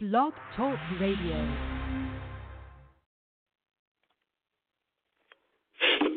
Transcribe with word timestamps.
Blog 0.00 0.32
Talk 0.56 0.78
Radio. 1.00 1.34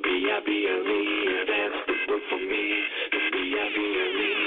B-I-B-L-E, 0.03 1.07
that's 1.49 1.79
the 1.87 1.93
word 2.07 2.21
for 2.29 2.37
me. 2.37 2.85
B-I-B-L-E, 3.31 4.40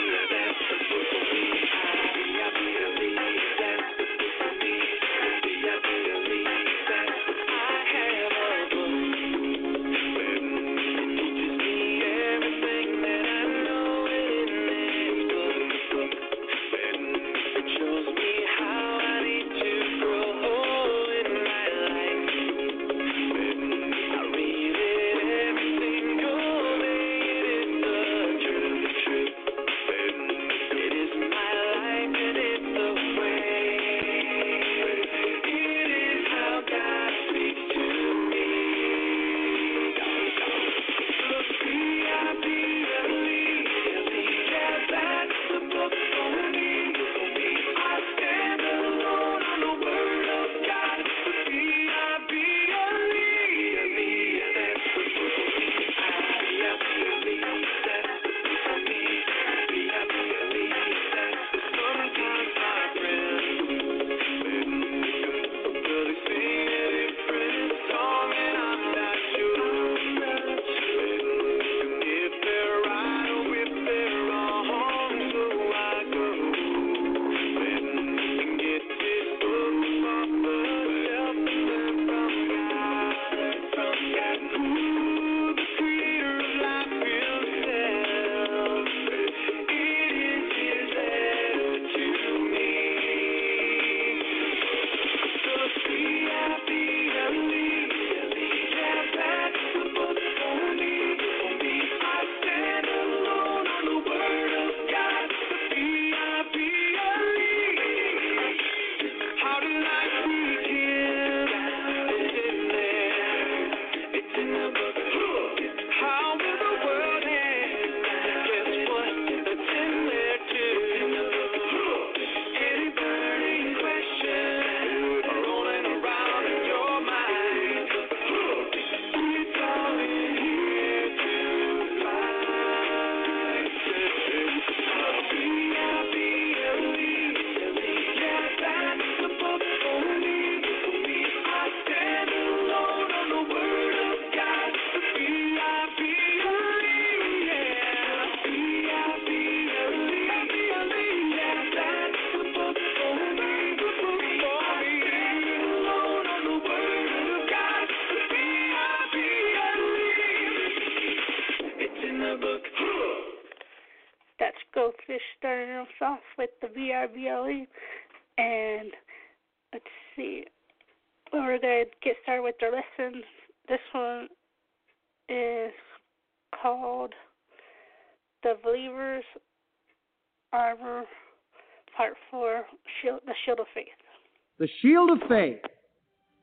of 185.15 185.29
faith 185.29 185.61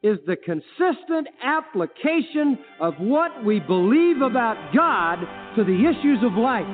is 0.03 0.17
the 0.25 0.35
consistent 0.35 1.27
application 1.43 2.57
of 2.79 2.93
what 2.99 3.43
we 3.43 3.59
believe 3.59 4.21
about 4.21 4.73
God 4.73 5.17
to 5.55 5.63
the 5.63 5.89
issues 5.89 6.19
of 6.23 6.33
life. 6.33 6.65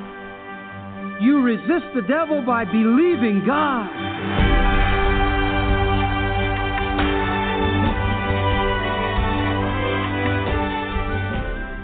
You 1.20 1.42
resist 1.42 1.86
the 1.94 2.02
devil 2.08 2.42
by 2.46 2.64
believing 2.64 3.42
God. 3.44 3.88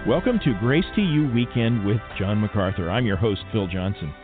Welcome 0.07 0.39
to 0.45 0.55
Grace 0.61 0.85
to 0.95 1.03
You 1.03 1.31
Weekend 1.35 1.85
with 1.85 2.01
John 2.19 2.41
MacArthur. 2.41 2.91
I'm 2.91 3.07
your 3.07 3.17
host, 3.17 3.41
Phil 3.53 3.67
Johnson. 3.67 4.15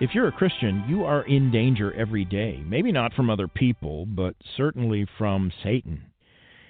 If 0.00 0.12
you're 0.12 0.26
a 0.26 0.32
Christian, 0.32 0.84
you 0.88 1.04
are 1.04 1.22
in 1.22 1.52
danger 1.52 1.94
every 1.94 2.24
day. 2.24 2.60
Maybe 2.66 2.90
not 2.90 3.14
from 3.14 3.30
other 3.30 3.46
people, 3.46 4.06
but 4.06 4.34
certainly 4.56 5.06
from 5.16 5.52
Satan. 5.62 6.06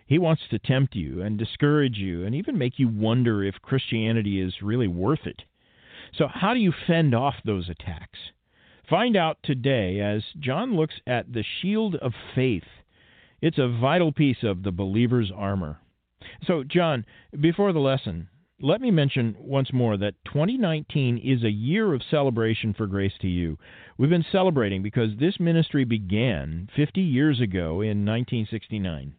He 0.06 0.18
wants 0.18 0.42
to 0.50 0.58
tempt 0.58 0.94
you 0.94 1.22
and 1.22 1.38
discourage 1.38 1.96
you 1.96 2.26
and 2.26 2.34
even 2.34 2.58
make 2.58 2.78
you 2.78 2.86
wonder 2.86 3.42
if 3.42 3.54
Christianity 3.62 4.42
is 4.42 4.60
really 4.60 4.88
worth 4.88 5.26
it. 5.26 5.42
So, 6.18 6.28
how 6.28 6.52
do 6.52 6.60
you 6.60 6.74
fend 6.86 7.14
off 7.14 7.36
those 7.46 7.70
attacks? 7.70 8.18
Find 8.90 9.16
out 9.16 9.38
today 9.42 10.00
as 10.00 10.22
John 10.38 10.76
looks 10.76 10.94
at 11.06 11.32
the 11.32 11.44
shield 11.62 11.96
of 11.96 12.12
faith. 12.34 12.68
It's 13.40 13.58
a 13.58 13.68
vital 13.68 14.12
piece 14.12 14.42
of 14.42 14.62
the 14.62 14.70
believer's 14.70 15.32
armor. 15.34 15.78
So, 16.46 16.62
John, 16.62 17.06
before 17.40 17.72
the 17.72 17.80
lesson, 17.80 18.28
let 18.60 18.80
me 18.80 18.90
mention 18.90 19.36
once 19.38 19.72
more 19.72 19.96
that 19.96 20.14
2019 20.26 21.18
is 21.18 21.42
a 21.42 21.50
year 21.50 21.92
of 21.92 22.02
celebration 22.08 22.72
for 22.72 22.86
Grace 22.86 23.12
to 23.20 23.28
You. 23.28 23.58
We've 23.98 24.10
been 24.10 24.24
celebrating 24.30 24.82
because 24.82 25.10
this 25.18 25.40
ministry 25.40 25.84
began 25.84 26.68
50 26.76 27.00
years 27.00 27.40
ago 27.40 27.80
in 27.80 28.04
1969. 28.04 29.14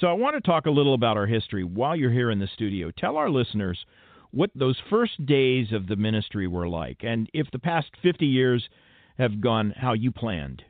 So 0.00 0.06
I 0.06 0.12
want 0.12 0.36
to 0.36 0.40
talk 0.40 0.66
a 0.66 0.70
little 0.70 0.94
about 0.94 1.16
our 1.16 1.26
history 1.26 1.64
while 1.64 1.96
you're 1.96 2.12
here 2.12 2.30
in 2.30 2.38
the 2.38 2.46
studio. 2.46 2.90
Tell 2.96 3.16
our 3.16 3.30
listeners 3.30 3.84
what 4.30 4.50
those 4.54 4.76
first 4.90 5.24
days 5.24 5.72
of 5.72 5.86
the 5.86 5.96
ministry 5.96 6.46
were 6.46 6.68
like 6.68 6.98
and 7.02 7.28
if 7.32 7.50
the 7.50 7.58
past 7.58 7.88
50 8.02 8.26
years 8.26 8.68
have 9.16 9.40
gone 9.40 9.74
how 9.76 9.94
you 9.94 10.12
planned. 10.12 10.62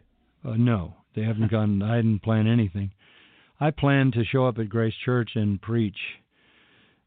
Uh, 0.45 0.55
no, 0.57 0.95
they 1.15 1.23
haven't 1.23 1.51
gone. 1.51 1.83
I 1.83 1.97
didn't 1.97 2.23
plan 2.23 2.47
anything. 2.47 2.93
I 3.61 3.73
planned 3.73 4.13
to 4.13 4.25
show 4.25 4.47
up 4.47 4.59
at 4.59 4.69
Grace 4.69 4.95
Church 5.05 5.33
and 5.35 5.61
preach, 5.61 5.99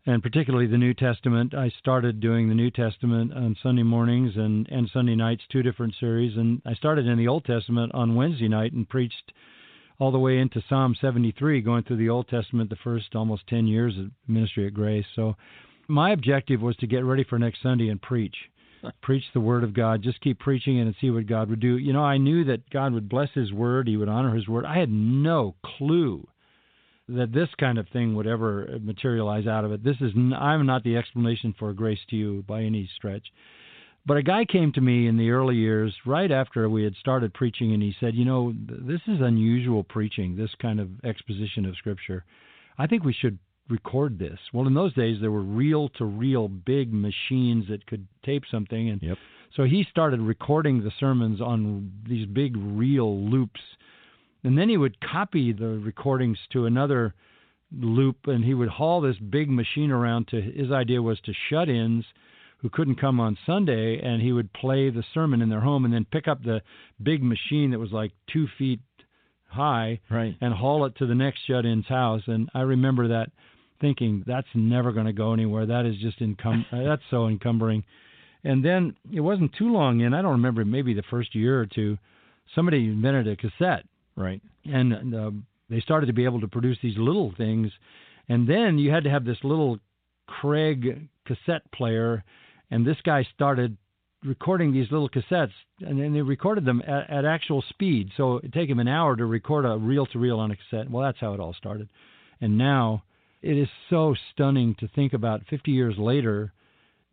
and 0.06 0.24
particularly 0.24 0.68
the 0.68 0.78
New 0.78 0.94
Testament. 0.94 1.54
I 1.54 1.72
started 1.80 2.20
doing 2.20 2.50
the 2.50 2.56
New 2.56 2.72
Testament 2.72 3.34
on 3.34 3.56
Sunday 3.62 3.84
mornings 3.84 4.34
and, 4.36 4.68
and 4.70 4.90
Sunday 4.92 5.16
nights, 5.16 5.44
two 5.52 5.62
different 5.62 5.94
series. 6.00 6.36
And 6.38 6.62
I 6.66 6.74
started 6.74 7.06
in 7.06 7.18
the 7.18 7.28
Old 7.28 7.46
Testament 7.46 7.92
on 7.94 8.16
Wednesday 8.16 8.48
night 8.48 8.74
and 8.74 8.90
preached 8.90 9.32
all 10.00 10.12
the 10.12 10.18
way 10.18 10.40
into 10.40 10.64
Psalm 10.68 10.96
73, 11.00 11.62
going 11.62 11.84
through 11.84 11.98
the 11.98 12.10
Old 12.10 12.28
Testament 12.28 12.72
the 12.72 12.76
first 12.84 13.16
almost 13.16 13.46
10 13.48 13.68
years 13.68 13.96
of 14.00 14.10
ministry 14.28 14.66
at 14.66 14.74
Grace. 14.74 15.06
So 15.16 15.36
my 15.88 16.12
objective 16.12 16.62
was 16.62 16.76
to 16.78 16.88
get 16.88 17.06
ready 17.06 17.24
for 17.24 17.38
next 17.38 17.62
Sunday 17.62 17.90
and 17.90 18.02
preach. 18.02 18.36
preach 19.04 19.24
the 19.36 19.40
word 19.40 19.64
of 19.64 19.76
God. 19.76 20.02
Just 20.02 20.22
keep 20.22 20.40
preaching 20.40 20.80
it 20.80 20.84
and 20.84 20.96
see 21.00 21.12
what 21.12 21.28
God 21.28 21.50
would 21.52 21.60
do. 21.60 21.78
You 21.78 21.94
know, 21.94 22.04
I 22.04 22.18
knew 22.18 22.44
that 22.46 22.68
God 22.72 22.94
would 22.94 23.08
bless 23.08 23.30
His 23.36 23.54
word. 23.54 23.88
He 23.88 23.98
would 23.98 24.10
honor 24.10 24.34
His 24.34 24.48
word. 24.48 24.66
I 24.66 24.80
had 24.80 24.90
no 24.90 25.54
clue 25.64 26.28
that 27.16 27.32
this 27.34 27.50
kind 27.60 27.78
of 27.78 27.88
thing 27.90 28.16
would 28.16 28.28
ever 28.28 28.80
materialize 28.82 29.48
out 29.48 29.66
of 29.66 29.72
it. 29.72 29.84
This 29.84 29.98
is 30.02 30.12
n- 30.16 30.34
I'm 30.34 30.66
not 30.66 30.84
the 30.84 30.98
explanation 30.98 31.54
for 31.58 31.74
grace 31.74 32.00
to 32.10 32.16
you 32.16 32.44
by 32.48 32.64
any 32.64 32.90
stretch. 32.96 33.32
But 34.06 34.18
a 34.18 34.24
guy 34.24 34.46
came 34.46 34.72
to 34.74 34.82
me 34.82 35.08
in 35.08 35.18
the 35.18 35.30
early 35.30 35.56
years, 35.56 35.94
right 36.06 36.32
after 36.32 36.68
we 36.70 36.84
had 36.84 36.96
started 36.96 37.34
preaching, 37.34 37.74
and 37.74 37.84
he 37.84 37.96
said, 38.00 38.16
"You 38.16 38.26
know, 38.26 38.54
this 38.66 39.02
is 39.08 39.22
unusual 39.22 39.84
preaching. 39.84 40.36
This 40.36 40.54
kind 40.56 40.80
of 40.80 40.90
exposition 41.04 41.66
of 41.66 41.76
Scripture. 41.78 42.24
I 42.80 42.88
think 42.88 43.04
we 43.04 43.14
should 43.14 43.38
record 43.70 44.18
this." 44.18 44.40
Well, 44.54 44.66
in 44.66 44.74
those 44.74 44.94
days, 44.96 45.20
there 45.22 45.32
were 45.32 45.44
reel-to-reel 45.44 46.48
big 46.48 46.92
machines 46.92 47.68
that 47.68 47.86
could 47.86 48.08
tape 48.24 48.44
something, 48.50 48.90
and 48.90 49.04
Yep. 49.04 49.18
so 49.56 49.66
he 49.66 49.84
started 49.84 50.20
recording 50.20 50.82
the 50.82 50.92
sermons 50.92 51.40
on 51.40 51.92
these 52.08 52.26
big 52.26 52.58
reel 52.58 53.24
loops 53.30 53.62
and 54.44 54.58
then 54.58 54.70
he 54.70 54.78
would 54.78 55.00
copy 55.02 55.54
the 55.54 55.80
recordings 55.80 56.38
to 56.52 56.66
another 56.66 57.14
loop 57.72 58.18
and 58.26 58.44
he 58.44 58.54
would 58.54 58.68
haul 58.70 59.00
this 59.02 59.18
big 59.18 59.50
machine 59.50 59.92
around 59.92 60.28
to 60.28 60.42
his 60.42 60.72
idea 60.72 61.02
was 61.02 61.20
to 61.22 61.34
shut-ins 61.50 62.04
who 62.58 62.70
couldn't 62.70 63.00
come 63.00 63.20
on 63.20 63.38
Sunday 63.46 64.00
and 64.04 64.22
he 64.22 64.32
would 64.32 64.52
play 64.54 64.90
the 64.90 65.04
sermon 65.14 65.42
in 65.42 65.50
their 65.50 65.62
home 65.62 65.86
and 65.86 65.94
then 65.94 66.06
pick 66.12 66.28
up 66.28 66.44
the 66.44 66.62
big 67.02 67.24
machine 67.24 67.72
that 67.72 67.80
was 67.80 67.92
like 67.92 68.12
two 68.32 68.48
feet 68.58 68.82
high 69.48 70.00
Right. 70.10 70.36
and 70.42 70.54
haul 70.54 70.86
it 70.86 70.96
to 70.98 71.06
the 71.06 71.16
next 71.16 71.40
shut-in's 71.48 71.88
house. 71.88 72.22
And 72.28 72.50
I 72.54 72.62
remember 72.62 73.08
that 73.10 73.32
thinking 73.80 74.24
that's 74.28 74.48
never 74.54 74.92
going 74.92 75.08
to 75.08 75.14
go 75.14 75.34
anywhere. 75.34 75.66
That 75.66 75.86
is 75.86 75.96
just 75.98 76.20
encum- 76.20 76.66
uh, 76.72 76.84
that's 76.88 77.02
so 77.10 77.28
encumbering. 77.28 77.84
And 78.44 78.64
then 78.66 78.96
it 79.12 79.22
wasn't 79.22 79.54
too 79.58 79.72
long 79.72 80.02
in 80.02 80.14
I 80.14 80.22
don't 80.22 80.32
remember 80.32 80.66
maybe 80.66 80.94
the 80.94 81.04
first 81.10 81.34
year 81.36 81.60
or 81.60 81.66
two 81.66 81.98
somebody 82.54 82.86
invented 82.86 83.28
a 83.28 83.36
cassette 83.36 83.86
Right. 84.22 84.42
and 84.66 85.16
uh, 85.16 85.32
they 85.72 85.80
started 85.80 86.08
to 86.08 86.14
be 86.14 86.26
able 86.26 86.42
to 86.42 86.48
produce 86.48 86.78
these 86.84 86.98
little 86.98 87.34
things. 87.38 87.72
And 88.28 88.48
then 88.48 88.78
you 88.78 88.92
had 88.92 89.06
to 89.06 89.10
have 89.10 89.26
this 89.26 89.38
little 89.44 89.80
Craig 90.28 91.08
cassette 91.26 91.72
player. 91.72 92.24
And 92.70 92.86
this 92.86 92.98
guy 93.04 93.26
started 93.34 93.78
recording 94.24 94.74
these 94.74 94.92
little 94.92 95.10
cassettes. 95.10 95.54
And 95.80 96.00
then 96.00 96.14
they 96.14 96.22
recorded 96.22 96.66
them 96.66 96.82
at, 96.86 97.10
at 97.10 97.26
actual 97.26 97.64
speed. 97.70 98.12
So 98.18 98.38
it'd 98.38 98.54
take 98.54 98.70
him 98.70 98.80
an 98.80 98.88
hour 98.88 99.16
to 99.16 99.26
record 99.26 99.66
a 99.66 99.78
reel 99.78 100.06
to 100.08 100.20
reel 100.20 100.40
on 100.40 100.52
a 100.52 100.56
cassette. 100.56 100.92
Well 100.92 101.04
that's 101.04 101.20
how 101.20 101.34
it 101.34 101.40
all 101.40 101.54
started. 101.54 101.90
And 102.42 102.58
now 102.58 103.04
it 103.42 103.58
is 103.58 103.70
so 103.90 104.16
stunning 104.32 104.76
to 104.80 104.88
think 104.90 105.14
about 105.14 105.42
50 105.50 105.72
years 105.72 105.96
later 105.98 106.54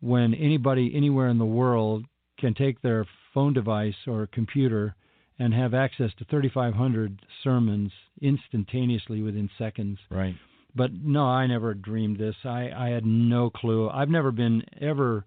when 0.01 0.33
anybody 0.33 0.91
anywhere 0.95 1.29
in 1.29 1.37
the 1.37 1.45
world 1.45 2.05
can 2.37 2.53
take 2.53 2.81
their 2.81 3.05
phone 3.33 3.53
device 3.53 3.95
or 4.07 4.27
computer 4.27 4.95
and 5.39 5.53
have 5.53 5.73
access 5.73 6.11
to 6.19 6.25
3,500 6.25 7.21
sermons 7.43 7.91
instantaneously 8.21 9.21
within 9.21 9.49
seconds. 9.57 9.97
Right. 10.11 10.35
But 10.75 10.91
no, 10.93 11.25
I 11.25 11.47
never 11.47 11.73
dreamed 11.73 12.19
this. 12.19 12.35
I, 12.43 12.69
I 12.75 12.89
had 12.89 13.05
no 13.05 13.49
clue. 13.49 13.89
I've 13.89 14.09
never 14.09 14.31
been 14.31 14.63
ever 14.79 15.25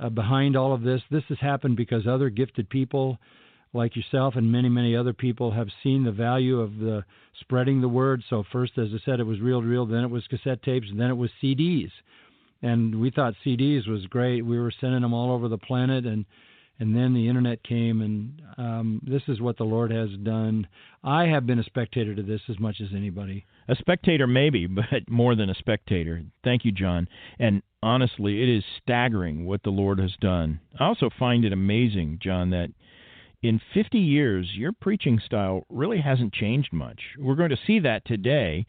uh, 0.00 0.08
behind 0.10 0.56
all 0.56 0.74
of 0.74 0.82
this. 0.82 1.00
This 1.10 1.22
has 1.28 1.38
happened 1.40 1.76
because 1.76 2.06
other 2.06 2.28
gifted 2.28 2.68
people 2.68 3.18
like 3.72 3.96
yourself 3.96 4.34
and 4.36 4.50
many, 4.50 4.68
many 4.68 4.96
other 4.96 5.12
people 5.12 5.52
have 5.52 5.68
seen 5.82 6.04
the 6.04 6.12
value 6.12 6.60
of 6.60 6.78
the 6.78 7.04
spreading 7.40 7.80
the 7.80 7.88
word. 7.88 8.22
So 8.28 8.44
first, 8.52 8.78
as 8.78 8.88
I 8.92 8.98
said, 9.04 9.20
it 9.20 9.26
was 9.26 9.40
reel 9.40 9.60
to 9.60 9.66
reel, 9.66 9.86
then 9.86 10.04
it 10.04 10.10
was 10.10 10.26
cassette 10.26 10.62
tapes, 10.62 10.88
and 10.90 10.98
then 10.98 11.10
it 11.10 11.16
was 11.16 11.30
CDs. 11.42 11.90
And 12.62 13.00
we 13.00 13.10
thought 13.10 13.34
CDs 13.44 13.86
was 13.86 14.06
great. 14.06 14.42
We 14.42 14.58
were 14.58 14.72
sending 14.80 15.02
them 15.02 15.12
all 15.12 15.30
over 15.30 15.48
the 15.48 15.58
planet, 15.58 16.06
and 16.06 16.24
and 16.78 16.94
then 16.94 17.14
the 17.14 17.28
internet 17.28 17.62
came, 17.62 18.02
and 18.02 18.42
um, 18.58 19.00
this 19.06 19.22
is 19.28 19.40
what 19.40 19.56
the 19.56 19.64
Lord 19.64 19.90
has 19.90 20.10
done. 20.22 20.66
I 21.02 21.26
have 21.26 21.46
been 21.46 21.58
a 21.58 21.64
spectator 21.64 22.14
to 22.14 22.22
this 22.22 22.42
as 22.48 22.58
much 22.58 22.80
as 22.80 22.88
anybody. 22.94 23.46
A 23.68 23.76
spectator, 23.76 24.26
maybe, 24.26 24.66
but 24.66 25.08
more 25.08 25.34
than 25.34 25.50
a 25.50 25.54
spectator. 25.54 26.22
Thank 26.44 26.64
you, 26.64 26.72
John. 26.72 27.08
And 27.38 27.62
honestly, 27.82 28.42
it 28.42 28.48
is 28.48 28.64
staggering 28.82 29.46
what 29.46 29.62
the 29.62 29.70
Lord 29.70 29.98
has 29.98 30.14
done. 30.20 30.60
I 30.78 30.84
also 30.84 31.08
find 31.18 31.44
it 31.44 31.52
amazing, 31.52 32.18
John, 32.22 32.50
that 32.50 32.70
in 33.42 33.60
50 33.74 33.98
years, 33.98 34.50
your 34.54 34.72
preaching 34.72 35.20
style 35.24 35.64
really 35.68 36.00
hasn't 36.00 36.32
changed 36.32 36.72
much. 36.72 37.00
We're 37.18 37.36
going 37.36 37.50
to 37.50 37.58
see 37.66 37.78
that 37.80 38.04
today 38.04 38.66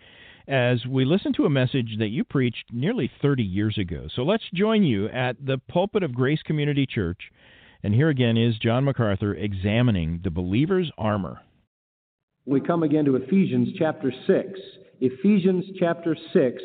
as 0.48 0.86
we 0.86 1.04
listen 1.04 1.34
to 1.34 1.46
a 1.46 1.50
message 1.50 1.98
that 2.00 2.08
you 2.08 2.24
preached 2.24 2.66
nearly 2.72 3.12
30 3.22 3.44
years 3.44 3.78
ago. 3.78 4.08
So 4.16 4.24
let's 4.24 4.44
join 4.54 4.84
you 4.84 5.08
at 5.10 5.36
the 5.46 5.58
pulpit 5.68 6.04
of 6.04 6.16
Grace 6.16 6.42
Community 6.44 6.86
Church. 6.86 7.20
And 7.84 7.94
here 7.94 8.10
again 8.10 8.38
is 8.38 8.58
John 8.58 8.84
MacArthur 8.84 9.34
examining 9.34 10.22
the 10.24 10.32
believer's 10.32 10.92
armor. 10.98 11.42
We 12.46 12.62
come 12.62 12.84
again 12.84 13.06
to 13.06 13.16
Ephesians 13.18 13.70
chapter 13.78 14.12
6. 14.26 14.60
Ephesians 15.00 15.66
chapter 15.80 16.16
6. 16.34 16.64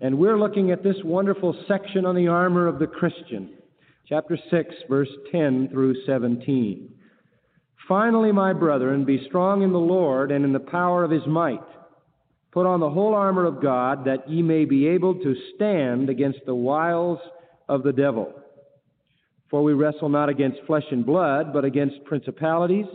And 0.00 0.18
we're 0.18 0.38
looking 0.38 0.70
at 0.70 0.82
this 0.82 0.96
wonderful 1.04 1.56
section 1.66 2.04
on 2.04 2.14
the 2.14 2.28
armor 2.28 2.66
of 2.66 2.78
the 2.78 2.86
Christian. 2.86 3.50
Chapter 4.08 4.38
6, 4.50 4.74
verse 4.88 5.08
10 5.30 5.68
through 5.70 5.94
17. 6.04 6.92
Finally, 7.88 8.32
my 8.32 8.52
brethren, 8.52 9.04
be 9.04 9.24
strong 9.26 9.62
in 9.62 9.72
the 9.72 9.78
Lord 9.78 10.30
and 10.30 10.44
in 10.44 10.52
the 10.52 10.60
power 10.60 11.04
of 11.04 11.10
his 11.10 11.26
might. 11.26 11.62
Put 12.52 12.66
on 12.66 12.80
the 12.80 12.90
whole 12.90 13.14
armor 13.14 13.46
of 13.46 13.62
God, 13.62 14.04
that 14.04 14.28
ye 14.28 14.42
may 14.42 14.66
be 14.66 14.86
able 14.88 15.14
to 15.14 15.34
stand 15.54 16.10
against 16.10 16.40
the 16.44 16.54
wiles 16.54 17.18
of 17.68 17.82
the 17.82 17.92
devil. 17.92 18.41
For 19.52 19.62
we 19.62 19.74
wrestle 19.74 20.08
not 20.08 20.30
against 20.30 20.64
flesh 20.66 20.86
and 20.90 21.04
blood, 21.04 21.52
but 21.52 21.66
against 21.66 22.02
principalities, 22.04 22.86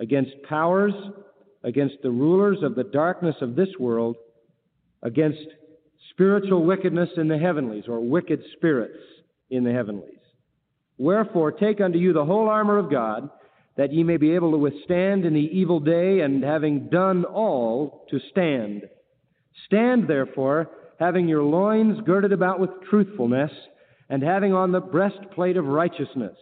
against 0.00 0.32
powers, 0.48 0.94
against 1.64 1.96
the 2.02 2.10
rulers 2.10 2.62
of 2.62 2.74
the 2.74 2.84
darkness 2.84 3.36
of 3.42 3.56
this 3.56 3.68
world, 3.78 4.16
against 5.02 5.46
spiritual 6.12 6.64
wickedness 6.64 7.10
in 7.18 7.28
the 7.28 7.36
heavenlies, 7.36 7.84
or 7.88 8.00
wicked 8.00 8.40
spirits 8.56 8.96
in 9.50 9.64
the 9.64 9.72
heavenlies. 9.72 10.14
Wherefore, 10.96 11.52
take 11.52 11.82
unto 11.82 11.98
you 11.98 12.14
the 12.14 12.24
whole 12.24 12.48
armor 12.48 12.78
of 12.78 12.90
God, 12.90 13.28
that 13.76 13.92
ye 13.92 14.02
may 14.02 14.16
be 14.16 14.34
able 14.34 14.52
to 14.52 14.56
withstand 14.56 15.26
in 15.26 15.34
the 15.34 15.40
evil 15.40 15.78
day, 15.78 16.20
and 16.20 16.42
having 16.42 16.88
done 16.88 17.26
all, 17.26 18.06
to 18.10 18.18
stand. 18.30 18.84
Stand 19.66 20.08
therefore, 20.08 20.70
having 20.98 21.28
your 21.28 21.42
loins 21.42 22.00
girded 22.06 22.32
about 22.32 22.60
with 22.60 22.70
truthfulness, 22.88 23.50
and 24.08 24.22
having 24.22 24.52
on 24.52 24.72
the 24.72 24.80
breastplate 24.80 25.56
of 25.56 25.66
righteousness, 25.66 26.36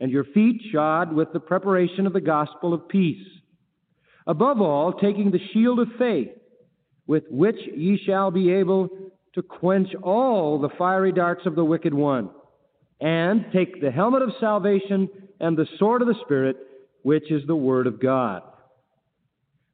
and 0.00 0.10
your 0.10 0.24
feet 0.24 0.60
shod 0.72 1.12
with 1.12 1.32
the 1.32 1.40
preparation 1.40 2.06
of 2.06 2.12
the 2.12 2.20
gospel 2.20 2.74
of 2.74 2.88
peace. 2.88 3.26
Above 4.26 4.60
all, 4.60 4.92
taking 4.92 5.30
the 5.30 5.40
shield 5.52 5.78
of 5.78 5.88
faith, 5.98 6.30
with 7.06 7.24
which 7.30 7.58
ye 7.74 7.98
shall 8.04 8.30
be 8.30 8.50
able 8.50 8.88
to 9.34 9.42
quench 9.42 9.94
all 10.02 10.58
the 10.58 10.70
fiery 10.78 11.12
darts 11.12 11.44
of 11.46 11.54
the 11.54 11.64
wicked 11.64 11.92
one, 11.92 12.30
and 13.00 13.46
take 13.52 13.80
the 13.80 13.90
helmet 13.90 14.22
of 14.22 14.30
salvation 14.40 15.08
and 15.40 15.56
the 15.56 15.66
sword 15.78 16.00
of 16.00 16.08
the 16.08 16.14
Spirit, 16.24 16.56
which 17.02 17.30
is 17.30 17.42
the 17.46 17.56
Word 17.56 17.86
of 17.86 18.00
God. 18.00 18.42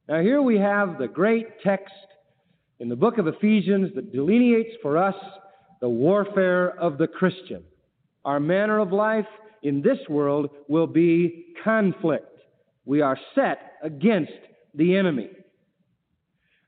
Now, 0.09 0.21
here 0.21 0.41
we 0.41 0.57
have 0.57 0.97
the 0.97 1.07
great 1.07 1.61
text 1.63 1.93
in 2.79 2.89
the 2.89 2.95
book 2.95 3.17
of 3.17 3.27
Ephesians 3.27 3.91
that 3.95 4.11
delineates 4.11 4.75
for 4.81 4.97
us 4.97 5.15
the 5.81 5.89
warfare 5.89 6.79
of 6.79 6.97
the 6.97 7.07
Christian. 7.07 7.63
Our 8.23 8.39
manner 8.39 8.79
of 8.79 8.93
life 8.93 9.25
in 9.63 9.81
this 9.81 9.97
world 10.07 10.49
will 10.69 10.87
be 10.87 11.47
conflict. 11.63 12.27
We 12.85 13.01
are 13.01 13.17
set 13.35 13.73
against 13.83 14.31
the 14.73 14.95
enemy. 14.95 15.29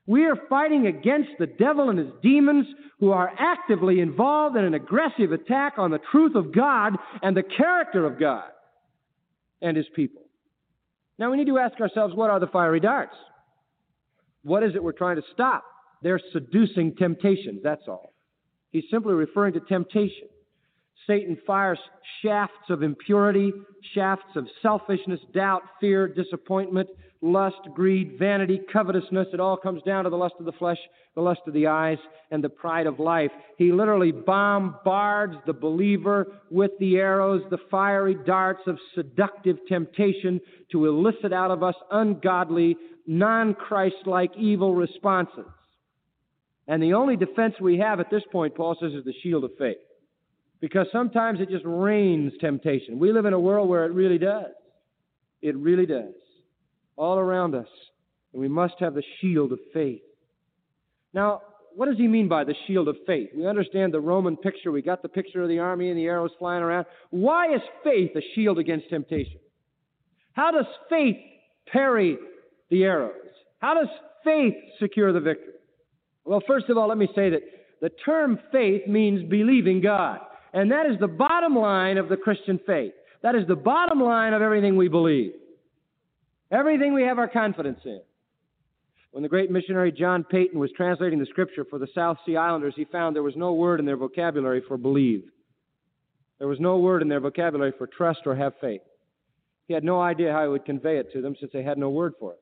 We 0.06 0.26
are 0.26 0.36
fighting 0.48 0.86
against 0.86 1.30
the 1.38 1.46
devil 1.46 1.88
and 1.88 1.98
his 1.98 2.10
demons 2.22 2.66
who 3.00 3.10
are 3.12 3.32
actively 3.38 4.00
involved 4.00 4.56
in 4.56 4.64
an 4.64 4.74
aggressive 4.74 5.32
attack 5.32 5.74
on 5.78 5.90
the 5.90 6.00
truth 6.12 6.34
of 6.34 6.54
God 6.54 6.94
and 7.22 7.36
the 7.36 7.42
character 7.42 8.04
of 8.04 8.20
God 8.20 8.50
and 9.62 9.76
his 9.76 9.86
people. 9.94 10.22
Now 11.18 11.30
we 11.30 11.36
need 11.36 11.46
to 11.46 11.58
ask 11.58 11.80
ourselves 11.80 12.14
what 12.14 12.30
are 12.30 12.40
the 12.40 12.48
fiery 12.48 12.80
darts? 12.80 13.14
What 14.42 14.62
is 14.62 14.74
it 14.74 14.82
we're 14.82 14.92
trying 14.92 15.16
to 15.16 15.22
stop? 15.32 15.64
They're 16.02 16.20
seducing 16.32 16.96
temptations, 16.96 17.60
that's 17.62 17.84
all. 17.88 18.13
He's 18.74 18.84
simply 18.90 19.14
referring 19.14 19.52
to 19.52 19.60
temptation. 19.60 20.26
Satan 21.06 21.38
fires 21.46 21.78
shafts 22.22 22.70
of 22.70 22.82
impurity, 22.82 23.52
shafts 23.94 24.34
of 24.34 24.48
selfishness, 24.62 25.20
doubt, 25.32 25.62
fear, 25.80 26.08
disappointment, 26.08 26.88
lust, 27.20 27.60
greed, 27.72 28.16
vanity, 28.18 28.60
covetousness. 28.72 29.28
It 29.32 29.38
all 29.38 29.56
comes 29.56 29.80
down 29.84 30.04
to 30.04 30.10
the 30.10 30.16
lust 30.16 30.34
of 30.40 30.44
the 30.44 30.52
flesh, 30.52 30.78
the 31.14 31.20
lust 31.20 31.42
of 31.46 31.54
the 31.54 31.68
eyes, 31.68 31.98
and 32.32 32.42
the 32.42 32.48
pride 32.48 32.88
of 32.88 32.98
life. 32.98 33.30
He 33.58 33.70
literally 33.70 34.10
bombards 34.10 35.36
the 35.46 35.52
believer 35.52 36.26
with 36.50 36.72
the 36.80 36.96
arrows, 36.96 37.42
the 37.50 37.58
fiery 37.70 38.16
darts 38.26 38.62
of 38.66 38.76
seductive 38.96 39.58
temptation 39.68 40.40
to 40.72 40.86
elicit 40.86 41.32
out 41.32 41.52
of 41.52 41.62
us 41.62 41.76
ungodly, 41.92 42.76
non 43.06 43.54
Christ 43.54 44.04
like 44.04 44.32
evil 44.36 44.74
responses. 44.74 45.46
And 46.66 46.82
the 46.82 46.94
only 46.94 47.16
defense 47.16 47.54
we 47.60 47.78
have 47.78 48.00
at 48.00 48.10
this 48.10 48.22
point, 48.32 48.54
Paul 48.54 48.76
says, 48.80 48.92
is 48.92 49.04
the 49.04 49.14
shield 49.22 49.44
of 49.44 49.50
faith. 49.58 49.76
Because 50.60 50.86
sometimes 50.92 51.40
it 51.40 51.50
just 51.50 51.64
rains 51.66 52.32
temptation. 52.40 52.98
We 52.98 53.12
live 53.12 53.26
in 53.26 53.34
a 53.34 53.40
world 53.40 53.68
where 53.68 53.84
it 53.84 53.92
really 53.92 54.18
does. 54.18 54.52
It 55.42 55.56
really 55.56 55.84
does. 55.84 56.14
All 56.96 57.18
around 57.18 57.54
us. 57.54 57.68
And 58.32 58.40
we 58.40 58.48
must 58.48 58.74
have 58.80 58.94
the 58.94 59.02
shield 59.20 59.52
of 59.52 59.58
faith. 59.74 60.00
Now, 61.12 61.42
what 61.76 61.86
does 61.86 61.98
he 61.98 62.08
mean 62.08 62.28
by 62.28 62.44
the 62.44 62.54
shield 62.66 62.88
of 62.88 62.96
faith? 63.06 63.30
We 63.36 63.46
understand 63.46 63.92
the 63.92 64.00
Roman 64.00 64.36
picture. 64.36 64.72
We 64.72 64.80
got 64.80 65.02
the 65.02 65.08
picture 65.08 65.42
of 65.42 65.48
the 65.48 65.58
army 65.58 65.90
and 65.90 65.98
the 65.98 66.06
arrows 66.06 66.30
flying 66.38 66.62
around. 66.62 66.86
Why 67.10 67.54
is 67.54 67.60
faith 67.82 68.12
a 68.16 68.22
shield 68.34 68.58
against 68.58 68.88
temptation? 68.88 69.40
How 70.32 70.50
does 70.50 70.66
faith 70.88 71.16
parry 71.66 72.16
the 72.70 72.84
arrows? 72.84 73.12
How 73.58 73.74
does 73.74 73.88
faith 74.24 74.54
secure 74.80 75.12
the 75.12 75.20
victory? 75.20 75.53
Well, 76.24 76.42
first 76.46 76.68
of 76.68 76.78
all, 76.78 76.88
let 76.88 76.98
me 76.98 77.08
say 77.14 77.30
that 77.30 77.42
the 77.80 77.90
term 77.90 78.38
faith 78.50 78.86
means 78.86 79.28
believing 79.28 79.80
God. 79.80 80.20
And 80.52 80.70
that 80.70 80.86
is 80.86 80.98
the 81.00 81.08
bottom 81.08 81.56
line 81.56 81.98
of 81.98 82.08
the 82.08 82.16
Christian 82.16 82.60
faith. 82.66 82.92
That 83.22 83.34
is 83.34 83.46
the 83.46 83.56
bottom 83.56 84.00
line 84.00 84.32
of 84.32 84.42
everything 84.42 84.76
we 84.76 84.88
believe. 84.88 85.32
Everything 86.50 86.94
we 86.94 87.02
have 87.02 87.18
our 87.18 87.28
confidence 87.28 87.80
in. 87.84 88.00
When 89.10 89.22
the 89.22 89.28
great 89.28 89.50
missionary 89.50 89.92
John 89.92 90.24
Paton 90.24 90.58
was 90.58 90.70
translating 90.76 91.18
the 91.18 91.26
scripture 91.26 91.64
for 91.64 91.78
the 91.78 91.88
South 91.94 92.18
Sea 92.24 92.36
Islanders, 92.36 92.74
he 92.76 92.84
found 92.84 93.14
there 93.14 93.22
was 93.22 93.36
no 93.36 93.52
word 93.52 93.80
in 93.80 93.86
their 93.86 93.96
vocabulary 93.96 94.62
for 94.66 94.76
believe. 94.76 95.24
There 96.38 96.48
was 96.48 96.60
no 96.60 96.78
word 96.78 97.02
in 97.02 97.08
their 97.08 97.20
vocabulary 97.20 97.72
for 97.76 97.86
trust 97.86 98.20
or 98.26 98.34
have 98.34 98.54
faith. 98.60 98.80
He 99.66 99.74
had 99.74 99.84
no 99.84 100.00
idea 100.00 100.32
how 100.32 100.42
he 100.42 100.48
would 100.48 100.64
convey 100.64 100.98
it 100.98 101.12
to 101.12 101.22
them 101.22 101.36
since 101.38 101.52
they 101.52 101.62
had 101.62 101.78
no 101.78 101.90
word 101.90 102.14
for 102.18 102.32
it. 102.32 102.40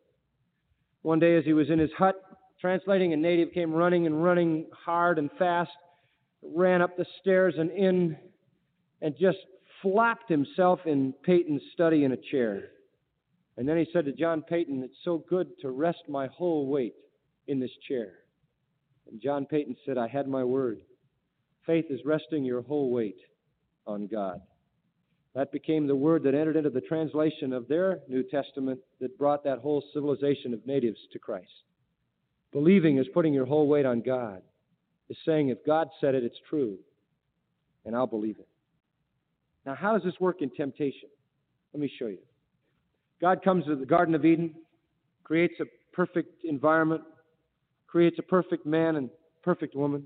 One 1.02 1.18
day, 1.18 1.36
as 1.36 1.44
he 1.44 1.52
was 1.52 1.68
in 1.70 1.78
his 1.78 1.90
hut 1.96 2.16
translating, 2.62 3.12
a 3.12 3.16
native 3.16 3.52
came 3.52 3.72
running 3.72 4.06
and 4.06 4.24
running 4.24 4.66
hard 4.72 5.18
and 5.18 5.28
fast, 5.38 5.72
ran 6.42 6.80
up 6.80 6.96
the 6.96 7.04
stairs 7.20 7.54
and 7.58 7.70
in, 7.72 8.16
and 9.02 9.14
just 9.20 9.38
flopped 9.82 10.30
himself 10.30 10.78
in 10.86 11.12
Paton's 11.24 11.60
study 11.72 12.04
in 12.04 12.12
a 12.12 12.16
chair. 12.30 12.68
And 13.56 13.68
then 13.68 13.76
he 13.76 13.86
said 13.92 14.06
to 14.06 14.12
John 14.12 14.42
Paton, 14.48 14.82
It's 14.82 14.94
so 15.04 15.24
good 15.28 15.48
to 15.60 15.70
rest 15.70 16.04
my 16.08 16.28
whole 16.28 16.68
weight 16.68 16.94
in 17.48 17.58
this 17.58 17.72
chair. 17.88 18.12
And 19.10 19.20
John 19.20 19.44
Paton 19.44 19.76
said, 19.84 19.98
I 19.98 20.06
had 20.06 20.28
my 20.28 20.44
word. 20.44 20.78
Faith 21.66 21.86
is 21.90 22.00
resting 22.04 22.44
your 22.44 22.62
whole 22.62 22.90
weight 22.90 23.18
on 23.86 24.06
God. 24.06 24.40
That 25.34 25.50
became 25.50 25.86
the 25.86 25.96
word 25.96 26.22
that 26.24 26.34
entered 26.34 26.56
into 26.56 26.70
the 26.70 26.80
translation 26.80 27.52
of 27.52 27.66
their 27.66 28.00
New 28.08 28.22
Testament 28.22 28.78
that 29.00 29.18
brought 29.18 29.42
that 29.44 29.58
whole 29.58 29.82
civilization 29.92 30.54
of 30.54 30.64
natives 30.66 30.98
to 31.12 31.18
Christ. 31.18 31.50
Believing 32.52 32.98
is 32.98 33.06
putting 33.14 33.32
your 33.32 33.46
whole 33.46 33.66
weight 33.66 33.86
on 33.86 34.02
God, 34.02 34.42
is 35.08 35.16
saying, 35.24 35.48
if 35.48 35.64
God 35.66 35.88
said 36.00 36.14
it, 36.14 36.22
it's 36.22 36.38
true, 36.48 36.78
and 37.84 37.96
I'll 37.96 38.06
believe 38.06 38.38
it. 38.38 38.48
Now, 39.64 39.74
how 39.74 39.94
does 39.94 40.02
this 40.02 40.18
work 40.20 40.42
in 40.42 40.50
temptation? 40.50 41.08
Let 41.72 41.80
me 41.80 41.90
show 41.98 42.06
you. 42.06 42.18
God 43.20 43.42
comes 43.42 43.64
to 43.66 43.76
the 43.76 43.86
Garden 43.86 44.14
of 44.14 44.24
Eden, 44.24 44.54
creates 45.24 45.54
a 45.60 45.64
perfect 45.92 46.44
environment, 46.44 47.02
creates 47.86 48.18
a 48.18 48.22
perfect 48.22 48.66
man 48.66 48.96
and 48.96 49.10
perfect 49.42 49.74
woman, 49.74 50.04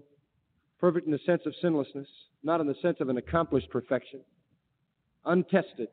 perfect 0.79 1.07
in 1.07 1.13
the 1.13 1.21
sense 1.27 1.43
of 1.47 1.55
sinlessness, 1.61 2.09
not 2.43 2.61
in 2.61 2.67
the 2.67 2.75
sense 2.83 2.99
of 3.01 3.09
an 3.09 3.17
accomplished 3.17 3.71
perfection, 3.71 4.21
untested. 5.25 5.89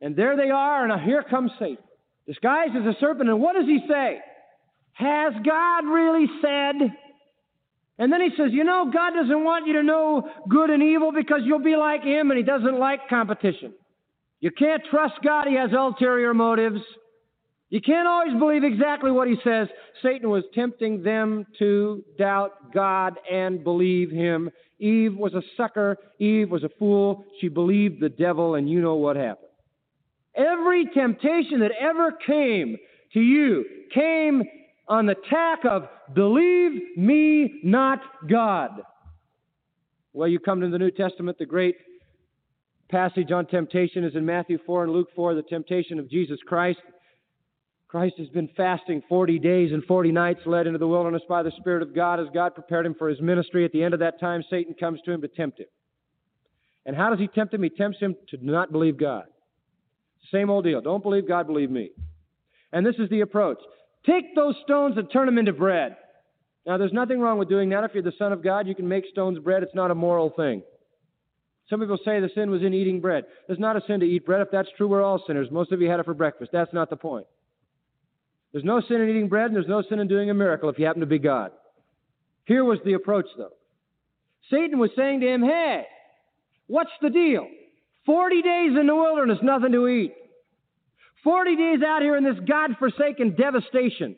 And 0.00 0.16
there 0.16 0.36
they 0.36 0.50
are, 0.50 0.86
and 0.86 1.02
here 1.02 1.22
comes 1.22 1.52
Satan, 1.58 1.78
disguised 2.26 2.74
as 2.76 2.84
a 2.84 2.98
serpent. 2.98 3.28
And 3.30 3.40
what 3.40 3.54
does 3.54 3.66
he 3.66 3.80
say? 3.88 4.20
Has 4.94 5.32
God 5.44 5.84
really 5.86 6.26
said? 6.42 6.96
And 7.98 8.10
then 8.10 8.22
he 8.22 8.30
says, 8.36 8.50
You 8.52 8.64
know, 8.64 8.90
God 8.92 9.12
doesn't 9.14 9.44
want 9.44 9.66
you 9.66 9.74
to 9.74 9.82
know 9.82 10.28
good 10.48 10.70
and 10.70 10.82
evil 10.82 11.12
because 11.12 11.40
you'll 11.44 11.62
be 11.62 11.76
like 11.76 12.02
him, 12.02 12.30
and 12.30 12.38
he 12.38 12.44
doesn't 12.44 12.78
like 12.78 13.08
competition. 13.08 13.74
You 14.40 14.50
can't 14.50 14.82
trust 14.90 15.14
God, 15.22 15.46
he 15.46 15.54
has 15.56 15.70
ulterior 15.72 16.32
motives. 16.32 16.80
You 17.68 17.80
can't 17.80 18.08
always 18.08 18.36
believe 18.36 18.64
exactly 18.64 19.12
what 19.12 19.28
he 19.28 19.36
says. 19.44 19.68
Satan 20.02 20.28
was 20.28 20.42
tempting 20.54 21.04
them 21.04 21.46
to 21.60 22.02
doubt 22.18 22.72
God 22.74 23.18
and 23.30 23.62
believe 23.62 24.10
him. 24.10 24.50
Eve 24.80 25.14
was 25.14 25.34
a 25.34 25.42
sucker. 25.56 25.96
Eve 26.18 26.50
was 26.50 26.64
a 26.64 26.70
fool. 26.80 27.24
She 27.40 27.48
believed 27.48 28.00
the 28.00 28.08
devil, 28.08 28.56
and 28.56 28.68
you 28.68 28.80
know 28.80 28.96
what 28.96 29.14
happened. 29.14 29.50
Every 30.34 30.86
temptation 30.92 31.60
that 31.60 31.72
ever 31.78 32.12
came 32.26 32.76
to 33.12 33.20
you 33.20 33.64
came 33.94 34.42
on 34.90 35.06
the 35.06 35.14
tack 35.30 35.60
of 35.64 35.88
believe 36.12 36.96
me 36.96 37.60
not 37.62 38.00
God. 38.28 38.82
Well, 40.12 40.28
you 40.28 40.40
come 40.40 40.60
to 40.60 40.68
the 40.68 40.78
New 40.78 40.90
Testament, 40.90 41.38
the 41.38 41.46
great 41.46 41.76
passage 42.90 43.30
on 43.30 43.46
temptation 43.46 44.02
is 44.02 44.16
in 44.16 44.26
Matthew 44.26 44.58
4 44.66 44.84
and 44.84 44.92
Luke 44.92 45.08
4, 45.14 45.36
the 45.36 45.42
temptation 45.42 46.00
of 46.00 46.10
Jesus 46.10 46.40
Christ. 46.44 46.80
Christ 47.86 48.14
has 48.18 48.28
been 48.28 48.48
fasting 48.56 49.02
40 49.08 49.38
days 49.38 49.72
and 49.72 49.84
40 49.84 50.10
nights, 50.10 50.40
led 50.44 50.66
into 50.66 50.78
the 50.80 50.88
wilderness 50.88 51.22
by 51.28 51.44
the 51.44 51.52
Spirit 51.58 51.82
of 51.82 51.94
God 51.94 52.18
as 52.18 52.26
God 52.34 52.54
prepared 52.54 52.84
him 52.84 52.96
for 52.98 53.08
his 53.08 53.20
ministry. 53.20 53.64
At 53.64 53.72
the 53.72 53.84
end 53.84 53.94
of 53.94 54.00
that 54.00 54.18
time, 54.18 54.42
Satan 54.50 54.74
comes 54.74 55.00
to 55.04 55.12
him 55.12 55.22
to 55.22 55.28
tempt 55.28 55.60
him. 55.60 55.66
And 56.84 56.96
how 56.96 57.10
does 57.10 57.20
he 57.20 57.28
tempt 57.28 57.54
him? 57.54 57.62
He 57.62 57.70
tempts 57.70 58.00
him 58.00 58.16
to 58.30 58.38
not 58.44 58.72
believe 58.72 58.98
God. 58.98 59.24
Same 60.32 60.50
old 60.50 60.64
deal. 60.64 60.80
Don't 60.80 61.02
believe 61.02 61.28
God, 61.28 61.46
believe 61.46 61.70
me. 61.70 61.90
And 62.72 62.84
this 62.84 62.96
is 62.98 63.08
the 63.08 63.20
approach 63.20 63.58
take 64.06 64.34
those 64.34 64.54
stones 64.64 64.96
and 64.96 65.10
turn 65.10 65.26
them 65.26 65.38
into 65.38 65.52
bread. 65.52 65.96
Now, 66.66 66.76
there's 66.76 66.92
nothing 66.92 67.20
wrong 67.20 67.38
with 67.38 67.48
doing 67.48 67.70
that. 67.70 67.84
If 67.84 67.94
you're 67.94 68.02
the 68.02 68.12
Son 68.18 68.32
of 68.32 68.42
God, 68.42 68.66
you 68.66 68.74
can 68.74 68.88
make 68.88 69.04
stones 69.10 69.38
bread. 69.38 69.62
It's 69.62 69.74
not 69.74 69.90
a 69.90 69.94
moral 69.94 70.30
thing. 70.30 70.62
Some 71.68 71.80
people 71.80 71.98
say 72.04 72.20
the 72.20 72.30
sin 72.34 72.50
was 72.50 72.62
in 72.62 72.74
eating 72.74 73.00
bread. 73.00 73.24
There's 73.46 73.58
not 73.58 73.76
a 73.76 73.80
sin 73.86 74.00
to 74.00 74.06
eat 74.06 74.26
bread. 74.26 74.40
If 74.40 74.50
that's 74.50 74.68
true, 74.76 74.88
we're 74.88 75.02
all 75.02 75.22
sinners. 75.26 75.48
Most 75.50 75.72
of 75.72 75.80
you 75.80 75.88
had 75.88 76.00
it 76.00 76.04
for 76.04 76.14
breakfast. 76.14 76.50
That's 76.52 76.72
not 76.72 76.90
the 76.90 76.96
point. 76.96 77.26
There's 78.52 78.64
no 78.64 78.80
sin 78.80 79.00
in 79.00 79.08
eating 79.08 79.28
bread, 79.28 79.46
and 79.46 79.54
there's 79.54 79.68
no 79.68 79.82
sin 79.88 80.00
in 80.00 80.08
doing 80.08 80.28
a 80.30 80.34
miracle 80.34 80.68
if 80.68 80.78
you 80.78 80.86
happen 80.86 81.00
to 81.00 81.06
be 81.06 81.20
God. 81.20 81.52
Here 82.44 82.64
was 82.64 82.80
the 82.84 82.94
approach, 82.94 83.26
though. 83.36 83.52
Satan 84.50 84.80
was 84.80 84.90
saying 84.96 85.20
to 85.20 85.28
him, 85.28 85.42
Hey, 85.42 85.84
what's 86.66 86.90
the 87.00 87.10
deal? 87.10 87.46
40 88.06 88.42
days 88.42 88.76
in 88.78 88.86
the 88.88 88.94
wilderness, 88.94 89.38
nothing 89.42 89.70
to 89.72 89.86
eat. 89.86 90.12
40 91.24 91.56
days 91.56 91.78
out 91.86 92.02
here 92.02 92.16
in 92.16 92.24
this 92.24 92.38
God 92.46 92.70
forsaken 92.78 93.34
devastation. 93.36 94.16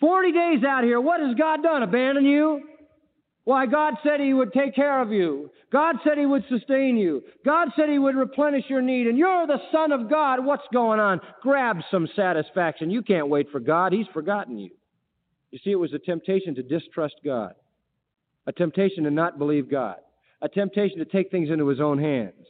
40 0.00 0.32
days 0.32 0.64
out 0.64 0.84
here, 0.84 1.00
what 1.00 1.20
has 1.20 1.34
God 1.36 1.62
done? 1.62 1.82
Abandon 1.82 2.24
you? 2.24 2.62
Why, 3.44 3.66
God 3.66 3.94
said 4.04 4.20
He 4.20 4.32
would 4.32 4.52
take 4.52 4.74
care 4.74 5.00
of 5.00 5.10
you. 5.10 5.50
God 5.72 5.96
said 6.04 6.16
He 6.16 6.26
would 6.26 6.44
sustain 6.48 6.96
you. 6.96 7.22
God 7.44 7.68
said 7.74 7.88
He 7.88 7.98
would 7.98 8.14
replenish 8.14 8.64
your 8.68 8.82
need. 8.82 9.06
And 9.08 9.18
you're 9.18 9.46
the 9.46 9.60
Son 9.72 9.90
of 9.90 10.08
God. 10.08 10.44
What's 10.44 10.66
going 10.72 11.00
on? 11.00 11.20
Grab 11.42 11.78
some 11.90 12.08
satisfaction. 12.14 12.90
You 12.90 13.02
can't 13.02 13.28
wait 13.28 13.48
for 13.50 13.58
God. 13.58 13.92
He's 13.92 14.06
forgotten 14.12 14.58
you. 14.58 14.70
You 15.50 15.58
see, 15.64 15.70
it 15.70 15.76
was 15.76 15.92
a 15.92 15.98
temptation 15.98 16.54
to 16.54 16.62
distrust 16.62 17.16
God, 17.24 17.54
a 18.46 18.52
temptation 18.52 19.04
to 19.04 19.10
not 19.10 19.38
believe 19.38 19.70
God, 19.70 19.96
a 20.40 20.48
temptation 20.48 20.98
to 20.98 21.04
take 21.04 21.30
things 21.30 21.50
into 21.50 21.66
His 21.68 21.80
own 21.80 21.98
hands. 21.98 22.46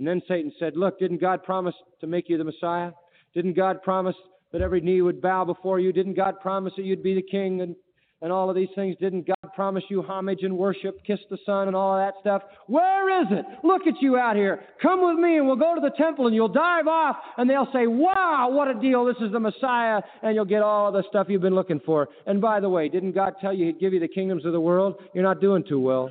And 0.00 0.08
then 0.08 0.22
Satan 0.26 0.50
said, 0.58 0.78
Look, 0.78 0.98
didn't 0.98 1.20
God 1.20 1.42
promise 1.42 1.74
to 2.00 2.06
make 2.06 2.30
you 2.30 2.38
the 2.38 2.44
Messiah? 2.44 2.92
Didn't 3.34 3.54
God 3.54 3.82
promise 3.82 4.16
that 4.50 4.62
every 4.62 4.80
knee 4.80 5.02
would 5.02 5.20
bow 5.20 5.44
before 5.44 5.78
you? 5.78 5.92
Didn't 5.92 6.14
God 6.14 6.40
promise 6.40 6.72
that 6.78 6.86
you'd 6.86 7.02
be 7.02 7.14
the 7.14 7.22
king 7.22 7.60
and 7.60 7.76
and 8.22 8.30
all 8.32 8.50
of 8.50 8.56
these 8.56 8.68
things. 8.74 8.96
Didn't 9.00 9.26
God 9.26 9.52
promise 9.54 9.84
you 9.88 10.02
homage 10.02 10.40
and 10.42 10.56
worship, 10.56 11.02
kiss 11.06 11.20
the 11.30 11.38
Son, 11.46 11.68
and 11.68 11.76
all 11.76 11.96
of 11.96 12.06
that 12.06 12.20
stuff? 12.20 12.42
Where 12.66 13.22
is 13.22 13.28
it? 13.30 13.46
Look 13.64 13.86
at 13.86 13.94
you 14.00 14.18
out 14.18 14.36
here. 14.36 14.60
Come 14.82 15.06
with 15.06 15.18
me, 15.18 15.38
and 15.38 15.46
we'll 15.46 15.56
go 15.56 15.74
to 15.74 15.80
the 15.80 15.96
temple, 15.96 16.26
and 16.26 16.34
you'll 16.34 16.48
dive 16.48 16.86
off, 16.86 17.16
and 17.38 17.48
they'll 17.48 17.68
say, 17.72 17.86
Wow, 17.86 18.50
what 18.50 18.68
a 18.68 18.74
deal. 18.74 19.04
This 19.04 19.16
is 19.22 19.32
the 19.32 19.40
Messiah, 19.40 20.02
and 20.22 20.34
you'll 20.34 20.44
get 20.44 20.62
all 20.62 20.88
of 20.88 20.94
the 20.94 21.04
stuff 21.08 21.28
you've 21.30 21.40
been 21.40 21.54
looking 21.54 21.80
for. 21.84 22.08
And 22.26 22.40
by 22.40 22.60
the 22.60 22.68
way, 22.68 22.88
didn't 22.88 23.12
God 23.12 23.34
tell 23.40 23.54
you 23.54 23.66
He'd 23.66 23.80
give 23.80 23.94
you 23.94 24.00
the 24.00 24.08
kingdoms 24.08 24.44
of 24.44 24.52
the 24.52 24.60
world? 24.60 24.96
You're 25.14 25.24
not 25.24 25.40
doing 25.40 25.64
too 25.66 25.80
well. 25.80 26.10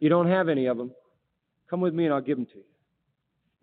You 0.00 0.08
don't 0.08 0.28
have 0.28 0.48
any 0.48 0.66
of 0.66 0.76
them. 0.76 0.90
Come 1.70 1.80
with 1.80 1.94
me, 1.94 2.04
and 2.04 2.14
I'll 2.14 2.20
give 2.20 2.36
them 2.36 2.46
to 2.46 2.56
you. 2.56 2.64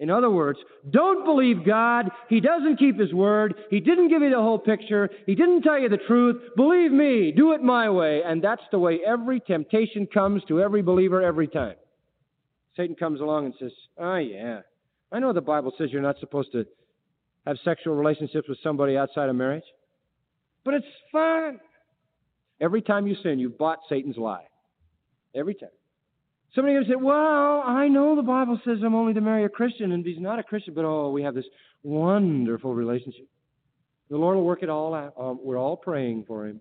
In 0.02 0.10
other 0.10 0.32
words, 0.32 0.58
don't 0.90 1.24
believe 1.26 1.64
God. 1.64 2.10
He 2.28 2.40
doesn't 2.40 2.80
keep 2.80 3.00
His 3.00 3.14
word. 3.14 3.54
He 3.70 3.80
didn't 3.80 4.10
give 4.10 4.24
you 4.24 4.32
the 4.32 4.36
whole 4.38 4.58
picture. 4.58 5.08
He 5.28 5.36
didn't 5.36 5.62
tell 5.62 5.80
you 5.80 5.90
the 5.90 5.98
truth. 5.98 6.42
Believe 6.58 6.92
me, 6.92 7.32
do 7.32 7.54
it 7.54 7.62
my 7.62 7.88
way. 7.88 8.24
And 8.26 8.44
that's 8.44 8.64
the 8.72 8.80
way 8.80 9.00
every 9.06 9.40
temptation 9.40 10.08
comes 10.12 10.42
to 10.48 10.60
every 10.60 10.82
believer 10.82 11.22
every 11.22 11.48
time. 11.48 11.76
Satan 12.76 12.96
comes 12.96 13.22
along 13.22 13.46
and 13.46 13.54
says, 13.60 13.72
Oh, 14.00 14.16
yeah, 14.16 14.62
I 15.12 15.20
know 15.20 15.34
the 15.34 15.42
Bible 15.42 15.72
says 15.78 15.90
you're 15.92 16.02
not 16.02 16.20
supposed 16.20 16.52
to 16.54 16.66
have 17.46 17.58
sexual 17.64 17.96
relationships 17.96 18.50
with 18.50 18.58
somebody 18.64 18.98
outside 18.98 19.30
of 19.30 19.36
marriage, 19.36 19.64
but 20.66 20.74
it's 20.74 20.86
fun. 21.12 21.60
Every 22.60 22.82
time 22.82 23.06
you 23.06 23.16
sin, 23.22 23.38
you've 23.38 23.58
bought 23.58 23.80
Satan's 23.88 24.18
lie. 24.18 24.46
Every 25.36 25.54
time. 25.54 25.70
Somebody 26.56 26.84
to 26.84 26.86
say, 26.86 26.96
Well, 26.96 27.64
I 27.66 27.88
know 27.88 28.16
the 28.16 28.22
Bible 28.22 28.60
says 28.66 28.80
I'm 28.84 28.96
only 28.96 29.14
to 29.14 29.22
marry 29.22 29.46
a 29.46 29.50
Christian, 29.50 29.92
and 29.92 30.06
he's 30.06 30.20
not 30.20 30.40
a 30.40 30.44
Christian, 30.44 30.74
but 30.74 30.86
oh, 30.86 31.10
we 31.10 31.24
have 31.24 31.36
this 31.36 31.46
wonderful 31.84 32.74
relationship. 32.74 33.28
The 34.10 34.18
Lord 34.18 34.36
will 34.36 34.44
work 34.44 34.62
it 34.62 34.70
all 34.70 34.94
out. 34.94 35.14
Um, 35.18 35.40
we're 35.42 35.58
all 35.58 35.78
praying 35.78 36.26
for 36.28 36.48
him. 36.48 36.60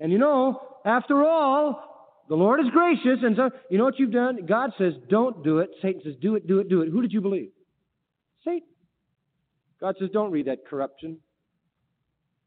And 0.00 0.10
you 0.10 0.18
know, 0.18 0.60
after 0.84 1.22
all, 1.22 2.24
the 2.28 2.34
Lord 2.34 2.60
is 2.60 2.66
gracious, 2.72 3.18
and 3.22 3.36
so 3.36 3.50
you 3.70 3.78
know 3.78 3.84
what 3.84 3.98
you've 3.98 4.12
done? 4.12 4.46
God 4.46 4.70
says, 4.78 4.94
don't 5.08 5.44
do 5.44 5.58
it. 5.58 5.70
Satan 5.82 6.00
says, 6.02 6.14
do 6.20 6.34
it, 6.34 6.46
do 6.46 6.60
it, 6.60 6.68
do 6.68 6.80
it. 6.80 6.88
Who 6.88 7.02
did 7.02 7.12
you 7.12 7.20
believe? 7.20 7.50
Satan. 8.44 8.68
God 9.80 9.96
says, 10.00 10.08
don't 10.12 10.32
read 10.32 10.46
that 10.46 10.66
corruption 10.66 11.10
in 11.10 11.18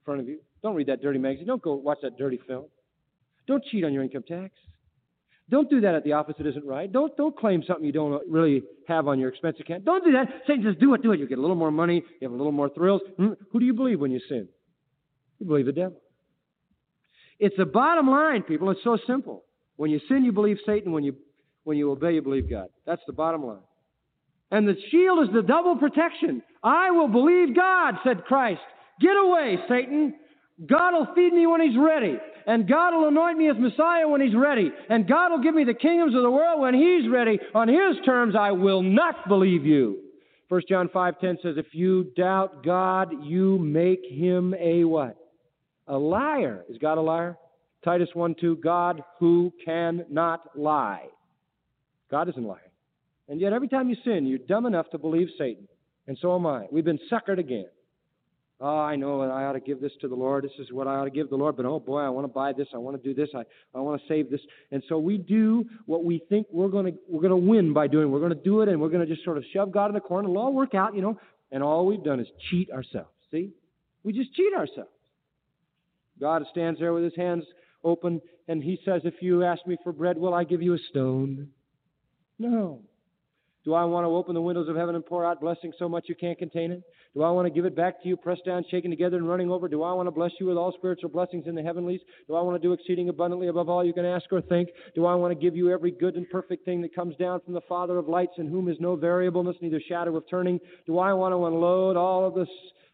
front 0.04 0.20
of 0.20 0.28
you. 0.28 0.40
Don't 0.64 0.76
read 0.76 0.88
that 0.88 1.02
dirty 1.02 1.20
magazine. 1.20 1.48
Don't 1.48 1.62
go 1.62 1.76
watch 1.76 2.00
that 2.02 2.18
dirty 2.18 2.40
film. 2.48 2.66
Don't 3.48 3.64
cheat 3.66 3.84
on 3.84 3.94
your 3.94 4.04
income 4.04 4.24
tax. 4.28 4.52
Don't 5.50 5.70
do 5.70 5.82
that 5.82 5.96
at 5.96 6.04
the 6.04 6.14
office 6.14 6.36
It 6.40 6.46
isn't 6.46 6.66
right. 6.66 6.92
Don't 6.92 7.16
don't 7.18 7.36
claim 7.38 7.64
something 7.66 7.86
you 7.86 7.92
don't 7.92 8.22
really 8.30 8.64
have 8.88 9.08
on 9.08 9.20
your 9.20 9.30
expense 9.30 9.58
account. 9.60 9.84
Don't 9.84 10.04
do 10.04 10.12
that. 10.12 10.28
Satan 10.46 10.64
says, 10.64 10.76
do 10.80 10.94
it, 10.94 11.02
do 11.02 11.12
it. 11.12 11.20
You 11.20 11.28
get 11.28 11.38
a 11.38 11.42
little 11.42 11.56
more 11.56 11.72
money. 11.72 12.04
You 12.22 12.28
have 12.28 12.32
a 12.32 12.36
little 12.36 12.52
more 12.52 12.70
thrills. 12.70 13.02
Hmm? 13.18 13.34
Who 13.52 13.60
do 13.60 13.66
you 13.66 13.74
believe 13.74 14.00
when 14.00 14.12
you 14.12 14.20
sin? 14.30 14.48
You 15.40 15.48
believe 15.48 15.66
the 15.66 15.72
devil. 15.72 16.00
It's 17.40 17.56
the 17.58 17.66
bottom 17.66 18.10
line, 18.10 18.44
people. 18.44 18.70
It's 18.70 18.84
so 18.84 18.98
simple. 19.08 19.44
When 19.78 19.90
you 19.90 20.00
sin, 20.08 20.26
you 20.26 20.32
believe 20.32 20.58
Satan. 20.66 20.92
When 20.92 21.04
you 21.04 21.16
when 21.64 21.78
you 21.78 21.92
obey, 21.92 22.14
you 22.14 22.22
believe 22.22 22.50
God. 22.50 22.68
That's 22.86 23.02
the 23.08 23.14
bottom 23.14 23.46
line. 23.46 23.62
And 24.52 24.68
the 24.68 24.76
shield 24.92 25.28
is 25.28 25.34
the 25.34 25.42
double 25.42 25.78
protection. 25.78 26.42
I 26.64 26.92
will 26.92 27.08
believe 27.08 27.56
God, 27.56 27.96
said 28.04 28.26
Christ. 28.26 28.62
Get 29.00 29.16
away, 29.16 29.58
Satan. 29.70 30.16
God 30.66 30.92
will 30.94 31.08
feed 31.16 31.34
me 31.34 31.48
when 31.48 31.62
He's 31.62 31.78
ready. 31.78 32.18
And 32.50 32.68
God 32.68 32.96
will 32.96 33.08
anoint 33.10 33.38
me 33.38 33.48
as 33.48 33.58
Messiah 33.60 34.08
when 34.08 34.22
He's 34.22 34.36
ready. 34.36 34.72
And 34.90 35.08
God 35.08 35.30
will 35.30 35.44
give 35.44 35.54
me 35.54 35.66
the 35.66 35.76
kingdoms 35.76 36.16
of 36.16 36.24
the 36.24 36.32
world 36.32 36.60
when 36.60 36.74
He's 36.74 37.08
ready. 37.08 37.40
On 37.54 37.68
His 37.68 38.04
terms, 38.04 38.34
I 38.36 38.54
will 38.54 38.82
not 38.82 39.28
believe 39.28 39.68
you. 39.68 40.00
1 40.48 40.64
John 40.68 40.90
5.10 40.90 41.44
says, 41.44 41.58
If 41.58 41.68
you 41.74 42.06
doubt 42.18 42.64
God, 42.66 43.14
you 43.24 43.60
make 43.60 44.02
Him 44.04 44.56
a 44.60 44.84
what? 44.84 45.16
A 45.88 45.96
liar. 45.96 46.66
Is 46.68 46.80
God 46.80 46.98
a 46.98 47.02
liar? 47.02 47.38
Titus 47.86 48.10
1.2, 48.16 48.60
God 48.60 49.04
who 49.20 49.54
cannot 49.64 50.42
lie. 50.58 51.06
God 52.10 52.30
isn't 52.30 52.44
lying. 52.44 52.62
And 53.28 53.40
yet 53.40 53.54
every 53.54 53.68
time 53.68 53.92
you 53.92 53.96
sin, 54.04 54.26
you're 54.26 54.40
dumb 54.40 54.66
enough 54.66 54.90
to 54.90 54.98
believe 54.98 55.28
Satan. 55.38 55.68
And 56.08 56.18
so 56.20 56.34
am 56.36 56.48
I. 56.48 56.66
We've 56.72 56.84
been 56.84 57.00
suckered 57.12 57.38
again. 57.38 57.68
Oh, 58.62 58.78
I 58.78 58.98
know 58.98 59.22
I 59.22 59.46
ought 59.46 59.54
to 59.54 59.62
give 59.62 59.80
this 59.80 59.94
to 60.02 60.10
the 60.10 60.16
Lord. 60.16 60.44
This 60.44 60.52
is 60.60 60.74
what 60.74 60.86
I 60.86 60.96
ought 60.96 61.06
to 61.06 61.10
give 61.10 61.30
the 61.30 61.38
Lord. 61.38 61.56
But 61.56 61.66
oh 61.66 61.80
boy, 61.80 62.00
I 62.00 62.10
want 62.10 62.26
to 62.26 62.34
buy 62.34 62.52
this. 62.52 62.68
I 62.74 62.78
want 62.78 63.02
to 63.02 63.08
do 63.08 63.14
this. 63.14 63.30
I, 63.34 63.44
I 63.74 63.80
want 63.80 64.02
to 64.02 64.08
save 64.08 64.30
this. 64.30 64.42
And 64.72 64.84
so 64.90 64.98
we 64.98 65.18
do 65.18 65.66
what 65.86 66.04
we 66.04 66.22
think 66.28 66.48
we're 66.52 66.68
going 66.68 66.88
to 66.88 67.00
we're 67.08 67.22
going 67.22 67.42
to 67.42 67.50
win 67.50 67.72
by 67.72 67.88
doing. 67.88 68.12
We're 68.12 68.20
going 68.20 68.36
to 68.36 68.44
do 68.44 68.62
it, 68.62 68.68
and 68.68 68.82
we're 68.82 68.90
going 68.90 69.08
to 69.08 69.12
just 69.14 69.24
sort 69.24 69.38
of 69.38 69.46
shove 69.54 69.72
God 69.72 69.88
in 69.88 69.94
the 69.94 70.02
corner. 70.02 70.28
It'll 70.28 70.42
all 70.42 70.54
work 70.54 70.76
out, 70.76 70.94
you 70.94 71.02
know. 71.02 71.18
And 71.52 71.64
all 71.64 71.86
we've 71.86 72.04
done 72.04 72.20
is 72.20 72.28
cheat 72.50 72.70
ourselves. 72.70 73.10
See, 73.32 73.52
we 74.04 74.12
just 74.12 74.34
cheat 74.34 74.54
ourselves. 74.54 74.90
God 76.20 76.44
stands 76.52 76.82
there 76.82 76.92
with 76.92 77.06
His 77.06 77.16
hands 77.16 77.46
open, 77.86 78.22
and 78.50 78.62
He 78.62 78.78
says, 78.84 79.04
"If 79.06 79.22
you 79.22 79.46
ask 79.46 79.66
me 79.66 79.78
for 79.86 79.94
bread, 79.94 80.18
will 80.18 80.34
I 80.34 80.44
give 80.44 80.62
you 80.62 80.74
a 80.74 80.80
stone?" 80.90 81.48
No. 82.38 82.82
Do 83.70 83.76
I 83.76 83.86
want 83.86 84.04
to 84.04 84.10
open 84.10 84.34
the 84.34 84.42
windows 84.42 84.68
of 84.68 84.76
heaven 84.76 84.96
and 84.96 85.06
pour 85.06 85.24
out 85.24 85.42
blessing 85.42 85.72
so 85.78 85.88
much 85.88 86.06
you 86.08 86.16
can't 86.16 86.40
contain 86.40 86.72
it? 86.72 86.82
Do 87.14 87.22
I 87.22 87.30
want 87.30 87.46
to 87.46 87.54
give 87.54 87.66
it 87.66 87.76
back 87.76 88.02
to 88.02 88.10
you, 88.10 88.18
pressed 88.18 88.44
down, 88.44 88.66
shaken 88.72 88.90
together, 88.90 89.18
and 89.18 89.30
running 89.30 89.52
over? 89.52 89.68
Do 89.68 89.84
I 89.84 89.94
want 89.94 90.08
to 90.08 90.12
bless 90.12 90.32
you 90.40 90.48
with 90.48 90.58
all 90.58 90.74
spiritual 90.76 91.12
blessings 91.12 91.46
in 91.46 91.54
the 91.54 91.62
heavenlies? 91.62 92.00
Do 92.28 92.34
I 92.34 92.42
want 92.42 92.60
to 92.60 92.68
do 92.68 92.74
exceeding 92.74 93.10
abundantly 93.10 93.48
above 93.48 93.70
all 93.70 93.86
you 93.86 93.94
can 93.94 94.06
ask 94.06 94.26
or 94.32 94.42
think? 94.42 94.70
Do 94.96 95.06
I 95.06 95.14
want 95.14 95.38
to 95.38 95.40
give 95.40 95.56
you 95.56 95.72
every 95.72 95.92
good 95.92 96.16
and 96.16 96.28
perfect 96.32 96.66
thing 96.66 96.82
that 96.82 96.96
comes 96.96 97.16
down 97.18 97.42
from 97.42 97.54
the 97.54 97.62
Father 97.70 98.00
of 98.00 98.10
lights, 98.10 98.40
in 98.40 98.48
whom 98.48 98.70
is 98.70 98.78
no 98.80 98.96
variableness, 98.96 99.58
neither 99.62 99.80
shadow 99.88 100.18
of 100.18 100.24
turning? 100.28 100.60
Do 100.88 100.98
I 100.98 101.14
want 101.14 101.34
to 101.34 101.46
unload 101.46 101.96
all 101.96 102.26
of 102.26 102.34
this? 102.34 102.50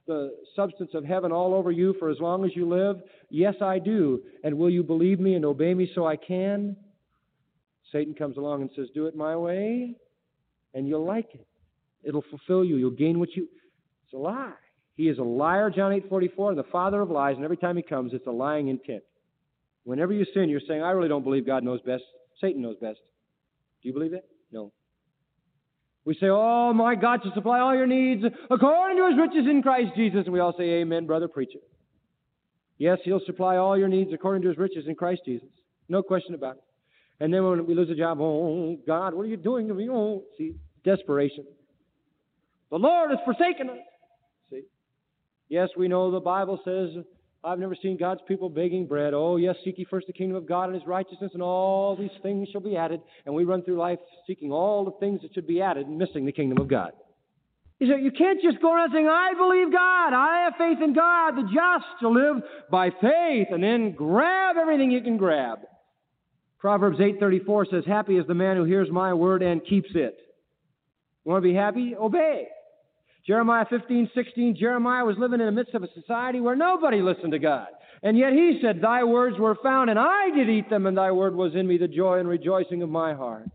The 0.08 0.36
substance 0.58 0.91
of 0.94 1.05
heaven 1.05 1.32
all 1.32 1.53
over 1.53 1.72
you 1.72 1.96
for 2.00 2.10
as 2.10 2.17
long 2.20 2.44
as 2.44 2.51
you 2.53 2.67
live? 2.67 2.98
Yes, 3.29 3.55
I 3.62 3.79
do. 3.79 4.24
And 4.44 4.58
will 4.58 4.70
you 4.70 4.84
believe 4.84 5.22
me 5.22 5.36
and 5.36 5.46
obey 5.46 5.74
me 5.74 5.89
so 5.96 6.05
I 6.05 6.17
can? 6.17 6.75
Satan 7.94 8.13
comes 8.13 8.36
along 8.36 8.62
and 8.62 8.70
says, 8.75 8.88
Do 8.94 9.05
it 9.05 9.15
my 9.15 9.38
way 9.38 9.96
and 10.75 10.88
you'll 10.88 11.05
like 11.05 11.34
it. 11.34 11.48
It'll 12.03 12.24
fulfill 12.29 12.63
you. 12.63 12.75
You'll 12.75 12.91
gain 12.91 13.20
what 13.20 13.36
you. 13.36 13.48
It's 14.03 14.13
a 14.13 14.17
lie. 14.17 14.53
He 14.96 15.10
is 15.10 15.17
a 15.17 15.24
liar, 15.24 15.72
John 15.72 15.91
8:44, 15.91 16.55
the 16.55 16.63
father 16.72 17.01
of 17.01 17.10
lies, 17.10 17.36
and 17.36 17.44
every 17.44 17.58
time 17.58 17.75
he 17.75 17.82
comes, 17.82 18.13
it's 18.13 18.27
a 18.27 18.32
lying 18.32 18.67
intent. 18.67 19.03
Whenever 19.84 20.13
you 20.13 20.25
sin, 20.34 20.50
you're 20.50 20.62
saying, 20.67 20.84
"I 20.84 20.91
really 20.91 21.10
don't 21.10 21.23
believe 21.23 21.45
God 21.45 21.63
knows 21.63 21.82
best. 21.82 22.04
Satan 22.39 22.62
knows 22.62 22.78
best." 22.78 23.00
Do 23.82 23.88
you 23.88 23.93
believe 23.93 24.12
that? 24.12 24.26
No. 24.52 24.71
We 26.06 26.13
say, 26.13 26.28
"Oh, 26.30 26.71
my 26.73 26.95
God 26.95 27.23
to 27.23 27.32
supply 27.32 27.60
all 27.60 27.76
your 27.76 27.88
needs 27.88 28.23
according 28.50 28.97
to 28.97 29.10
His 29.10 29.17
riches 29.17 29.47
in 29.47 29.63
Christ 29.63 29.95
Jesus," 29.95 30.26
and 30.26 30.34
we 30.34 30.39
all 30.39 30.54
say, 30.54 30.82
"Amen, 30.82 31.08
brother 31.08 31.28
preacher." 31.28 31.60
Yes, 32.78 33.00
He'll 33.04 33.21
supply 33.21 33.58
all 33.58 33.78
your 33.78 33.88
needs 33.88 34.13
according 34.13 34.43
to 34.43 34.50
His 34.50 34.58
riches 34.58 34.88
in 34.88 34.95
Christ 34.95 35.23
Jesus. 35.26 35.50
No 35.89 36.04
question 36.04 36.36
about 36.36 36.58
it. 36.58 36.63
And 37.19 37.34
then 37.34 37.43
when 37.45 37.65
we 37.65 37.73
lose 37.73 37.89
a 37.89 37.95
job, 37.95 38.19
oh 38.19 38.78
God, 38.86 39.13
what 39.13 39.23
are 39.23 39.30
you 39.30 39.38
doing 39.38 39.67
to 39.67 39.73
me? 39.73 39.89
Oh, 39.89 40.23
see, 40.38 40.56
desperation. 40.86 41.45
The 42.71 42.78
Lord 42.78 43.12
has 43.12 43.19
forsaken 43.26 43.69
us. 43.69 43.78
See? 44.50 44.63
Yes, 45.50 45.69
we 45.78 45.88
know 45.88 46.12
the 46.12 46.19
Bible 46.19 46.60
says, 46.63 47.04
I've 47.43 47.60
never 47.60 47.76
seen 47.80 47.98
God's 47.98 48.21
people 48.28 48.50
begging 48.50 48.88
bread. 48.88 49.13
Oh, 49.13 49.36
yes, 49.36 49.56
seek 49.63 49.78
ye 49.78 49.86
first 49.89 50.08
the 50.08 50.13
kingdom 50.13 50.36
of 50.36 50.48
God 50.48 50.65
and 50.65 50.74
his 50.74 50.88
righteousness, 50.88 51.32
and 51.34 51.43
all 51.43 51.95
these 51.95 52.10
things 52.24 52.48
shall 52.52 52.62
be 52.62 52.76
added. 52.76 53.02
And 53.26 53.36
we 53.36 53.43
run 53.43 53.62
through 53.62 53.78
life 53.78 54.00
seeking 54.26 54.52
all 54.52 54.86
the 54.86 54.91
things 55.00 55.21
that 55.21 55.34
should 55.34 55.48
be 55.48 55.62
added 55.62 55.88
and 55.88 55.98
missing 55.98 56.26
the 56.26 56.32
kingdom 56.32 56.60
of 56.60 56.67
God. 56.67 56.91
You, 57.78 58.12
can't 58.17 58.41
just 58.41 58.62
go 58.62 58.74
around 58.74 58.91
saying, 58.93 59.08
I 59.08 59.34
believe 59.38 59.71
God, 59.71 60.13
I 60.13 60.45
have 60.45 60.54
faith 60.58 60.82
in 60.82 60.93
God, 60.93 61.36
the 61.36 61.43
just 61.43 61.86
shall 62.00 62.13
live 62.13 62.41
by 62.71 62.89
faith, 62.89 63.48
and 63.52 63.62
then 63.62 63.91
grab 63.91 64.56
everything 64.58 64.91
you 64.91 65.02
can 65.02 65.17
grab. 65.17 65.60
Proverbs 66.58 67.00
8:34 67.00 67.69
says, 67.69 67.86
"Happy 67.86 68.17
is 68.17 68.26
the 68.26 68.34
man 68.34 68.56
who 68.56 68.63
hears 68.63 68.89
my 68.89 69.13
word 69.13 69.43
and 69.43 69.63
keeps 69.63 69.93
it." 69.93 70.17
You 71.26 71.32
want 71.32 71.44
to 71.44 71.50
be 71.50 71.56
happy? 71.56 71.96
Obey. 71.96 72.48
Jeremiah 73.26 73.66
15:16, 73.66 74.56
Jeremiah 74.56 75.04
was 75.04 75.18
living 75.18 75.40
in 75.40 75.48
the 75.48 75.52
midst 75.52 75.74
of 75.74 75.82
a 75.82 75.92
society 75.94 76.40
where 76.40 76.56
nobody 76.56 77.02
listened 77.02 77.32
to 77.32 77.40
God. 77.40 77.68
And 78.04 78.18
yet 78.18 78.34
he 78.34 78.60
said, 78.62 78.82
Thy 78.82 79.04
words 79.04 79.40
were 79.40 79.56
found, 79.64 79.90
and 79.90 79.98
I 79.98 80.30
did 80.36 80.48
eat 80.50 80.70
them, 80.70 80.86
and 80.86 80.96
thy 80.96 81.12
word 81.12 81.34
was 81.34 81.56
in 81.56 81.68
me, 81.68 81.78
the 81.78 81.88
joy 81.88 82.20
and 82.20 82.30
rejoicing 82.30 82.84
of 82.84 82.90
my 82.90 83.16
heart. 83.16 83.50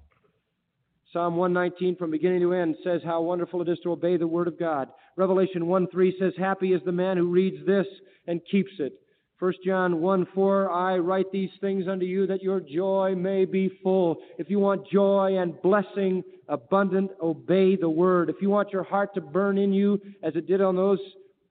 Psalm 1.12 1.36
119 1.36 1.96
from 1.96 2.10
beginning 2.10 2.40
to 2.40 2.52
end 2.52 2.76
says 2.82 3.00
how 3.04 3.22
wonderful 3.22 3.62
it 3.62 3.68
is 3.68 3.78
to 3.82 3.92
obey 3.92 4.16
the 4.16 4.26
word 4.26 4.48
of 4.48 4.58
God. 4.58 4.88
Revelation 5.16 5.66
1 5.66 5.88
3 5.88 6.16
says, 6.18 6.32
Happy 6.36 6.72
is 6.72 6.80
the 6.84 6.92
man 6.92 7.16
who 7.16 7.30
reads 7.30 7.64
this 7.64 7.86
and 8.26 8.40
keeps 8.50 8.72
it. 8.78 8.94
1 9.40 9.52
John 9.64 10.00
1 10.00 10.26
4, 10.34 10.70
I 10.70 10.98
write 10.98 11.32
these 11.32 11.50
things 11.60 11.88
unto 11.88 12.04
you 12.04 12.26
that 12.26 12.42
your 12.42 12.60
joy 12.60 13.14
may 13.16 13.44
be 13.44 13.70
full. 13.82 14.18
If 14.38 14.50
you 14.50 14.58
want 14.58 14.90
joy 14.90 15.38
and 15.38 15.60
blessing 15.62 16.22
abundant, 16.50 17.12
obey 17.22 17.76
the 17.76 17.88
word. 17.88 18.28
If 18.28 18.36
you 18.42 18.50
want 18.50 18.72
your 18.72 18.82
heart 18.82 19.14
to 19.14 19.22
burn 19.22 19.56
in 19.56 19.72
you 19.72 20.00
as 20.22 20.36
it 20.36 20.46
did 20.46 20.60
on 20.60 20.76
those 20.76 20.98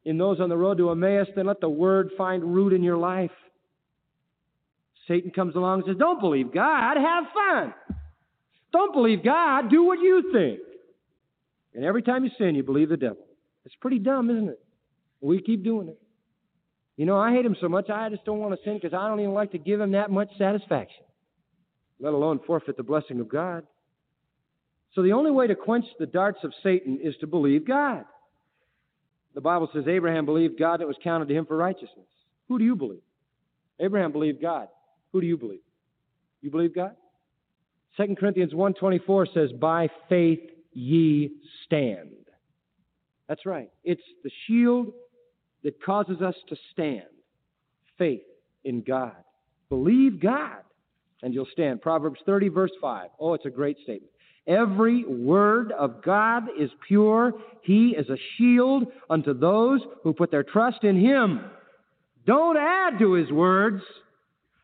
in 0.06 0.18
those 0.18 0.40
on 0.40 0.50
the 0.50 0.58
road 0.58 0.78
to 0.78 0.92
Emmaus, 0.92 1.28
then 1.36 1.46
let 1.46 1.60
the 1.60 1.70
word 1.70 2.12
find 2.18 2.44
root 2.44 2.74
in 2.74 2.84
your 2.84 2.98
life. 2.98 3.32
Satan 5.08 5.32
comes 5.32 5.56
along 5.56 5.80
and 5.80 5.88
says, 5.88 5.98
Don't 5.98 6.22
believe 6.22 6.54
God, 6.54 6.98
have 6.98 7.24
fun. 7.34 7.74
Don't 8.72 8.94
believe 8.94 9.24
God, 9.24 9.70
do 9.70 9.84
what 9.84 10.00
you 10.00 10.32
think. 10.32 10.60
And 11.74 11.84
every 11.84 12.02
time 12.02 12.24
you 12.24 12.32
sin, 12.38 12.56
you 12.56 12.64
believe 12.64 12.90
the 12.90 12.98
devil. 12.98 13.26
It's 13.66 13.76
pretty 13.82 14.00
dumb, 14.00 14.30
isn't 14.30 14.50
it? 14.50 14.60
We 15.22 15.42
keep 15.42 15.64
doing 15.64 15.90
it. 15.90 16.00
You 16.96 17.06
know, 17.06 17.18
I 17.18 17.32
hate 17.32 17.46
him 17.46 17.56
so 17.60 17.70
much, 17.70 17.90
I 17.90 18.10
just 18.10 18.26
don't 18.26 18.40
want 18.40 18.54
to 18.54 18.64
sin 18.64 18.80
because 18.82 18.94
I 18.94 19.08
don't 19.08 19.20
even 19.20 19.34
like 19.34 19.52
to 19.52 19.58
give 19.58 19.80
him 19.80 19.92
that 19.94 20.12
much 20.12 20.30
satisfaction, 20.38 21.04
let 22.00 22.14
alone 22.14 22.40
forfeit 22.46 22.78
the 22.78 22.84
blessing 22.84 23.20
of 23.20 23.30
God. 23.30 23.66
So 24.96 25.04
the 25.04 25.14
only 25.14 25.32
way 25.32 25.48
to 25.48 25.56
quench 25.56 25.86
the 26.00 26.06
darts 26.06 26.40
of 26.44 26.52
Satan 26.64 27.00
is 27.02 27.16
to 27.22 27.28
believe 27.28 27.68
God. 27.68 28.06
The 29.36 29.42
Bible 29.42 29.70
says 29.74 29.84
Abraham 29.88 30.26
believed 30.26 30.58
God 30.58 30.76
and 30.76 30.84
it 30.84 30.88
was 30.88 30.98
counted 31.04 31.28
to 31.28 31.34
him 31.36 31.46
for 31.46 31.56
righteousness. 31.56 32.08
Who 32.48 32.58
do 32.58 32.66
you 32.66 32.76
believe? 32.76 33.02
Abraham 33.80 34.12
believed 34.12 34.42
God. 34.42 34.68
Who 35.12 35.22
do 35.22 35.28
you 35.28 35.38
believe? 35.38 35.62
You 36.42 36.50
believe 36.50 36.74
God? 36.74 36.96
2 37.98 38.16
Corinthians 38.20 38.54
1.24 38.54 39.34
says, 39.34 39.52
By 39.60 39.90
faith 40.08 40.42
ye 40.74 41.32
stand. 41.66 42.10
That's 43.28 43.46
right. 43.46 43.70
It's 43.84 44.02
the 44.24 44.32
shield 44.48 44.92
that 45.64 45.82
causes 45.84 46.22
us 46.22 46.36
to 46.50 46.56
stand. 46.72 47.04
Faith 47.98 48.24
in 48.64 48.82
God. 48.82 49.16
Believe 49.70 50.20
God, 50.20 50.64
and 51.22 51.34
you'll 51.34 51.48
stand. 51.52 51.82
Proverbs 51.82 52.20
30, 52.26 52.50
verse 52.50 52.72
5. 52.82 53.10
Oh, 53.20 53.34
it's 53.34 53.46
a 53.46 53.52
great 53.52 53.78
statement. 53.84 54.12
Every 54.50 55.06
word 55.06 55.72
of 55.72 56.02
God 56.04 56.48
is 56.60 56.72
pure. 56.88 57.34
He 57.62 57.96
is 57.96 58.10
a 58.10 58.18
shield 58.36 58.88
unto 59.08 59.38
those 59.38 59.80
who 60.04 60.12
put 60.12 60.32
their 60.32 60.44
trust 60.44 60.84
in 60.84 61.00
Him. 61.00 61.42
Don't 62.26 62.58
add 62.58 62.98
to 62.98 63.14
His 63.14 63.32
words, 63.32 63.84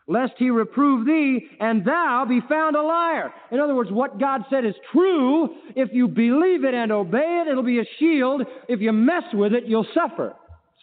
lest 0.08 0.34
He 0.40 0.50
reprove 0.50 1.06
thee, 1.06 1.48
and 1.60 1.86
thou 1.86 2.26
be 2.28 2.42
found 2.50 2.76
a 2.76 2.82
liar. 2.82 3.32
In 3.52 3.60
other 3.60 3.76
words, 3.76 3.92
what 3.92 4.20
God 4.20 4.42
said 4.50 4.66
is 4.66 4.74
true. 4.92 5.50
If 5.76 5.90
you 5.94 6.08
believe 6.08 6.64
it 6.64 6.74
and 6.74 6.92
obey 6.92 7.44
it, 7.46 7.52
it'll 7.52 7.62
be 7.62 7.80
a 7.80 7.86
shield. 8.00 8.42
If 8.68 8.82
you 8.82 8.92
mess 8.92 9.26
with 9.34 9.54
it, 9.54 9.66
you'll 9.68 9.88
suffer. 9.94 10.34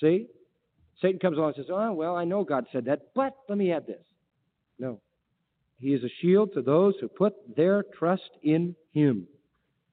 See? 0.00 0.28
Satan 1.00 1.18
comes 1.18 1.36
along 1.36 1.54
and 1.56 1.64
says, 1.64 1.70
Oh, 1.70 1.92
well, 1.92 2.14
I 2.14 2.24
know 2.24 2.44
God 2.44 2.66
said 2.72 2.84
that, 2.84 3.08
but 3.16 3.34
let 3.48 3.58
me 3.58 3.72
add 3.72 3.88
this. 3.88 3.98
No. 4.78 5.00
He 5.82 5.94
is 5.94 6.04
a 6.04 6.08
shield 6.20 6.54
to 6.54 6.62
those 6.62 6.94
who 7.00 7.08
put 7.08 7.34
their 7.56 7.82
trust 7.98 8.30
in 8.44 8.76
Him. 8.92 9.26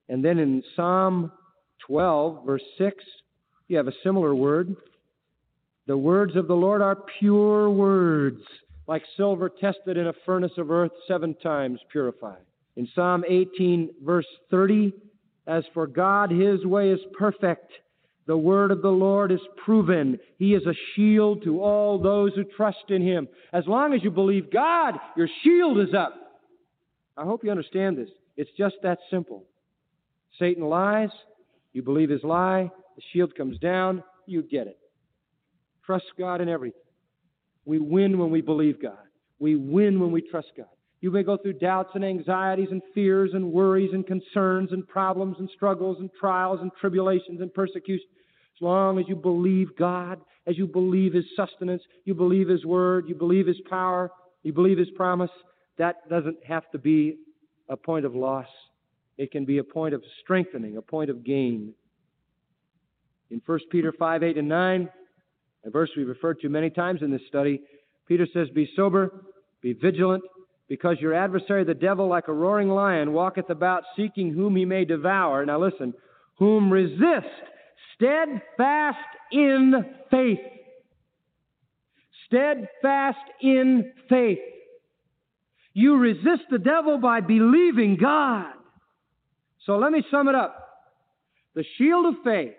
And 0.08 0.24
then 0.24 0.38
in 0.38 0.64
Psalm 0.76 1.32
12, 1.88 2.46
verse 2.46 2.62
6, 2.78 3.04
you 3.68 3.78
have 3.78 3.88
a 3.88 3.94
similar 4.04 4.36
word. 4.36 4.76
The 5.88 5.98
words 5.98 6.36
of 6.36 6.48
the 6.48 6.56
Lord 6.56 6.84
are 6.84 6.96
pure 7.18 7.72
words, 7.72 8.40
like 8.88 9.02
silver 9.18 9.50
tested 9.50 9.98
in 9.98 10.08
a 10.08 10.14
furnace 10.28 10.52
of 10.58 10.70
earth, 10.70 10.92
seven 11.08 11.34
times 11.42 11.80
purified. 11.92 12.44
In 12.76 12.88
Psalm 12.94 13.24
18, 13.28 13.90
verse 14.06 14.28
30, 14.52 14.94
as 15.48 15.64
for 15.74 15.88
God, 15.88 16.30
His 16.30 16.64
way 16.66 16.92
is 16.92 17.00
perfect. 17.18 17.72
The 18.30 18.38
word 18.38 18.70
of 18.70 18.84
the 18.84 18.90
Lord 18.90 19.32
is 19.32 19.40
proven. 19.66 20.20
He 20.38 20.54
is 20.54 20.62
a 20.68 20.76
shield 20.94 21.44
to 21.46 21.64
all 21.64 21.98
those 21.98 22.32
who 22.36 22.44
trust 22.44 22.84
in 22.90 23.02
Him. 23.02 23.28
As 23.52 23.64
long 23.66 23.92
as 23.92 24.04
you 24.04 24.12
believe 24.12 24.54
God, 24.54 25.00
your 25.18 25.28
shield 25.44 25.80
is 25.80 25.96
up. 25.98 26.14
I 27.18 27.24
hope 27.24 27.44
you 27.44 27.50
understand 27.50 27.98
this. 27.98 28.10
It's 28.38 28.52
just 28.56 28.76
that 28.84 29.00
simple. 29.10 29.46
Satan 30.38 30.64
lies, 30.64 31.10
you 31.74 31.82
believe 31.82 32.12
his 32.12 32.24
lie, 32.24 32.70
the 32.96 33.02
shield 33.12 33.34
comes 33.36 33.58
down, 33.58 34.04
you 34.28 34.44
get 34.44 34.68
it. 34.68 34.78
Trust 35.84 36.06
God 36.16 36.40
in 36.40 36.50
everything. 36.50 36.82
We 37.66 37.80
win 37.80 38.20
when 38.20 38.30
we 38.30 38.42
believe 38.42 38.80
God. 38.80 39.08
We 39.40 39.56
win 39.56 40.00
when 40.00 40.12
we 40.12 40.22
trust 40.22 40.50
God. 40.56 40.68
You 41.02 41.10
may 41.10 41.24
go 41.24 41.36
through 41.36 41.54
doubts 41.54 41.94
and 41.96 42.06
anxieties 42.06 42.68
and 42.70 42.84
fears 42.94 43.32
and 43.34 43.52
worries 43.52 43.90
and 43.92 44.06
concerns 44.06 44.72
and 44.72 44.88
problems 44.88 45.38
and 45.40 45.50
struggles 45.56 45.98
and 46.00 46.12
trials 46.20 46.60
and 46.62 46.70
tribulations 46.80 47.42
and 47.42 47.52
persecution. 47.52 48.06
As 48.60 48.62
long 48.62 49.00
as 49.00 49.06
you 49.08 49.16
believe 49.16 49.70
God, 49.78 50.20
as 50.46 50.58
you 50.58 50.68
believe 50.68 51.14
His 51.14 51.24
sustenance, 51.34 51.82
you 52.04 52.14
believe 52.14 52.50
His 52.50 52.66
word, 52.66 53.08
you 53.08 53.16
believe 53.16 53.48
His 53.48 53.62
power, 53.70 54.12
you 54.44 54.52
believe 54.52 54.78
His 54.78 54.90
promise, 54.98 55.30
that 55.78 56.10
doesn't 56.10 56.38
have 56.46 56.70
to 56.72 56.78
be 56.78 57.20
a 57.70 57.78
point 57.78 58.06
of 58.06 58.16
loss. 58.16 58.48
It 59.18 59.32
can 59.32 59.46
be 59.46 59.60
a 59.60 59.64
point 59.64 59.94
of 59.94 60.04
strengthening, 60.22 60.76
a 60.76 60.82
point 60.82 61.10
of 61.10 61.24
gain. 61.24 61.74
In 63.32 63.42
1 63.46 63.60
Peter 63.72 63.94
5 63.98 64.24
8 64.24 64.38
and 64.38 64.50
9, 64.50 64.90
a 65.64 65.70
verse 65.70 65.92
we 65.96 66.04
referred 66.04 66.42
to 66.42 66.50
many 66.50 66.70
times 66.70 67.02
in 67.02 67.12
this 67.12 67.22
study, 67.30 67.62
Peter 68.10 68.28
says, 68.34 68.50
Be 68.50 68.70
sober, 68.76 69.24
be 69.62 69.72
vigilant, 69.72 70.24
because 70.68 70.98
your 71.00 71.14
adversary, 71.14 71.64
the 71.64 71.74
devil, 71.74 72.10
like 72.10 72.28
a 72.28 72.34
roaring 72.34 72.70
lion, 72.70 73.14
walketh 73.14 73.50
about 73.50 73.84
seeking 73.96 74.34
whom 74.34 74.58
he 74.58 74.66
may 74.66 74.84
devour. 74.84 75.46
Now 75.46 75.62
listen, 75.62 75.94
whom 76.38 76.70
resist 76.70 77.28
steadfast 78.00 78.98
in 79.32 79.74
faith. 80.10 80.40
Steadfast 82.28 83.18
in 83.42 83.92
faith. 84.08 84.40
You 85.74 85.98
resist 85.98 86.44
the 86.50 86.60
devil 86.60 86.98
by 86.98 87.22
believing 87.22 87.98
God. 88.00 88.54
So 89.66 89.78
let 89.78 89.92
me 89.92 90.04
sum 90.10 90.28
it 90.28 90.36
up. 90.36 90.56
The 91.56 91.66
shield 91.78 92.06
of 92.06 92.24
faith 92.24 92.54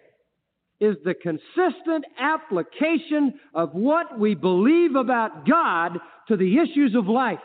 is 0.80 0.96
the 1.04 1.14
consistent 1.14 2.04
application 2.18 3.34
of 3.54 3.72
what 3.72 4.18
we 4.18 4.34
believe 4.34 4.94
about 4.96 5.46
God 5.46 5.98
to 6.28 6.36
the 6.36 6.58
issues 6.58 6.94
of 6.94 7.06
life. 7.06 7.38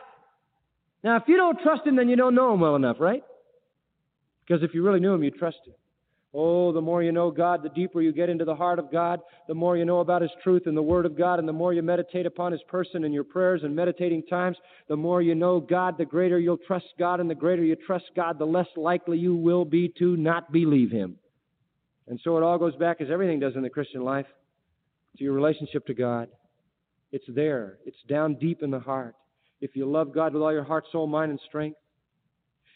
Now, 1.04 1.18
if 1.18 1.24
you 1.28 1.38
don't 1.38 1.60
trust 1.62 1.86
Him, 1.86 1.98
then 1.98 2.10
you 2.10 2.16
don't 2.16 2.36
know 2.36 2.54
Him 2.54 2.62
well 2.62 2.76
enough, 2.76 2.98
right? 3.00 3.24
Because 4.46 4.64
if 4.64 4.74
you 4.74 4.84
really 4.84 5.00
knew 5.00 5.14
Him, 5.14 5.24
you'd 5.24 5.38
trust 5.38 5.58
Him. 5.66 5.74
Oh, 6.38 6.74
the 6.74 6.82
more 6.82 7.02
you 7.02 7.14
know 7.14 7.32
God, 7.32 7.64
the 7.64 7.70
deeper 7.70 8.02
you 8.02 8.12
get 8.12 8.28
into 8.30 8.44
the 8.44 8.56
heart 8.56 8.78
of 8.78 8.92
God, 8.92 9.22
the 9.48 9.54
more 9.54 9.78
you 9.78 9.86
know 9.86 10.00
about 10.00 10.22
His 10.22 10.32
truth 10.44 10.64
and 10.66 10.76
the 10.76 10.82
Word 10.82 11.06
of 11.06 11.18
God, 11.18 11.40
and 11.40 11.48
the 11.48 11.54
more 11.54 11.74
you 11.74 11.82
meditate 11.82 12.26
upon 12.26 12.52
His 12.52 12.62
person 12.68 13.06
in 13.06 13.14
your 13.14 13.24
prayers 13.24 13.62
and 13.64 13.76
meditating 13.76 14.24
times, 14.24 14.58
the 14.90 14.98
more 14.98 15.22
you 15.22 15.34
know 15.34 15.62
God, 15.62 15.98
the 15.98 16.06
greater 16.06 16.38
you'll 16.38 16.58
trust 16.58 16.88
God, 17.00 17.20
and 17.20 17.30
the 17.30 17.36
greater 17.36 17.64
you 17.64 17.78
trust 17.78 18.06
God, 18.16 18.38
the 18.38 18.46
less 18.46 18.68
likely 18.76 19.18
you 19.18 19.36
will 19.36 19.64
be 19.64 19.94
to 19.98 20.18
not 20.18 20.52
believe 20.52 20.92
Him. 20.92 21.16
And 22.08 22.20
so 22.24 22.38
it 22.38 22.44
all 22.44 22.58
goes 22.58 22.76
back, 22.76 23.00
as 23.00 23.08
everything 23.10 23.40
does 23.40 23.56
in 23.56 23.62
the 23.62 23.70
Christian 23.70 24.04
life, 24.04 24.28
to 25.18 25.24
your 25.24 25.34
relationship 25.34 25.86
to 25.88 25.94
God. 25.94 26.28
It's 27.14 27.26
there, 27.30 27.78
it's 27.86 27.98
down 28.10 28.36
deep 28.36 28.62
in 28.62 28.72
the 28.72 28.80
heart 28.80 29.16
if 29.62 29.76
you 29.76 29.86
love 29.86 30.14
God 30.14 30.34
with 30.34 30.44
all 30.44 30.52
your 30.52 30.64
heart, 30.64 30.86
soul, 30.92 31.08
mind, 31.08 31.32
and 31.32 31.40
strength, 31.48 31.78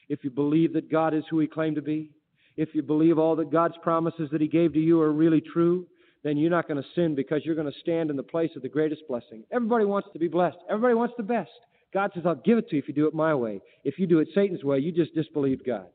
if 0.07 0.23
you 0.23 0.29
believe 0.29 0.73
that 0.73 0.89
God 0.89 1.13
is 1.13 1.23
who 1.29 1.39
He 1.39 1.47
claimed 1.47 1.75
to 1.75 1.81
be, 1.81 2.11
if 2.59 2.75
you 2.75 2.81
believe 2.81 3.17
all 3.17 3.37
that 3.37 3.49
God's 3.49 3.75
promises 3.81 4.29
that 4.33 4.41
He 4.41 4.47
gave 4.47 4.73
to 4.73 4.79
you 4.79 4.99
are 4.99 5.13
really 5.13 5.39
true, 5.39 5.87
then 6.25 6.35
you're 6.35 6.51
not 6.51 6.67
going 6.67 6.81
to 6.81 6.89
sin 6.93 7.15
because 7.15 7.41
you're 7.45 7.55
going 7.55 7.71
to 7.71 7.79
stand 7.79 8.09
in 8.09 8.17
the 8.17 8.23
place 8.23 8.51
of 8.57 8.61
the 8.61 8.67
greatest 8.67 9.03
blessing. 9.07 9.45
Everybody 9.49 9.85
wants 9.85 10.09
to 10.11 10.19
be 10.19 10.27
blessed. 10.27 10.57
Everybody 10.69 10.93
wants 10.93 11.13
the 11.15 11.23
best. 11.23 11.51
God 11.93 12.11
says, 12.13 12.23
I'll 12.25 12.35
give 12.35 12.57
it 12.57 12.67
to 12.67 12.75
you 12.75 12.81
if 12.81 12.89
you 12.89 12.93
do 12.93 13.07
it 13.07 13.13
my 13.13 13.33
way. 13.33 13.61
If 13.85 13.97
you 13.97 14.07
do 14.07 14.19
it 14.19 14.27
Satan's 14.35 14.61
way, 14.61 14.79
you 14.79 14.91
just 14.91 15.15
disbelieve 15.15 15.65
God. 15.65 15.87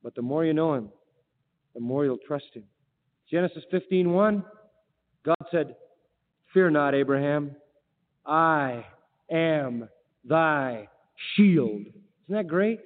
But 0.00 0.14
the 0.14 0.22
more 0.22 0.44
you 0.44 0.54
know 0.54 0.74
Him, 0.74 0.90
the 1.74 1.80
more 1.80 2.04
you'll 2.04 2.18
trust 2.24 2.46
Him. 2.54 2.62
Genesis 3.28 3.64
15:1, 3.72 4.44
God 5.24 5.36
said, 5.50 5.74
Fear 6.54 6.70
not, 6.70 6.94
Abraham. 6.94 7.56
I 8.24 8.84
am 9.28 9.88
thy 10.24 10.88
shield. 11.34 11.80
Isn't 11.80 11.96
that 12.28 12.46
great? 12.46 12.78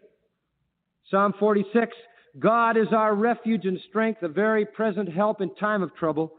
Psalm 1.10 1.34
46 1.38 1.94
God 2.38 2.76
is 2.76 2.88
our 2.92 3.14
refuge 3.14 3.64
and 3.64 3.78
strength, 3.88 4.22
a 4.22 4.28
very 4.28 4.66
present 4.66 5.08
help 5.12 5.40
in 5.40 5.54
time 5.54 5.82
of 5.82 5.94
trouble. 5.94 6.32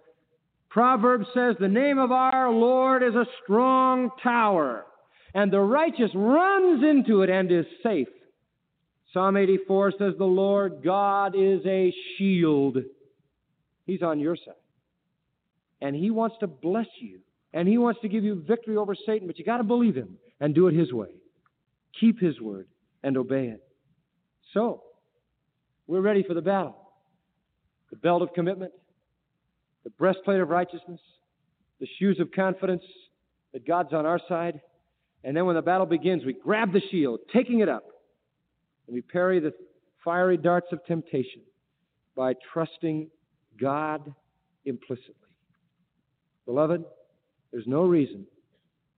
Proverbs 0.69 1.27
says, 1.33 1.55
The 1.59 1.69
name 1.69 1.99
of 1.99 2.11
our 2.11 2.51
Lord 2.51 3.01
is 3.01 3.15
a 3.15 3.25
strong 3.43 4.09
tower, 4.21 4.85
and 5.33 5.51
the 5.51 5.61
righteous 5.61 6.11
runs 6.13 6.83
into 6.83 7.21
it 7.21 7.29
and 7.29 7.51
is 7.51 7.65
safe. 7.81 8.09
Psalm 9.13 9.37
84 9.37 9.91
says, 9.91 10.13
The 10.17 10.25
Lord 10.25 10.81
God 10.83 11.35
is 11.37 11.61
a 11.65 11.93
shield. 12.17 12.77
He's 13.85 14.01
on 14.01 14.19
your 14.19 14.35
side. 14.35 14.55
And 15.81 15.95
He 15.95 16.11
wants 16.11 16.35
to 16.41 16.47
bless 16.47 16.87
you. 16.99 17.19
And 17.53 17.69
He 17.69 17.77
wants 17.77 18.01
to 18.01 18.09
give 18.09 18.25
you 18.25 18.43
victory 18.45 18.75
over 18.75 18.95
Satan, 19.05 19.27
but 19.27 19.39
you 19.39 19.45
got 19.45 19.57
to 19.57 19.63
believe 19.63 19.95
Him 19.95 20.17
and 20.41 20.53
do 20.53 20.67
it 20.67 20.75
His 20.75 20.91
way. 20.91 21.07
Keep 22.01 22.19
His 22.19 22.41
word 22.41 22.67
and 23.01 23.15
obey 23.15 23.47
it. 23.47 23.63
So, 24.53 24.83
we're 25.87 26.01
ready 26.01 26.23
for 26.23 26.33
the 26.33 26.41
battle. 26.41 26.75
The 27.91 27.97
belt 27.97 28.21
of 28.21 28.33
commitment, 28.33 28.71
the 29.83 29.89
breastplate 29.91 30.39
of 30.39 30.49
righteousness, 30.49 30.99
the 31.79 31.87
shoes 31.99 32.19
of 32.19 32.31
confidence 32.31 32.83
that 33.53 33.65
God's 33.65 33.93
on 33.93 34.05
our 34.05 34.19
side. 34.27 34.59
And 35.23 35.35
then 35.35 35.45
when 35.45 35.55
the 35.55 35.61
battle 35.61 35.85
begins, 35.85 36.25
we 36.25 36.33
grab 36.33 36.73
the 36.73 36.81
shield, 36.91 37.19
taking 37.31 37.59
it 37.59 37.69
up, 37.69 37.85
and 38.87 38.93
we 38.93 39.01
parry 39.01 39.39
the 39.39 39.53
fiery 40.03 40.37
darts 40.37 40.67
of 40.71 40.83
temptation 40.85 41.41
by 42.15 42.33
trusting 42.53 43.09
God 43.59 44.13
implicitly. 44.65 45.13
Beloved, 46.45 46.83
there's 47.51 47.67
no 47.67 47.83
reason 47.83 48.25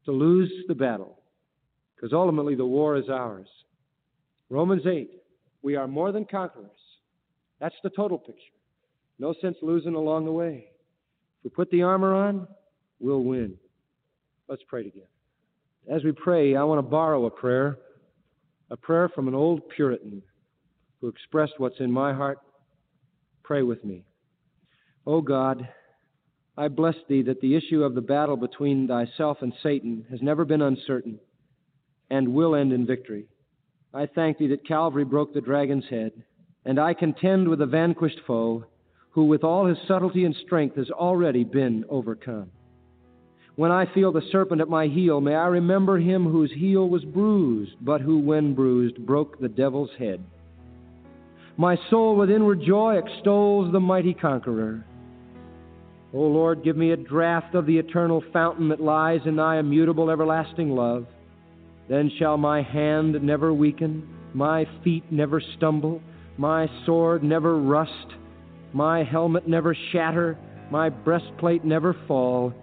to 0.05 0.11
lose 0.11 0.51
the 0.67 0.75
battle 0.75 1.19
because 1.95 2.13
ultimately 2.13 2.55
the 2.55 2.65
war 2.65 2.95
is 2.95 3.09
ours. 3.09 3.47
Romans 4.49 4.83
8, 4.85 5.11
we 5.61 5.75
are 5.75 5.87
more 5.87 6.11
than 6.11 6.25
conquerors. 6.25 6.69
That's 7.59 7.75
the 7.83 7.89
total 7.89 8.17
picture. 8.17 8.41
No 9.19 9.33
sense 9.41 9.57
losing 9.61 9.95
along 9.95 10.25
the 10.25 10.31
way. 10.31 10.67
If 11.39 11.43
we 11.43 11.49
put 11.49 11.71
the 11.71 11.83
armor 11.83 12.13
on, 12.13 12.47
we'll 12.99 13.23
win. 13.23 13.55
Let's 14.47 14.63
pray 14.67 14.83
together. 14.83 15.07
As 15.89 16.03
we 16.03 16.11
pray, 16.11 16.55
I 16.55 16.63
want 16.63 16.79
to 16.79 16.89
borrow 16.89 17.25
a 17.25 17.31
prayer, 17.31 17.77
a 18.69 18.77
prayer 18.77 19.09
from 19.09 19.27
an 19.27 19.35
old 19.35 19.67
Puritan 19.69 20.21
who 21.01 21.07
expressed 21.07 21.53
what's 21.57 21.79
in 21.79 21.91
my 21.91 22.13
heart. 22.13 22.39
Pray 23.43 23.61
with 23.61 23.83
me. 23.83 24.03
O 25.05 25.15
oh 25.15 25.21
God, 25.21 25.67
I 26.57 26.67
bless 26.67 26.95
thee 27.07 27.21
that 27.23 27.39
the 27.39 27.55
issue 27.55 27.83
of 27.83 27.95
the 27.95 28.01
battle 28.01 28.35
between 28.35 28.87
thyself 28.87 29.37
and 29.41 29.53
Satan 29.63 30.05
has 30.09 30.21
never 30.21 30.43
been 30.43 30.61
uncertain 30.61 31.19
and 32.09 32.33
will 32.33 32.55
end 32.55 32.73
in 32.73 32.85
victory. 32.85 33.27
I 33.97 34.05
thank 34.05 34.37
thee 34.37 34.47
that 34.49 34.67
Calvary 34.67 35.05
broke 35.05 35.33
the 35.33 35.41
dragon's 35.41 35.85
head, 35.89 36.11
and 36.65 36.77
I 36.77 36.93
contend 36.93 37.47
with 37.47 37.57
the 37.57 37.65
vanquished 37.65 38.19
foe, 38.27 38.63
who 39.09 39.25
with 39.25 39.43
all 39.43 39.65
his 39.65 39.79
subtlety 39.87 40.23
and 40.23 40.35
strength 40.45 40.75
has 40.75 40.91
already 40.91 41.43
been 41.43 41.83
overcome. 41.89 42.51
When 43.55 43.71
I 43.71 43.91
feel 43.95 44.11
the 44.11 44.21
serpent 44.31 44.61
at 44.61 44.69
my 44.69 44.85
heel, 44.85 45.19
may 45.19 45.33
I 45.33 45.47
remember 45.47 45.97
him 45.97 46.25
whose 46.31 46.51
heel 46.51 46.87
was 46.87 47.03
bruised, 47.05 47.71
but 47.81 48.01
who, 48.01 48.19
when 48.19 48.53
bruised, 48.53 49.03
broke 49.03 49.39
the 49.39 49.49
devil's 49.49 49.89
head. 49.97 50.23
My 51.57 51.75
soul 51.89 52.15
with 52.17 52.29
inward 52.29 52.61
joy 52.61 52.99
extols 52.99 53.71
the 53.71 53.79
mighty 53.79 54.13
conqueror. 54.13 54.85
O 56.13 56.19
Lord, 56.19 56.63
give 56.63 56.77
me 56.77 56.91
a 56.91 56.97
draught 56.97 57.55
of 57.55 57.65
the 57.65 57.79
eternal 57.79 58.23
fountain 58.31 58.69
that 58.69 58.79
lies 58.79 59.21
in 59.25 59.37
thy 59.37 59.57
immutable 59.57 60.11
everlasting 60.11 60.75
love. 60.75 61.07
Then 61.89 62.11
shall 62.19 62.37
my 62.37 62.61
hand 62.61 63.21
never 63.23 63.53
weaken, 63.53 64.07
my 64.33 64.65
feet 64.83 65.03
never 65.09 65.41
stumble, 65.57 66.01
my 66.37 66.69
sword 66.85 67.23
never 67.23 67.57
rust, 67.57 68.07
my 68.73 69.03
helmet 69.03 69.47
never 69.47 69.75
shatter, 69.91 70.37
my 70.69 70.89
breastplate 70.89 71.63
never 71.63 71.95
fall. 72.07 72.53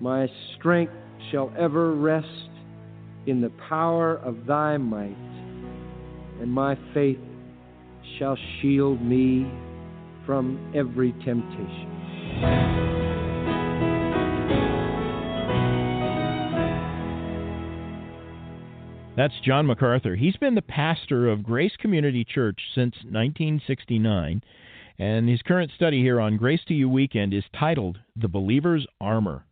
My 0.00 0.28
strength 0.56 0.94
shall 1.30 1.52
ever 1.58 1.94
rest 1.94 2.50
in 3.26 3.40
the 3.40 3.52
power 3.68 4.16
of 4.16 4.46
thy 4.46 4.78
might, 4.78 5.16
and 6.40 6.50
my 6.50 6.78
faith 6.94 7.18
shall 8.18 8.36
shield 8.60 9.02
me 9.02 9.50
from 10.24 10.72
every 10.74 11.12
temptation. 11.24 13.07
That's 19.18 19.34
John 19.44 19.66
MacArthur. 19.66 20.14
He's 20.14 20.36
been 20.36 20.54
the 20.54 20.62
pastor 20.62 21.28
of 21.28 21.42
Grace 21.42 21.74
Community 21.80 22.24
Church 22.24 22.60
since 22.72 22.94
1969, 23.02 24.44
and 24.96 25.28
his 25.28 25.42
current 25.42 25.72
study 25.74 26.02
here 26.02 26.20
on 26.20 26.36
Grace 26.36 26.60
to 26.68 26.74
You 26.74 26.88
Weekend 26.88 27.34
is 27.34 27.42
titled 27.58 27.98
The 28.14 28.28
Believer's 28.28 28.86
Armor. 29.00 29.44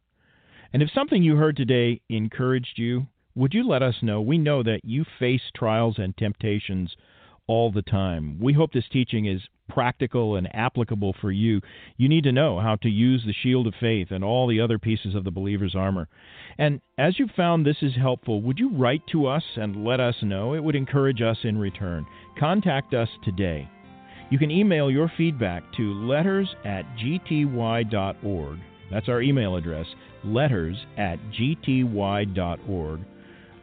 And 0.72 0.84
if 0.84 0.90
something 0.94 1.20
you 1.20 1.34
heard 1.34 1.56
today 1.56 2.00
encouraged 2.08 2.74
you, 2.78 3.08
would 3.34 3.54
you 3.54 3.66
let 3.66 3.82
us 3.82 3.96
know? 4.02 4.20
We 4.20 4.38
know 4.38 4.62
that 4.62 4.84
you 4.84 5.04
face 5.18 5.42
trials 5.56 5.96
and 5.98 6.16
temptations 6.16 6.94
all 7.48 7.70
the 7.70 7.82
time. 7.82 8.38
We 8.40 8.52
hope 8.52 8.72
this 8.72 8.88
teaching 8.90 9.26
is 9.26 9.40
practical 9.68 10.36
and 10.36 10.48
applicable 10.54 11.14
for 11.20 11.30
you. 11.30 11.60
You 11.96 12.08
need 12.08 12.24
to 12.24 12.32
know 12.32 12.60
how 12.60 12.76
to 12.76 12.88
use 12.88 13.22
the 13.24 13.32
shield 13.32 13.66
of 13.66 13.74
faith 13.80 14.08
and 14.10 14.24
all 14.24 14.46
the 14.46 14.60
other 14.60 14.78
pieces 14.78 15.14
of 15.14 15.24
the 15.24 15.30
believer's 15.30 15.74
armor. 15.74 16.08
And 16.58 16.80
as 16.98 17.18
you've 17.18 17.30
found 17.36 17.64
this 17.64 17.82
is 17.82 17.96
helpful, 17.96 18.42
would 18.42 18.58
you 18.58 18.70
write 18.70 19.02
to 19.12 19.26
us 19.26 19.44
and 19.56 19.84
let 19.84 20.00
us 20.00 20.16
know? 20.22 20.54
It 20.54 20.62
would 20.62 20.76
encourage 20.76 21.22
us 21.22 21.38
in 21.44 21.58
return. 21.58 22.06
Contact 22.38 22.94
us 22.94 23.08
today. 23.24 23.68
You 24.30 24.38
can 24.38 24.50
email 24.50 24.90
your 24.90 25.10
feedback 25.16 25.62
to 25.76 26.06
letters 26.06 26.48
at 26.64 26.84
gty.org. 26.96 28.58
That's 28.90 29.08
our 29.08 29.20
email 29.20 29.56
address, 29.56 29.86
letters 30.24 30.76
at 30.96 31.18
gty.org 31.38 33.00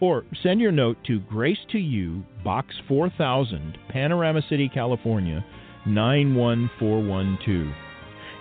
or 0.04 0.26
send 0.44 0.60
your 0.60 0.74
note 0.74 0.98
to 1.08 1.18
Grace 1.18 1.60
to 1.72 1.78
You, 1.78 2.26
Box 2.44 2.76
4000, 2.89 3.78
Panorama 3.88 4.42
City, 4.50 4.68
California 4.68 5.46
91412. 5.86 7.74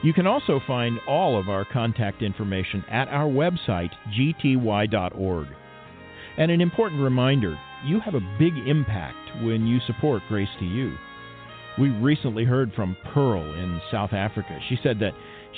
You 0.03 0.13
can 0.13 0.27
also 0.27 0.59
find 0.67 0.99
all 1.07 1.39
of 1.39 1.49
our 1.49 1.65
contact 1.65 2.21
information 2.21 2.85
at 2.91 3.07
our 3.07 3.29
website, 3.29 3.91
gty.org. 4.13 5.47
And 6.37 6.51
an 6.51 6.61
important 6.61 7.01
reminder 7.01 7.57
you 7.87 8.01
have 8.01 8.17
a 8.17 8.37
big 8.41 8.55
impact 8.67 9.45
when 9.45 9.65
you 9.65 9.79
support 9.87 10.23
Grace 10.29 10.49
to 10.59 10.65
You. 10.65 10.97
We 11.79 11.91
recently 11.91 12.45
heard 12.45 12.73
from 12.75 12.97
Pearl 13.15 13.41
in 13.55 13.81
South 13.89 14.13
Africa. 14.13 14.59
She 14.69 14.81
said 14.83 14.99
that 14.99 15.13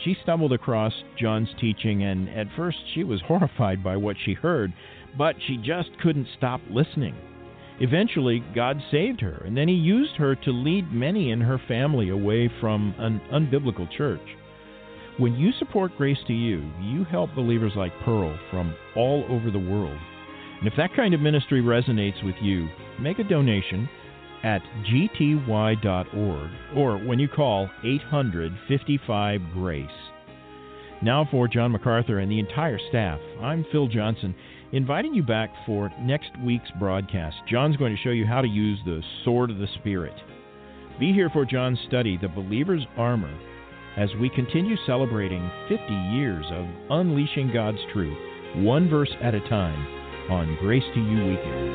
she 0.05 0.19
stumbled 0.23 0.53
across 0.53 0.93
John's 1.19 1.49
teaching, 1.59 2.03
and 2.03 2.29
at 2.29 2.49
first 2.57 2.77
she 2.95 3.05
was 3.05 3.23
horrified 3.23 3.83
by 3.83 3.97
what 3.97 4.17
she 4.23 4.35
heard, 4.35 4.75
but 5.17 5.37
she 5.47 5.57
just 5.57 5.91
couldn't 6.03 6.29
stop 6.37 6.61
listening. 6.71 7.15
Eventually, 7.81 8.45
God 8.55 8.81
saved 8.91 9.21
her, 9.21 9.43
and 9.45 9.57
then 9.57 9.69
He 9.69 9.75
used 9.75 10.15
her 10.17 10.37
to 10.37 10.51
lead 10.51 10.93
many 10.93 11.31
in 11.31 11.41
her 11.41 11.61
family 11.67 12.11
away 12.11 12.51
from 12.61 12.95
an 12.99 13.21
unbiblical 13.33 13.91
church. 13.97 14.21
When 15.17 15.35
you 15.35 15.53
support 15.59 15.97
Grace 15.97 16.19
to 16.27 16.33
You, 16.33 16.69
you 16.81 17.05
help 17.05 17.35
believers 17.35 17.73
like 17.77 17.93
Pearl 18.05 18.37
from 18.51 18.75
all 18.97 19.25
over 19.29 19.51
the 19.51 19.59
world. 19.59 19.99
And 20.59 20.67
if 20.67 20.75
that 20.77 20.95
kind 20.95 21.15
of 21.15 21.21
ministry 21.21 21.63
resonates 21.63 22.25
with 22.25 22.37
you, 22.41 22.69
make 23.01 23.19
a 23.19 23.25
donation 23.25 23.89
at 24.43 24.63
gty.org 24.91 26.51
or 26.77 26.99
when 26.99 27.19
you 27.19 27.29
call 27.29 27.71
855 27.85 29.41
Grace. 29.53 29.87
Now, 31.03 31.29
for 31.31 31.49
John 31.49 31.73
MacArthur 31.73 32.19
and 32.21 32.31
the 32.31 32.39
entire 32.39 32.79
staff, 32.89 33.21
I'm 33.41 33.65
Phil 33.71 33.89
Johnson 33.89 34.35
inviting 34.75 35.15
you 35.15 35.23
back 35.23 35.51
for 35.65 35.93
next 36.01 36.31
week's 36.45 36.71
broadcast. 36.81 37.37
John's 37.49 37.77
going 37.77 37.95
to 37.95 38.03
show 38.03 38.11
you 38.11 38.27
how 38.27 38.41
to 38.41 38.49
use 38.49 38.81
the 38.85 39.01
sword 39.25 39.51
of 39.51 39.59
the 39.59 39.69
Spirit. 39.79 40.15
Be 40.99 41.13
here 41.13 41.31
for 41.31 41.45
John's 41.45 41.79
study, 41.87 42.19
The 42.21 42.27
Believer's 42.27 42.85
Armor, 42.97 43.33
as 43.97 44.09
we 44.21 44.29
continue 44.31 44.77
celebrating 44.85 45.49
50 45.69 45.85
years 46.17 46.45
of 46.51 46.67
unleashing 46.91 47.53
God's 47.53 47.79
truth, 47.93 48.19
one 48.57 48.91
verse 48.91 49.15
at 49.23 49.37
a 49.37 49.49
time, 49.49 49.87
on 50.29 50.59
Grace 50.61 50.83
to 50.95 51.01
You 51.01 51.25
Weekend. 51.27 51.75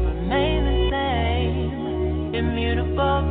same. 3.01 3.30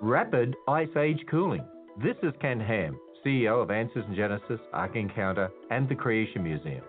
Rapid 0.00 0.54
Ice 0.68 0.96
Age 0.96 1.24
Cooling. 1.30 1.64
This 2.02 2.16
is 2.22 2.32
Ken 2.40 2.60
Ham, 2.60 2.98
CEO 3.24 3.62
of 3.62 3.70
Answers 3.70 4.04
in 4.06 4.14
Genesis, 4.14 4.60
Ark 4.72 4.96
Encounter, 4.96 5.50
and 5.70 5.88
the 5.88 5.94
Creation 5.94 6.42
Museum. 6.42 6.82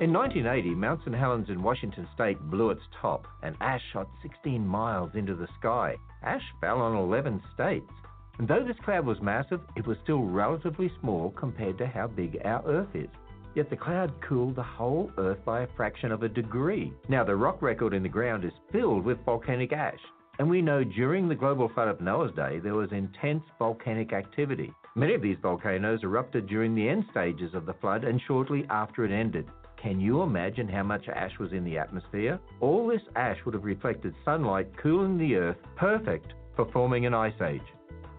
In 0.00 0.14
1980, 0.14 0.76
Mount 0.76 1.00
St. 1.00 1.14
Helens 1.14 1.50
in 1.50 1.62
Washington 1.62 2.08
state 2.14 2.40
blew 2.50 2.70
its 2.70 2.80
top, 3.02 3.26
and 3.42 3.54
ash 3.60 3.82
shot 3.92 4.08
16 4.22 4.66
miles 4.66 5.10
into 5.14 5.34
the 5.34 5.46
sky. 5.58 5.94
Ash 6.22 6.42
fell 6.58 6.80
on 6.80 6.96
11 6.96 7.42
states. 7.52 7.92
And 8.38 8.48
though 8.48 8.64
this 8.64 8.78
cloud 8.82 9.04
was 9.04 9.20
massive, 9.20 9.60
it 9.76 9.86
was 9.86 9.98
still 10.02 10.22
relatively 10.22 10.90
small 11.02 11.32
compared 11.32 11.76
to 11.76 11.86
how 11.86 12.06
big 12.06 12.38
our 12.46 12.66
Earth 12.66 12.88
is. 12.94 13.10
Yet 13.54 13.68
the 13.68 13.76
cloud 13.76 14.10
cooled 14.26 14.56
the 14.56 14.62
whole 14.62 15.10
Earth 15.18 15.44
by 15.44 15.64
a 15.64 15.76
fraction 15.76 16.12
of 16.12 16.22
a 16.22 16.30
degree. 16.30 16.94
Now, 17.10 17.22
the 17.22 17.36
rock 17.36 17.60
record 17.60 17.92
in 17.92 18.02
the 18.02 18.08
ground 18.08 18.46
is 18.46 18.52
filled 18.72 19.04
with 19.04 19.22
volcanic 19.26 19.74
ash. 19.74 20.00
And 20.38 20.48
we 20.48 20.62
know 20.62 20.82
during 20.82 21.28
the 21.28 21.34
global 21.34 21.68
flood 21.68 21.88
of 21.88 22.00
Noah's 22.00 22.34
day, 22.34 22.58
there 22.58 22.72
was 22.72 22.90
intense 22.92 23.44
volcanic 23.58 24.14
activity. 24.14 24.72
Many 24.94 25.12
of 25.12 25.20
these 25.20 25.36
volcanoes 25.42 26.04
erupted 26.04 26.46
during 26.46 26.74
the 26.74 26.88
end 26.88 27.04
stages 27.10 27.52
of 27.52 27.66
the 27.66 27.74
flood 27.74 28.04
and 28.04 28.18
shortly 28.26 28.64
after 28.70 29.04
it 29.04 29.12
ended. 29.12 29.46
Can 29.82 29.98
you 29.98 30.22
imagine 30.22 30.68
how 30.68 30.82
much 30.82 31.08
ash 31.08 31.38
was 31.38 31.52
in 31.52 31.64
the 31.64 31.78
atmosphere? 31.78 32.38
All 32.60 32.86
this 32.86 33.00
ash 33.16 33.38
would 33.44 33.54
have 33.54 33.64
reflected 33.64 34.14
sunlight 34.24 34.68
cooling 34.76 35.16
the 35.16 35.36
Earth, 35.36 35.56
perfect 35.76 36.34
for 36.54 36.70
forming 36.70 37.06
an 37.06 37.14
ice 37.14 37.40
age. 37.42 37.62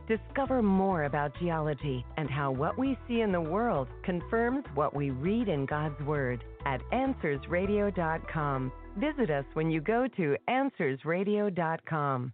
Discover 0.07 0.63
more 0.63 1.03
about 1.03 1.37
geology 1.39 2.03
and 2.17 2.29
how 2.29 2.51
what 2.51 2.77
we 2.77 2.97
see 3.07 3.21
in 3.21 3.31
the 3.31 3.39
world 3.39 3.87
confirms 4.03 4.65
what 4.73 4.95
we 4.95 5.11
read 5.11 5.47
in 5.47 5.65
God's 5.65 6.01
Word 6.01 6.43
at 6.65 6.81
AnswersRadio.com. 6.91 8.71
Visit 8.97 9.29
us 9.29 9.45
when 9.53 9.69
you 9.69 9.81
go 9.81 10.07
to 10.17 10.35
AnswersRadio.com. 10.49 12.33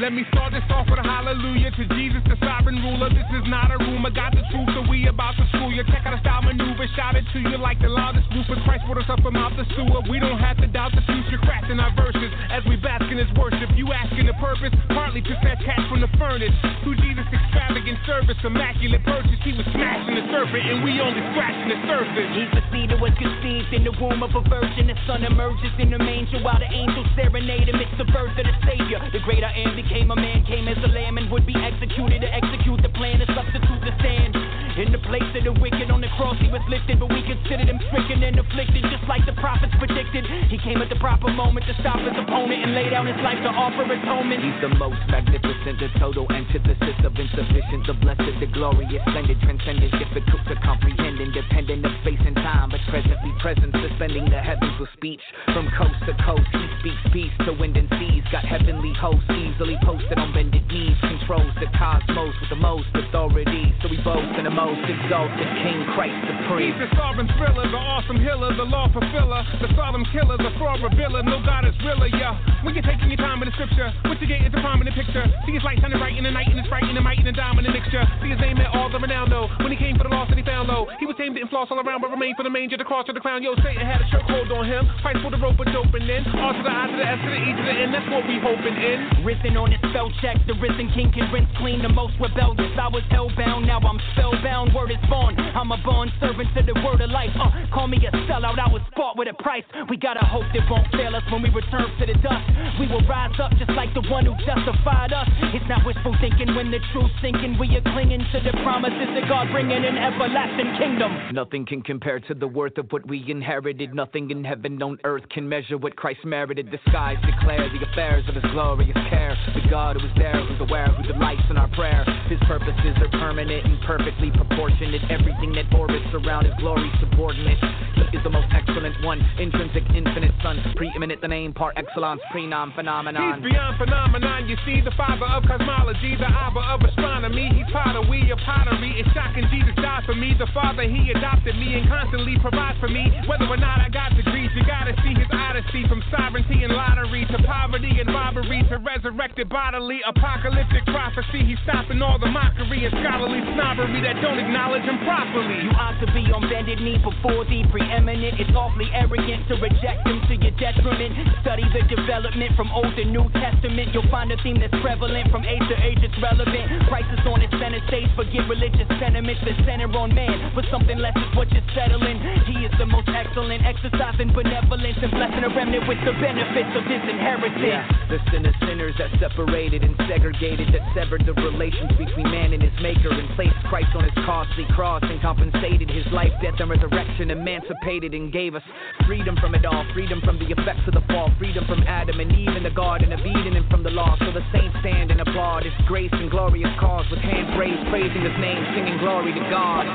Let 0.00 0.16
me 0.16 0.24
start 0.32 0.56
this 0.56 0.64
off 0.72 0.88
with 0.88 0.96
a 0.96 1.04
hallelujah 1.04 1.68
to 1.68 1.84
Jesus, 1.92 2.24
the 2.24 2.40
sovereign 2.40 2.80
ruler. 2.80 3.12
This 3.12 3.28
is 3.28 3.44
not 3.44 3.68
a 3.68 3.76
rumor, 3.76 4.08
got 4.08 4.32
the 4.32 4.40
truth, 4.48 4.72
so 4.72 4.88
we 4.88 5.04
about 5.04 5.36
to 5.36 5.44
school 5.52 5.68
you. 5.68 5.84
Check 5.84 6.08
out 6.08 6.16
a 6.16 6.20
style 6.24 6.40
maneuver, 6.40 6.88
shout 6.96 7.12
it 7.12 7.28
to 7.36 7.38
you 7.38 7.60
like 7.60 7.76
the 7.76 7.92
loudest 7.92 8.24
roofer. 8.32 8.56
Christ 8.64 8.88
brought 8.88 9.04
us 9.04 9.10
up 9.12 9.20
from 9.20 9.36
out 9.36 9.52
the 9.52 9.68
sewer. 9.76 10.00
We 10.08 10.16
don't 10.16 10.40
have 10.40 10.56
to 10.64 10.66
doubt 10.66 10.96
the 10.96 11.04
future, 11.04 11.36
crafting 11.44 11.76
our 11.76 11.92
verses 11.92 12.32
as 12.52 12.60
we 12.68 12.76
bask 12.76 13.08
in 13.08 13.16
his 13.16 13.32
worship. 13.32 13.72
You 13.72 13.88
asking 13.96 14.28
the 14.28 14.36
purpose, 14.36 14.76
partly 14.92 15.24
to 15.24 15.32
snatch 15.40 15.64
cash 15.64 15.80
from 15.88 16.04
the 16.04 16.12
furnace. 16.20 16.52
Through 16.84 17.00
Jesus' 17.00 17.24
extravagant 17.32 17.96
service, 18.04 18.36
immaculate 18.44 19.00
purchase, 19.08 19.40
he 19.40 19.56
was 19.56 19.64
smashing 19.72 20.20
the 20.20 20.28
serpent, 20.28 20.60
and 20.60 20.84
we 20.84 21.00
only 21.00 21.24
scratching 21.32 21.72
the 21.72 21.80
surface. 21.88 22.30
Seed 22.72 22.92
that 22.92 23.00
was 23.00 23.12
conceived 23.16 23.72
in 23.72 23.84
the 23.84 23.92
womb 23.96 24.20
of 24.20 24.36
a 24.36 24.44
virgin. 24.48 24.92
The 24.92 24.96
son 25.08 25.24
emerges 25.24 25.72
in 25.80 25.90
the 25.90 25.98
manger 25.98 26.40
while 26.44 26.60
the 26.60 26.68
angels 26.68 27.08
serenade 27.16 27.68
him. 27.68 27.80
It's 27.80 27.96
the 27.96 28.08
birth 28.12 28.36
of 28.36 28.44
the 28.44 28.56
Savior. 28.68 29.00
The 29.12 29.20
great 29.24 29.44
I 29.44 29.52
am 29.64 29.76
became 29.76 30.12
a 30.12 30.16
man, 30.16 30.44
came 30.44 30.68
as 30.68 30.76
a 30.84 30.88
lamb, 30.92 31.16
and 31.16 31.32
would 31.32 31.48
be 31.48 31.56
executed 31.56 32.20
to 32.20 32.28
execute 32.28 32.80
the 32.84 32.92
plan 32.92 33.20
to 33.20 33.28
substitute 33.32 33.80
the 33.80 33.92
stand. 34.00 34.61
In 34.72 34.88
the 34.88 35.04
place 35.04 35.28
of 35.36 35.44
the 35.44 35.52
wicked 35.60 35.92
on 35.92 36.00
the 36.00 36.08
cross, 36.16 36.40
he 36.40 36.48
was 36.48 36.64
lifted, 36.64 36.96
but 36.96 37.12
we 37.12 37.20
considered 37.28 37.68
him 37.68 37.76
stricken 37.92 38.24
and 38.24 38.40
afflicted, 38.40 38.80
just 38.88 39.04
like 39.04 39.20
the 39.28 39.36
prophets 39.36 39.76
predicted. 39.76 40.24
He 40.48 40.56
came 40.64 40.80
at 40.80 40.88
the 40.88 40.96
proper 40.96 41.28
moment 41.28 41.68
to 41.68 41.76
stop 41.84 42.00
his 42.00 42.16
opponent 42.16 42.64
and 42.64 42.72
lay 42.72 42.88
down 42.88 43.04
his 43.04 43.20
life 43.20 43.36
to 43.44 43.52
offer 43.52 43.84
atonement. 43.84 44.40
He's 44.40 44.56
the 44.64 44.72
most 44.80 45.04
magnificent, 45.12 45.76
the 45.76 45.92
total 46.00 46.24
antithesis 46.32 46.96
of 47.04 47.12
insufficient, 47.12 47.84
the 47.84 47.92
blessed, 48.00 48.32
the 48.40 48.48
glorious, 48.48 49.04
splendid, 49.12 49.44
transcendent, 49.44 49.92
difficult 49.92 50.40
to 50.48 50.56
comprehend, 50.64 51.20
independent 51.20 51.84
of 51.84 51.92
space 52.00 52.24
and 52.24 52.36
time, 52.40 52.72
but 52.72 52.80
presently 52.88 53.32
present, 53.44 53.76
suspending 53.76 54.24
the 54.32 54.40
heavens 54.40 54.72
with 54.80 54.88
speech. 54.96 55.20
From 55.52 55.68
coast 55.76 56.00
to 56.08 56.16
coast, 56.24 56.48
he 56.48 56.64
speaks 56.80 57.04
peace 57.12 57.36
to 57.44 57.52
wind 57.52 57.76
and 57.76 57.92
seas, 58.00 58.24
got 58.32 58.48
heavenly 58.48 58.96
hosts 58.96 59.28
easily 59.36 59.76
posted 59.84 60.16
on 60.16 60.32
bended 60.32 60.64
knees, 60.72 60.96
controls 61.04 61.52
the 61.60 61.68
cosmos 61.76 62.32
with 62.40 62.48
the 62.48 62.56
most 62.56 62.88
authority, 62.96 63.68
so 63.84 63.92
we 63.92 64.00
boast 64.00 64.32
in 64.40 64.48
the 64.48 64.61
exalted 64.70 65.48
King 65.66 65.82
Christ 65.98 66.14
supreme. 66.30 66.70
He's 66.70 66.78
the 66.78 66.90
sovereign 66.94 67.26
thriller, 67.34 67.66
the 67.66 67.82
awesome 67.82 68.22
healer, 68.22 68.54
the 68.54 68.62
law 68.62 68.86
fulfiller, 68.94 69.42
the 69.58 69.66
solemn 69.74 70.06
killer, 70.14 70.38
the 70.38 70.54
fraud 70.58 70.78
revealer. 70.78 71.26
No 71.26 71.42
God 71.42 71.66
is 71.66 71.74
realer, 71.82 72.06
yeah. 72.06 72.38
When 72.62 72.78
you're 72.78 72.86
taking 72.86 73.10
your 73.10 73.18
time 73.18 73.42
in 73.42 73.50
the 73.50 73.54
scripture, 73.58 73.90
what 74.06 74.22
you 74.22 74.30
get 74.30 74.46
is 74.46 74.54
a 74.54 74.62
prominent 74.62 74.94
picture. 74.94 75.26
See 75.46 75.58
his 75.58 75.66
light 75.66 75.82
shining 75.82 75.98
bright 75.98 76.14
in 76.14 76.22
the 76.22 76.30
night, 76.30 76.46
and 76.46 76.58
it's 76.62 76.70
bright 76.70 76.86
in 76.86 76.94
the 76.94 77.02
might 77.02 77.18
and 77.18 77.26
the 77.26 77.34
diamond 77.34 77.66
in 77.66 77.72
the 77.72 77.78
mixture. 77.78 78.06
See 78.22 78.30
his 78.30 78.38
name 78.38 78.62
at 78.62 78.70
all 78.70 78.86
the 78.86 79.02
Ronaldo. 79.02 79.50
When 79.58 79.74
he 79.74 79.78
came 79.78 79.98
for 79.98 80.06
the 80.06 80.14
lost 80.14 80.30
and 80.30 80.38
he 80.38 80.46
found 80.46 80.70
low, 80.70 80.86
he 81.02 81.06
was 81.10 81.18
tamed, 81.18 81.34
didn't 81.34 81.50
floss 81.50 81.74
all 81.74 81.82
around, 81.82 81.98
but 81.98 82.14
remained 82.14 82.38
for 82.38 82.46
the 82.46 82.54
manger, 82.54 82.78
the 82.78 82.86
cross, 82.86 83.10
or 83.10 83.14
the 83.18 83.24
crown. 83.24 83.42
Yo, 83.42 83.58
Satan 83.66 83.82
had 83.82 83.98
a 83.98 84.06
chokehold 84.14 84.54
on 84.54 84.62
him. 84.62 84.86
Fight 85.02 85.18
for 85.18 85.34
the 85.34 85.40
rope, 85.42 85.58
but 85.58 85.66
doping 85.74 86.06
in. 86.06 86.22
all 86.38 86.54
to 86.54 86.62
the 86.62 86.70
I 86.70 86.86
to 86.86 86.96
the 86.96 87.06
S 87.06 87.18
to 87.18 87.30
the 87.32 87.40
E 87.40 87.50
to 87.50 87.62
the 87.66 87.74
N. 87.82 87.90
That's 87.90 88.06
what 88.06 88.22
we 88.30 88.38
hoping 88.38 88.78
in. 88.78 89.26
Risen 89.26 89.58
on 89.58 89.74
his 89.74 89.82
spell 89.90 90.12
check, 90.22 90.38
the 90.46 90.54
risen 90.62 90.86
king 90.94 91.10
can 91.10 91.26
rinse 91.34 91.50
clean 91.58 91.82
the 91.82 91.90
most 91.90 92.14
rebellious. 92.22 92.70
I 92.78 92.86
was 92.86 93.02
hellbound, 93.10 93.66
now 93.66 93.82
I'm 93.82 93.98
spellbound. 94.14 94.51
Word 94.52 94.92
is 94.92 95.00
born. 95.08 95.34
I'm 95.40 95.72
a 95.72 95.80
born 95.80 96.12
servant 96.20 96.46
to 96.54 96.62
the 96.62 96.76
word 96.84 97.00
of 97.00 97.08
life. 97.08 97.32
Uh, 97.40 97.48
call 97.72 97.88
me 97.88 97.96
a 98.04 98.12
sellout, 98.28 98.60
I 98.60 98.68
was 98.68 98.84
bought 98.94 99.16
with 99.16 99.26
a 99.26 99.34
price. 99.42 99.64
We 99.88 99.96
gotta 99.96 100.20
hope 100.20 100.44
that 100.52 100.68
won't 100.68 100.86
fail 100.92 101.16
us 101.16 101.24
when 101.32 101.40
we 101.40 101.48
return 101.48 101.88
to 101.98 102.04
the 102.04 102.12
dust. 102.20 102.44
We 102.78 102.86
will 102.86 103.00
rise 103.08 103.32
up 103.40 103.50
just 103.56 103.72
like 103.72 103.94
the 103.96 104.04
one 104.12 104.28
who 104.28 104.36
justified 104.44 105.12
us. 105.12 105.26
It's 105.56 105.64
not 105.72 105.88
wishful 105.88 106.14
thinking 106.20 106.54
when 106.54 106.70
the 106.70 106.84
truth's 106.92 107.16
sinking. 107.24 107.56
We 107.58 107.74
are 107.80 107.86
clinging 107.96 108.20
to 108.20 108.38
the 108.44 108.52
promises 108.60 109.08
that 109.16 109.24
God 109.26 109.48
bringing 109.50 109.88
an 109.88 109.96
everlasting 109.96 110.76
kingdom. 110.76 111.32
Nothing 111.32 111.64
can 111.64 111.80
compare 111.80 112.20
to 112.20 112.34
the 112.34 112.46
worth 112.46 112.76
of 112.76 112.92
what 112.92 113.08
we 113.08 113.24
inherited. 113.24 113.96
Nothing 113.96 114.30
in 114.30 114.44
heaven 114.44 114.80
on 114.82 115.00
earth 115.04 115.24
can 115.32 115.48
measure 115.48 115.80
what 115.80 115.96
Christ 115.96 116.28
merited. 116.28 116.68
The 116.68 116.78
skies 116.92 117.16
declare 117.24 117.72
the 117.72 117.88
affairs 117.88 118.28
of 118.28 118.36
his 118.36 118.44
glorious 118.52 119.00
care. 119.08 119.32
The 119.56 119.64
God 119.72 119.96
who 119.96 120.06
is 120.06 120.12
there, 120.20 120.44
who's 120.44 120.60
aware, 120.60 120.92
who 120.92 121.08
delights 121.08 121.48
in 121.48 121.56
our 121.56 121.72
prayer. 121.72 122.04
His 122.28 122.38
purposes 122.46 123.00
are 123.00 123.10
permanent 123.16 123.64
and 123.64 123.80
perfectly 123.88 124.30
proportionate. 124.44 125.02
Everything 125.10 125.52
that 125.54 125.70
orbits 125.74 126.10
around 126.12 126.44
his 126.46 126.54
glory 126.58 126.90
subordinate. 127.00 127.58
He 127.94 128.18
is 128.18 128.22
the 128.24 128.30
most 128.30 128.48
excellent 128.52 128.98
one, 129.04 129.20
intrinsic, 129.38 129.84
infinite 129.94 130.34
Son, 130.42 130.58
preeminent, 130.76 131.20
the 131.20 131.28
name 131.28 131.52
par 131.52 131.72
excellence, 131.76 132.20
prenom 132.34 132.74
phenomenon. 132.74 133.40
He's 133.40 133.52
beyond 133.52 133.78
phenomenon. 133.78 134.48
You 134.48 134.56
see, 134.66 134.80
the 134.82 134.92
father 134.96 135.26
of 135.26 135.44
cosmology, 135.44 136.16
the 136.18 136.26
abba 136.26 136.60
of 136.60 136.82
astronomy. 136.82 137.48
He's 137.54 137.70
potter, 137.72 138.02
we 138.02 138.30
of 138.30 138.38
pottery. 138.44 138.98
It's 138.98 139.08
shocking 139.14 139.46
Jesus 139.52 139.74
died 139.76 140.02
for 140.04 140.14
me. 140.14 140.34
The 140.38 140.50
father, 140.52 140.82
he 140.82 141.12
adopted 141.14 141.54
me 141.56 141.78
and 141.78 141.88
constantly 141.88 142.36
provides 142.42 142.78
for 142.80 142.88
me. 142.88 143.06
Whether 143.28 143.46
or 143.46 143.56
not 143.56 143.80
I 143.80 143.88
got 143.88 144.16
degrees, 144.16 144.50
you 144.56 144.66
gotta 144.66 144.92
see 145.04 145.14
his 145.14 145.28
odyssey 145.30 145.86
from 145.88 146.02
sovereignty 146.10 146.64
and 146.64 146.72
lottery 146.72 147.24
to 147.30 147.38
poverty 147.46 148.00
and 148.00 148.08
robbery 148.12 148.64
to 148.68 148.76
resurrected 148.78 149.48
bodily 149.48 150.00
apocalyptic 150.06 150.84
prophecy. 150.86 151.44
He's 151.44 151.60
stopping 151.64 152.02
all 152.02 152.18
the 152.18 152.28
mockery 152.28 152.84
and 152.84 152.94
scholarly 152.98 153.40
snobbery 153.54 154.00
that 154.02 154.20
don't 154.20 154.31
acknowledge 154.38 154.84
him 154.84 154.98
properly. 155.04 155.64
You 155.64 155.72
ought 155.76 155.98
to 156.00 156.08
be 156.12 156.28
on 156.32 156.46
bended 156.48 156.80
knee 156.80 157.00
before 157.00 157.44
the 157.44 157.64
preeminent. 157.68 158.38
It's 158.40 158.54
awfully 158.54 158.88
arrogant 158.92 159.48
to 159.48 159.58
reject 159.58 160.06
him 160.06 160.20
to 160.28 160.34
your 160.38 160.54
detriment. 160.56 161.16
Study 161.42 161.66
the 161.72 161.82
development 161.88 162.54
from 162.56 162.70
Old 162.70 162.94
to 162.96 163.04
New 163.04 163.26
Testament. 163.36 163.90
You'll 163.92 164.08
find 164.08 164.30
a 164.32 164.38
theme 164.42 164.60
that's 164.60 164.74
prevalent 164.80 165.30
from 165.30 165.44
age 165.44 165.64
to 165.68 165.76
age. 165.82 166.00
It's 166.00 166.16
relevant. 166.22 166.88
Crisis 166.88 167.20
on 167.26 167.42
its 167.42 167.52
center 167.58 167.82
stage. 167.88 168.08
Forget 168.14 168.48
religious 168.48 168.88
sentiments 169.00 169.42
that 169.44 169.56
center 169.66 169.88
on 169.92 170.14
man. 170.14 170.52
But 170.54 170.66
something 170.70 170.98
less 170.98 171.16
is 171.16 171.32
what 171.36 171.50
you're 171.52 171.66
settling. 171.74 172.20
He 172.46 172.64
is 172.64 172.72
the 172.78 172.86
most 172.86 173.08
excellent, 173.10 173.64
exercising 173.64 174.32
benevolence 174.32 174.98
and 175.02 175.10
blessing 175.10 175.44
a 175.44 175.50
remnant 175.50 175.88
with 175.88 175.98
the 176.04 176.14
benefits 176.20 176.72
of 176.78 176.84
his 176.86 177.02
inheritance. 177.04 177.60
Yeah, 177.62 177.84
the 178.08 178.18
sin 178.30 178.46
of 178.46 178.54
sinners 178.64 178.94
that 178.98 179.10
separated 179.18 179.84
and 179.84 179.94
segregated, 180.08 180.72
that 180.74 180.84
severed 180.94 181.26
the 181.26 181.34
relations 181.34 181.92
between 181.98 182.30
man 182.30 182.52
and 182.52 182.62
his 182.62 182.74
maker, 182.80 183.10
and 183.10 183.28
placed 183.36 183.56
Christ 183.68 183.92
on 183.94 184.04
his 184.04 184.14
costly 184.24 184.64
cross 184.74 185.02
and 185.02 185.20
compensated 185.20 185.90
his 185.90 186.06
life, 186.12 186.32
death, 186.42 186.54
and 186.58 186.70
resurrection, 186.70 187.30
emancipated 187.30 188.14
and 188.14 188.32
gave 188.32 188.54
us 188.54 188.62
freedom 189.06 189.36
from 189.40 189.54
it 189.54 189.64
all, 189.64 189.84
freedom 189.94 190.20
from 190.24 190.38
the 190.38 190.46
effects 190.46 190.82
of 190.86 190.94
the 190.94 191.02
fall, 191.08 191.30
freedom 191.38 191.64
from 191.66 191.82
Adam 191.84 192.20
and 192.20 192.32
Eve 192.32 192.56
in 192.56 192.62
the 192.62 192.70
Garden 192.70 193.12
of 193.12 193.20
Eden, 193.20 193.56
and 193.56 193.68
from 193.70 193.82
the 193.82 193.90
law. 193.90 194.16
So 194.18 194.32
the 194.32 194.42
saints 194.52 194.76
stand 194.80 195.10
and 195.10 195.20
applaud 195.20 195.64
his 195.64 195.72
grace 195.86 196.10
and 196.12 196.30
glorious 196.30 196.70
cause 196.78 197.06
with 197.10 197.20
hands 197.20 197.56
raised, 197.58 197.88
praising 197.90 198.22
his 198.22 198.38
name, 198.38 198.64
singing 198.74 198.98
glory 198.98 199.32
to 199.34 199.40
God. 199.50 199.86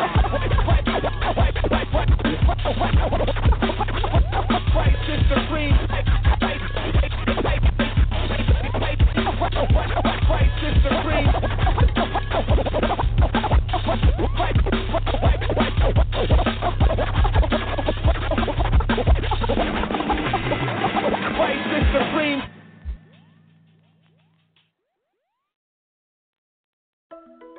Christ 4.73 5.09
is 5.09 5.21
supreme. 5.29 5.77
Christ 10.27 10.63
is 10.63 10.75
supreme. 10.83 11.31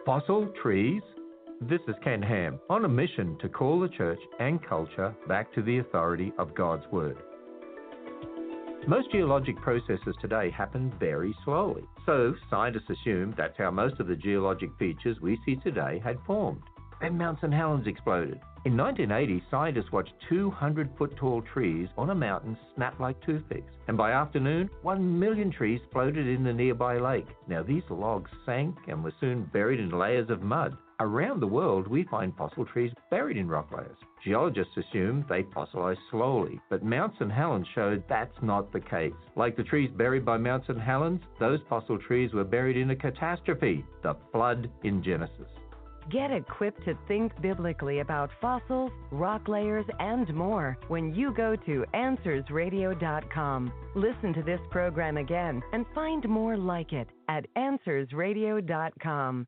Fossil 0.09 0.49
trees? 0.63 1.03
This 1.61 1.81
is 1.87 1.95
Ken 2.03 2.23
Ham 2.23 2.59
on 2.71 2.87
a 2.87 2.89
mission 2.89 3.37
to 3.43 3.49
call 3.49 3.79
the 3.79 3.91
church 3.91 4.19
and 4.41 4.59
culture 4.67 5.15
back 5.29 5.53
to 5.55 5.63
the 5.63 5.79
authority 5.79 6.33
of 6.39 6.55
God's 6.55 6.85
Word. 6.91 7.19
Most 8.89 9.13
geologic 9.13 9.61
processes 9.61 10.17
today 10.19 10.49
happen 10.49 10.91
very 10.99 11.37
slowly, 11.45 11.85
so 12.07 12.35
scientists 12.49 12.89
assume 12.89 13.35
that's 13.37 13.59
how 13.59 13.71
most 13.71 14.01
of 14.01 14.07
the 14.07 14.17
geologic 14.17 14.71
features 14.79 15.21
we 15.21 15.39
see 15.45 15.57
today 15.57 16.01
had 16.03 16.17
formed. 16.27 16.63
Then 16.99 17.19
Mount 17.19 17.39
St. 17.39 17.53
Helens 17.53 17.87
exploded. 17.87 18.41
In 18.65 18.79
1980, 18.79 19.45
scientists 19.51 19.93
watched 19.93 20.15
200 20.31 20.89
foot 20.97 21.15
tall 21.19 21.43
trees 21.43 21.91
on 21.99 22.09
a 22.09 22.15
mountain 22.15 22.57
snap 22.75 22.99
like 22.99 23.21
toothpicks, 23.27 23.75
and 23.89 23.97
by 23.99 24.13
afternoon, 24.13 24.71
1 24.81 25.19
million 25.19 25.51
trees 25.51 25.83
floated 25.93 26.27
in 26.27 26.43
the 26.43 26.53
nearby 26.55 26.97
lake. 26.97 27.29
Now, 27.47 27.63
these 27.63 27.83
logs 27.91 28.31
sank 28.47 28.75
and 28.89 29.05
were 29.05 29.13
soon 29.21 29.51
buried 29.53 29.81
in 29.81 29.91
layers 29.91 30.31
of 30.31 30.41
mud. 30.41 30.79
Around 31.01 31.39
the 31.39 31.47
world, 31.47 31.87
we 31.87 32.03
find 32.05 32.37
fossil 32.37 32.65
trees 32.67 32.91
buried 33.09 33.37
in 33.37 33.47
rock 33.47 33.71
layers. 33.71 33.97
Geologists 34.25 34.77
assume 34.77 35.25
they 35.29 35.45
fossilize 35.45 35.97
slowly, 36.11 36.61
but 36.71 36.83
Mount 36.83 37.15
St. 37.15 37.31
Helens 37.31 37.69
showed 37.73 38.03
that's 38.09 38.35
not 38.43 38.73
the 38.73 38.81
case. 38.81 39.13
Like 39.37 39.57
the 39.57 39.63
trees 39.63 39.93
buried 39.97 40.25
by 40.25 40.39
Mount 40.39 40.65
St. 40.67 40.81
Helens, 40.81 41.21
those 41.39 41.61
fossil 41.69 41.99
trees 41.99 42.33
were 42.33 42.43
buried 42.43 42.77
in 42.77 42.91
a 42.91 42.97
catastrophe, 42.97 43.85
the 44.03 44.17
flood 44.33 44.69
in 44.83 45.01
Genesis. 45.01 45.47
Get 46.11 46.33
equipped 46.33 46.85
to 46.87 46.99
think 47.07 47.31
biblically 47.41 48.01
about 48.01 48.31
fossils, 48.41 48.91
rock 49.13 49.47
layers, 49.47 49.87
and 50.01 50.35
more 50.35 50.77
when 50.89 51.15
you 51.15 51.33
go 51.33 51.55
to 51.55 51.85
AnswersRadio.com. 51.95 53.73
Listen 53.95 54.33
to 54.35 54.43
this 54.43 54.61
program 54.73 55.17
again 55.19 55.63
and 55.73 55.87
find 55.95 56.29
more 56.29 56.57
like 56.57 56.93
it 56.93 57.09
at 57.29 57.47
AnswersRadio.com. 57.57 59.47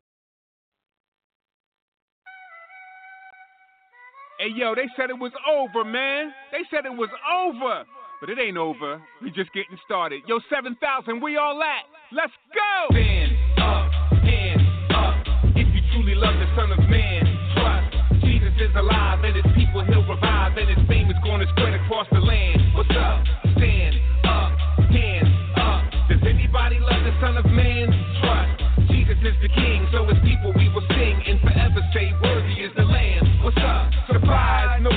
Hey 4.41 4.57
yo, 4.57 4.74
they 4.74 4.88
said 4.97 5.11
it 5.12 5.20
was 5.20 5.36
over, 5.45 5.84
man. 5.84 6.32
They 6.49 6.64
said 6.72 6.88
it 6.88 6.97
was 6.97 7.12
over. 7.28 7.84
But 8.24 8.32
it 8.32 8.41
ain't 8.41 8.57
over. 8.57 8.97
We 9.20 9.28
just 9.28 9.53
getting 9.53 9.76
started. 9.84 10.24
Yo, 10.24 10.41
7,000, 10.49 11.20
we 11.20 11.36
all 11.36 11.61
at. 11.61 11.84
Let's 12.09 12.32
go! 12.57 12.88
Stand 12.88 13.36
up, 13.61 13.93
hands 14.24 14.64
up. 14.97 15.20
If 15.53 15.68
you 15.68 15.84
truly 15.93 16.16
love 16.16 16.32
the 16.41 16.49
Son 16.57 16.72
of 16.72 16.80
Man, 16.88 17.20
trust. 17.53 18.24
Jesus 18.24 18.57
is 18.57 18.72
alive 18.80 19.20
and 19.28 19.36
his 19.36 19.45
people 19.53 19.84
he'll 19.84 20.09
revive. 20.09 20.57
And 20.57 20.72
his 20.72 20.88
fame 20.88 21.12
is 21.12 21.20
going 21.20 21.45
to 21.45 21.49
spread 21.53 21.76
across 21.76 22.09
the 22.09 22.24
land. 22.24 22.64
What's 22.72 22.97
up? 22.97 23.20
Stand 23.61 23.93
up, 24.24 24.57
hands 24.88 25.28
up. 25.61 25.84
Does 26.09 26.24
anybody 26.24 26.80
love 26.80 27.05
the 27.05 27.12
Son 27.20 27.36
of 27.36 27.45
Man? 27.45 27.93
Trust. 28.24 28.88
Jesus 28.88 29.20
is 29.20 29.36
the 29.45 29.53
King, 29.53 29.84
so 29.93 30.09
his 30.09 30.16
people 30.24 30.57
we 30.57 30.72
will 30.72 30.88
sing 30.97 31.00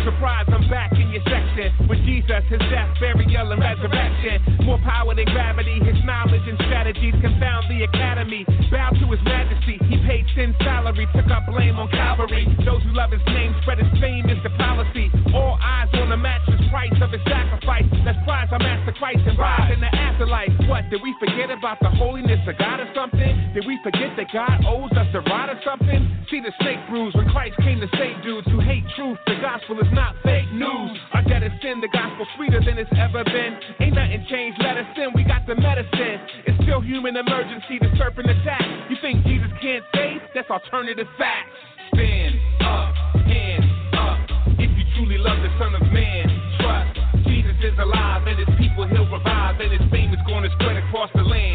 Surprise, 0.03 0.45
I'm 0.49 0.69
back 0.69 0.92
with 1.87 2.01
Jesus, 2.01 2.41
his 2.49 2.63
death, 2.73 2.89
burial, 2.97 3.51
and 3.53 3.61
resurrection. 3.61 4.65
More 4.65 4.81
power 4.81 5.13
than 5.13 5.25
gravity, 5.29 5.77
his 5.85 5.97
knowledge 6.01 6.41
and 6.49 6.57
strategies 6.65 7.13
confound 7.21 7.69
the 7.69 7.85
academy. 7.85 8.45
Bow 8.71 8.89
to 8.89 9.05
his 9.05 9.21
majesty, 9.21 9.77
he 9.85 10.01
paid 10.01 10.25
sin 10.33 10.55
salary, 10.65 11.05
took 11.13 11.29
up 11.29 11.45
blame 11.45 11.77
on 11.77 11.89
Calvary. 11.89 12.49
Those 12.65 12.81
who 12.81 12.93
love 12.97 13.11
his 13.11 13.21
name 13.27 13.53
spread 13.61 13.77
his 13.77 13.91
fame 14.01 14.29
is 14.29 14.41
the 14.41 14.49
policy. 14.57 15.13
All 15.33 15.57
eyes 15.61 15.93
on 15.93 16.09
the 16.09 16.17
matchless 16.17 16.61
price 16.73 16.97
of 17.01 17.13
his 17.13 17.21
sacrifice. 17.29 17.85
Let's 18.01 18.17
prize 18.25 18.49
our 18.49 18.59
master 18.59 18.93
Christ 18.97 19.21
and 19.29 19.37
rise 19.37 19.69
in 19.69 19.79
the 19.79 19.93
afterlife. 19.93 20.49
What, 20.65 20.89
did 20.89 21.01
we 21.05 21.13
forget 21.21 21.53
about 21.53 21.77
the 21.81 21.89
holiness 21.89 22.41
of 22.49 22.57
God 22.57 22.81
or 22.81 22.89
something? 22.97 23.53
Did 23.53 23.65
we 23.69 23.77
forget 23.85 24.17
that 24.17 24.33
God 24.33 24.65
owes 24.65 24.91
us 24.97 25.07
a 25.13 25.21
ride 25.21 25.53
or 25.53 25.59
something? 25.61 26.01
See 26.31 26.41
the 26.41 26.51
snake 26.61 26.81
bruise 26.89 27.13
when 27.13 27.29
Christ 27.29 27.61
came 27.61 27.79
to 27.79 27.89
save 27.93 28.23
dudes 28.25 28.49
who 28.49 28.59
hate 28.59 28.83
truth. 28.97 29.21
The 29.27 29.37
gospel 29.37 29.77
is 29.79 29.91
not 29.93 30.17
fake 30.23 30.49
news. 30.51 30.97
Our 31.13 31.21
debt 31.43 31.51
is 31.51 31.61
sin, 31.61 31.81
the 31.81 31.87
gospel 31.87 32.25
sweeter 32.35 32.59
than 32.63 32.77
it's 32.77 32.91
ever 32.97 33.23
been. 33.23 33.57
Ain't 33.79 33.95
nothing 33.95 34.25
changed, 34.29 34.59
let 34.61 34.77
us 34.77 34.85
in, 34.97 35.11
we 35.13 35.23
got 35.23 35.45
the 35.45 35.55
medicine. 35.55 36.19
It's 36.45 36.57
still 36.63 36.81
human 36.81 37.15
emergency, 37.15 37.79
the 37.79 37.91
serpent 37.97 38.29
attack. 38.29 38.63
You 38.89 38.97
think 39.01 39.23
Jesus 39.25 39.49
can't 39.61 39.83
save? 39.93 40.21
That's 40.33 40.49
alternative 40.49 41.07
facts. 41.17 41.51
Stand 41.93 42.35
up, 42.61 42.95
hands 43.27 43.65
up. 43.93 44.19
If 44.59 44.71
you 44.71 44.85
truly 44.95 45.17
love 45.17 45.37
the 45.41 45.51
Son 45.59 45.75
of 45.75 45.83
Man, 45.91 46.25
trust. 46.59 47.27
Jesus 47.27 47.55
is 47.63 47.77
alive 47.79 48.25
and 48.27 48.39
his 48.39 48.49
people 48.57 48.87
he'll 48.87 49.09
revive. 49.09 49.59
And 49.59 49.71
his 49.71 49.91
fame 49.91 50.13
is 50.13 50.19
going 50.25 50.43
to 50.43 50.51
spread 50.57 50.77
across 50.77 51.09
the 51.13 51.23
land. 51.23 51.52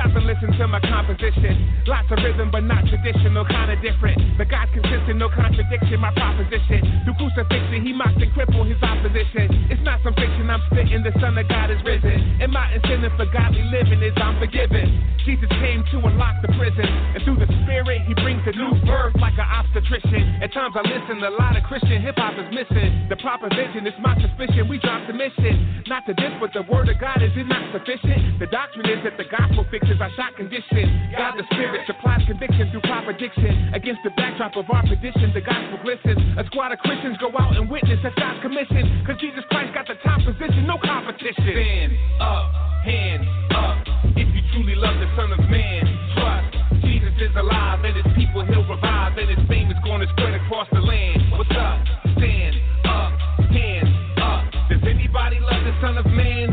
Stop 0.00 0.16
and 0.16 0.24
listen 0.24 0.48
to 0.56 0.64
my 0.64 0.80
composition. 0.80 1.84
Lots 1.84 2.08
of 2.08 2.24
rhythm, 2.24 2.48
but 2.48 2.64
not 2.64 2.88
traditional, 2.88 3.44
kinda 3.44 3.76
different. 3.84 4.16
The 4.38 4.46
God's 4.48 4.72
consistent, 4.72 5.20
no 5.20 5.28
contradiction, 5.28 6.00
my 6.00 6.08
proposition. 6.16 7.04
Through 7.04 7.20
crucifixion, 7.20 7.84
he 7.84 7.92
mocked 7.92 8.16
and 8.16 8.32
crippled 8.32 8.66
his 8.66 8.80
opposition. 8.80 9.68
It's 9.68 9.82
not 9.84 10.00
some 10.00 10.14
fiction 10.14 10.48
I'm 10.48 10.64
spitting, 10.72 11.02
the 11.02 11.12
Son 11.20 11.36
of 11.36 11.46
God 11.48 11.68
is 11.68 11.84
risen. 11.84 12.16
And 12.40 12.50
my 12.50 12.72
incentive 12.72 13.12
for 13.20 13.26
godly 13.26 13.60
living 13.68 14.00
is 14.00 14.16
I'm 14.16 14.40
forgiven. 14.40 15.04
Jesus 15.26 15.52
came 15.60 15.84
to 15.92 16.00
unlock 16.08 16.40
the 16.40 16.48
prison, 16.56 16.88
and 16.88 17.20
through 17.20 17.36
the 17.36 17.50
Spirit, 17.60 18.00
he 18.08 18.14
brings 18.14 18.40
a 18.48 18.56
new 18.56 18.72
birth 18.88 19.12
like 19.20 19.36
an 19.36 19.44
obstetrician. 19.44 20.40
At 20.40 20.48
times 20.56 20.80
I 20.80 20.82
listen, 20.88 21.20
a 21.20 21.28
lot 21.28 21.60
of 21.60 21.62
Christian 21.64 22.00
hip 22.00 22.16
hop 22.16 22.40
is 22.40 22.48
missing. 22.48 23.04
The 23.10 23.16
proper 23.20 23.50
vision 23.52 23.86
is 23.86 23.92
my 24.00 24.16
suspicion, 24.16 24.64
we 24.64 24.78
dropped 24.78 25.08
the 25.08 25.12
mission. 25.12 25.84
Not 25.88 26.06
to 26.06 26.14
this, 26.14 26.32
but 26.40 26.54
the 26.54 26.62
word 26.72 26.88
of 26.88 26.96
God, 26.98 27.20
is 27.20 27.36
it 27.36 27.44
not 27.44 27.60
sufficient? 27.76 28.38
The 28.38 28.46
doctrine 28.46 28.88
is 28.88 29.04
that 29.04 29.18
the 29.18 29.28
gospel 29.28 29.66
fixes 29.70 29.89
conditions, 29.90 30.00
I 30.00 30.22
shot 30.22 30.36
conditions. 30.36 30.90
God 31.16 31.34
the 31.36 31.44
spirit 31.54 31.82
supplies 31.86 32.22
conviction 32.26 32.70
through 32.70 32.82
proper 32.82 33.12
diction. 33.12 33.74
Against 33.74 34.00
the 34.04 34.10
backdrop 34.10 34.56
of 34.56 34.70
our 34.70 34.82
petition, 34.82 35.32
the 35.34 35.40
gospel 35.40 35.78
glistens. 35.82 36.20
A 36.38 36.44
squad 36.46 36.72
of 36.72 36.78
Christians 36.78 37.16
go 37.18 37.30
out 37.38 37.56
and 37.56 37.68
witness 37.68 37.98
that's 38.02 38.14
God's 38.14 38.40
commission. 38.42 39.04
Cause 39.06 39.16
Jesus 39.20 39.42
Christ 39.50 39.74
got 39.74 39.86
the 39.86 39.98
top 40.02 40.22
position, 40.22 40.66
no 40.66 40.78
competition. 40.78 41.42
Stand 41.42 41.92
up, 42.20 42.46
hands 42.84 43.26
up. 43.50 43.78
If 44.14 44.28
you 44.30 44.42
truly 44.54 44.74
love 44.76 44.94
the 45.00 45.10
Son 45.16 45.32
of 45.32 45.42
Man, 45.50 45.82
trust 46.14 46.82
Jesus 46.86 47.14
is 47.18 47.34
alive 47.36 47.82
and 47.84 47.96
his 47.96 48.08
people 48.14 48.44
he'll 48.46 48.66
revive 48.66 49.18
and 49.18 49.28
his 49.28 49.42
fame 49.48 49.70
is 49.70 49.78
gonna 49.82 50.06
spread 50.14 50.34
across 50.34 50.68
the 50.72 50.80
land. 50.80 51.34
What's 51.34 51.50
up? 51.50 51.82
Stand 52.14 52.54
up, 52.86 53.12
hands 53.50 53.90
up. 54.22 54.44
Does 54.70 54.82
anybody 54.86 55.40
love 55.40 55.62
the 55.66 55.74
Son 55.82 55.98
of 55.98 56.06
Man? 56.06 56.49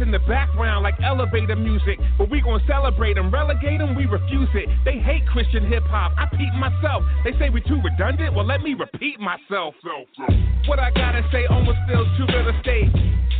In 0.00 0.10
the 0.10 0.18
like 0.18 0.57
elevator 1.08 1.56
music. 1.56 1.98
But 2.18 2.28
we 2.28 2.40
gon' 2.40 2.60
celebrate 2.68 3.14
them, 3.14 3.32
relegate 3.32 3.80
them, 3.80 3.96
we 3.96 4.04
refuse 4.04 4.52
it. 4.52 4.68
They 4.84 5.00
hate 5.00 5.24
Christian 5.32 5.64
hip 5.66 5.84
hop, 5.88 6.12
I 6.20 6.28
peep 6.36 6.52
myself. 6.60 7.02
They 7.24 7.32
say 7.40 7.48
we 7.48 7.64
too 7.64 7.80
redundant, 7.80 8.36
well, 8.36 8.44
let 8.44 8.60
me 8.60 8.74
repeat 8.74 9.18
myself. 9.18 9.74
What 10.66 10.78
I 10.78 10.90
gotta 10.92 11.24
say 11.32 11.46
almost 11.46 11.78
feels 11.88 12.06
too 12.20 12.28
real 12.28 12.52
estate. 12.52 12.92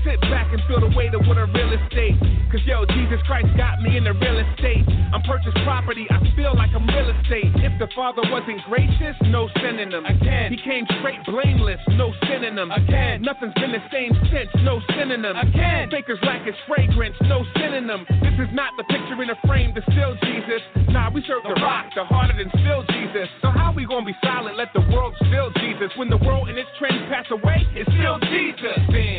Sit 0.07 0.21
back 0.33 0.49
and 0.55 0.63
feel 0.65 0.81
the 0.81 0.95
weight 0.97 1.13
of 1.13 1.27
what 1.27 1.37
a 1.37 1.45
real 1.45 1.75
estate. 1.75 2.17
Cause 2.49 2.65
yo, 2.65 2.87
Jesus 2.97 3.21
Christ 3.27 3.53
got 3.59 3.83
me 3.83 3.99
in 3.99 4.05
the 4.05 4.15
real 4.17 4.39
estate. 4.41 4.87
I'm 5.13 5.21
purchased 5.29 5.59
property, 5.65 6.07
I 6.09 6.23
feel 6.33 6.57
like 6.57 6.71
I'm 6.73 6.87
real 6.89 7.11
estate. 7.11 7.53
If 7.61 7.77
the 7.77 7.89
Father 7.93 8.23
wasn't 8.33 8.65
gracious, 8.65 9.17
no 9.29 9.51
synonym. 9.61 10.07
Again, 10.07 10.53
he 10.53 10.59
came 10.65 10.87
straight 11.01 11.21
blameless, 11.27 11.81
no 12.01 12.15
synonym. 12.25 12.71
Again, 12.71 13.21
nothing's 13.21 13.53
been 13.61 13.73
the 13.73 13.85
same 13.93 14.17
since, 14.33 14.49
no 14.65 14.81
synonym. 14.97 15.37
Again, 15.37 15.91
fakers 15.91 16.19
lack 16.23 16.47
his 16.47 16.57
fragrance, 16.67 17.17
no 17.29 17.45
synonym. 17.45 17.58
This 17.59 18.47
is 18.47 18.55
not 18.55 18.71
the 18.77 18.85
picture 18.85 19.21
in 19.23 19.31
a 19.31 19.39
frame 19.47 19.75
to 19.75 19.83
still 19.91 20.15
Jesus. 20.23 20.63
Nah, 20.95 21.11
we 21.11 21.23
serve 21.27 21.43
the 21.43 21.59
rock, 21.61 21.87
the 21.95 22.05
harder 22.05 22.39
than 22.39 22.51
still 22.63 22.87
Jesus. 22.87 23.27
So 23.43 23.51
how 23.51 23.73
we 23.75 23.85
gonna 23.85 24.07
be 24.07 24.15
silent? 24.23 24.57
Let 24.57 24.69
the 24.75 24.87
world 24.93 25.15
still 25.27 25.51
Jesus. 25.59 25.91
When 25.97 26.09
the 26.09 26.19
world 26.19 26.49
and 26.49 26.57
its 26.57 26.71
trends 26.79 27.03
pass 27.11 27.27
away, 27.31 27.67
it's 27.75 27.91
still 27.99 28.19
Jesus. 28.31 28.79
Stand 28.95 29.18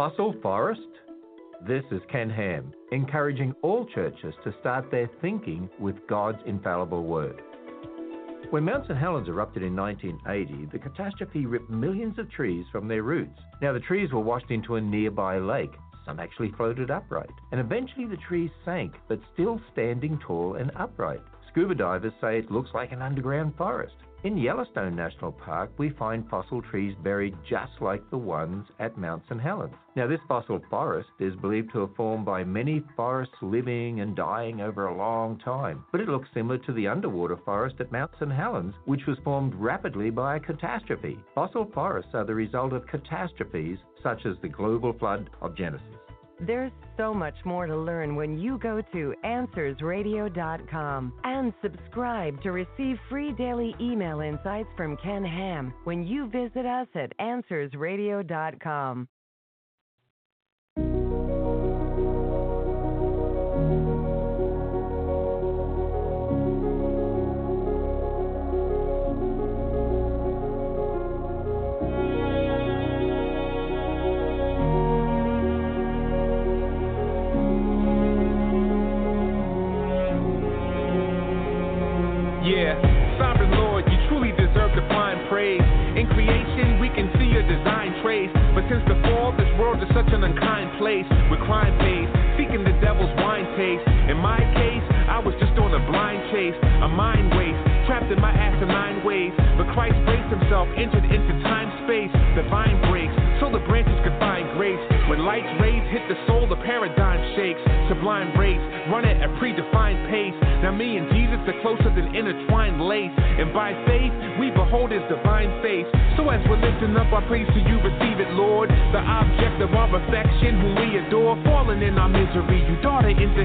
fossil 0.00 0.34
forest? 0.40 0.80
This 1.68 1.84
is 1.90 2.00
Ken 2.10 2.30
Ham, 2.30 2.72
encouraging 2.90 3.52
all 3.60 3.84
churches 3.84 4.32
to 4.44 4.54
start 4.58 4.90
their 4.90 5.10
thinking 5.20 5.68
with 5.78 5.94
God's 6.08 6.38
infallible 6.46 7.02
word. 7.04 7.42
When 8.48 8.64
Mount 8.64 8.86
St. 8.86 8.98
Helens 8.98 9.28
erupted 9.28 9.62
in 9.62 9.76
1980, 9.76 10.70
the 10.72 10.78
catastrophe 10.78 11.44
ripped 11.44 11.68
millions 11.68 12.18
of 12.18 12.30
trees 12.30 12.64
from 12.72 12.88
their 12.88 13.02
roots. 13.02 13.38
Now, 13.60 13.74
the 13.74 13.80
trees 13.80 14.10
were 14.10 14.20
washed 14.20 14.50
into 14.50 14.76
a 14.76 14.80
nearby 14.80 15.36
lake. 15.36 15.74
Some 16.06 16.18
actually 16.18 16.52
floated 16.52 16.90
upright. 16.90 17.28
And 17.52 17.60
eventually 17.60 18.06
the 18.06 18.16
trees 18.26 18.50
sank, 18.64 18.94
but 19.06 19.20
still 19.34 19.60
standing 19.70 20.18
tall 20.26 20.54
and 20.54 20.70
upright. 20.76 21.20
Scuba 21.50 21.74
divers 21.74 22.14
say 22.22 22.38
it 22.38 22.50
looks 22.50 22.70
like 22.72 22.92
an 22.92 23.02
underground 23.02 23.54
forest. 23.54 23.96
In 24.22 24.36
Yellowstone 24.36 24.94
National 24.94 25.32
Park, 25.32 25.70
we 25.78 25.88
find 25.88 26.28
fossil 26.28 26.60
trees 26.60 26.94
buried 27.02 27.34
just 27.48 27.72
like 27.80 28.02
the 28.10 28.18
ones 28.18 28.66
at 28.78 28.98
Mount 28.98 29.22
St. 29.26 29.40
Helens. 29.40 29.74
Now, 29.96 30.06
this 30.06 30.20
fossil 30.28 30.60
forest 30.68 31.08
is 31.20 31.34
believed 31.36 31.72
to 31.72 31.80
have 31.80 31.94
formed 31.96 32.26
by 32.26 32.44
many 32.44 32.84
forests 32.94 33.34
living 33.40 34.00
and 34.00 34.14
dying 34.14 34.60
over 34.60 34.88
a 34.88 34.94
long 34.94 35.38
time, 35.38 35.86
but 35.90 36.02
it 36.02 36.08
looks 36.10 36.28
similar 36.34 36.58
to 36.58 36.72
the 36.74 36.86
underwater 36.86 37.38
forest 37.46 37.76
at 37.80 37.92
Mount 37.92 38.10
St. 38.18 38.30
Helens, 38.30 38.74
which 38.84 39.06
was 39.06 39.18
formed 39.24 39.54
rapidly 39.54 40.10
by 40.10 40.36
a 40.36 40.40
catastrophe. 40.40 41.18
Fossil 41.34 41.70
forests 41.72 42.12
are 42.12 42.26
the 42.26 42.34
result 42.34 42.74
of 42.74 42.86
catastrophes 42.88 43.78
such 44.02 44.26
as 44.26 44.36
the 44.42 44.48
global 44.48 44.92
flood 44.92 45.30
of 45.40 45.56
Genesis. 45.56 45.99
There's 46.46 46.72
so 46.96 47.12
much 47.12 47.34
more 47.44 47.66
to 47.66 47.76
learn 47.76 48.16
when 48.16 48.38
you 48.38 48.58
go 48.58 48.80
to 48.92 49.14
AnswersRadio.com 49.24 51.12
and 51.24 51.52
subscribe 51.62 52.42
to 52.42 52.52
receive 52.52 52.98
free 53.08 53.32
daily 53.32 53.74
email 53.80 54.20
insights 54.20 54.68
from 54.76 54.96
Ken 54.96 55.24
Ham 55.24 55.74
when 55.84 56.06
you 56.06 56.28
visit 56.28 56.64
us 56.64 56.88
at 56.94 57.12
AnswersRadio.com. 57.18 59.08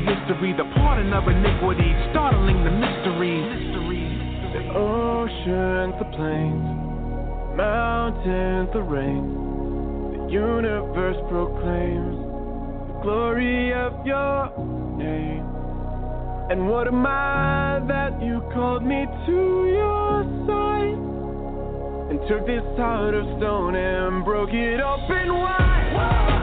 history, 0.06 0.54
the 0.54 0.66
pardon 0.78 1.12
of 1.14 1.28
iniquity, 1.28 1.92
startling 2.12 2.64
the 2.64 2.72
mystery. 2.72 3.42
The 4.54 4.64
oceans, 4.72 5.94
the 6.00 6.06
plains, 6.16 7.58
mountains, 7.58 8.70
the 8.72 8.82
rain, 8.82 9.26
the 10.14 10.32
universe 10.32 11.18
proclaims 11.28 12.18
the 12.88 13.00
glory 13.02 13.74
of 13.74 14.06
your 14.06 14.54
name. 14.98 15.44
And 16.52 16.70
what 16.70 16.88
am 16.88 17.06
I 17.06 17.82
that 17.88 18.22
you 18.22 18.42
called 18.54 18.84
me 18.84 19.06
to 19.26 19.40
your 19.68 20.24
side 20.46 21.00
and 22.12 22.20
took 22.30 22.46
this 22.46 22.64
heart 22.78 23.16
of 23.16 23.26
stone 23.40 23.76
and 23.76 24.24
broke 24.24 24.54
it 24.54 24.80
open 24.80 25.34
wide? 25.34 26.35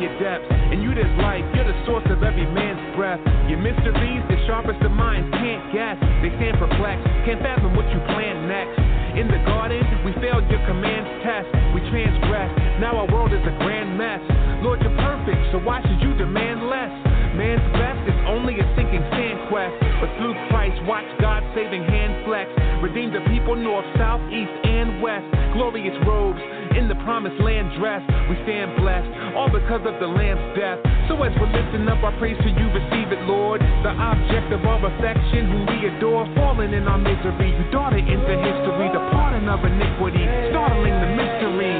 Understand 0.00 0.02
your 0.02 0.14
depths? 0.20 0.48
And 0.72 0.82
you, 0.82 0.94
there's 0.94 1.18
life, 1.20 1.44
you're 1.54 1.68
the 1.68 1.76
source 1.84 2.04
of 2.08 2.22
every 2.22 2.46
man's 2.46 2.80
breath. 2.96 3.20
Your 3.48 3.60
mysteries, 3.60 4.22
the 4.28 4.38
sharpest 4.46 4.80
of 4.82 4.92
minds 4.92 5.28
can't 5.36 5.64
guess. 5.72 5.96
They 6.22 6.32
stand 6.40 6.56
perplexed, 6.58 7.04
can't 7.26 7.40
fathom 7.40 7.76
what 7.76 7.86
you 7.92 8.00
plan 8.14 8.48
next. 8.48 8.76
In 9.18 9.26
the 9.26 9.42
garden, 9.44 9.82
we 10.06 10.14
failed 10.22 10.46
your 10.48 10.62
commands 10.70 11.10
test. 11.26 11.50
We 11.74 11.82
transgressed, 11.90 12.80
now 12.80 12.96
our 12.96 13.08
world 13.10 13.32
is 13.32 13.42
a 13.42 13.54
grand 13.60 13.98
mess. 13.98 14.22
Lord, 14.62 14.80
you're 14.80 14.96
perfect, 15.02 15.40
so 15.52 15.58
why 15.58 15.82
should 15.82 16.00
you 16.00 16.14
demand 16.14 16.70
less? 16.70 16.92
Man's 17.34 17.64
best 17.74 18.02
is 18.06 18.18
only 18.30 18.58
a 18.58 18.66
sinking 18.76 19.02
sand 19.10 19.48
quest. 19.50 19.74
But 19.98 20.10
through 20.18 20.34
Christ, 20.48 20.78
watch 20.86 21.06
God's 21.18 21.46
saving 21.54 21.82
hand 21.84 22.24
flex. 22.24 22.46
Redeem 22.80 23.12
the 23.12 23.20
people 23.28 23.56
north, 23.56 23.84
south, 24.00 24.24
east, 24.32 24.48
and 24.64 25.04
west. 25.04 25.28
Glorious 25.52 25.92
robes 26.08 26.40
in 26.72 26.88
the 26.88 26.96
promised 27.04 27.36
land 27.44 27.68
dressed. 27.76 28.08
We 28.32 28.40
stand 28.48 28.72
blessed, 28.80 29.36
all 29.36 29.52
because 29.52 29.84
of 29.84 30.00
the 30.00 30.08
Lamb's 30.08 30.56
death. 30.56 30.80
So 31.04 31.20
as 31.20 31.28
we're 31.36 31.52
lifting 31.52 31.84
up 31.92 32.00
our 32.00 32.16
praise 32.16 32.40
to 32.40 32.48
you, 32.48 32.66
receive 32.72 33.12
it, 33.12 33.20
Lord. 33.28 33.60
The 33.60 33.92
object 33.92 34.48
of 34.56 34.64
our 34.64 34.80
affection, 34.80 35.44
whom 35.52 35.68
we 35.68 35.92
adore, 35.92 36.24
fallen 36.32 36.72
in 36.72 36.88
our 36.88 36.96
misery. 36.96 37.52
You 37.52 37.68
darted 37.68 38.08
into 38.08 38.32
history, 38.40 38.88
the 38.96 39.04
pardon 39.12 39.44
of 39.44 39.60
iniquity, 39.60 40.24
startling 40.48 40.96
the 40.96 41.10
mystery. 41.20 41.76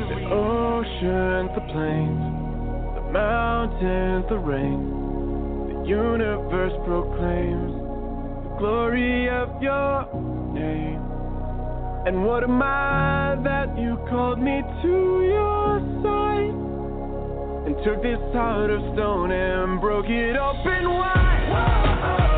The 0.00 0.20
oceans, 0.32 1.50
the 1.52 1.64
plains, 1.68 2.24
the 2.96 3.04
mountains, 3.12 4.24
the 4.32 4.38
rain, 4.40 4.80
the 5.68 5.84
universe 5.84 6.72
proclaims 6.88 7.79
glory 8.60 9.26
of 9.30 9.62
your 9.62 10.04
name. 10.52 11.00
And 12.06 12.26
what 12.26 12.44
am 12.44 12.60
I 12.62 13.36
that 13.42 13.78
you 13.78 13.96
called 14.10 14.38
me 14.38 14.60
to 14.82 15.24
your 15.24 15.80
side 16.04 16.54
and 17.66 17.74
took 17.82 18.02
this 18.02 18.20
heart 18.34 18.70
of 18.70 18.80
stone 18.92 19.32
and 19.32 19.80
broke 19.80 20.06
it 20.08 20.36
open 20.36 20.84
wide? 20.90 22.20
When 22.20 22.29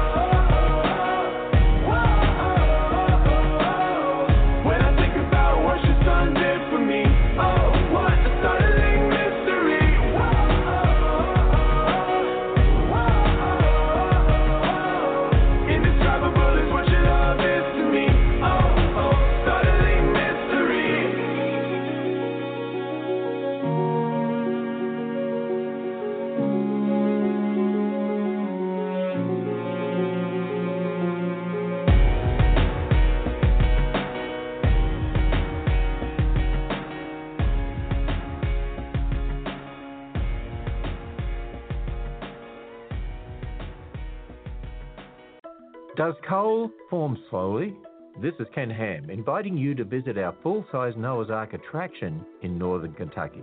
Does 45.94 46.14
coal 46.26 46.70
form 46.88 47.18
slowly? 47.28 47.76
This 48.22 48.32
is 48.40 48.46
Ken 48.54 48.70
Ham 48.70 49.10
inviting 49.10 49.58
you 49.58 49.74
to 49.74 49.84
visit 49.84 50.16
our 50.16 50.34
full 50.42 50.64
size 50.72 50.94
Noah's 50.96 51.28
Ark 51.28 51.52
attraction 51.52 52.24
in 52.40 52.56
northern 52.56 52.94
Kentucky. 52.94 53.42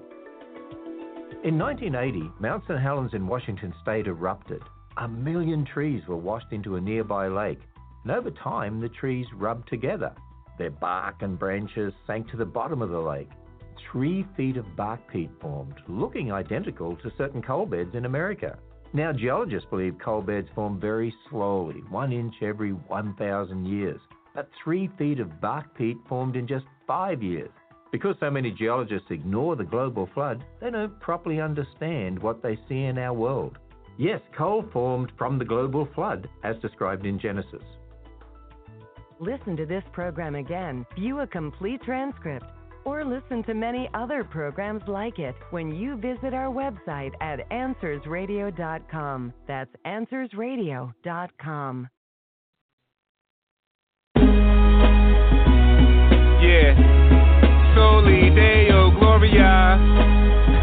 In 1.43 1.60
1980, 1.60 2.32
Mount 2.39 2.64
St. 2.64 2.82
Helens 2.82 3.14
in 3.14 3.28
Washington 3.28 3.72
state 3.84 4.08
erupted. 4.08 4.64
A 4.97 5.08
million 5.08 5.64
trees 5.64 6.02
were 6.08 6.18
washed 6.18 6.52
into 6.52 6.76
a 6.76 6.82
nearby 6.82 7.28
lake, 7.28 7.62
and 8.04 8.12
over 8.12 8.32
time 8.32 8.82
the 8.82 8.89
trees 8.89 9.28
rubbed 9.36 9.70
together. 9.70 10.12
Their 10.58 10.72
bark 10.72 11.22
and 11.22 11.38
branches 11.38 11.93
sank 12.08 12.32
to 12.32 12.38
the 12.38 12.45
bottom 12.45 12.82
of 12.82 12.89
the 12.89 13.00
lake. 13.00 13.30
Three 13.91 14.26
feet 14.36 14.58
of 14.58 14.76
bark 14.76 15.02
peat 15.12 15.30
formed, 15.39 15.76
looking 15.88 16.32
identical 16.32 16.95
to 16.95 17.12
certain 17.16 17.43
coal 17.43 17.68
beds 17.68 17.93
in 17.93 18.06
America. 18.06 18.58
Now, 18.92 19.14
geologists 19.14 19.70
believe 19.70 19.98
coal 20.04 20.22
beds 20.22 20.48
form 20.56 20.80
very 20.80 21.14
slowly, 21.30 21.84
one 21.90 22.12
inch 22.12 22.34
every 22.42 22.72
1,000 22.72 23.66
years. 23.66 24.02
But 24.34 24.50
three 24.64 24.90
feet 24.98 25.20
of 25.20 25.40
bark 25.40 25.76
peat 25.78 25.98
formed 26.08 26.36
in 26.36 26.48
just 26.48 26.66
five 26.88 27.22
years. 27.22 27.52
Because 27.92 28.16
so 28.20 28.32
many 28.32 28.52
geologists 28.52 29.12
ignore 29.12 29.56
the 29.56 29.64
global 29.64 30.10
flood, 30.14 30.44
they 30.60 30.72
don't 30.72 31.00
properly 31.00 31.40
understand 31.40 32.18
what 32.20 32.42
they 32.42 32.58
see 32.68 32.86
in 32.86 32.98
our 32.98 33.14
world. 33.14 33.58
Yes, 33.98 34.22
coal 34.36 34.66
formed 34.72 35.12
from 35.18 35.38
the 35.38 35.46
global 35.46 35.88
flood, 35.94 36.28
as 36.44 36.56
described 36.58 37.06
in 37.06 37.20
Genesis. 37.20 37.64
Listen 39.20 39.58
to 39.58 39.66
this 39.66 39.84
program 39.92 40.36
again, 40.36 40.86
view 40.96 41.20
a 41.20 41.28
complete 41.28 41.82
transcript, 41.84 42.46
or 42.86 43.06
listen 43.06 43.44
to 43.44 43.54
many 43.54 43.88
other 43.94 44.24
programs 44.24 44.82
like 44.88 45.20
it 45.20 45.36
when 45.52 45.76
you 45.76 45.98
visit 45.98 46.34
our 46.34 46.48
website 46.48 47.12
at 47.22 47.48
AnswersRadio.com. 47.50 49.34
That's 49.48 49.72
AnswersRadio.com. 49.86 51.90
Yeah. 56.42 57.76
Soli 57.76 58.30
Deo 58.30 58.92
Gloria. 58.98 59.78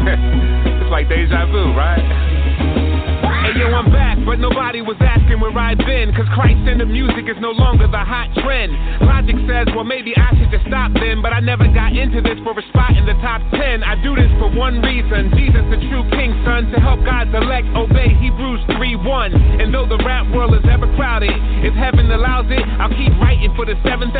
it's 0.81 0.91
like 0.91 1.07
deja 1.09 1.45
vu, 1.51 1.75
right? 1.75 2.16
Hey 3.47 3.63
yo, 3.63 3.71
I'm 3.71 3.87
back, 3.95 4.19
but 4.27 4.43
nobody 4.43 4.83
was 4.83 4.99
asking 4.99 5.39
where 5.39 5.55
I've 5.55 5.79
been. 5.79 6.11
Cause 6.11 6.27
Christ 6.35 6.67
in 6.67 6.83
the 6.83 6.85
music 6.85 7.31
is 7.31 7.39
no 7.39 7.55
longer 7.55 7.87
the 7.87 8.03
hot 8.03 8.27
trend. 8.43 8.75
Logic 9.07 9.39
says, 9.47 9.71
well, 9.71 9.87
maybe 9.87 10.11
I 10.19 10.35
should 10.35 10.51
just 10.51 10.67
stop 10.67 10.91
then. 10.91 11.23
But 11.23 11.31
I 11.31 11.39
never 11.39 11.63
got 11.71 11.95
into 11.95 12.19
this 12.19 12.35
for 12.43 12.51
a 12.51 12.65
spot 12.75 12.99
in 12.99 13.07
the 13.07 13.15
top 13.23 13.39
10. 13.55 13.87
I 13.87 13.95
do 14.03 14.19
this 14.19 14.27
for 14.35 14.51
one 14.51 14.83
reason 14.83 15.31
Jesus, 15.31 15.63
the 15.71 15.79
true 15.79 16.03
king, 16.11 16.35
son, 16.43 16.67
to 16.75 16.77
help 16.83 16.99
God's 17.07 17.31
elect 17.31 17.71
obey 17.71 18.11
Hebrews 18.19 18.67
3 18.75 18.99
1. 19.07 19.63
And 19.63 19.71
though 19.71 19.87
the 19.87 20.03
rap 20.03 20.27
world 20.35 20.51
is 20.51 20.67
ever 20.67 20.91
crowded, 20.99 21.31
if 21.63 21.71
heaven 21.71 22.11
allows 22.11 22.51
it, 22.51 22.67
I'll 22.83 22.91
keep 22.91 23.15
writing 23.15 23.55
for 23.55 23.63
the 23.63 23.79
7,000. 23.87 24.11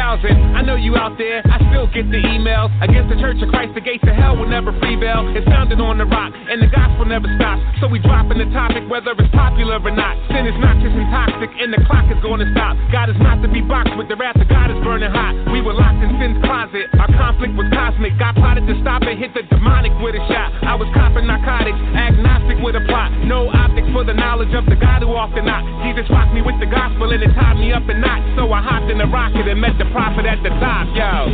I 0.55 0.63
know 0.63 0.79
you 0.79 0.95
out 0.95 1.19
there, 1.19 1.43
I 1.43 1.59
still 1.67 1.91
get 1.91 2.07
the 2.07 2.23
emails. 2.31 2.71
Against 2.79 3.11
the 3.11 3.19
Church 3.19 3.43
of 3.43 3.51
Christ, 3.51 3.75
the 3.75 3.83
gates 3.83 4.07
of 4.07 4.15
hell 4.15 4.39
will 4.39 4.47
never 4.47 4.71
prevail. 4.79 5.27
It's 5.35 5.43
founded 5.51 5.83
on 5.83 5.99
the 5.99 6.07
rock, 6.07 6.31
and 6.31 6.63
the 6.63 6.71
gospel 6.71 7.03
never 7.03 7.27
stops. 7.35 7.59
So 7.83 7.91
we 7.91 7.99
dropping 7.99 8.39
the 8.39 8.47
topic, 8.55 8.87
whether 8.87 9.16
it's 9.19 9.33
popular 9.33 9.77
or 9.81 9.93
not. 9.93 10.17
Sin 10.29 10.45
is 10.45 10.57
not 10.61 10.77
just 10.81 10.97
and 10.97 11.09
toxic, 11.13 11.51
and 11.61 11.69
the 11.69 11.81
clock 11.85 12.09
is 12.09 12.17
going 12.25 12.41
to 12.41 12.49
stop. 12.51 12.73
God 12.89 13.09
is 13.13 13.19
not 13.21 13.41
to 13.45 13.49
be 13.49 13.61
boxed 13.61 13.93
with 13.97 14.09
the 14.09 14.17
wrath 14.17 14.37
of 14.41 14.49
God 14.49 14.73
is 14.73 14.79
burning 14.81 15.13
hot. 15.13 15.37
We 15.53 15.61
were 15.61 15.77
locked 15.77 16.01
in 16.01 16.09
sin's 16.17 16.41
closet. 16.41 16.89
Our 16.97 17.11
conflict 17.13 17.53
was 17.53 17.69
cosmic. 17.69 18.17
God 18.17 18.33
plotted 18.35 18.65
to 18.65 18.75
stop 18.81 19.05
it, 19.05 19.17
hit 19.17 19.33
the 19.37 19.45
demonic 19.47 19.93
with 20.01 20.17
a 20.17 20.23
shot. 20.27 20.49
I 20.65 20.73
was 20.73 20.89
copping 20.97 21.29
narcotics, 21.29 21.77
agnostic 21.93 22.57
with 22.65 22.75
a 22.75 22.83
plot. 22.89 23.13
No 23.29 23.49
optics 23.53 23.87
for 23.93 24.03
the 24.03 24.17
knowledge 24.17 24.53
of 24.57 24.65
the 24.65 24.75
God 24.75 25.05
who 25.05 25.13
often 25.13 25.45
not. 25.45 25.61
Jesus 25.85 26.09
rocked 26.09 26.33
me 26.33 26.41
with 26.41 26.57
the 26.59 26.69
gospel 26.69 27.13
and 27.13 27.21
it 27.21 27.31
tied 27.37 27.61
me 27.61 27.71
up 27.71 27.85
in 27.85 28.01
knots. 28.01 28.25
So 28.35 28.49
I 28.51 28.61
hopped 28.61 28.89
in 28.91 28.97
the 28.97 29.07
rocket 29.07 29.47
and 29.47 29.61
met 29.61 29.77
the 29.77 29.87
prophet 29.93 30.25
at 30.25 30.41
the 30.41 30.51
top. 30.57 30.89
Yo, 30.97 31.29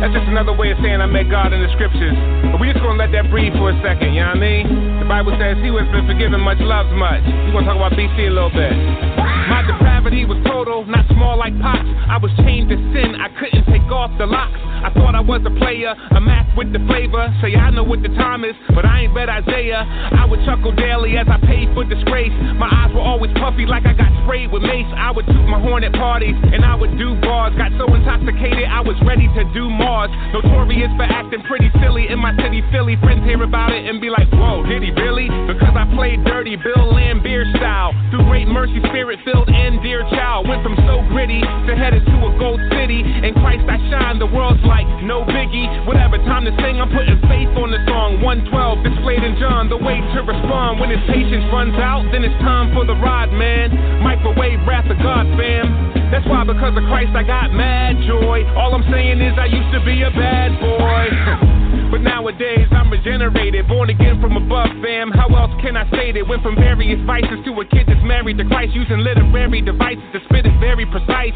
that's 0.00 0.14
just 0.14 0.28
another 0.30 0.54
way 0.54 0.70
of 0.70 0.78
saying 0.80 1.02
I 1.02 1.08
met 1.10 1.28
God 1.28 1.52
in 1.52 1.60
the 1.60 1.70
scriptures. 1.74 2.16
But 2.48 2.62
we 2.62 2.70
just 2.72 2.80
gonna 2.80 2.98
let 2.98 3.12
that 3.12 3.28
breathe 3.28 3.52
for 3.58 3.70
a 3.70 3.76
second, 3.82 4.14
you 4.14 4.22
know 4.22 4.32
what 4.32 4.42
I 4.42 4.48
mean? 4.48 4.64
The 5.02 5.08
Bible 5.08 5.34
says 5.36 5.60
he 5.60 5.68
who 5.68 5.76
has 5.76 5.88
been 5.92 6.06
forgiven 6.08 6.40
much 6.40 6.60
loves 6.60 6.90
much. 6.96 7.27
We 7.28 7.52
gonna 7.52 7.66
talk 7.66 7.76
about 7.76 7.92
BC 7.92 8.28
a 8.28 8.30
little 8.30 8.50
bit. 8.50 9.37
My 9.48 9.64
depravity 9.64 10.28
was 10.28 10.36
total, 10.44 10.84
not 10.84 11.08
small 11.08 11.40
like 11.40 11.56
pops. 11.64 11.88
I 12.08 12.20
was 12.20 12.30
chained 12.44 12.68
to 12.68 12.76
sin, 12.92 13.16
I 13.16 13.32
couldn't 13.40 13.64
take 13.72 13.88
off 13.88 14.12
the 14.20 14.28
locks. 14.28 14.60
I 14.84 14.92
thought 14.92 15.16
I 15.16 15.24
was 15.24 15.40
a 15.48 15.54
player, 15.56 15.96
a 15.96 16.20
math 16.20 16.52
with 16.52 16.68
the 16.72 16.78
flavor. 16.84 17.24
Say 17.40 17.56
I 17.56 17.70
know 17.70 17.82
what 17.82 18.02
the 18.04 18.12
time 18.20 18.44
is, 18.44 18.52
but 18.76 18.84
I 18.84 19.08
ain't 19.08 19.14
read 19.14 19.28
Isaiah. 19.28 19.86
I 20.12 20.26
would 20.28 20.44
chuckle 20.44 20.72
daily 20.76 21.16
as 21.16 21.26
I 21.30 21.40
paid 21.46 21.72
for 21.72 21.82
disgrace. 21.84 22.32
My 22.60 22.68
eyes 22.68 22.92
were 22.92 23.00
always 23.00 23.32
puffy 23.40 23.64
like 23.64 23.86
I 23.86 23.94
got 23.96 24.10
sprayed 24.24 24.52
with 24.52 24.62
mace. 24.62 24.90
I 24.92 25.10
would 25.10 25.24
toot 25.24 25.46
my 25.48 25.60
horn 25.60 25.80
at 25.82 25.92
parties 25.94 26.36
and 26.36 26.64
I 26.64 26.74
would 26.74 26.98
do 26.98 27.14
bars. 27.24 27.56
Got 27.56 27.72
so 27.78 27.88
intoxicated 27.94 28.68
I 28.68 28.84
was 28.84 28.98
ready 29.06 29.30
to 29.38 29.42
do 29.54 29.70
Mars. 29.70 30.10
Notorious 30.34 30.90
for 30.98 31.06
acting 31.08 31.42
pretty 31.48 31.70
silly 31.80 32.10
in 32.10 32.18
my 32.18 32.34
city, 32.42 32.60
Philly. 32.68 33.00
Friends 33.00 33.24
hear 33.24 33.40
about 33.42 33.72
it 33.72 33.86
and 33.86 34.00
be 34.00 34.10
like, 34.10 34.28
Whoa, 34.34 34.66
did 34.66 34.82
he 34.82 34.90
really? 34.92 35.30
Because 35.48 35.72
I 35.72 35.86
played 35.94 36.20
dirty, 36.26 36.56
Bill 36.56 36.90
Laimbeer 36.92 37.46
style. 37.56 37.94
Through 38.10 38.26
great 38.26 38.48
mercy, 38.50 38.82
spirit 38.90 39.22
filled 39.24 39.37
and 39.46 39.82
dear 39.82 40.02
child. 40.10 40.48
Went 40.48 40.62
from 40.62 40.74
so 40.88 41.02
gritty 41.12 41.40
to 41.40 41.72
headed 41.76 42.04
to 42.06 42.16
a 42.26 42.32
gold 42.38 42.60
city. 42.74 43.04
In 43.04 43.34
Christ 43.38 43.66
I 43.68 43.78
shine, 43.90 44.18
the 44.18 44.26
world's 44.26 44.62
like 44.64 44.86
no 45.04 45.22
biggie. 45.22 45.66
Whatever 45.86 46.18
time 46.26 46.44
to 46.44 46.52
sing, 46.62 46.80
I'm 46.80 46.90
putting 46.90 47.20
faith 47.28 47.52
on 47.58 47.70
the 47.70 47.80
song. 47.86 48.22
112 48.22 48.84
displayed 48.84 49.22
in 49.22 49.38
John, 49.38 49.68
the 49.68 49.78
way 49.78 50.00
to 50.00 50.18
respond. 50.22 50.80
When 50.80 50.90
his 50.90 51.02
patience 51.06 51.44
runs 51.52 51.74
out, 51.76 52.06
then 52.10 52.24
it's 52.24 52.38
time 52.40 52.74
for 52.74 52.84
the 52.84 52.94
ride, 52.94 53.32
man. 53.32 54.02
Microwave 54.02 54.62
wrath 54.66 54.90
of 54.90 54.98
God, 54.98 55.26
fam. 55.36 55.97
That's 56.10 56.26
why, 56.26 56.44
because 56.44 56.72
of 56.72 56.84
Christ, 56.88 57.12
I 57.12 57.22
got 57.22 57.52
mad 57.52 58.00
joy. 58.06 58.44
All 58.56 58.74
I'm 58.74 58.84
saying 58.90 59.20
is, 59.20 59.36
I 59.36 59.46
used 59.46 59.72
to 59.76 59.84
be 59.84 60.02
a 60.02 60.10
bad 60.10 60.56
boy. 60.60 61.54
But 61.88 62.04
nowadays 62.04 62.68
I'm 62.70 62.92
regenerated, 62.92 63.64
born 63.66 63.88
again 63.88 64.20
from 64.20 64.36
above, 64.36 64.68
fam. 64.84 65.08
How 65.08 65.24
else 65.32 65.52
can 65.64 65.72
I 65.72 65.88
say 65.88 66.12
that? 66.12 66.28
Went 66.28 66.44
from 66.44 66.54
various 66.54 67.00
vices 67.08 67.40
to 67.48 67.52
a 67.56 67.64
kid 67.64 67.88
that's 67.88 68.04
married 68.04 68.36
to 68.38 68.44
Christ, 68.44 68.76
using 68.76 69.00
literary 69.00 69.64
devices 69.64 70.04
to 70.12 70.20
spit 70.28 70.44
it 70.44 70.52
very 70.60 70.84
precise. 70.84 71.32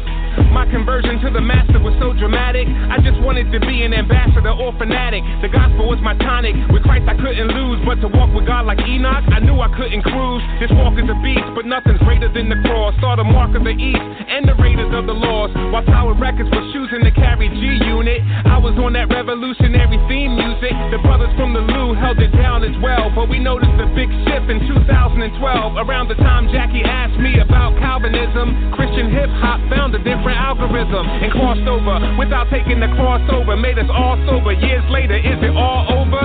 My 0.53 0.69
conversion 0.69 1.17
to 1.25 1.33
the 1.33 1.41
master 1.41 1.81
was 1.81 1.97
so 1.97 2.13
dramatic. 2.13 2.69
I 2.69 3.01
just 3.01 3.17
wanted 3.25 3.49
to 3.49 3.59
be 3.65 3.81
an 3.81 3.97
ambassador 3.97 4.53
or 4.53 4.69
fanatic. 4.77 5.25
The 5.41 5.49
gospel 5.49 5.89
was 5.89 5.97
my 6.05 6.13
tonic. 6.21 6.53
With 6.69 6.85
Christ 6.85 7.09
I 7.09 7.17
couldn't 7.17 7.49
lose, 7.49 7.81
but 7.81 7.97
to 8.05 8.07
walk 8.13 8.29
with 8.37 8.45
God 8.45 8.69
like 8.69 8.81
Enoch, 8.85 9.25
I 9.33 9.41
knew 9.41 9.57
I 9.57 9.73
couldn't 9.73 10.05
cruise. 10.05 10.45
This 10.61 10.69
walk 10.77 11.01
is 11.01 11.09
a 11.09 11.17
beast, 11.25 11.49
but 11.57 11.65
nothing's 11.65 12.01
greater 12.05 12.29
than 12.29 12.53
the 12.53 12.61
cross. 12.69 12.93
Saw 13.01 13.17
the 13.17 13.25
mark 13.25 13.57
of 13.57 13.65
the 13.65 13.73
east 13.73 14.05
and 14.29 14.45
the 14.45 14.53
raiders 14.63 14.95
of 14.95 15.03
the 15.03 15.13
lost. 15.13 15.51
While 15.75 15.83
Tower 15.83 16.15
Records 16.15 16.47
was 16.47 16.63
choosing 16.71 17.03
to 17.03 17.11
carry 17.11 17.51
G 17.51 17.83
Unit, 17.83 18.23
I 18.47 18.55
was 18.55 18.71
on 18.79 18.95
that 18.95 19.11
revolutionary 19.11 19.99
theme 20.07 20.39
music. 20.39 20.71
The 20.95 21.03
brothers 21.03 21.35
from 21.35 21.51
the 21.51 21.59
Lou 21.59 21.91
held 21.99 22.23
it 22.23 22.31
down 22.31 22.63
as 22.63 22.71
well, 22.79 23.11
but 23.11 23.27
we 23.27 23.43
noticed 23.43 23.75
a 23.75 23.87
big 23.91 24.07
shift 24.23 24.47
in 24.47 24.63
2012. 24.63 25.35
Around 25.75 26.07
the 26.07 26.15
time 26.23 26.47
Jackie 26.55 26.87
asked 26.87 27.19
me 27.19 27.43
about 27.43 27.75
Calvinism, 27.75 28.71
Christian 28.71 29.11
hip 29.11 29.27
hop 29.43 29.59
found 29.67 29.91
a 29.91 29.99
different 29.99 30.39
algorithm 30.39 31.03
and 31.03 31.29
crossed 31.35 31.67
over 31.67 31.99
without 32.15 32.47
taking 32.47 32.79
the 32.79 32.87
crossover. 32.95 33.59
Made 33.59 33.75
us 33.75 33.91
all 33.91 34.15
sober. 34.23 34.55
Years 34.55 34.85
later, 34.87 35.19
is 35.19 35.39
it 35.43 35.51
all 35.51 35.83
over? 35.91 36.23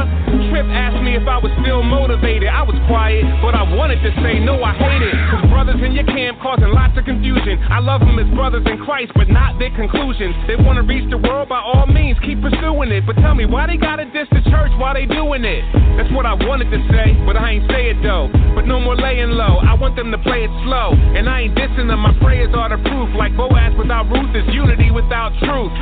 Trip 0.55 0.69
asked 0.71 1.03
me 1.03 1.19
if 1.19 1.27
I 1.27 1.43
was 1.43 1.51
still 1.59 1.83
motivated. 1.83 2.47
I 2.47 2.63
was 2.63 2.79
quiet, 2.87 3.27
but 3.43 3.59
I 3.59 3.67
wanted 3.67 3.99
to 4.07 4.11
say 4.23 4.39
no, 4.39 4.63
I 4.63 4.79
hate 4.79 5.03
it. 5.03 5.17
Cause 5.35 5.45
brothers 5.51 5.81
in 5.83 5.99
your 5.99 6.07
camp 6.07 6.39
causing 6.39 6.71
lots 6.71 6.95
of 6.95 7.05
confusion. 7.05 7.59
I 7.67 7.81
love 7.81 8.01
them 8.01 8.19
as 8.23 8.28
brothers 8.35 8.65
in 8.67 8.79
Christ, 8.85 9.13
but 9.15 9.29
not 9.29 9.59
their 9.59 9.71
conclusions. 9.75 10.35
They 10.47 10.57
wanna 10.57 10.83
reach 10.83 11.09
the 11.11 11.19
world 11.19 11.49
by 11.49 11.61
all 11.61 11.87
means, 11.87 12.19
keep 12.21 12.41
pursuing 12.41 12.91
it. 12.93 13.07
But 13.07 13.17
tell 13.17 13.35
me 13.35 13.47
why 13.47 13.67
they 13.67 13.77
gotta 13.77 14.05
diss 14.05 14.29
the 14.31 14.43
church 14.51 14.73
while 14.79 14.95
they 14.95 15.07
doing 15.07 15.45
it. 15.45 15.65
That's 15.97 16.11
what 16.13 16.27
I 16.27 16.35
wanted 16.35 16.71
to 16.71 16.81
say, 16.93 17.17
but 17.27 17.37
I 17.37 17.59
ain't 17.59 17.71
say 17.71 17.91
it 17.91 18.03
though. 18.03 18.31
But 18.55 18.67
no 18.67 18.81
more 18.81 18.97
laying 18.97 19.31
low. 19.31 19.59
I 19.63 19.75
want 19.75 19.97
them 19.97 20.11
to 20.11 20.19
play 20.19 20.45
it 20.45 20.53
slow. 20.65 20.95
And 20.95 21.29
I 21.29 21.49
ain't 21.49 21.55
dissing 21.57 21.89
them, 21.89 22.01
my 22.01 22.15
prayers 22.21 22.55
are 22.55 22.69
the 22.69 22.79
proof. 22.83 23.11
Like 23.17 23.37
Boaz 23.37 23.75
without 23.77 24.11
Ruth 24.11 24.35
is 24.35 24.47
unity 24.55 24.91
without 24.91 25.33
truth. 25.43 25.73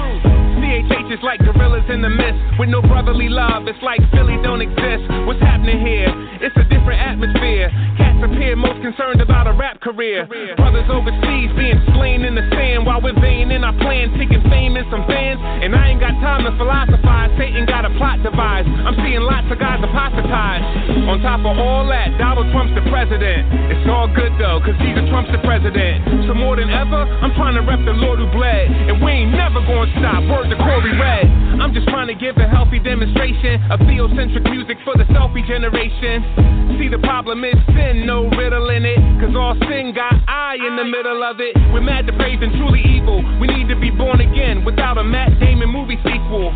CHH 0.60 1.12
is 1.12 1.22
like 1.22 1.38
gorillas 1.40 1.84
in 1.88 2.02
the 2.02 2.10
mist 2.10 2.38
with 2.58 2.68
no 2.68 2.82
brotherly 2.82 3.28
love. 3.28 3.68
It's 3.68 3.80
like 3.82 4.00
Philly 4.10 4.36
don't 4.42 4.60
exist. 4.60 5.04
What's 5.26 5.40
happening 5.40 5.78
here? 5.84 6.10
It's 6.40 6.56
a 6.56 6.64
different 6.64 7.00
atmosphere. 7.00 7.70
Cats 7.96 8.18
appear 8.24 8.56
most 8.56 8.80
concerned 8.82 9.20
about 9.20 9.45
rap 9.86 9.94
career. 9.94 10.56
Brothers 10.56 10.88
overseas 10.90 11.50
being 11.54 11.78
slain 11.94 12.24
in 12.24 12.34
the 12.34 12.42
sand 12.50 12.86
while 12.86 13.00
we're 13.00 13.18
vain 13.20 13.50
in 13.50 13.62
our 13.62 13.76
plan, 13.78 14.10
taking 14.18 14.42
fame 14.50 14.76
in 14.76 14.84
some 14.90 15.06
fans. 15.06 15.38
And 15.62 15.74
I 15.74 15.94
ain't 15.94 16.00
got 16.00 16.14
time 16.18 16.44
to 16.44 16.52
philosophize. 16.58 17.30
Satan 17.38 17.66
got 17.66 17.84
a 17.84 17.92
plot 17.98 18.22
devised. 18.22 18.66
I'm 18.66 18.96
seeing 19.06 19.22
lots 19.22 19.46
of 19.50 19.58
guys 19.58 19.78
apostatized. 19.82 21.06
On 21.06 21.20
top 21.22 21.40
of 21.46 21.58
all 21.58 21.86
that, 21.88 22.18
Donald 22.18 22.50
Trump's 22.50 22.74
the 22.74 22.82
president. 22.90 23.46
It's 23.70 23.86
all 23.86 24.10
good 24.10 24.34
though, 24.38 24.58
cause 24.58 24.74
Jesus 24.82 25.06
Trump's 25.10 25.30
the 25.30 25.42
president. 25.46 26.26
So 26.26 26.34
more 26.34 26.56
than 26.56 26.70
ever, 26.70 27.06
I'm 27.22 27.34
trying 27.38 27.54
to 27.54 27.62
rep 27.62 27.82
the 27.86 27.94
Lord 27.94 28.18
who 28.18 28.26
bled. 28.34 28.90
And 28.90 28.98
we 28.98 29.10
ain't 29.22 29.32
never 29.32 29.62
gonna 29.62 29.90
stop. 30.00 30.26
Word 30.26 30.50
to 30.50 30.58
Corey 30.58 30.94
Red. 30.98 31.28
I'm 31.60 31.72
just 31.72 31.88
trying 31.88 32.08
to 32.08 32.16
give 32.16 32.36
a 32.36 32.48
healthy 32.48 32.78
demonstration 32.80 33.62
of 33.70 33.80
theocentric 33.86 34.44
music 34.50 34.76
for 34.84 34.96
the 34.96 35.04
selfie 35.14 35.46
generation. 35.46 36.76
See, 36.78 36.88
the 36.88 37.00
problem 37.00 37.44
is 37.44 37.56
sin, 37.72 38.04
no 38.04 38.28
riddle 38.36 38.68
in 38.70 38.84
it. 38.84 39.00
Cause 39.20 39.34
all 39.36 39.56
sin 39.68 39.75
got 39.84 40.16
I 40.24 40.56
in 40.56 40.72
the 40.76 40.88
middle 40.88 41.20
of 41.20 41.36
it. 41.36 41.52
We're 41.68 41.84
mad, 41.84 42.08
to 42.08 42.12
depraved, 42.12 42.42
and 42.42 42.52
truly 42.56 42.80
evil. 42.80 43.20
We 43.36 43.46
need 43.46 43.68
to 43.68 43.76
be 43.76 43.92
born 43.92 44.24
again 44.24 44.64
without 44.64 44.96
a 44.96 45.04
Matt 45.04 45.38
Damon 45.38 45.68
movie 45.68 46.00
sequel. 46.00 46.48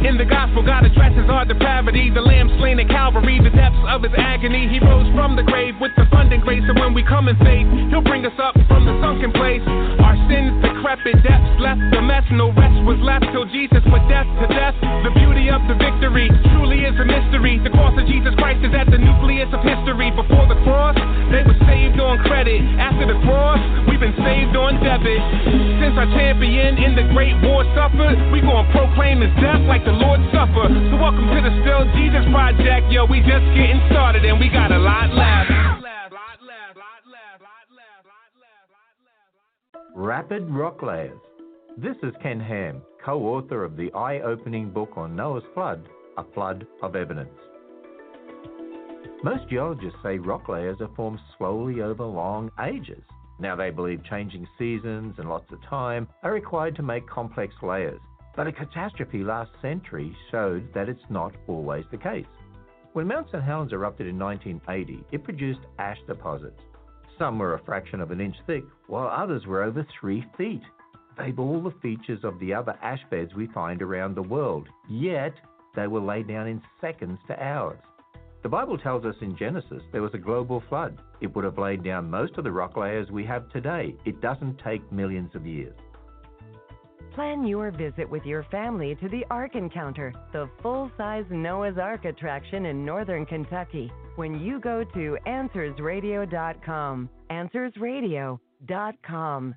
In 0.00 0.16
the 0.16 0.24
gospel, 0.24 0.64
God 0.64 0.88
addresses 0.88 1.28
our 1.28 1.44
depravity. 1.44 2.08
The 2.08 2.24
lamb 2.24 2.48
slain 2.56 2.80
at 2.80 2.88
Calvary, 2.88 3.38
the 3.44 3.52
depths 3.52 3.84
of 3.84 4.02
his 4.02 4.12
agony. 4.16 4.72
He 4.72 4.80
rose 4.80 5.04
from 5.12 5.36
the 5.36 5.44
grave 5.44 5.76
with 5.84 5.92
the 6.00 6.08
abundant 6.08 6.44
grace. 6.48 6.64
And 6.64 6.80
when 6.80 6.94
we 6.96 7.04
come 7.04 7.28
in 7.28 7.36
faith, 7.44 7.68
he'll 7.92 8.00
bring 8.00 8.24
us 8.24 8.36
up 8.40 8.56
from 8.66 8.88
the 8.88 8.96
sunken 9.04 9.36
place. 9.36 9.62
Our 10.00 10.16
sins 10.32 10.71
decrepit, 10.82 11.22
depths 11.22 11.62
left 11.62 11.78
the 11.94 12.02
mess. 12.02 12.26
No 12.34 12.50
rest 12.50 12.74
was 12.82 12.98
left 13.06 13.30
till 13.30 13.46
Jesus 13.46 13.78
put 13.86 14.02
death 14.10 14.26
to 14.42 14.46
death. 14.50 14.74
The 15.06 15.14
beauty 15.14 15.46
of 15.46 15.62
the 15.70 15.78
victory 15.78 16.26
truly 16.50 16.82
is 16.82 16.98
a 16.98 17.06
mystery. 17.06 17.62
The 17.62 17.70
cross 17.70 17.94
of 17.94 18.02
Jesus 18.10 18.34
Christ 18.34 18.66
is 18.66 18.74
at 18.74 18.90
the 18.90 18.98
nucleus 18.98 19.46
of 19.54 19.62
history. 19.62 20.10
Before 20.10 20.42
the 20.50 20.58
cross, 20.66 20.98
they 21.30 21.46
were 21.46 21.54
saved 21.70 22.02
on 22.02 22.18
credit. 22.26 22.58
After 22.82 23.06
the 23.06 23.14
cross, 23.22 23.62
we've 23.86 24.02
been 24.02 24.18
saved 24.26 24.58
on 24.58 24.82
debit. 24.82 25.22
Since 25.78 25.94
our 25.94 26.10
champion 26.18 26.74
in 26.82 26.98
the 26.98 27.06
great 27.14 27.38
war 27.46 27.62
suffered, 27.78 28.18
we 28.34 28.42
gon' 28.42 28.66
proclaim 28.74 29.22
his 29.22 29.30
death 29.38 29.62
like 29.70 29.86
the 29.86 29.94
Lord 29.94 30.18
suffer. 30.34 30.66
So 30.66 30.98
welcome 30.98 31.30
to 31.30 31.38
the 31.46 31.54
Still 31.62 31.86
Jesus 31.94 32.26
Project, 32.34 32.90
yo. 32.90 33.06
We 33.06 33.22
just 33.22 33.46
getting 33.54 33.78
started 33.86 34.26
and 34.26 34.42
we 34.42 34.50
got 34.50 34.74
a 34.74 34.82
lot 34.82 35.14
left. 35.14 35.91
Rapid 39.94 40.48
Rock 40.48 40.82
Layers. 40.82 41.20
This 41.76 41.96
is 42.02 42.14
Ken 42.22 42.40
Ham, 42.40 42.80
co 43.04 43.20
author 43.26 43.62
of 43.62 43.76
the 43.76 43.92
eye 43.92 44.20
opening 44.20 44.70
book 44.70 44.92
on 44.96 45.14
Noah's 45.14 45.44
Flood, 45.52 45.86
A 46.16 46.24
Flood 46.32 46.66
of 46.82 46.96
Evidence. 46.96 47.28
Most 49.22 49.50
geologists 49.50 49.98
say 50.02 50.16
rock 50.16 50.48
layers 50.48 50.80
are 50.80 50.88
formed 50.96 51.20
slowly 51.36 51.82
over 51.82 52.04
long 52.04 52.50
ages. 52.64 53.02
Now, 53.38 53.54
they 53.54 53.68
believe 53.68 54.02
changing 54.08 54.48
seasons 54.58 55.16
and 55.18 55.28
lots 55.28 55.52
of 55.52 55.62
time 55.68 56.08
are 56.22 56.32
required 56.32 56.74
to 56.76 56.82
make 56.82 57.06
complex 57.06 57.54
layers, 57.62 58.00
but 58.34 58.46
a 58.46 58.52
catastrophe 58.52 59.22
last 59.22 59.50
century 59.60 60.16
showed 60.30 60.72
that 60.72 60.88
it's 60.88 61.10
not 61.10 61.34
always 61.48 61.84
the 61.90 61.98
case. 61.98 62.24
When 62.94 63.08
Mount 63.08 63.26
St. 63.26 63.44
Helens 63.44 63.74
erupted 63.74 64.06
in 64.06 64.18
1980, 64.18 65.04
it 65.12 65.22
produced 65.22 65.60
ash 65.78 65.98
deposits. 66.06 66.62
Some 67.22 67.38
were 67.38 67.54
a 67.54 67.64
fraction 67.64 68.00
of 68.00 68.10
an 68.10 68.20
inch 68.20 68.34
thick, 68.48 68.64
while 68.88 69.06
others 69.06 69.46
were 69.46 69.62
over 69.62 69.86
three 70.00 70.24
feet. 70.36 70.64
They've 71.16 71.38
all 71.38 71.62
the 71.62 71.70
features 71.80 72.24
of 72.24 72.36
the 72.40 72.52
other 72.52 72.76
ash 72.82 72.98
beds 73.10 73.32
we 73.32 73.46
find 73.46 73.80
around 73.80 74.16
the 74.16 74.22
world, 74.24 74.68
yet 74.90 75.32
they 75.76 75.86
were 75.86 76.00
laid 76.00 76.26
down 76.26 76.48
in 76.48 76.60
seconds 76.80 77.20
to 77.28 77.40
hours. 77.40 77.78
The 78.42 78.48
Bible 78.48 78.76
tells 78.76 79.04
us 79.04 79.14
in 79.20 79.36
Genesis 79.36 79.84
there 79.92 80.02
was 80.02 80.14
a 80.14 80.18
global 80.18 80.64
flood. 80.68 81.00
It 81.20 81.32
would 81.36 81.44
have 81.44 81.58
laid 81.58 81.84
down 81.84 82.10
most 82.10 82.38
of 82.38 82.42
the 82.42 82.50
rock 82.50 82.76
layers 82.76 83.08
we 83.12 83.24
have 83.24 83.48
today. 83.50 83.94
It 84.04 84.20
doesn't 84.20 84.58
take 84.58 84.90
millions 84.90 85.36
of 85.36 85.46
years. 85.46 85.76
Plan 87.14 87.46
your 87.46 87.70
visit 87.70 88.08
with 88.08 88.24
your 88.24 88.44
family 88.44 88.94
to 88.94 89.06
the 89.08 89.26
Ark 89.30 89.54
Encounter, 89.54 90.14
the 90.32 90.48
full 90.62 90.90
size 90.96 91.26
Noah's 91.30 91.76
Ark 91.76 92.06
attraction 92.06 92.64
in 92.66 92.86
northern 92.86 93.26
Kentucky, 93.26 93.92
when 94.16 94.40
you 94.40 94.58
go 94.58 94.82
to 94.82 95.18
AnswersRadio.com. 95.26 97.10
AnswersRadio.com. 97.30 99.54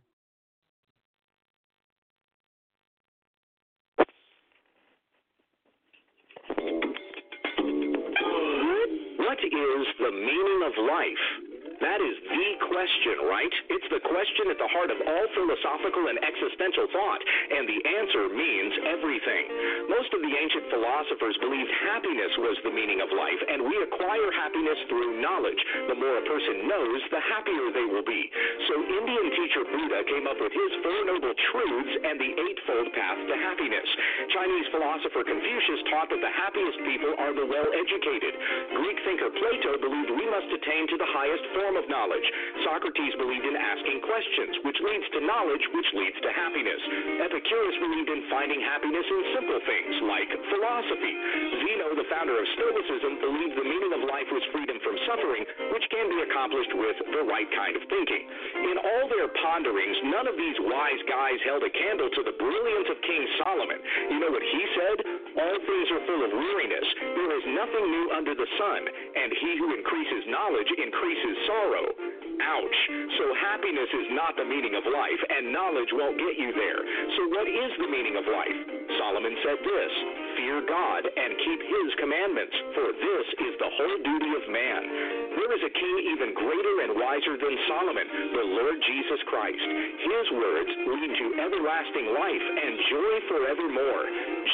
What 9.17 9.39
is 9.43 9.87
the 9.99 10.11
meaning 10.11 10.61
of 10.65 10.73
life? 10.89 11.54
That 11.83 11.99
is 11.99 12.15
the 12.23 12.49
question, 12.71 13.27
right? 13.27 13.53
It's 13.67 13.89
the 13.91 13.99
question 14.07 14.47
at 14.47 14.59
the 14.59 14.71
heart 14.71 14.91
of 14.95 14.99
all 15.03 15.27
philosophical 15.35 16.07
and 16.07 16.15
existential 16.23 16.87
thought, 16.95 17.21
and 17.51 17.67
the 17.67 17.79
answer 17.83 18.23
means 18.31 18.73
everything. 18.95 19.43
Most 19.91 20.11
of 20.15 20.23
the 20.23 20.31
ancient 20.31 20.71
philosophers 20.71 21.35
believed 21.43 21.71
happiness 21.83 22.31
was 22.39 22.55
the 22.63 22.71
meaning 22.71 23.03
of 23.03 23.11
life, 23.11 23.41
and 23.51 23.59
we 23.67 23.75
acquire 23.83 24.29
happiness 24.39 24.79
through 24.87 25.19
knowledge. 25.19 25.59
The 25.91 25.99
more 25.99 26.15
a 26.15 26.23
person 26.23 26.63
knows, 26.63 26.99
the 27.11 27.23
happier 27.27 27.67
they 27.75 27.87
will 27.91 28.07
be. 28.07 28.23
So 28.71 28.73
Indian 28.79 29.27
teacher 29.35 29.63
Buddha 29.67 29.99
came 30.07 30.31
up 30.31 30.39
with 30.39 30.55
his 30.55 30.71
Four 30.79 31.01
Noble 31.11 31.35
Truths 31.51 31.95
and 32.07 32.15
the 32.15 32.31
Eightfold 32.39 32.87
Path 32.95 33.19
to 33.27 33.35
Happiness. 33.35 33.89
Chinese 34.31 34.67
philosopher 34.71 35.27
Confucius 35.27 35.81
taught 35.91 36.07
that 36.07 36.23
the 36.23 36.33
happiest 36.39 36.79
people 36.87 37.11
are 37.19 37.35
the 37.35 37.45
well 37.45 37.67
educated. 37.75 38.33
Greek 38.79 38.97
thinker 39.03 39.27
Plato 39.27 39.75
believed 39.83 40.15
we 40.15 40.27
must 40.31 40.47
attain 40.55 40.87
to 40.87 40.97
the 40.97 41.11
highest 41.11 41.43
form 41.51 41.64
of 41.73 41.89
knowledge. 41.89 42.27
Socrates 42.61 43.17
believed 43.17 43.49
in 43.49 43.57
asking 43.57 44.05
questions, 44.05 44.53
which 44.61 44.77
leads 44.85 45.09
to 45.17 45.25
knowledge, 45.25 45.65
which 45.73 45.89
leads 45.97 46.13
to 46.21 46.29
happiness. 46.29 46.77
Epicurus 47.25 47.75
believed 47.81 48.09
in 48.13 48.21
finding 48.29 48.61
happiness 48.61 49.01
in 49.09 49.21
simple 49.33 49.57
things 49.65 49.95
like 50.05 50.29
philosophy. 50.53 51.13
Zeno, 51.65 51.97
the 51.97 52.05
founder 52.13 52.37
of 52.37 52.45
Stoicism, 52.53 53.17
believed 53.17 53.57
the 53.57 53.65
meaning 53.65 53.93
of 53.97 54.05
life 54.05 54.29
was 54.29 54.45
freedom 54.53 54.77
from 54.85 54.93
suffering, 55.09 55.43
which 55.73 55.89
can 55.89 56.05
be 56.05 56.21
accomplished 56.21 56.73
with 56.77 56.97
the 57.09 57.23
right 57.25 57.49
kind 57.49 57.73
of 57.73 57.83
thinking. 57.89 58.23
In 58.69 58.77
all 58.77 59.09
their 59.09 59.33
ponderings, 59.41 59.97
none 60.13 60.29
of 60.29 60.37
these 60.37 60.57
wise 60.69 61.01
guys 61.09 61.41
held 61.49 61.65
a 61.65 61.73
candle 61.73 62.13
to 62.13 62.21
the 62.21 62.37
brilliance 62.37 62.89
of 62.93 63.01
King 63.01 63.23
Solomon. 63.41 63.79
You 64.13 64.17
know 64.21 64.29
what 64.29 64.45
he 64.45 64.61
said? 64.77 64.97
All 65.41 65.57
things 65.65 65.87
are 65.97 66.03
full 66.05 66.21
of 66.21 66.31
weariness. 66.31 66.87
There 67.17 67.33
is 67.33 67.45
nothing 67.57 67.85
new 67.89 68.05
under 68.13 68.33
the 68.37 68.49
sun, 68.61 68.81
and 68.85 69.29
he 69.41 69.51
who 69.57 69.73
increases 69.73 70.29
knowledge 70.29 70.69
increases 70.77 71.35
sorrow. 71.49 71.54
Ouch. 72.45 72.79
So 73.17 73.25
happiness 73.41 73.89
is 73.89 74.07
not 74.13 74.37
the 74.37 74.45
meaning 74.45 74.77
of 74.77 74.85
life, 74.85 75.21
and 75.27 75.49
knowledge 75.49 75.89
won't 75.91 76.19
get 76.19 76.37
you 76.37 76.53
there. 76.53 76.81
So 77.17 77.21
what 77.33 77.47
is 77.49 77.71
the 77.81 77.89
meaning 77.89 78.15
of 78.15 78.25
life? 78.27 78.59
Solomon 79.01 79.35
said 79.43 79.59
this 79.65 79.93
Fear 80.39 80.67
God 80.69 81.03
and 81.03 81.31
keep 81.41 81.61
his 81.63 81.89
commandments, 81.99 82.55
for 82.77 82.87
this 82.95 83.27
is 83.49 83.53
the 83.59 83.71
whole 83.71 83.97
duty 84.03 84.31
of 84.35 84.43
man. 84.51 84.81
There 85.35 85.51
is 85.57 85.63
a 85.67 85.73
king 85.73 85.95
even 86.15 86.37
greater 86.37 86.75
and 86.85 86.91
wiser 86.95 87.35
than 87.39 87.55
Solomon, 87.67 88.07
the 88.35 88.47
Lord 88.55 88.77
Jesus 88.85 89.21
Christ. 89.27 89.67
His 90.05 90.25
words 90.37 90.71
lead 90.85 91.11
to 91.11 91.27
everlasting 91.39 92.07
life 92.13 92.45
and 92.61 92.73
joy 92.87 93.15
forevermore. 93.31 94.05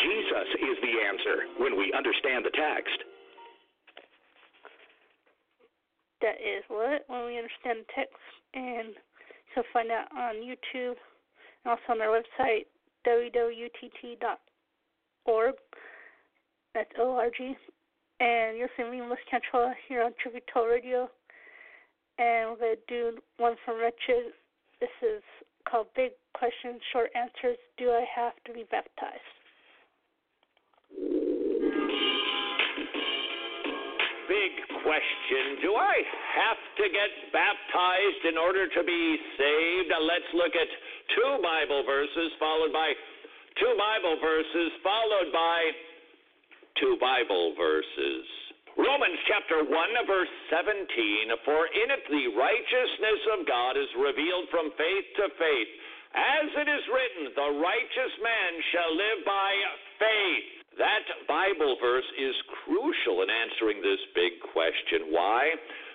Jesus 0.05 0.47
is 0.63 0.77
the 0.79 0.95
answer 1.05 1.37
when 1.59 1.77
we 1.77 1.93
understand 1.93 2.45
the 2.45 2.55
text. 2.55 3.20
That 6.22 6.38
is 6.39 6.63
what 6.67 7.03
when 7.07 7.26
we 7.26 7.38
understand 7.38 7.80
the 7.82 7.93
text, 7.95 8.15
and 8.53 8.95
so 9.55 9.63
find 9.74 9.89
out 9.91 10.07
on 10.15 10.36
YouTube 10.36 10.95
and 11.63 11.72
also 11.72 11.82
on 11.89 11.97
their 11.97 12.09
website 12.09 12.65
www.utt.org. 13.07 14.26
That's 16.74 16.91
O-R-G. 16.99 17.57
And 18.19 18.57
you're 18.57 18.69
feeling 18.78 19.09
Miss 19.09 19.17
Cantrella 19.32 19.74
here 19.88 20.03
on 20.03 20.13
Truth 20.22 20.36
Be 20.36 20.41
Told 20.53 20.69
Radio. 20.69 21.09
And 22.19 22.51
we're 22.51 22.57
going 22.57 22.76
to 22.76 22.82
do 22.88 23.17
one 23.38 23.55
from 23.65 23.80
Wretched. 23.80 24.34
This 24.80 24.93
is 25.01 25.24
called 25.67 25.88
Big 25.95 26.11
Questions, 26.34 26.82
Short 26.93 27.09
Answers. 27.15 27.57
Do 27.78 27.89
I 27.89 28.05
have 28.15 28.34
to 28.45 28.53
be 28.53 28.63
baptized? 28.69 29.40
Big 34.32 34.55
question. 34.88 35.59
Do 35.59 35.75
I 35.75 35.95
have 36.39 36.61
to 36.79 36.86
get 36.88 37.11
baptized 37.36 38.23
in 38.32 38.39
order 38.39 38.63
to 38.63 38.82
be 38.88 39.03
saved? 39.36 39.91
Let's 39.91 40.32
look 40.32 40.55
at 40.55 40.71
two 41.19 41.43
Bible 41.43 41.84
verses 41.84 42.32
followed 42.39 42.71
by 42.71 42.95
two 43.59 43.75
Bible 43.75 44.15
verses 44.23 44.71
followed 44.79 45.36
by 45.36 45.59
two 46.79 46.95
Bible 47.03 47.59
verses. 47.59 48.23
Romans 48.79 49.19
chapter 49.27 49.67
1, 49.67 50.07
verse 50.07 50.32
17 50.47 50.79
For 51.43 51.67
in 51.67 51.91
it 51.91 52.07
the 52.07 52.32
righteousness 52.32 53.21
of 53.36 53.43
God 53.43 53.75
is 53.75 53.91
revealed 53.99 54.47
from 54.47 54.71
faith 54.79 55.07
to 55.19 55.27
faith. 55.36 55.71
As 56.15 56.47
it 56.55 56.71
is 56.71 56.84
written, 56.88 57.36
the 57.36 57.51
righteous 57.59 58.13
man 58.23 58.51
shall 58.71 58.91
live 58.95 59.19
by 59.27 59.51
faith. 59.99 60.61
That 60.78 61.03
Bible 61.28 61.76
verse 61.82 62.07
is 62.15 62.36
crucial 62.63 63.24
in 63.24 63.30
answering 63.30 63.82
this 63.84 63.99
big 64.15 64.39
question. 64.53 65.11
Why? 65.11 65.51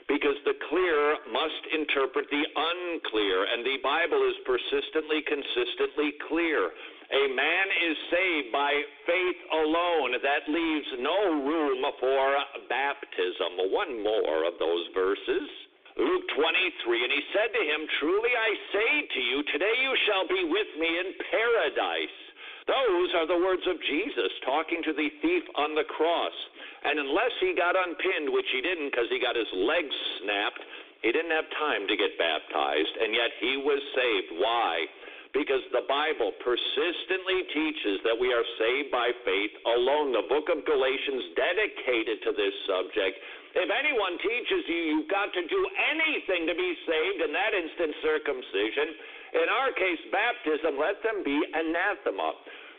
Because 0.07 0.37
the 0.45 0.55
clear 0.69 1.17
must 1.33 1.63
interpret 1.73 2.29
the 2.31 2.45
unclear, 2.45 3.49
and 3.51 3.65
the 3.65 3.81
Bible 3.83 4.21
is 4.29 4.37
persistently, 4.45 5.25
consistently 5.25 6.15
clear. 6.29 6.71
A 7.11 7.25
man 7.33 7.67
is 7.89 7.97
saved 8.11 8.53
by 8.53 8.71
faith 9.07 9.41
alone. 9.65 10.13
That 10.23 10.45
leaves 10.47 10.91
no 11.01 11.41
room 11.41 11.81
for 11.99 12.27
baptism. 12.69 13.73
One 13.73 14.03
more 14.03 14.45
of 14.45 14.59
those 14.59 14.87
verses. 14.95 15.49
Luke 15.97 16.29
23, 16.37 17.05
and 17.05 17.13
he 17.17 17.23
said 17.33 17.49
to 17.57 17.63
him, 17.65 17.81
Truly 17.99 18.29
I 18.29 18.51
say 18.77 18.93
to 19.09 19.21
you, 19.21 19.43
today 19.49 19.75
you 19.81 19.97
shall 20.05 20.29
be 20.29 20.45
with 20.45 20.71
me 20.77 20.91
in 21.01 21.09
paradise. 21.33 22.26
Those 22.67 23.15
are 23.15 23.31
the 23.31 23.39
words 23.39 23.63
of 23.71 23.79
Jesus 23.87 24.31
talking 24.43 24.83
to 24.83 24.93
the 24.93 25.07
thief 25.23 25.45
on 25.55 25.79
the 25.79 25.87
cross. 25.87 26.35
And 26.83 26.99
unless 26.99 27.31
he 27.39 27.55
got 27.55 27.79
unpinned, 27.79 28.31
which 28.35 28.51
he 28.51 28.59
didn't 28.59 28.91
because 28.91 29.07
he 29.07 29.23
got 29.23 29.39
his 29.39 29.51
legs 29.55 29.95
snapped, 30.23 30.63
he 31.03 31.15
didn't 31.15 31.31
have 31.31 31.47
time 31.55 31.87
to 31.87 31.95
get 31.95 32.19
baptized, 32.19 32.95
and 32.99 33.15
yet 33.15 33.31
he 33.39 33.63
was 33.63 33.79
saved. 33.95 34.43
Why? 34.43 34.83
Because 35.31 35.63
the 35.71 35.87
Bible 35.87 36.35
persistently 36.43 37.47
teaches 37.55 38.03
that 38.03 38.19
we 38.19 38.35
are 38.35 38.47
saved 38.59 38.91
by 38.91 39.15
faith 39.23 39.55
alone. 39.79 40.11
The 40.11 40.27
book 40.27 40.51
of 40.51 40.67
Galatians 40.67 41.39
dedicated 41.39 42.19
to 42.27 42.33
this 42.35 42.55
subject. 42.67 43.23
If 43.55 43.71
anyone 43.71 44.19
teaches 44.19 44.63
you 44.67 44.81
you've 44.91 45.13
got 45.13 45.31
to 45.39 45.43
do 45.47 45.61
anything 45.95 46.51
to 46.51 46.57
be 46.57 46.73
saved, 46.83 47.21
in 47.23 47.31
that 47.31 47.53
instance, 47.55 47.95
circumcision, 48.03 48.99
in 49.37 49.49
our 49.53 49.71
case, 49.77 50.01
baptism, 50.09 50.81
let 50.81 50.99
them 51.05 51.21
be 51.21 51.37
anathema. 51.37 52.33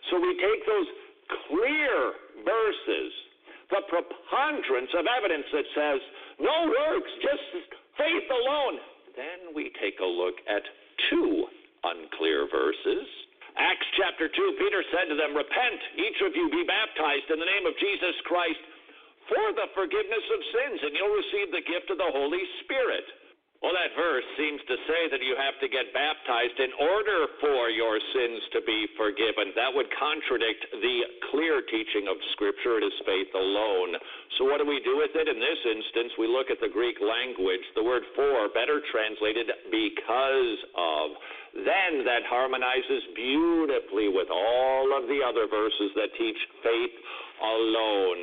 So 0.10 0.18
we 0.18 0.34
take 0.42 0.62
those 0.66 0.90
clear 1.48 1.96
verses, 2.42 3.12
the 3.70 3.84
preponderance 3.92 4.92
of 4.96 5.06
evidence 5.06 5.48
that 5.52 5.68
says, 5.76 6.00
no 6.40 6.58
works, 6.70 7.12
just 7.22 7.46
faith 7.98 8.28
alone. 8.30 8.78
Then 9.18 9.54
we 9.58 9.74
take 9.82 9.98
a 10.00 10.08
look 10.08 10.38
at 10.46 10.64
two 11.10 11.50
unclear 11.84 12.46
verses. 12.50 13.06
Acts 13.58 13.90
chapter 13.98 14.30
2, 14.30 14.62
Peter 14.62 14.86
said 14.94 15.10
to 15.10 15.18
them, 15.18 15.34
Repent, 15.34 15.82
each 15.98 16.22
of 16.22 16.38
you 16.38 16.46
be 16.54 16.62
baptized 16.62 17.26
in 17.34 17.42
the 17.42 17.50
name 17.50 17.66
of 17.66 17.74
Jesus 17.82 18.14
Christ 18.30 18.62
for 19.26 19.50
the 19.58 19.68
forgiveness 19.74 20.26
of 20.30 20.40
sins, 20.54 20.80
and 20.86 20.94
you'll 20.94 21.18
receive 21.18 21.50
the 21.50 21.66
gift 21.66 21.90
of 21.90 21.98
the 21.98 22.12
Holy 22.14 22.46
Spirit. 22.64 23.06
Well, 23.58 23.74
that 23.74 23.90
verse 23.98 24.26
seems 24.38 24.62
to 24.70 24.78
say 24.86 25.10
that 25.10 25.18
you 25.26 25.34
have 25.34 25.58
to 25.66 25.68
get 25.68 25.90
baptized 25.90 26.62
in 26.62 26.70
order 26.78 27.26
for 27.42 27.74
your 27.74 27.98
sins 28.14 28.42
to 28.54 28.62
be 28.62 28.86
forgiven. 28.94 29.50
That 29.58 29.74
would 29.74 29.90
contradict 29.98 30.62
the 30.78 30.98
clear 31.34 31.66
teaching 31.66 32.06
of 32.06 32.22
Scripture. 32.38 32.78
It 32.78 32.86
is 32.86 32.94
faith 33.02 33.34
alone. 33.34 33.98
So, 34.38 34.46
what 34.46 34.62
do 34.62 34.66
we 34.70 34.78
do 34.86 35.02
with 35.02 35.10
it? 35.18 35.26
In 35.26 35.42
this 35.42 35.62
instance, 35.66 36.14
we 36.22 36.30
look 36.30 36.54
at 36.54 36.62
the 36.62 36.70
Greek 36.70 37.02
language. 37.02 37.66
The 37.74 37.82
word 37.82 38.06
for, 38.14 38.46
better 38.54 38.78
translated 38.94 39.50
because 39.74 40.58
of. 40.78 41.18
Then 41.58 42.06
that 42.06 42.30
harmonizes 42.30 43.10
beautifully 43.18 44.14
with 44.14 44.30
all 44.30 44.94
of 44.94 45.10
the 45.10 45.26
other 45.26 45.50
verses 45.50 45.90
that 45.98 46.14
teach 46.14 46.38
faith 46.62 46.96
alone. 47.42 48.22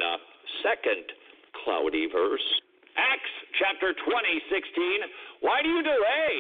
Second 0.63 1.11
cloudy 1.67 2.07
verse 2.07 2.47
Acts 2.97 3.35
chapter 3.59 3.95
20, 3.95 4.07
16. 4.51 5.43
Why 5.43 5.63
do 5.63 5.69
you 5.69 5.83
delay? 5.83 6.33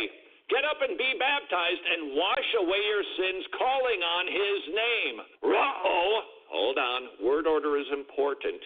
Get 0.50 0.62
up 0.68 0.78
and 0.84 0.98
be 0.98 1.16
baptized 1.18 1.84
and 1.88 2.14
wash 2.14 2.48
away 2.60 2.82
your 2.84 3.04
sins, 3.16 3.44
calling 3.56 4.00
on 4.04 4.24
his 4.28 4.60
name. 4.70 5.16
Uh-oh. 5.40 6.20
Hold 6.52 6.78
on. 6.78 7.00
Word 7.24 7.46
order 7.46 7.76
is 7.78 7.88
important. 7.92 8.60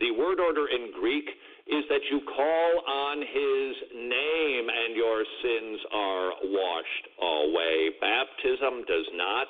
The 0.00 0.10
word 0.12 0.40
order 0.40 0.66
in 0.66 0.90
Greek 0.98 1.28
is 1.68 1.84
that 1.90 2.00
you 2.10 2.20
call 2.24 2.70
on 2.86 3.18
his 3.18 3.70
name 3.94 4.66
and 4.70 4.96
your 4.96 5.22
sins 5.42 5.78
are 5.92 6.30
washed 6.42 7.06
away. 7.20 7.90
Baptism 8.00 8.84
does 8.88 9.06
not 9.14 9.48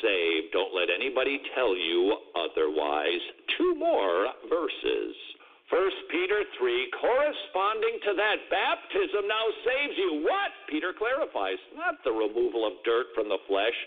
save. 0.00 0.52
Don't 0.52 0.74
let 0.74 0.88
anybody 0.88 1.40
tell 1.54 1.76
you 1.76 2.16
otherwise. 2.34 3.20
Two 3.58 3.74
more 3.74 4.28
verses. 4.48 5.14
1 5.70 6.10
Peter 6.10 6.42
3, 6.58 6.98
corresponding 6.98 7.96
to 8.02 8.12
that, 8.18 8.38
baptism 8.50 9.22
now 9.30 9.46
saves 9.62 9.94
you. 9.94 10.26
What? 10.26 10.50
Peter 10.66 10.90
clarifies. 10.90 11.62
Not 11.78 12.02
the 12.02 12.10
removal 12.10 12.66
of 12.66 12.82
dirt 12.82 13.14
from 13.14 13.30
the 13.30 13.38
flesh, 13.46 13.78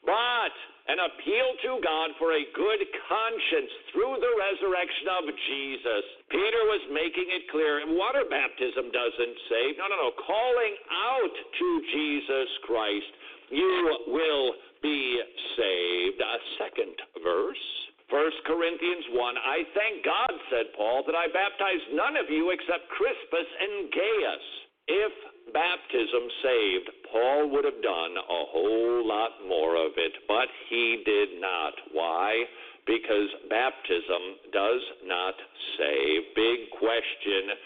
but 0.00 0.54
an 0.88 0.96
appeal 0.96 1.48
to 1.66 1.70
God 1.84 2.16
for 2.16 2.32
a 2.32 2.44
good 2.56 2.80
conscience 3.04 3.72
through 3.92 4.16
the 4.16 4.32
resurrection 4.32 5.06
of 5.12 5.24
Jesus. 5.28 6.04
Peter 6.32 6.62
was 6.72 6.82
making 6.94 7.28
it 7.28 7.50
clear 7.52 7.84
water 7.92 8.24
baptism 8.24 8.88
doesn't 8.88 9.36
save. 9.52 9.76
No, 9.76 9.92
no, 9.92 10.08
no. 10.08 10.10
Calling 10.16 10.74
out 10.88 11.34
to 11.36 11.68
Jesus 11.92 12.48
Christ, 12.64 13.12
you 13.50 14.08
will 14.08 14.56
be 14.80 15.20
saved. 15.58 16.20
A 16.22 16.38
second 16.64 16.96
verse. 17.20 17.85
1 18.10 18.46
Corinthians 18.46 19.04
1 19.10 19.34
I 19.34 19.66
thank 19.74 20.04
God, 20.06 20.30
said 20.50 20.70
Paul, 20.78 21.02
that 21.06 21.18
I 21.18 21.26
baptized 21.26 21.90
none 21.90 22.14
of 22.14 22.30
you 22.30 22.54
except 22.54 22.86
Crispus 22.94 23.48
and 23.58 23.90
Gaius. 23.90 24.46
If 24.86 25.14
baptism 25.50 26.24
saved, 26.38 26.86
Paul 27.10 27.50
would 27.50 27.66
have 27.66 27.82
done 27.82 28.14
a 28.14 28.42
whole 28.46 29.02
lot 29.02 29.42
more 29.48 29.74
of 29.74 29.98
it, 29.98 30.14
but 30.30 30.46
he 30.70 31.02
did 31.02 31.42
not. 31.42 31.74
Why? 31.90 32.46
Because 32.86 33.26
baptism 33.50 34.54
does 34.54 34.82
not 35.02 35.34
save. 35.74 36.30
Big 36.38 36.70
question. 36.78 37.58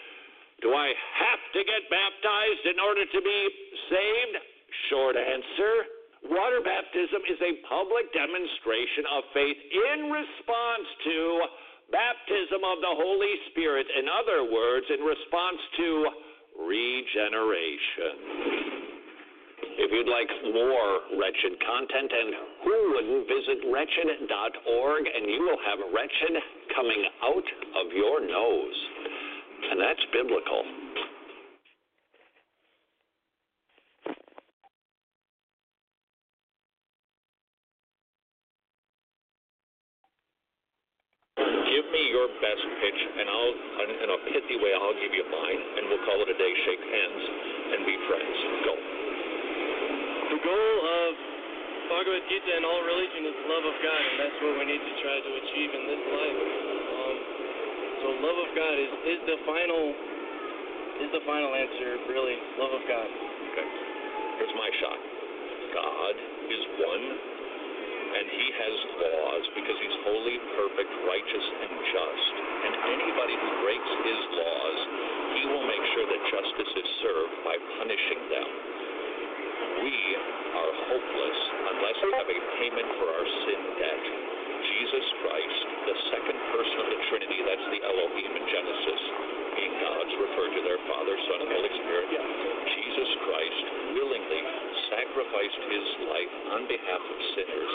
Do 0.65 0.73
I 0.73 0.89
have 0.89 1.43
to 1.53 1.61
get 1.61 1.85
baptized 1.93 2.65
in 2.65 2.81
order 2.81 3.05
to 3.05 3.21
be 3.21 3.39
saved? 3.93 4.35
Short 4.89 5.15
answer 5.15 6.00
Water 6.29 6.61
baptism 6.61 7.21
is 7.25 7.39
a 7.41 7.53
public 7.65 8.13
demonstration 8.13 9.09
of 9.09 9.21
faith 9.33 9.57
in 9.57 9.99
response 10.13 10.87
to 11.09 11.17
baptism 11.89 12.61
of 12.61 12.77
the 12.79 12.93
Holy 12.93 13.33
Spirit. 13.49 13.89
In 13.89 14.05
other 14.05 14.45
words, 14.45 14.85
in 14.93 15.01
response 15.01 15.61
to 15.81 15.89
regeneration. 16.61 18.13
If 19.81 19.89
you'd 19.89 20.11
like 20.11 20.29
more 20.53 21.17
Wretched 21.17 21.57
content, 21.57 22.11
and 22.13 22.29
who 22.63 22.77
wouldn't 22.93 23.25
visit 23.25 23.59
wretched.org, 23.71 25.03
and 25.09 25.23
you 25.25 25.41
will 25.41 25.61
have 25.65 25.79
Wretched 25.89 26.37
coming 26.75 27.01
out 27.25 27.47
of 27.81 27.85
your 27.97 28.21
nose. 28.21 28.77
And 29.71 29.81
that's 29.81 30.05
biblical. 30.13 30.61
Me 41.91 42.11
your 42.11 42.27
best 42.39 42.63
pitch, 42.79 42.99
and 43.19 43.27
I'll, 43.27 43.53
in 43.85 44.09
a 44.09 44.19
pithy 44.31 44.57
way, 44.57 44.71
I'll 44.73 44.97
give 44.97 45.13
you 45.13 45.27
mine, 45.27 45.61
and 45.77 45.81
we'll 45.91 46.03
call 46.07 46.19
it 46.23 46.29
a 46.31 46.37
day. 46.39 46.51
Shake 46.65 46.83
hands 46.83 47.23
and 47.75 47.79
be 47.85 47.95
friends. 48.07 48.35
Go. 48.65 48.73
The 50.31 50.39
goal 50.41 50.77
of 50.87 51.11
Bhagavad 51.91 52.23
Gita 52.31 52.51
and 52.55 52.63
all 52.63 52.81
religion 52.87 53.27
is 53.27 53.35
love 53.51 53.65
of 53.67 53.75
God, 53.83 54.01
and 54.01 54.15
that's 54.23 54.37
what 54.39 54.53
we 54.55 54.63
need 54.63 54.79
to 54.79 54.93
try 55.03 55.17
to 55.19 55.31
achieve 55.43 55.71
in 55.75 55.83
this 55.91 56.03
life. 56.07 56.39
Um, 56.91 57.15
so 57.99 58.07
love 58.23 58.39
of 58.39 58.51
God 58.55 58.75
is, 58.79 58.91
is 59.11 59.19
the 59.27 59.37
final 59.43 59.83
is 61.01 61.09
the 61.11 61.23
final 61.25 61.51
answer, 61.51 61.97
really. 62.07 62.37
Love 62.61 62.73
of 62.77 62.83
God. 62.85 63.09
Okay. 63.51 63.67
Here's 64.37 64.55
my 64.55 64.69
shot. 64.79 64.99
God 65.73 66.15
is 66.47 66.63
one, 66.77 67.05
and 68.11 68.25
He 68.27 68.47
has 68.51 68.75
laws 68.99 69.43
because 69.55 69.77
He's 69.79 69.97
holy, 70.03 70.37
perfect, 70.59 70.91
righteous, 71.07 71.45
and 71.63 71.73
just. 71.91 72.33
And 72.67 72.73
anybody 72.99 73.35
who 73.39 73.49
breaks 73.63 73.91
His 74.03 74.21
laws, 74.35 74.77
He 75.39 75.43
will 75.49 75.65
make 75.65 75.85
sure 75.95 76.05
that 76.05 76.21
justice 76.31 76.71
is 76.75 76.89
served 77.01 77.35
by 77.47 77.55
punishing 77.79 78.21
them. 78.29 78.49
We 79.81 79.95
are 80.51 80.71
hopeless 80.91 81.39
unless 81.71 81.97
we 82.03 82.11
have 82.19 82.29
a 82.29 82.39
payment 82.59 82.89
for 82.99 83.07
our 83.07 83.27
sin 83.47 83.61
debt. 83.79 84.03
Jesus 84.61 85.07
Christ, 85.25 85.61
the 85.89 85.97
second 86.13 86.37
person 86.53 86.77
of 86.85 86.87
the 86.91 86.99
Trinity, 87.09 87.39
that's 87.47 87.67
the 87.73 87.81
Elohim 87.81 88.31
in 88.35 88.45
Genesis, 88.45 89.01
being 89.57 89.73
gods 89.81 90.13
referred 90.21 90.53
to 90.53 90.61
their 90.61 90.79
Father, 90.85 91.15
Son, 91.17 91.39
and 91.41 91.49
Holy 91.49 91.73
Spirit. 91.81 92.09
Jesus 92.11 93.09
Christ 93.25 93.63
willingly 93.97 94.41
sacrificed 94.91 95.61
his 95.71 95.87
life 96.11 96.33
on 96.59 96.61
behalf 96.67 96.99
of 96.99 97.17
sinners 97.39 97.71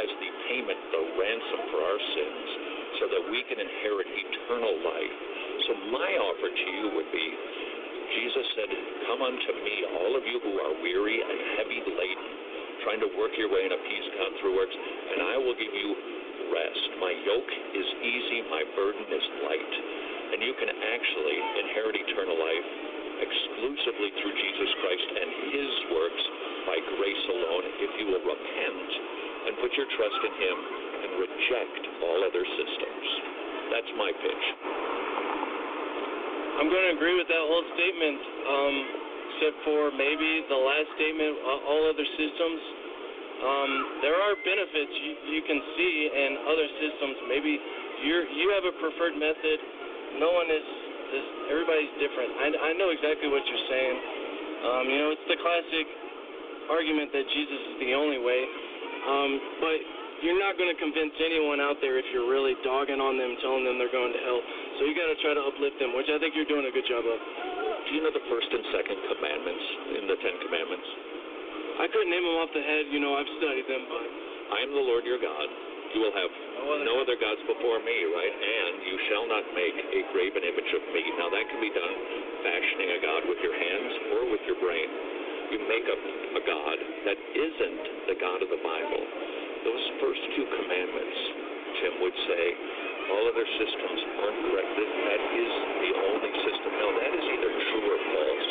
as 0.00 0.10
the 0.16 0.30
payment, 0.48 0.80
the 0.96 1.04
ransom 1.20 1.60
for 1.68 1.80
our 1.84 2.00
sins, 2.16 2.48
so 2.98 3.04
that 3.12 3.22
we 3.28 3.44
can 3.52 3.60
inherit 3.60 4.08
eternal 4.08 4.74
life. 4.80 5.16
So 5.68 5.72
my 5.92 6.10
offer 6.24 6.48
to 6.48 6.66
you 6.72 6.86
would 6.96 7.10
be 7.12 7.28
Jesus 8.14 8.46
said, 8.54 8.70
Come 9.10 9.26
unto 9.26 9.52
me, 9.64 9.76
all 9.98 10.12
of 10.14 10.22
you 10.22 10.38
who 10.38 10.54
are 10.60 10.74
weary 10.84 11.18
and 11.18 11.38
heavy 11.58 11.82
laden, 11.82 12.30
trying 12.86 13.02
to 13.02 13.10
work 13.16 13.34
your 13.34 13.50
way 13.50 13.66
in 13.66 13.72
a 13.72 13.80
peace 13.80 14.08
through 14.38 14.54
works, 14.54 14.76
and 14.76 15.34
I 15.34 15.36
will 15.40 15.56
give 15.56 15.72
you 15.72 15.88
rest. 16.52 16.84
My 17.00 17.10
yoke 17.10 17.52
is 17.74 17.88
easy, 18.04 18.38
my 18.52 18.62
burden 18.76 19.02
is 19.08 19.24
light. 19.48 19.74
And 20.36 20.38
you 20.42 20.54
can 20.58 20.68
actually 20.68 21.38
inherit 21.64 21.94
eternal 21.96 22.38
life 22.38 22.93
exclusively 23.20 24.10
through 24.18 24.34
Jesus 24.34 24.70
Christ 24.82 25.08
and 25.14 25.30
his 25.54 25.70
works 25.94 26.24
by 26.66 26.76
grace 26.96 27.24
alone 27.30 27.64
if 27.84 27.90
you 28.00 28.04
will 28.10 28.24
repent 28.24 28.90
and 29.44 29.52
put 29.60 29.70
your 29.76 29.88
trust 29.94 30.20
in 30.24 30.32
him 30.40 30.56
and 31.04 31.10
reject 31.20 31.82
all 32.00 32.18
other 32.24 32.44
systems. 32.44 33.06
That's 33.70 33.92
my 34.00 34.10
pitch. 34.12 34.44
I'm 36.54 36.70
going 36.70 36.86
to 36.86 36.94
agree 36.94 37.18
with 37.18 37.26
that 37.26 37.44
whole 37.44 37.66
statement, 37.74 38.20
um, 38.46 38.74
except 39.34 39.56
for 39.66 39.80
maybe 39.98 40.46
the 40.46 40.56
last 40.56 40.88
statement, 40.94 41.34
all 41.66 41.82
other 41.90 42.06
systems. 42.14 42.60
Um, 43.34 43.72
there 44.06 44.14
are 44.14 44.38
benefits 44.46 44.94
you, 45.02 45.12
you 45.34 45.42
can 45.42 45.58
see 45.74 45.94
in 46.14 46.30
other 46.46 46.68
systems. 46.78 47.16
Maybe 47.26 47.58
you're, 48.06 48.24
you 48.30 48.46
have 48.54 48.64
a 48.70 48.74
preferred 48.78 49.18
method. 49.18 49.58
No 50.22 50.30
one 50.30 50.46
is, 50.46 50.66
is 51.14 51.24
everybody's 51.54 51.94
different. 52.02 52.30
I, 52.42 52.46
I 52.50 52.70
know 52.74 52.90
exactly 52.90 53.30
what 53.30 53.46
you're 53.46 53.66
saying. 53.70 53.96
Um, 54.64 54.84
you 54.90 54.98
know, 54.98 55.10
it's 55.14 55.28
the 55.30 55.38
classic 55.38 55.86
argument 56.68 57.14
that 57.14 57.24
Jesus 57.30 57.60
is 57.72 57.76
the 57.86 57.92
only 57.94 58.18
way. 58.18 58.42
Um, 59.04 59.30
but 59.60 59.78
you're 60.24 60.40
not 60.40 60.56
going 60.56 60.72
to 60.72 60.78
convince 60.80 61.12
anyone 61.20 61.60
out 61.60 61.76
there 61.84 62.00
if 62.00 62.08
you're 62.08 62.24
really 62.24 62.56
dogging 62.64 62.98
on 62.98 63.20
them, 63.20 63.36
telling 63.44 63.68
them 63.68 63.76
they're 63.76 63.92
going 63.92 64.10
to 64.16 64.22
hell. 64.24 64.40
So 64.80 64.88
you 64.88 64.96
got 64.96 65.12
to 65.12 65.18
try 65.20 65.36
to 65.36 65.42
uplift 65.44 65.76
them, 65.76 65.92
which 65.92 66.08
I 66.08 66.16
think 66.16 66.32
you're 66.32 66.48
doing 66.48 66.64
a 66.64 66.72
good 66.72 66.88
job 66.88 67.04
of. 67.04 67.18
Do 67.84 67.88
you 67.92 68.00
know 68.00 68.14
the 68.16 68.24
first 68.32 68.48
and 68.48 68.64
second 68.72 68.96
commandments 69.12 69.64
in 70.00 70.04
the 70.08 70.16
Ten 70.24 70.34
Commandments? 70.40 70.88
I 71.84 71.86
couldn't 71.92 72.08
name 72.08 72.24
them 72.24 72.40
off 72.40 72.48
the 72.56 72.64
head. 72.64 72.88
You 72.88 73.04
know, 73.04 73.12
I've 73.12 73.28
studied 73.36 73.68
them, 73.68 73.84
but 73.92 74.06
I 74.56 74.56
am 74.64 74.72
the 74.72 74.80
Lord 74.80 75.04
your 75.04 75.20
God. 75.20 75.48
You 75.94 76.02
will 76.02 76.18
have 76.18 76.32
no 76.82 76.98
other, 76.98 77.14
gods 77.14 77.38
before 77.46 77.78
me, 77.78 77.96
right? 78.10 78.34
And 78.34 78.82
you 78.82 78.98
shall 79.06 79.30
not 79.30 79.46
make 79.54 79.78
a 79.78 80.00
graven 80.10 80.42
image 80.42 80.70
of 80.74 80.82
me. 80.90 81.06
Now 81.22 81.30
that 81.30 81.46
can 81.46 81.62
be 81.62 81.70
done 81.70 81.94
fashioning 82.42 82.98
a 82.98 83.00
god 83.00 83.22
with 83.30 83.38
your 83.38 83.54
hands 83.54 83.92
or 84.18 84.20
with 84.26 84.42
your 84.42 84.58
brain. 84.58 84.90
You 85.54 85.62
make 85.70 85.86
up 85.86 86.02
a 86.34 86.42
god 86.42 86.76
that 87.06 87.14
isn't 87.14 88.10
the 88.10 88.16
God 88.18 88.42
of 88.42 88.50
the 88.50 88.58
Bible. 88.58 89.02
Those 89.62 89.84
first 90.02 90.18
two 90.34 90.46
commandments, 90.50 91.18
Tim 91.78 91.94
would 92.02 92.18
say, 92.26 92.44
all 93.14 93.24
other 93.30 93.46
systems 93.54 94.00
aren't 94.18 94.38
correct. 94.50 94.70
That, 94.74 95.22
is 95.30 95.52
the 95.78 95.92
only 96.10 96.32
system. 96.42 96.70
Now 96.74 96.90
that 96.90 97.12
is 97.14 97.24
either 97.38 97.50
true 97.54 97.86
or 97.86 97.98
false, 98.18 98.50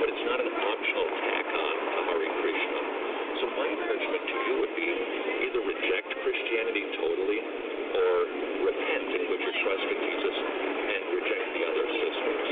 but 0.00 0.06
it's 0.16 0.24
not 0.24 0.38
an 0.40 0.48
optional 0.48 1.08
tack 1.28 1.44
on 1.44 1.74
to 1.76 2.00
Hare 2.08 2.30
Krishna. 2.40 2.80
So 3.36 3.44
my 3.52 3.66
encouragement 3.68 4.22
to 4.32 4.36
you 4.48 4.54
would 4.64 4.74
be 4.80 5.29
reject 5.70 6.10
Christianity 6.26 6.84
totally 6.98 7.40
or 7.94 8.14
repent 8.66 9.06
and 9.06 9.22
put 9.30 9.38
your 9.38 9.54
trust 9.62 9.86
in 9.86 9.98
Jesus 10.02 10.36
and 10.90 11.00
reject 11.14 11.46
the 11.54 11.62
other 11.62 11.86
systems. 11.94 12.46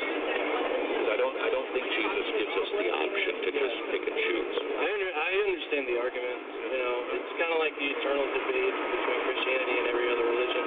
I 1.08 1.16
don't, 1.18 1.36
I 1.42 1.48
don't 1.50 1.70
think 1.74 1.86
Jesus 1.98 2.26
gives 2.38 2.54
us 2.54 2.70
the 2.78 2.88
option 2.94 3.32
to 3.42 3.50
just 3.58 3.76
pick 3.90 4.02
and 4.06 4.16
choose. 4.22 4.54
I, 4.54 4.86
under, 4.86 5.10
I 5.10 5.30
understand 5.50 5.84
the 5.90 5.98
argument. 5.98 6.40
You 6.68 6.78
know, 6.78 6.94
it's 7.18 7.32
kind 7.42 7.50
of 7.50 7.58
like 7.58 7.74
the 7.74 7.88
eternal 7.90 8.26
debate 8.38 8.76
between 8.76 9.18
Christianity 9.26 9.74
and 9.82 9.86
every 9.90 10.06
other 10.14 10.26
religion. 10.28 10.64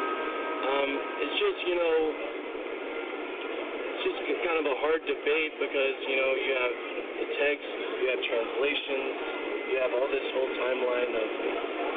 Um, 0.62 0.90
it's 1.24 1.38
just, 1.40 1.60
you 1.72 1.78
know, 1.80 1.98
it's 3.96 4.04
just 4.12 4.20
kind 4.44 4.60
of 4.60 4.66
a 4.68 4.78
hard 4.84 5.02
debate 5.08 5.54
because, 5.56 5.98
you 6.04 6.18
know, 6.20 6.30
you 6.36 6.52
have 6.58 6.74
the 7.16 7.28
text, 7.38 7.70
you 8.02 8.06
have 8.12 8.22
translations, 8.28 9.41
you 9.72 9.80
have 9.80 9.94
all 9.96 10.10
this 10.12 10.28
whole 10.36 10.52
timeline 10.60 11.12
of, 11.16 11.30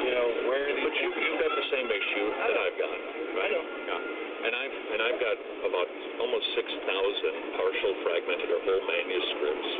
you 0.07 0.11
know, 0.15 0.27
where. 0.47 0.63
But 0.79 0.95
you, 0.95 1.07
you've 1.11 1.39
got 1.43 1.51
the 1.51 1.67
same 1.75 1.87
issue 1.91 2.27
that 2.47 2.55
I've 2.55 2.77
got, 2.79 2.97
right? 3.35 3.35
I 3.35 3.47
know. 3.51 3.65
Yeah. 3.67 4.47
And 4.47 4.53
I've 4.55 4.77
and 4.95 4.99
I've 5.03 5.19
got 5.19 5.37
about 5.67 5.89
almost 6.23 6.45
six 6.55 6.67
thousand 6.87 7.35
partial, 7.59 7.91
fragmented, 8.07 8.47
or 8.47 8.59
whole 8.63 8.83
manuscripts 8.87 9.71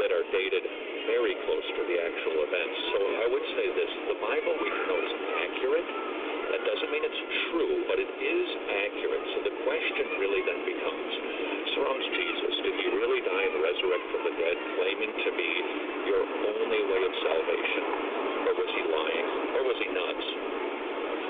that 0.00 0.10
are 0.14 0.24
dated 0.32 0.64
very 1.10 1.34
close 1.44 1.66
to 1.76 1.82
the 1.84 1.96
actual 2.00 2.36
events. 2.48 2.78
So 2.96 2.98
I 3.20 3.26
would 3.28 3.46
say 3.60 3.66
this: 3.76 3.90
the 4.08 4.18
Bible 4.24 4.54
we 4.56 4.68
know 4.88 4.98
is 5.04 5.12
accurate. 5.44 5.88
That 6.48 6.64
doesn't 6.64 6.88
mean 6.88 7.04
it's 7.04 7.22
true, 7.52 7.84
but 7.92 8.00
it 8.00 8.08
is 8.08 8.46
accurate. 8.88 9.24
So 9.36 9.38
the 9.52 9.54
question 9.68 10.04
really 10.16 10.40
then 10.48 10.60
becomes: 10.64 11.12
surrounds 11.76 12.06
Jesus? 12.08 12.57
Did 13.18 13.26
die 13.26 13.50
and 13.50 13.58
resurrect 13.58 14.06
from 14.14 14.22
the 14.30 14.34
dead, 14.38 14.56
claiming 14.78 15.10
to 15.10 15.30
be 15.34 15.50
your 16.06 16.22
only 16.22 16.82
way 16.86 17.02
of 17.02 17.12
salvation, 17.18 17.82
or 18.46 18.54
was 18.54 18.70
he 18.78 18.82
lying, 18.94 19.26
or 19.58 19.62
was 19.66 19.74
he 19.82 19.90
nuts? 19.90 20.26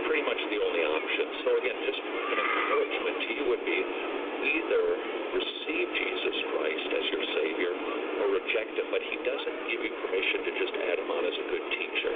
Pretty 0.04 0.20
much 0.20 0.36
the 0.52 0.60
only 0.68 0.84
option. 0.84 1.26
So 1.48 1.56
again, 1.56 1.80
just 1.88 1.96
an 2.04 2.38
encouragement 2.44 3.16
to 3.24 3.28
you 3.32 3.44
would 3.48 3.64
be 3.64 3.80
either 3.80 4.84
receive 5.32 5.86
Jesus 5.96 6.36
Christ 6.52 6.88
as 6.92 7.04
your 7.08 7.24
Savior 7.40 7.72
or 8.20 8.36
reject 8.36 8.76
him, 8.76 8.92
but 8.92 9.00
he 9.08 9.16
doesn't 9.24 9.58
give 9.72 9.80
you 9.80 9.92
permission 10.04 10.44
to 10.44 10.50
just 10.60 10.74
add 10.92 11.00
him 11.00 11.08
on 11.08 11.24
as 11.24 11.36
a 11.40 11.46
good 11.48 11.64
teacher. 11.72 12.12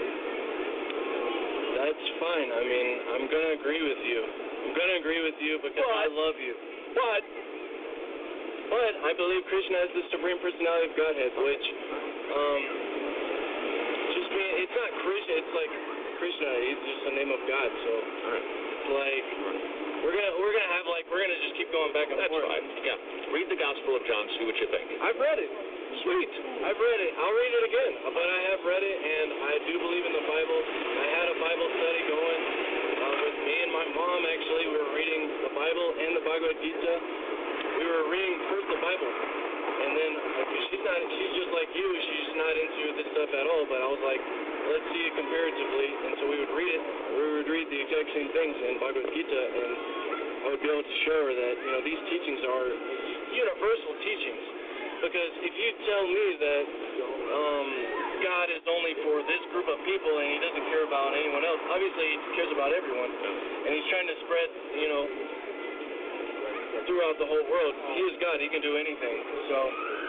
That's 1.81 2.07
fine. 2.20 2.49
I 2.53 2.61
mean, 2.61 2.89
I'm 3.16 3.25
going 3.25 3.47
to 3.49 3.55
agree 3.57 3.81
with 3.81 4.05
you. 4.05 4.20
I'm 4.68 4.77
going 4.77 4.91
to 4.93 4.99
agree 5.01 5.25
with 5.25 5.41
you 5.41 5.64
because 5.64 5.89
I 5.97 6.12
love 6.12 6.37
you. 6.37 6.61
But, 6.93 7.25
but 8.73 8.93
I 9.05 9.12
believe 9.12 9.45
Krishna 9.53 9.77
is 9.85 9.93
the 10.01 10.05
supreme 10.16 10.41
personality 10.41 10.89
of 10.89 10.95
Godhead, 10.97 11.33
which, 11.37 11.64
um, 12.33 12.61
just 14.16 14.29
being, 14.33 14.55
it's 14.64 14.77
not 14.81 14.91
Krishna, 15.05 15.33
it's 15.45 15.53
like 15.53 15.73
Krishna, 16.16 16.49
he's 16.64 16.81
just 16.81 17.03
the 17.05 17.14
name 17.20 17.31
of 17.37 17.41
God, 17.45 17.68
so 17.68 17.91
it's 18.01 18.89
like, 18.97 19.27
we're 20.03 20.16
gonna, 20.16 20.35
we're 20.41 20.55
gonna 20.57 20.73
have 20.81 20.87
like, 20.89 21.05
we're 21.12 21.20
gonna 21.20 21.41
just 21.45 21.55
keep 21.61 21.68
going 21.68 21.93
back 21.93 22.09
and 22.09 22.16
That's 22.16 22.33
forth. 22.33 22.49
fine. 22.49 22.64
Yeah. 22.83 22.97
Read 23.37 23.47
the 23.53 23.61
Gospel 23.61 23.93
of 24.01 24.03
John, 24.09 24.25
see 24.41 24.45
what 24.49 24.57
you 24.57 24.68
think. 24.73 24.87
I've 25.05 25.20
read 25.20 25.39
it. 25.39 25.53
Sweet. 26.03 26.33
I've 26.64 26.81
read 26.81 27.01
it. 27.05 27.12
I'll 27.20 27.37
read 27.37 27.53
it 27.53 27.64
again. 27.68 27.93
But 28.16 28.25
I 28.25 28.41
have 28.51 28.61
read 28.64 28.81
it, 28.83 28.97
and 28.97 29.29
I 29.45 29.55
do 29.68 29.75
believe 29.77 30.05
in 30.09 30.14
the 30.16 30.25
Bible. 30.25 30.59
I 30.99 31.07
had 31.20 31.27
a 31.31 31.37
Bible 31.37 31.68
study 31.68 32.03
going 32.09 32.41
uh, 32.97 33.16
with 33.29 33.39
me 33.45 33.55
and 33.68 33.73
my 33.77 33.87
mom. 33.93 34.20
Actually, 34.25 34.64
we 34.73 34.77
were 34.81 34.93
reading 34.97 35.23
the 35.47 35.53
Bible 35.53 35.87
and 36.01 36.11
the 36.16 36.25
Bhagavad 36.25 36.59
Gita. 36.64 36.95
We 37.79 37.85
were 37.89 38.05
reading 38.12 38.37
first 38.53 38.66
the 38.68 38.81
Bible, 38.81 39.12
and 39.12 39.91
then 39.97 40.12
she's 40.68 40.85
not. 40.85 40.99
She's 40.99 41.35
just 41.41 41.51
like 41.57 41.70
you. 41.73 41.89
She's 41.89 42.31
not 42.37 42.55
into 42.55 42.85
this 43.01 43.09
stuff 43.16 43.31
at 43.33 43.47
all. 43.49 43.64
But 43.68 43.81
I 43.81 43.89
was 43.89 44.03
like, 44.05 44.23
let's 44.73 44.87
see 44.93 45.03
it 45.09 45.14
comparatively. 45.16 45.89
And 46.09 46.12
so 46.20 46.25
we 46.29 46.37
would 46.43 46.55
read 46.55 46.73
it. 46.73 46.83
We 47.16 47.23
would 47.41 47.49
read 47.49 47.66
the 47.73 47.81
exact 47.83 48.09
same 48.12 48.31
things 48.33 48.55
in 48.61 48.73
Bhagavad 48.81 49.11
Gita, 49.12 49.43
and 49.57 49.70
I 50.43 50.47
would 50.53 50.62
be 50.62 50.68
able 50.68 50.85
to 50.85 50.97
show 51.09 51.18
her 51.27 51.33
that 51.33 51.55
you 51.61 51.70
know 51.73 51.83
these 51.85 52.03
teachings 52.12 52.41
are 52.45 52.68
universal 53.33 53.93
teachings. 54.05 54.45
Because 55.03 55.33
if 55.43 55.55
you 55.59 55.68
tell 55.83 56.05
me 56.07 56.25
that 56.39 56.64
um, 57.33 57.68
God 58.23 58.47
is 58.55 58.62
only 58.70 58.95
for 59.03 59.18
this 59.27 59.43
group 59.51 59.66
of 59.66 59.79
people 59.83 60.14
and 60.23 60.31
he 60.31 60.39
doesn't 60.39 60.66
care 60.70 60.87
about 60.87 61.11
anyone 61.11 61.43
else. 61.43 61.59
Obviously, 61.75 62.07
he 62.07 62.18
cares 62.39 62.53
about 62.55 62.70
everyone. 62.70 63.11
And 63.66 63.70
he's 63.75 63.89
trying 63.91 64.07
to 64.07 64.16
spread, 64.23 64.49
you 64.79 64.89
know, 64.89 65.03
throughout 66.89 67.16
the 67.20 67.29
whole 67.29 67.47
world. 67.49 67.75
He 67.97 68.03
is 68.09 68.14
God. 68.23 68.41
He 68.41 68.49
can 68.49 68.62
do 68.64 68.75
anything. 68.77 69.16
So. 69.53 69.57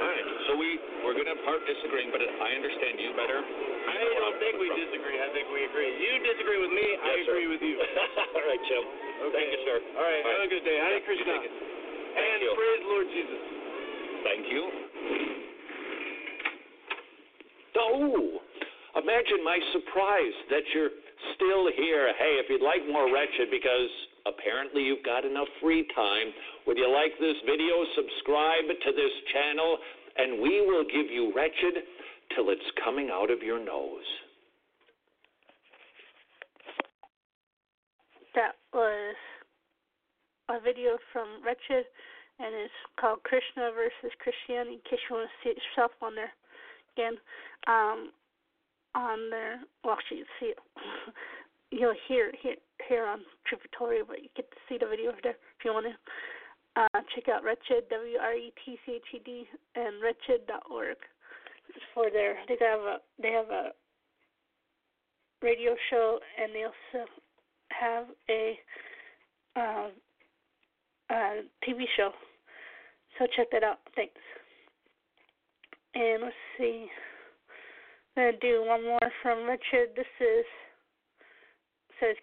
All 0.03 0.09
right. 0.09 0.25
So 0.49 0.51
we 0.59 0.79
we're 1.05 1.15
gonna 1.15 1.37
part 1.47 1.63
disagreeing, 1.63 2.09
but 2.11 2.19
I 2.19 2.49
understand 2.57 2.99
you 2.99 3.13
better. 3.15 3.39
I 3.39 3.95
don't 4.19 4.37
think 4.41 4.57
we 4.59 4.67
disagree. 4.75 5.19
I 5.21 5.29
think 5.35 5.47
we 5.53 5.63
agree. 5.67 5.91
You 5.99 6.11
disagree 6.23 6.59
with 6.59 6.73
me. 6.73 6.87
I 6.99 7.19
Yes, 7.19 7.27
sir. 7.27 7.35
agree 7.37 7.47
with 7.51 7.61
you. 7.63 7.75
All 8.35 8.43
right, 8.47 8.63
Jim. 8.67 8.83
Okay. 8.83 9.31
Thank 9.37 9.47
you, 9.53 9.61
sir. 9.67 9.77
All 9.99 10.03
right. 10.07 10.23
Have 10.23 10.43
a 10.43 10.51
good 10.51 10.65
day. 10.67 10.77
Hare 10.79 10.99
Yeah, 10.99 11.07
Krishna. 11.07 11.35
And 11.39 12.39
you. 12.43 12.51
praise 12.57 12.79
the 12.83 12.89
Lord 12.91 13.07
Jesus. 13.11 13.41
Thank 14.23 14.43
you. 14.51 14.61
Oh, 17.75 18.39
imagine 19.01 19.41
my 19.43 19.59
surprise 19.73 20.35
that 20.49 20.63
you're 20.73 20.93
still 21.35 21.67
here. 21.75 22.13
Hey, 22.17 22.39
if 22.39 22.47
you'd 22.49 22.61
like 22.63 22.85
more 22.89 23.11
Wretched, 23.11 23.49
because 23.51 23.89
apparently 24.25 24.83
you've 24.83 25.03
got 25.03 25.25
enough 25.25 25.47
free 25.61 25.85
time, 25.95 26.31
would 26.67 26.77
you 26.77 26.89
like 26.91 27.11
this 27.19 27.37
video? 27.45 27.83
Subscribe 27.95 28.67
to 28.67 28.91
this 28.91 29.13
channel, 29.31 29.77
and 30.17 30.41
we 30.41 30.61
will 30.65 30.83
give 30.83 31.11
you 31.11 31.33
Wretched 31.35 31.83
till 32.35 32.49
it's 32.49 32.69
coming 32.83 33.09
out 33.11 33.31
of 33.31 33.41
your 33.41 33.63
nose. 33.63 34.07
That 38.35 38.55
was 38.73 39.15
a 40.49 40.59
video 40.59 40.97
from 41.11 41.27
Wretched, 41.45 41.85
and 42.39 42.55
it's 42.55 42.73
called 42.99 43.21
Krishna 43.23 43.71
versus 43.75 44.11
Christianity. 44.17 44.81
In 44.81 44.89
case 44.89 44.99
you 45.09 45.15
want 45.15 45.29
to 45.29 45.35
see 45.43 45.51
it 45.51 45.61
yourself 45.61 45.91
on 46.01 46.15
there, 46.15 46.33
again, 46.97 47.17
um, 47.67 48.09
on 48.95 49.29
there. 49.29 49.61
Well, 49.83 49.93
actually, 49.93 50.19
you 50.19 50.25
see 50.39 50.45
it. 50.47 50.57
You'll 51.73 51.97
hear 52.07 52.31
here, 52.41 52.55
here 52.87 53.05
on 53.07 53.21
Tributory, 53.49 54.01
but 54.07 54.21
you 54.21 54.29
get 54.35 54.49
to 54.51 54.57
see 54.69 54.77
the 54.77 54.85
video 54.85 55.09
over 55.09 55.17
there 55.23 55.31
if 55.57 55.65
you 55.65 55.73
want 55.73 55.87
to. 55.87 55.95
Uh, 56.75 57.01
check 57.15 57.29
out 57.29 57.43
Wretched, 57.43 57.89
W 57.89 58.17
R 58.21 58.33
E 58.33 58.53
T 58.63 58.77
C 58.85 58.93
H 58.93 59.01
E 59.15 59.21
D, 59.25 59.45
and 59.75 60.01
Wretched.org 60.01 60.97
for 61.93 62.11
their. 62.11 62.35
They 62.47 62.57
have 62.61 62.79
a 62.79 62.97
they 63.21 63.31
have 63.31 63.49
a 63.49 63.69
radio 65.41 65.75
show, 65.89 66.19
and 66.41 66.53
they 66.53 66.63
also 66.63 67.09
have 67.69 68.05
a 68.29 68.57
um, 69.55 69.91
TV 71.67 71.85
show. 71.97 72.11
So 73.17 73.25
check 73.35 73.47
that 73.51 73.63
out. 73.63 73.79
Thanks. 73.95 74.13
And 75.95 76.23
let's 76.23 76.35
see. 76.57 76.87
I'm 78.15 78.31
gonna 78.31 78.37
do 78.41 78.63
one 78.65 78.83
more 78.83 79.11
from 79.21 79.47
Wretched. 79.47 79.95
This 79.95 80.05
is 80.19 80.45
says 81.99 82.15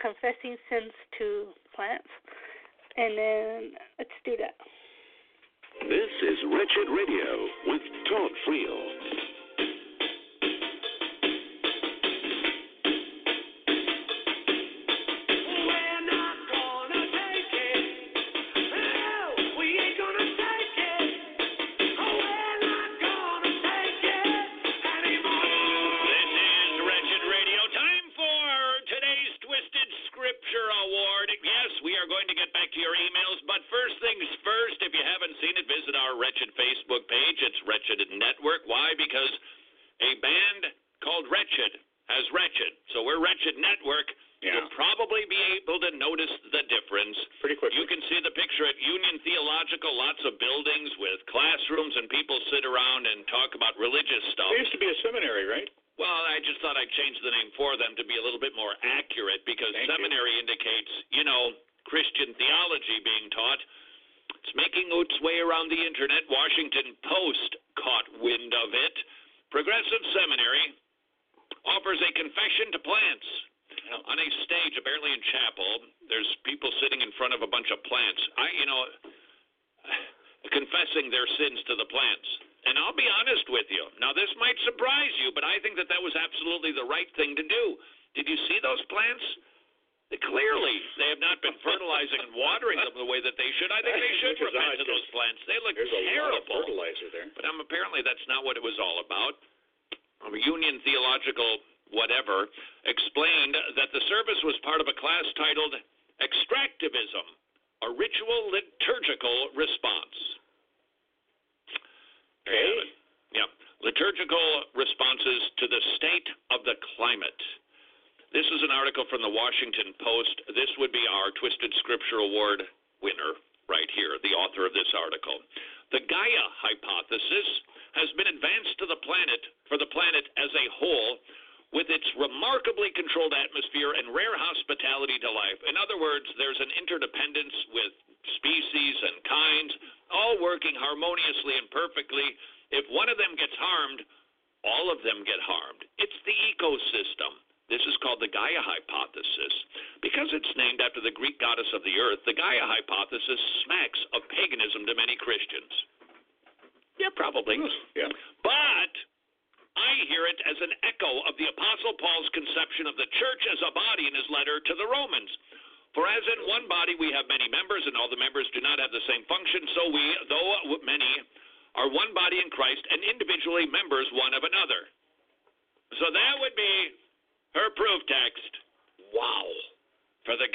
confessing 0.00 0.56
sins 0.68 0.92
to 1.18 1.54
plants. 1.74 2.08
And 2.96 3.16
then 3.16 3.72
let's 3.98 4.16
do 4.24 4.36
that. 4.38 4.54
This 5.88 6.12
is 6.28 6.38
Wretched 6.52 6.88
Radio 6.92 7.30
with 7.66 7.82
Todd 8.10 8.32
Friel. 8.46 9.31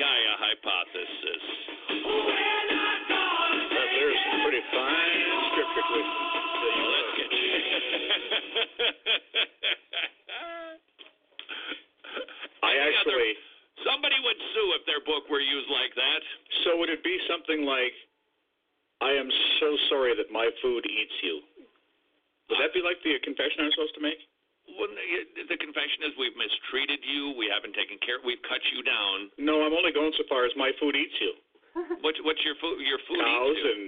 Gaia 0.08 0.40
hypothesis. 0.40 1.44
That 3.76 3.88
there's 3.92 4.16
some 4.24 4.40
pretty 4.40 4.64
fine 4.72 5.20
scripture. 5.52 5.84
Well, 5.84 6.88
let's 6.96 7.12
get 7.20 7.28
I 12.64 12.72
actually. 12.88 13.36
Somebody 13.84 14.16
would 14.24 14.40
sue 14.56 14.80
if 14.80 14.88
their 14.88 15.04
book 15.04 15.28
were 15.28 15.44
used 15.44 15.68
like 15.68 15.92
that. 16.00 16.22
So 16.64 16.80
would 16.80 16.88
it 16.88 17.04
be 17.04 17.20
something 17.28 17.68
like, 17.68 17.92
"I 19.04 19.12
am 19.12 19.28
so 19.60 19.76
sorry 19.92 20.16
that 20.16 20.32
my 20.32 20.48
food 20.64 20.88
eats 20.88 21.20
you"? 21.20 21.44
Would 22.48 22.64
that 22.64 22.72
be 22.72 22.80
like 22.80 23.04
the 23.04 23.20
confession 23.28 23.60
I'm 23.60 23.76
supposed 23.76 23.96
to 24.00 24.04
make? 24.08 24.24
Well, 24.78 24.90
the 24.94 25.58
confession 25.58 26.06
is 26.06 26.14
we've 26.22 26.38
mistreated 26.38 27.02
you. 27.02 27.34
We 27.34 27.50
haven't 27.50 27.74
taken 27.74 27.98
care. 28.06 28.22
We've 28.22 28.42
cut 28.46 28.62
you 28.72 28.86
down. 28.86 29.34
No, 29.42 29.66
I'm 29.66 29.74
only 29.74 29.90
going 29.92 30.14
so 30.16 30.24
far 30.30 30.46
as 30.46 30.54
my 30.54 30.70
food 30.78 30.94
eats 30.96 31.18
you. 31.18 31.34
What's 32.06 32.18
what's 32.26 32.42
your 32.46 32.58
food? 32.58 32.82
Your 32.86 32.98
food 33.06 33.22
Cows 33.22 33.54
eats 33.54 33.62
you. 33.62 33.70
and 33.74 33.84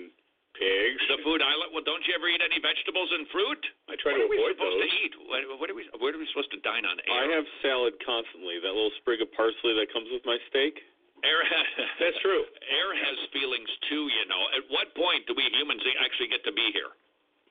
pigs. 0.58 1.02
The 1.10 1.22
food 1.26 1.42
I 1.42 1.54
like. 1.58 1.74
Well, 1.74 1.86
don't 1.86 2.02
you 2.06 2.14
ever 2.14 2.30
eat 2.30 2.38
any 2.42 2.62
vegetables 2.62 3.10
and 3.18 3.26
fruit? 3.34 3.62
I 3.90 3.98
try 3.98 4.14
what 4.14 4.22
to 4.22 4.26
are 4.26 4.34
we 4.34 4.38
supposed 4.54 4.78
those. 4.78 4.86
to 4.86 5.02
eat? 5.02 5.14
What, 5.26 5.42
what 5.58 5.68
are 5.70 5.78
we? 5.78 5.84
What 5.98 6.14
are 6.14 6.22
we 6.22 6.26
supposed 6.30 6.54
to 6.54 6.62
dine 6.62 6.86
on? 6.86 6.98
I 7.10 7.30
have 7.34 7.46
salad 7.66 7.98
constantly. 8.06 8.62
That 8.62 8.74
little 8.78 8.94
sprig 9.02 9.22
of 9.26 9.30
parsley 9.34 9.74
that 9.78 9.90
comes 9.90 10.06
with 10.14 10.22
my 10.26 10.38
steak. 10.54 10.78
Air 11.26 11.42
has, 11.44 11.66
That's 12.02 12.20
true. 12.22 12.46
Air 12.70 12.92
has 12.96 13.18
feelings 13.34 13.68
too, 13.90 14.06
you 14.08 14.24
know. 14.30 14.42
At 14.56 14.64
what 14.72 14.94
point 14.96 15.26
do 15.28 15.34
we 15.36 15.50
humans 15.52 15.82
actually 16.06 16.30
get 16.30 16.46
to 16.46 16.54
be 16.54 16.70
here? 16.78 16.94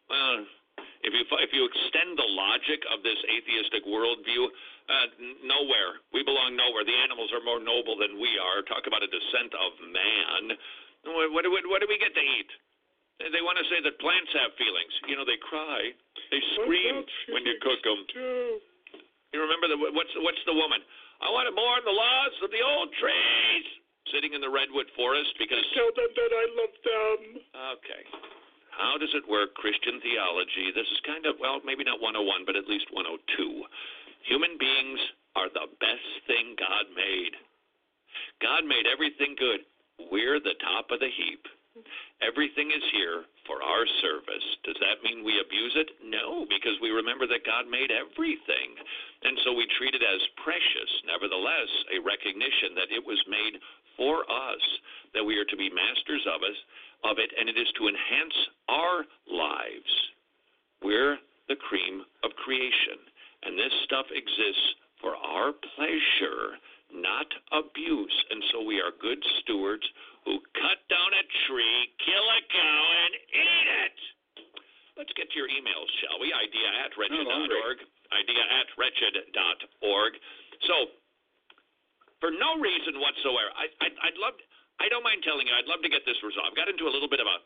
Well, 0.08 0.46
if 1.06 1.12
you 1.14 1.22
if 1.42 1.50
you 1.54 1.62
extend 1.68 2.18
the 2.18 2.26
logic 2.26 2.80
of 2.94 3.02
this 3.06 3.18
atheistic 3.30 3.86
worldview, 3.86 4.48
uh, 4.88 5.06
nowhere. 5.44 6.00
We 6.16 6.24
belong 6.24 6.56
nowhere. 6.56 6.82
The 6.84 6.96
animals 7.04 7.28
are 7.36 7.44
more 7.44 7.60
noble 7.60 7.94
than 8.00 8.16
we 8.18 8.30
are. 8.40 8.64
Talk 8.66 8.88
about 8.88 9.04
a 9.04 9.10
descent 9.10 9.52
of 9.54 9.70
man. 9.92 10.42
What, 11.06 11.30
what, 11.36 11.42
do 11.46 11.52
we, 11.54 11.60
what 11.68 11.78
do 11.84 11.86
we 11.88 12.00
get 12.00 12.10
to 12.16 12.24
eat? 12.24 12.50
They- 13.20 13.30
They 13.36 13.42
want 13.44 13.60
to 13.60 13.66
say 13.68 13.78
that 13.84 14.00
plants 14.00 14.32
have 14.40 14.56
feelings. 14.58 14.92
You 15.06 15.14
know, 15.20 15.26
they 15.28 15.36
cry, 15.44 15.92
they 16.32 16.40
scream 16.56 17.04
when 17.36 17.44
you 17.46 17.54
cook 17.60 17.80
them. 17.84 18.00
You 19.34 19.38
remember 19.44 19.68
the 19.68 19.76
what's 19.92 20.10
what's 20.24 20.40
the 20.48 20.56
woman? 20.56 20.80
I 21.20 21.28
want 21.28 21.46
to 21.50 21.54
mourn 21.54 21.82
the 21.84 21.92
loss 21.92 22.34
of 22.42 22.50
the 22.50 22.62
old 22.64 22.88
trees 22.96 23.64
sitting 24.14 24.32
in 24.32 24.40
the 24.40 24.48
redwood 24.48 24.88
forest 24.96 25.28
because 25.36 25.60
Tell 25.76 25.92
them 25.92 26.08
that 26.16 26.32
I 26.32 26.44
love 26.56 26.74
them. 26.80 27.18
Okay. 27.76 28.02
How 28.78 28.94
does 28.94 29.10
it 29.10 29.26
work, 29.26 29.58
Christian 29.58 29.98
theology? 29.98 30.70
This 30.70 30.86
is 30.86 31.02
kind 31.02 31.26
of, 31.26 31.34
well, 31.42 31.58
maybe 31.66 31.82
not 31.82 31.98
101, 31.98 32.46
but 32.46 32.54
at 32.54 32.70
least 32.70 32.86
102. 32.94 33.66
Human 34.30 34.54
beings 34.54 35.02
are 35.34 35.50
the 35.50 35.66
best 35.82 36.10
thing 36.30 36.54
God 36.54 36.86
made. 36.94 37.34
God 38.38 38.62
made 38.62 38.86
everything 38.86 39.34
good. 39.34 39.66
We're 40.14 40.38
the 40.38 40.54
top 40.62 40.94
of 40.94 41.02
the 41.02 41.10
heap. 41.10 41.42
Everything 42.22 42.70
is 42.70 42.82
here 42.94 43.26
for 43.46 43.62
our 43.62 43.86
service. 44.02 44.46
Does 44.62 44.78
that 44.82 45.02
mean 45.02 45.26
we 45.26 45.38
abuse 45.42 45.74
it? 45.78 45.90
No, 46.02 46.46
because 46.46 46.74
we 46.82 46.90
remember 46.90 47.26
that 47.26 47.46
God 47.46 47.70
made 47.70 47.90
everything. 47.90 48.78
And 49.22 49.38
so 49.42 49.54
we 49.54 49.66
treat 49.78 49.94
it 49.94 50.02
as 50.02 50.22
precious. 50.42 50.90
Nevertheless, 51.06 51.70
a 51.94 52.02
recognition 52.02 52.78
that 52.78 52.94
it 52.94 53.02
was 53.02 53.18
made 53.26 53.58
for 53.98 54.22
us, 54.26 54.62
that 55.14 55.26
we 55.26 55.38
are 55.38 55.46
to 55.46 55.58
be 55.58 55.70
masters 55.70 56.22
of 56.30 56.42
us 56.42 56.58
of 57.04 57.18
it, 57.18 57.30
and 57.38 57.48
it 57.48 57.56
is 57.58 57.70
to 57.78 57.88
enhance 57.88 58.36
our 58.68 59.04
lives. 59.30 59.92
We're 60.82 61.18
the 61.48 61.56
cream 61.56 62.02
of 62.22 62.30
creation, 62.42 62.98
and 63.44 63.58
this 63.58 63.72
stuff 63.84 64.06
exists 64.10 64.68
for 65.00 65.14
our 65.14 65.54
pleasure, 65.74 66.58
not 66.92 67.28
abuse. 67.54 68.16
And 68.30 68.42
so 68.50 68.62
we 68.62 68.80
are 68.80 68.92
good 69.00 69.18
stewards 69.42 69.86
who 70.24 70.38
cut 70.58 70.78
down 70.90 71.10
a 71.14 71.24
tree, 71.46 71.78
kill 72.02 72.26
a 72.26 72.40
cow, 72.50 72.82
and 73.06 73.12
eat 73.14 73.68
it. 73.86 73.98
Let's 74.98 75.14
get 75.14 75.30
to 75.30 75.36
your 75.38 75.46
emails, 75.46 75.86
shall 76.02 76.18
we? 76.18 76.34
Idea 76.34 76.68
at 76.82 76.90
wretched.org. 76.98 77.78
Idea 78.10 78.42
at 78.42 78.66
wretched.org. 78.74 80.12
So, 80.66 80.90
for 82.18 82.34
no 82.34 82.58
reason 82.58 82.98
whatsoever, 82.98 83.54
I, 83.54 83.70
I, 83.78 83.88
I'd 84.10 84.18
love. 84.18 84.34
I 84.78 84.86
don't 84.86 85.02
mind 85.02 85.26
telling 85.26 85.46
you, 85.46 85.54
I'd 85.54 85.66
love 85.66 85.82
to 85.82 85.90
get 85.90 86.06
this 86.06 86.18
resolved. 86.22 86.54
Got 86.54 86.70
into 86.70 86.86
a 86.86 86.92
little 86.92 87.10
bit 87.10 87.18
of 87.18 87.26
a 87.26 87.38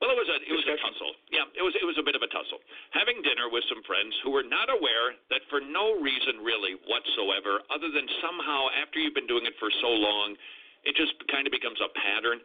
well, 0.00 0.08
it 0.08 0.16
was 0.16 0.32
a 0.32 0.38
it 0.40 0.54
was 0.56 0.64
a 0.64 0.80
tussle. 0.80 1.12
Yeah, 1.28 1.44
it 1.52 1.60
was 1.60 1.76
it 1.76 1.84
was 1.84 2.00
a 2.00 2.04
bit 2.04 2.16
of 2.16 2.24
a 2.24 2.30
tussle. 2.32 2.56
Having 2.96 3.20
dinner 3.20 3.52
with 3.52 3.60
some 3.68 3.84
friends 3.84 4.16
who 4.24 4.32
were 4.32 4.46
not 4.46 4.72
aware 4.72 5.12
that 5.28 5.44
for 5.52 5.60
no 5.60 6.00
reason 6.00 6.40
really 6.40 6.80
whatsoever, 6.88 7.60
other 7.68 7.92
than 7.92 8.08
somehow 8.24 8.72
after 8.80 8.96
you've 8.96 9.12
been 9.12 9.28
doing 9.28 9.44
it 9.44 9.52
for 9.60 9.68
so 9.84 9.92
long, 9.92 10.40
it 10.88 10.96
just 10.96 11.12
kind 11.28 11.44
of 11.44 11.52
becomes 11.52 11.76
a 11.84 11.92
pattern. 11.92 12.40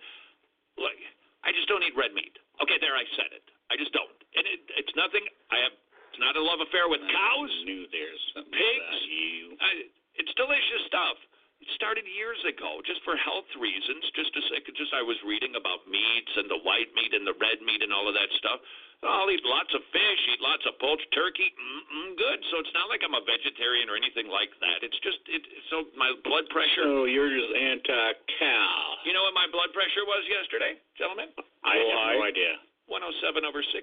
Like 0.75 0.99
I 1.47 1.55
just 1.55 1.71
don't 1.71 1.79
eat 1.79 1.95
red 1.95 2.11
meat. 2.11 2.35
Okay, 2.59 2.75
there 2.83 2.91
I 2.91 3.07
said 3.15 3.31
it. 3.31 3.47
I 3.71 3.79
just 3.79 3.95
don't, 3.95 4.19
and 4.35 4.43
it, 4.43 4.59
it's 4.75 4.91
nothing. 4.99 5.23
I 5.47 5.63
have 5.63 5.73
it's 6.11 6.19
not 6.19 6.35
a 6.35 6.43
love 6.43 6.59
affair 6.59 6.91
with 6.91 6.99
cows, 7.07 7.53
knew 7.63 7.87
there's 7.87 8.23
pigs. 8.51 8.99
you. 9.07 9.55
I, 9.63 9.87
it's 10.19 10.31
delicious 10.35 10.83
stuff. 10.91 11.15
It 11.63 11.69
started 11.79 12.03
years 12.05 12.37
ago, 12.43 12.83
just 12.83 12.99
for 13.07 13.15
health 13.15 13.47
reasons. 13.55 14.03
Just 14.13 14.31
to 14.35 14.41
say, 14.51 14.59
just 14.75 14.91
I 14.93 15.01
was 15.01 15.15
reading 15.23 15.55
about 15.55 15.87
meats 15.87 16.33
and 16.35 16.51
the 16.51 16.59
white 16.67 16.91
meat 16.93 17.15
and 17.15 17.23
the 17.25 17.35
red 17.39 17.63
meat 17.63 17.79
and 17.81 17.91
all 17.95 18.07
of 18.07 18.15
that 18.15 18.27
stuff. 18.39 18.59
I'll 19.05 19.29
eat 19.29 19.43
lots 19.45 19.69
of 19.75 19.83
fish, 19.93 20.21
eat 20.33 20.41
lots 20.41 20.65
of 20.65 20.73
poached 20.81 21.05
turkey. 21.13 21.51
Mm-mm, 21.53 22.17
good. 22.17 22.39
So 22.49 22.57
it's 22.63 22.73
not 22.73 22.89
like 22.89 23.05
I'm 23.05 23.13
a 23.13 23.21
vegetarian 23.21 23.85
or 23.91 23.95
anything 23.99 24.27
like 24.31 24.49
that. 24.63 24.81
It's 24.81 24.97
just 25.05 25.19
it. 25.29 25.43
So 25.69 25.85
my 25.99 26.09
blood 26.25 26.47
pressure. 26.49 26.83
So 26.83 27.05
you're 27.05 27.29
just 27.29 27.53
anti-cow. 27.53 28.75
You 29.05 29.13
know 29.13 29.23
what 29.29 29.35
my 29.37 29.45
blood 29.51 29.71
pressure 29.75 30.03
was 30.07 30.23
yesterday, 30.25 30.79
gentlemen? 30.97 31.29
I 31.63 31.75
Well, 31.77 31.91
have 31.91 32.17
no 32.19 32.23
idea. 32.25 32.53
107 32.87 33.45
over 33.45 33.61
60. 33.61 33.75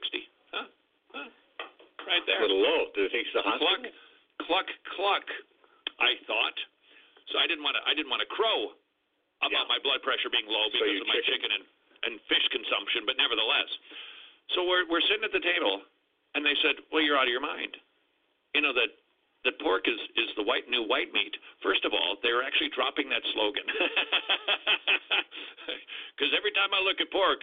Huh? 0.51 0.67
Huh? 1.15 1.29
Right 2.09 2.25
there. 2.27 2.43
A 2.43 2.47
little 2.49 2.63
low. 2.63 2.91
Take 2.97 3.15
you 3.15 3.33
to 3.39 3.47
the 3.47 3.59
Cluck, 3.63 3.83
cluck, 4.43 4.69
cluck. 4.97 5.27
I 6.03 6.19
thought. 6.27 6.57
So 7.33 7.41
I 7.41 7.49
didn't 7.49 7.65
want 7.65 7.81
to. 7.81 7.83
I 7.89 7.97
didn't 7.97 8.13
want 8.13 8.21
to 8.21 8.29
crow 8.29 8.77
about 9.43 9.67
my 9.67 9.81
blood 9.83 10.05
pressure 10.05 10.29
being 10.29 10.47
low 10.47 10.69
because 10.71 10.93
you 10.93 11.01
of 11.03 11.09
my 11.09 11.19
chicken 11.25 11.51
and, 11.51 11.65
and 12.07 12.21
fish 12.29 12.45
consumption, 12.53 13.09
but 13.09 13.17
nevertheless. 13.17 13.73
So 14.55 14.69
we're 14.69 14.85
we're 14.87 15.03
sitting 15.09 15.25
at 15.25 15.33
the 15.33 15.41
table, 15.41 15.81
and 16.37 16.45
they 16.45 16.55
said, 16.61 16.77
"Well, 16.93 17.01
you're 17.01 17.17
out 17.17 17.27
of 17.27 17.35
your 17.35 17.43
mind. 17.43 17.73
You 18.53 18.61
know 18.61 18.77
that 18.77 18.93
that 19.49 19.57
pork 19.65 19.89
is 19.89 19.99
is 20.21 20.29
the 20.37 20.45
white 20.45 20.69
new 20.69 20.85
white 20.85 21.09
meat." 21.17 21.33
First 21.65 21.89
of 21.89 21.97
all, 21.97 22.21
they 22.21 22.37
were 22.37 22.45
actually 22.45 22.69
dropping 22.77 23.09
that 23.09 23.25
slogan 23.33 23.65
because 26.15 26.31
every 26.37 26.53
time 26.53 26.77
I 26.77 26.85
look 26.85 27.01
at 27.01 27.09
pork 27.09 27.41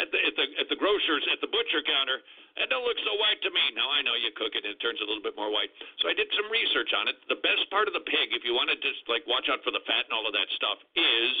at 0.00 0.08
the 0.08 0.20
at 0.24 0.34
the 0.36 0.46
at 0.56 0.68
the 0.72 0.78
grocer's 0.78 1.24
at 1.28 1.40
the 1.44 1.50
butcher 1.52 1.84
counter, 1.84 2.24
it 2.56 2.68
don't 2.72 2.84
look 2.84 2.96
so 3.04 3.12
white 3.20 3.40
to 3.44 3.50
me. 3.52 3.64
Now 3.76 3.92
I 3.92 4.00
know 4.00 4.16
you 4.16 4.32
cook 4.32 4.56
it 4.56 4.64
and 4.64 4.72
it 4.72 4.80
turns 4.80 5.00
a 5.04 5.06
little 5.08 5.24
bit 5.24 5.36
more 5.36 5.52
white. 5.52 5.68
So 6.00 6.08
I 6.08 6.14
did 6.16 6.32
some 6.32 6.48
research 6.48 6.96
on 6.96 7.08
it. 7.12 7.16
The 7.28 7.40
best 7.44 7.68
part 7.68 7.88
of 7.88 7.94
the 7.96 8.04
pig, 8.04 8.32
if 8.32 8.44
you 8.44 8.56
want 8.56 8.72
to 8.72 8.78
just 8.80 9.04
like 9.08 9.24
watch 9.28 9.52
out 9.52 9.60
for 9.60 9.72
the 9.72 9.84
fat 9.84 10.08
and 10.08 10.14
all 10.16 10.24
of 10.24 10.32
that 10.32 10.48
stuff, 10.56 10.80
is 10.96 11.32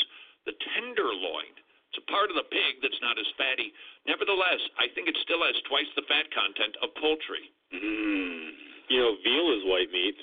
the 0.44 0.54
tenderloin. 0.76 1.52
It's 1.92 2.00
a 2.00 2.08
part 2.08 2.32
of 2.32 2.36
the 2.36 2.48
pig 2.48 2.80
that's 2.80 3.00
not 3.04 3.20
as 3.20 3.28
fatty. 3.36 3.72
Nevertheless, 4.08 4.60
I 4.80 4.88
think 4.96 5.08
it 5.08 5.16
still 5.24 5.44
has 5.44 5.56
twice 5.68 5.88
the 5.92 6.08
fat 6.08 6.28
content 6.32 6.76
of 6.80 6.88
poultry. 6.96 7.52
Mm. 7.72 8.52
You 8.88 8.98
know, 9.00 9.12
veal 9.20 9.48
is 9.56 9.62
white 9.68 9.92
meat. 9.92 10.16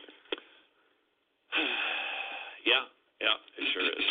yeah, 2.69 2.85
yeah, 3.22 3.38
it 3.57 3.65
sure 3.73 3.85
is. 3.85 4.06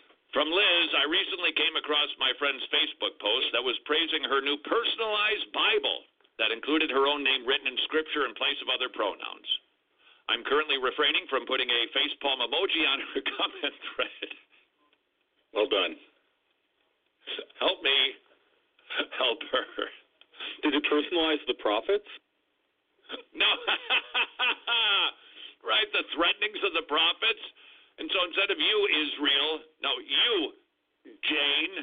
From 0.34 0.50
Liz, 0.50 0.88
I 0.98 1.06
recently 1.06 1.54
came 1.54 1.78
across 1.78 2.10
my 2.18 2.34
friend's 2.42 2.66
Facebook 2.74 3.14
post 3.22 3.54
that 3.54 3.62
was 3.62 3.78
praising 3.86 4.26
her 4.26 4.42
new 4.42 4.58
personalized 4.66 5.46
Bible 5.54 6.10
that 6.42 6.50
included 6.50 6.90
her 6.90 7.06
own 7.06 7.22
name 7.22 7.46
written 7.46 7.70
in 7.70 7.78
scripture 7.86 8.26
in 8.26 8.34
place 8.34 8.58
of 8.58 8.66
other 8.66 8.90
pronouns. 8.90 9.46
I'm 10.26 10.42
currently 10.42 10.74
refraining 10.82 11.30
from 11.30 11.46
putting 11.46 11.70
a 11.70 11.86
facepalm 11.94 12.42
emoji 12.42 12.82
on 12.82 12.98
her 13.14 13.22
comment 13.38 13.78
thread. 13.94 14.30
Well 15.54 15.70
done. 15.70 15.94
Help 17.62 17.78
me 17.86 17.94
help 19.22 19.38
her. 19.54 19.86
Did 20.66 20.74
it 20.74 20.82
personalize 20.90 21.46
the 21.46 21.54
prophets? 21.62 22.10
No. 23.38 23.46
right, 25.70 25.86
the 25.94 26.02
threatenings 26.10 26.58
of 26.66 26.74
the 26.74 26.82
prophets. 26.90 27.44
And 27.98 28.10
so 28.10 28.18
instead 28.26 28.50
of 28.50 28.58
you, 28.58 28.76
Israel, 28.90 29.50
no, 29.82 29.92
you, 30.02 30.34
Jane, 31.22 31.74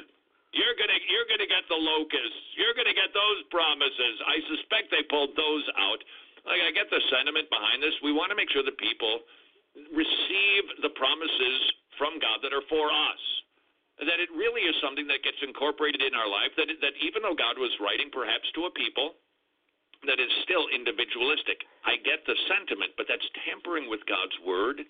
you're 0.52 0.76
gonna 0.76 1.00
you're 1.08 1.28
gonna 1.28 1.48
get 1.48 1.64
the 1.72 1.80
locusts. 1.80 2.42
You're 2.60 2.76
gonna 2.76 2.92
get 2.92 3.16
those 3.16 3.40
promises. 3.48 4.14
I 4.28 4.36
suspect 4.52 4.92
they 4.92 5.04
pulled 5.08 5.32
those 5.32 5.64
out. 5.80 6.00
Like 6.44 6.60
I 6.60 6.70
get 6.76 6.92
the 6.92 7.00
sentiment 7.08 7.48
behind 7.48 7.80
this. 7.80 7.96
We 8.04 8.12
want 8.12 8.28
to 8.28 8.36
make 8.36 8.52
sure 8.52 8.66
that 8.66 8.76
people 8.76 9.24
receive 9.96 10.64
the 10.84 10.92
promises 10.92 11.56
from 11.96 12.20
God 12.20 12.44
that 12.44 12.52
are 12.52 12.66
for 12.68 12.92
us. 12.92 13.22
That 14.04 14.20
it 14.20 14.28
really 14.34 14.66
is 14.66 14.76
something 14.84 15.06
that 15.08 15.24
gets 15.24 15.38
incorporated 15.40 16.04
in 16.04 16.12
our 16.12 16.28
life. 16.28 16.52
That 16.60 16.68
that 16.84 16.94
even 17.00 17.24
though 17.24 17.38
God 17.38 17.56
was 17.56 17.72
writing 17.80 18.12
perhaps 18.12 18.44
to 18.60 18.68
a 18.68 18.72
people, 18.76 19.16
that 20.04 20.18
is 20.18 20.30
still 20.42 20.66
individualistic. 20.74 21.62
I 21.86 21.96
get 22.02 22.26
the 22.26 22.34
sentiment, 22.50 22.92
but 22.98 23.06
that's 23.06 23.24
tampering 23.46 23.86
with 23.86 24.02
God's 24.10 24.34
word, 24.42 24.82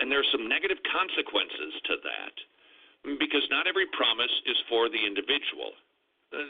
and 0.00 0.10
there 0.10 0.20
are 0.20 0.32
some 0.34 0.48
negative 0.48 0.78
consequences 0.90 1.72
to 1.90 1.94
that 2.02 2.34
because 3.20 3.44
not 3.52 3.68
every 3.68 3.86
promise 3.92 4.32
is 4.48 4.56
for 4.68 4.88
the 4.88 5.00
individual. 5.00 5.76
Uh, 6.32 6.40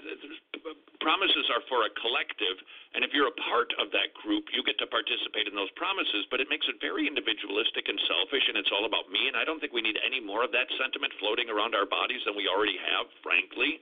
Promises 1.03 1.45
are 1.53 1.61
for 1.69 1.85
a 1.85 1.93
collective, 2.01 2.57
and 2.97 3.05
if 3.05 3.13
you're 3.13 3.29
a 3.29 3.41
part 3.45 3.69
of 3.77 3.93
that 3.93 4.09
group, 4.25 4.49
you 4.57 4.65
get 4.65 4.81
to 4.81 4.89
participate 4.89 5.45
in 5.45 5.53
those 5.53 5.69
promises, 5.77 6.25
but 6.33 6.41
it 6.41 6.49
makes 6.49 6.65
it 6.65 6.81
very 6.81 7.05
individualistic 7.05 7.85
and 7.93 8.01
selfish, 8.09 8.41
and 8.49 8.57
it's 8.57 8.73
all 8.73 8.89
about 8.89 9.13
me, 9.13 9.29
and 9.29 9.37
I 9.37 9.45
don't 9.45 9.61
think 9.61 9.77
we 9.77 9.85
need 9.85 10.01
any 10.01 10.25
more 10.25 10.41
of 10.41 10.49
that 10.57 10.65
sentiment 10.81 11.13
floating 11.21 11.53
around 11.53 11.77
our 11.77 11.85
bodies 11.85 12.25
than 12.25 12.33
we 12.33 12.49
already 12.49 12.81
have, 12.81 13.05
frankly. 13.21 13.77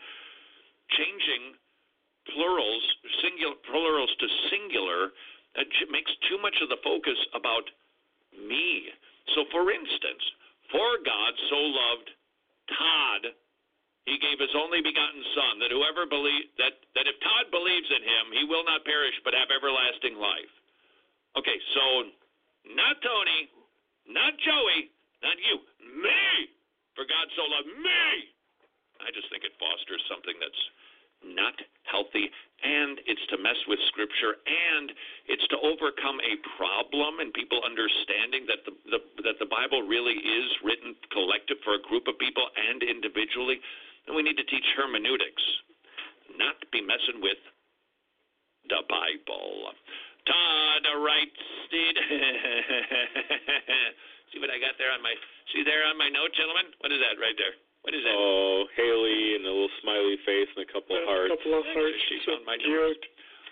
Changing 0.99 1.55
plurals, 2.35 2.85
singular, 3.23 3.55
plurals 3.71 4.11
to 4.19 4.27
singular, 4.51 5.15
makes 5.95 6.11
too 6.27 6.43
much 6.43 6.59
of 6.59 6.75
the 6.75 6.83
focus 6.83 7.19
about 7.39 7.71
me. 8.35 8.91
So, 9.35 9.47
for 9.55 9.71
instance, 9.71 10.25
for 10.71 10.99
God 11.05 11.33
so 11.49 11.59
loved 11.59 12.09
Todd, 12.75 13.23
he 14.07 14.19
gave 14.19 14.43
his 14.43 14.51
only 14.59 14.83
begotten 14.83 15.23
Son, 15.35 15.63
that 15.63 15.71
whoever 15.71 16.11
believe 16.11 16.51
that 16.59 16.75
that 16.99 17.07
if 17.07 17.15
Todd 17.23 17.55
believes 17.55 17.87
in 17.87 18.03
him, 18.03 18.25
he 18.35 18.43
will 18.45 18.67
not 18.67 18.83
perish 18.83 19.15
but 19.23 19.35
have 19.35 19.55
everlasting 19.55 20.19
life. 20.19 20.51
Okay, 21.39 21.59
so 21.73 21.85
not 22.75 22.99
Tony, 23.01 23.49
not 24.11 24.35
Joey, 24.43 24.91
not 25.23 25.39
you, 25.39 25.63
me. 26.03 26.51
For 26.99 27.09
God 27.09 27.27
so 27.39 27.47
loved 27.49 27.73
me. 27.79 28.33
I 29.01 29.09
just 29.15 29.31
think 29.33 29.47
it 29.47 29.57
fosters 29.57 30.03
something 30.11 30.37
that's 30.37 30.63
not 31.25 31.57
healthy, 31.89 32.29
and 32.63 33.01
it's 33.07 33.27
to 33.35 33.39
mess 33.39 33.59
with 33.67 33.79
Scripture, 33.91 34.39
and 34.47 34.93
it's 35.27 35.47
to 35.51 35.59
overcome 35.63 36.23
a 36.23 36.39
problem 36.55 37.19
and 37.19 37.35
people 37.35 37.59
understanding 37.67 38.47
that 38.47 38.63
the, 38.65 38.73
the 38.91 39.01
that 39.27 39.39
the 39.43 39.51
Bible 39.51 39.83
really 39.83 40.15
is 40.15 40.49
written 40.63 40.95
collective 41.11 41.59
for 41.67 41.75
a 41.75 41.83
group 41.83 42.07
of 42.07 42.19
people 42.19 42.47
and 42.55 42.83
individually. 42.83 43.61
And 44.07 44.15
we 44.15 44.23
need 44.23 44.39
to 44.39 44.47
teach 44.47 44.67
hermeneutics, 44.75 45.43
not 46.39 46.59
be 46.75 46.83
messing 46.83 47.23
with 47.23 47.39
the 48.67 48.83
Bible. 48.87 49.75
Todd 50.27 50.87
writes, 51.03 51.43
see 54.31 54.39
what 54.39 54.51
I 54.51 54.59
got 54.63 54.79
there 54.79 54.93
on 54.95 55.03
my 55.03 55.15
see 55.51 55.65
there 55.67 55.85
on 55.87 55.99
my 55.99 56.09
note, 56.09 56.33
gentlemen? 56.35 56.67
What 56.79 56.93
is 56.95 57.01
that 57.03 57.19
right 57.19 57.35
there? 57.39 57.55
What 57.83 57.93
is 57.99 58.03
that? 58.07 58.15
Oh, 58.15 58.67
Haley 58.79 59.37
and 59.39 59.45
a 59.47 59.51
little 59.51 59.75
smiley 59.83 60.19
face 60.23 60.51
and 60.55 60.63
a 60.63 60.71
couple 60.71 60.95
of 60.95 61.03
hearts. 61.07 61.35
couple 61.35 61.59
of 61.59 61.67
hearts. 61.75 61.99
She 62.07 62.19
So 62.23 62.39
found 62.39 62.47
my 62.47 62.59
cute. 62.63 63.03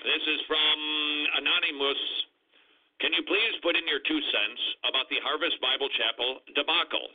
This 0.06 0.24
is 0.30 0.40
from 0.46 0.78
Anonymous. 1.42 2.00
Can 3.02 3.10
you 3.16 3.24
please 3.26 3.54
put 3.64 3.74
in 3.74 3.84
your 3.90 4.00
two 4.06 4.20
cents 4.20 4.62
about 4.86 5.08
the 5.10 5.18
Harvest 5.24 5.58
Bible 5.58 5.88
Chapel 5.98 6.40
debacle? 6.54 7.10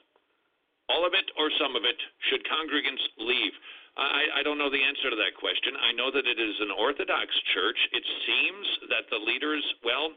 All 0.92 1.06
of 1.08 1.14
it 1.18 1.26
or 1.40 1.50
some 1.58 1.74
of 1.74 1.86
it? 1.88 1.98
Should 2.30 2.44
congregants 2.46 3.02
leave? 3.18 3.54
I, 3.96 4.42
I 4.42 4.44
don't 4.44 4.60
know 4.60 4.70
the 4.70 4.84
answer 4.84 5.08
to 5.10 5.16
that 5.16 5.40
question. 5.40 5.72
I 5.80 5.96
know 5.96 6.12
that 6.12 6.28
it 6.28 6.36
is 6.36 6.56
an 6.60 6.70
Orthodox 6.76 7.32
church. 7.56 7.80
It 7.96 8.04
seems 8.28 8.68
that 8.92 9.08
the 9.08 9.18
leaders, 9.24 9.64
well, 9.88 10.12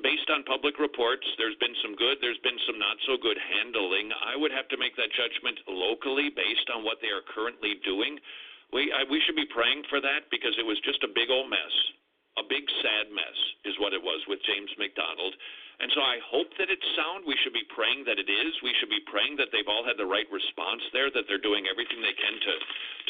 based 0.00 0.32
on 0.32 0.48
public 0.48 0.80
reports, 0.80 1.26
there's 1.36 1.58
been 1.60 1.76
some 1.84 1.92
good, 2.00 2.16
there's 2.24 2.40
been 2.40 2.56
some 2.64 2.80
not 2.80 2.96
so 3.04 3.20
good 3.20 3.36
handling. 3.36 4.08
I 4.24 4.40
would 4.40 4.52
have 4.52 4.68
to 4.72 4.80
make 4.80 4.96
that 4.96 5.12
judgment 5.12 5.60
locally 5.68 6.32
based 6.32 6.72
on 6.72 6.80
what 6.80 6.96
they 7.04 7.12
are 7.12 7.24
currently 7.28 7.76
doing. 7.84 8.16
We 8.72 8.88
I, 8.88 9.04
we 9.04 9.20
should 9.28 9.36
be 9.36 9.48
praying 9.52 9.84
for 9.92 10.00
that 10.00 10.32
because 10.32 10.56
it 10.56 10.64
was 10.64 10.80
just 10.80 11.04
a 11.04 11.12
big 11.12 11.28
old 11.28 11.52
mess, 11.52 11.74
a 12.40 12.44
big 12.48 12.64
sad 12.80 13.12
mess 13.12 13.38
is 13.68 13.76
what 13.76 13.92
it 13.92 14.00
was 14.00 14.24
with 14.24 14.40
James 14.48 14.72
MacDonald. 14.80 15.36
And 15.80 15.90
so 15.92 16.00
I 16.00 16.22
hope 16.24 16.48
that 16.56 16.70
it's 16.70 16.94
sound. 16.94 17.26
We 17.26 17.36
should 17.42 17.52
be 17.52 17.66
praying 17.74 18.06
that 18.06 18.16
it 18.16 18.30
is. 18.30 18.52
We 18.62 18.72
should 18.78 18.92
be 18.92 19.02
praying 19.10 19.36
that 19.36 19.50
they've 19.50 19.68
all 19.68 19.82
had 19.82 19.98
the 19.98 20.06
right 20.06 20.28
response 20.30 20.80
there, 20.94 21.10
that 21.10 21.26
they're 21.26 21.42
doing 21.42 21.66
everything 21.66 22.00
they 22.00 22.16
can 22.16 22.36
to 22.38 22.54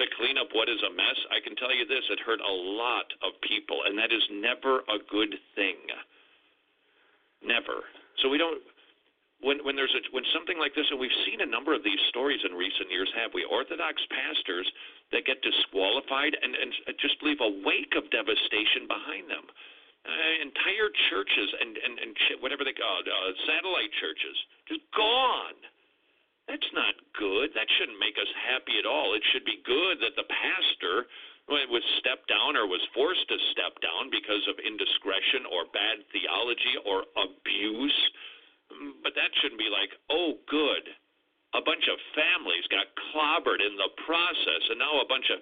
to 0.03 0.15
clean 0.17 0.41
up 0.41 0.51
what 0.57 0.73
is 0.73 0.81
a 0.83 0.91
mess. 0.91 1.19
I 1.31 1.39
can 1.45 1.55
tell 1.55 1.71
you 1.71 1.85
this, 1.85 2.03
it 2.09 2.19
hurt 2.25 2.41
a 2.41 2.59
lot 2.75 3.13
of 3.23 3.37
people, 3.45 3.85
and 3.85 3.95
that 4.01 4.11
is 4.11 4.25
never 4.33 4.83
a 4.89 4.99
good 5.11 5.37
thing. 5.55 5.79
Never. 7.45 7.83
So 8.23 8.31
we 8.31 8.39
don't 8.39 8.63
when 9.43 9.59
when 9.67 9.75
there's 9.75 9.93
a 9.99 10.03
when 10.15 10.23
something 10.31 10.57
like 10.57 10.73
this, 10.79 10.87
and 10.91 10.99
we've 10.99 11.21
seen 11.27 11.43
a 11.43 11.51
number 11.51 11.75
of 11.75 11.83
these 11.83 11.99
stories 12.09 12.41
in 12.47 12.55
recent 12.55 12.89
years, 12.89 13.11
have 13.19 13.35
we? 13.35 13.43
Orthodox 13.43 13.99
pastors 14.09 14.67
that 15.11 15.27
get 15.27 15.43
disqualified 15.43 16.39
and 16.39 16.55
and 16.55 16.71
just 17.03 17.19
leave 17.27 17.43
a 17.43 17.51
wake 17.67 17.99
of 17.99 18.07
devastation 18.15 18.87
behind 18.87 19.27
them. 19.27 19.45
Uh, 20.03 20.35
entire 20.43 20.91
churches 21.11 21.49
and 21.59 21.75
and 21.79 21.95
and 21.99 22.11
ch- 22.15 22.39
whatever 22.39 22.63
they 22.63 22.75
call 22.75 23.03
uh, 23.03 23.35
satellite 23.47 23.93
churches, 23.99 24.37
just 24.71 24.83
gone. 24.95 25.59
That's 26.47 26.71
not 26.75 26.95
good. 27.15 27.55
That 27.55 27.71
shouldn't 27.79 28.03
make 28.03 28.19
us 28.19 28.31
happy 28.35 28.79
at 28.79 28.87
all. 28.87 29.15
It 29.15 29.23
should 29.31 29.47
be 29.47 29.63
good 29.63 30.03
that 30.03 30.19
the 30.19 30.27
pastor 30.27 31.07
was 31.49 31.85
stepped 31.99 32.29
down 32.29 32.57
or 32.57 32.67
was 32.67 32.83
forced 32.95 33.27
to 33.29 33.39
step 33.57 33.75
down 33.81 34.11
because 34.13 34.45
of 34.49 34.61
indiscretion 34.61 35.49
or 35.49 35.65
bad 35.73 36.05
theology 36.13 36.77
or 36.85 37.05
abuse. 37.17 38.01
But 39.03 39.17
that 39.17 39.33
shouldn't 39.41 39.61
be 39.61 39.69
like, 39.73 39.93
oh, 40.09 40.41
good. 40.49 40.85
A 41.53 41.61
bunch 41.61 41.85
of 41.89 42.01
families 42.17 42.65
got 42.73 42.89
clobbered 43.13 43.61
in 43.61 43.77
the 43.77 43.93
process, 44.09 44.63
and 44.73 44.81
now 44.81 45.05
a 45.05 45.09
bunch 45.09 45.29
of 45.29 45.37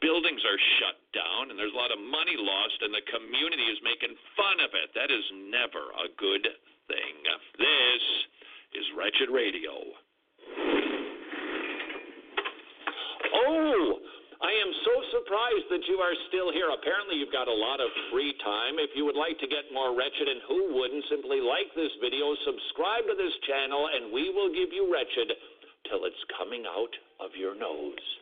buildings 0.00 0.40
are 0.40 0.60
shut 0.80 0.96
down, 1.12 1.52
and 1.52 1.58
there's 1.60 1.76
a 1.76 1.80
lot 1.80 1.92
of 1.92 2.00
money 2.00 2.32
lost, 2.40 2.80
and 2.80 2.94
the 2.94 3.04
community 3.12 3.68
is 3.68 3.76
making 3.84 4.16
fun 4.40 4.56
of 4.64 4.72
it. 4.72 4.88
That 4.96 5.12
is 5.12 5.24
never 5.52 5.92
a 6.00 6.08
good 6.16 6.48
thing. 6.88 7.14
This 7.60 8.04
is 8.80 8.86
Wretched 8.96 9.28
Radio. 9.28 9.76
Oh, 13.36 14.00
I 14.40 14.52
am 14.56 14.72
so 14.88 14.94
surprised 15.20 15.68
that 15.68 15.84
you 15.84 16.00
are 16.00 16.16
still 16.32 16.48
here. 16.48 16.72
Apparently, 16.72 17.20
you've 17.20 17.32
got 17.32 17.48
a 17.48 17.52
lot 17.52 17.76
of 17.76 17.92
free 18.08 18.32
time. 18.40 18.80
If 18.80 18.96
you 18.96 19.04
would 19.04 19.16
like 19.16 19.36
to 19.44 19.46
get 19.46 19.68
more 19.68 19.92
wretched, 19.92 20.28
and 20.32 20.40
who 20.48 20.80
wouldn't, 20.80 21.04
simply 21.12 21.44
like 21.44 21.68
this 21.76 21.92
video, 22.00 22.32
subscribe 22.48 23.04
to 23.04 23.16
this 23.20 23.36
channel, 23.44 23.92
and 23.92 24.08
we 24.08 24.32
will 24.32 24.48
give 24.48 24.72
you 24.72 24.88
wretched 24.88 25.36
till 25.88 26.08
it's 26.08 26.24
coming 26.40 26.64
out 26.64 26.94
of 27.20 27.36
your 27.36 27.52
nose. 27.52 28.19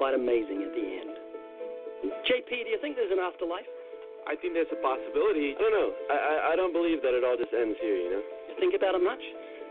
quite 0.00 0.16
amazing 0.16 0.64
at 0.64 0.72
the 0.72 0.86
end. 1.04 1.14
JP, 2.24 2.48
do 2.48 2.68
you 2.72 2.80
think 2.80 2.96
there's 2.96 3.12
an 3.12 3.20
afterlife? 3.20 3.68
I 4.24 4.32
think 4.40 4.56
there's 4.56 4.72
a 4.72 4.80
possibility. 4.80 5.52
I 5.52 5.60
don't 5.60 5.76
know. 5.76 5.90
I, 6.08 6.16
I, 6.16 6.34
I 6.52 6.54
don't 6.56 6.72
believe 6.72 7.04
that 7.04 7.12
it 7.12 7.20
all 7.20 7.36
just 7.36 7.52
ends 7.52 7.76
here, 7.84 8.00
you 8.00 8.10
know? 8.16 8.24
You 8.24 8.56
think 8.56 8.72
about 8.72 8.96
it 8.96 9.04
much? 9.04 9.20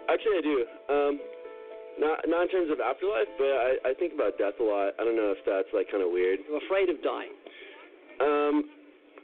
Actually, 0.06 0.38
I 0.38 0.44
do. 0.46 0.58
Um, 0.86 1.14
not 1.98 2.18
not 2.30 2.42
in 2.46 2.50
terms 2.54 2.70
of 2.70 2.78
afterlife, 2.78 3.30
but 3.42 3.50
I, 3.50 3.70
I 3.90 3.92
think 3.98 4.14
about 4.14 4.38
death 4.38 4.56
a 4.62 4.66
lot. 4.66 4.94
I 4.98 5.04
don't 5.04 5.18
know 5.18 5.34
if 5.34 5.42
that's 5.44 5.70
like 5.74 5.90
kind 5.92 6.06
of 6.06 6.14
weird. 6.14 6.46
You're 6.46 6.62
afraid 6.64 6.88
of 6.88 7.02
dying. 7.02 7.34
Um, 8.22 8.56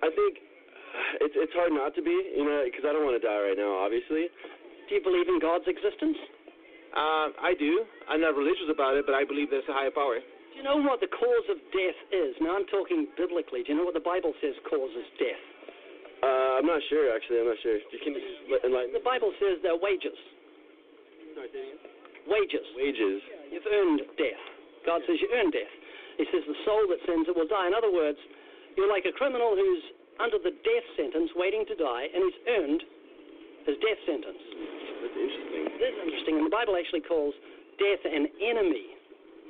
I 0.01 0.09
think 0.09 0.41
it's 1.23 1.37
it's 1.37 1.55
hard 1.55 1.71
not 1.71 1.95
to 1.95 2.03
be, 2.03 2.13
you 2.13 2.43
know, 2.43 2.65
because 2.65 2.83
I 2.83 2.91
don't 2.91 3.05
want 3.07 3.15
to 3.15 3.23
die 3.23 3.41
right 3.45 3.57
now, 3.57 3.79
obviously. 3.79 4.27
Do 4.89 4.89
you 4.93 5.01
believe 5.01 5.29
in 5.29 5.37
God's 5.37 5.65
existence? 5.65 6.17
Uh, 6.93 7.33
I 7.41 7.53
do. 7.57 7.85
I'm 8.09 8.21
not 8.21 8.37
religious 8.37 8.69
about 8.69 8.97
it, 8.97 9.05
but 9.05 9.15
I 9.15 9.25
believe 9.25 9.49
there's 9.49 9.67
a 9.69 9.73
higher 9.73 9.93
power. 9.93 10.19
Do 10.55 10.63
you 10.63 10.65
know 10.71 10.79
what 10.79 11.03
the 11.03 11.11
cause 11.11 11.47
of 11.51 11.59
death 11.75 11.99
is? 12.15 12.31
Now 12.39 12.55
I'm 12.55 12.63
talking 12.71 13.11
biblically. 13.19 13.67
Do 13.67 13.75
you 13.75 13.77
know 13.77 13.83
what 13.83 13.91
the 13.91 13.99
Bible 13.99 14.31
says 14.39 14.55
causes 14.63 15.03
death? 15.19 15.43
Uh, 16.23 16.63
I'm 16.63 16.67
not 16.67 16.79
sure, 16.87 17.11
actually. 17.11 17.43
I'm 17.43 17.51
not 17.51 17.59
sure. 17.59 17.75
Can 17.91 18.15
you 18.15 18.23
just 18.23 18.63
enlighten 18.63 18.95
me? 18.95 18.95
The 18.95 19.03
Bible 19.03 19.35
says 19.35 19.59
that 19.67 19.75
wages. 19.75 20.15
Sorry, 21.35 21.51
wages. 22.23 22.63
Wages. 22.71 23.19
You've 23.51 23.67
earned 23.67 24.07
death. 24.15 24.43
God 24.87 25.03
says 25.03 25.19
you 25.19 25.27
earned 25.35 25.51
death. 25.51 25.75
He 26.15 26.23
says 26.31 26.47
the 26.47 26.55
soul 26.63 26.87
that 26.87 27.03
sins 27.03 27.27
it 27.27 27.35
will 27.35 27.51
die. 27.51 27.67
In 27.67 27.75
other 27.75 27.91
words, 27.91 28.17
you're 28.79 28.87
like 28.87 29.03
a 29.03 29.11
criminal 29.11 29.59
who's 29.59 29.83
under 30.23 30.39
the 30.39 30.55
death 30.55 30.87
sentence, 30.95 31.35
waiting 31.35 31.67
to 31.67 31.75
die, 31.75 32.07
and 32.07 32.23
he's 32.23 32.39
earned 32.47 32.81
his 33.67 33.75
death 33.83 33.99
sentence. 34.07 34.39
That's 35.03 35.19
interesting. 35.19 35.63
It 35.67 35.83
is 35.83 35.97
interesting, 35.99 36.33
and 36.39 36.47
the 36.47 36.55
Bible 36.55 36.79
actually 36.79 37.03
calls 37.03 37.35
death 37.75 38.07
an 38.07 38.31
enemy. 38.39 38.95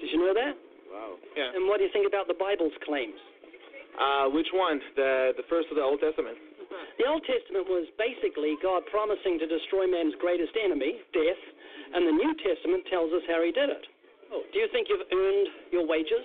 Did 0.02 0.10
you 0.10 0.26
know 0.26 0.34
that? 0.34 0.65
Wow. 0.96 1.20
Yeah. 1.36 1.52
And 1.52 1.68
what 1.68 1.84
do 1.84 1.84
you 1.84 1.92
think 1.92 2.08
about 2.08 2.32
the 2.32 2.40
Bible's 2.40 2.72
claims? 2.88 3.20
Uh, 4.00 4.32
which 4.32 4.48
one? 4.56 4.80
The 4.96 5.36
the 5.36 5.44
first 5.52 5.68
of 5.68 5.76
the 5.76 5.84
Old 5.84 6.00
Testament? 6.00 6.40
The 6.96 7.08
Old 7.08 7.24
Testament 7.28 7.68
was 7.68 7.88
basically 8.00 8.56
God 8.64 8.88
promising 8.88 9.36
to 9.44 9.48
destroy 9.48 9.88
man's 9.88 10.16
greatest 10.24 10.56
enemy, 10.56 11.04
death, 11.12 11.44
and 11.92 12.08
the 12.08 12.16
New 12.16 12.32
Testament 12.40 12.88
tells 12.88 13.12
us 13.12 13.24
how 13.28 13.44
he 13.44 13.52
did 13.52 13.68
it. 13.68 13.84
Oh, 14.32 14.44
do 14.52 14.56
you 14.60 14.68
think 14.72 14.88
you've 14.88 15.04
earned 15.12 15.48
your 15.76 15.84
wages? 15.84 16.24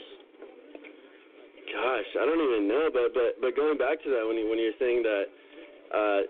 Gosh, 1.70 2.10
I 2.18 2.26
don't 2.26 2.42
even 2.42 2.66
know, 2.66 2.90
but 2.90 3.14
but 3.14 3.42
but 3.42 3.54
going 3.58 3.78
back 3.78 4.02
to 4.06 4.08
that, 4.10 4.22
when 4.26 4.38
you 4.38 4.46
when 4.46 4.58
you're 4.58 4.78
saying 4.78 5.02
that 5.02 5.26
uh, 5.94 6.20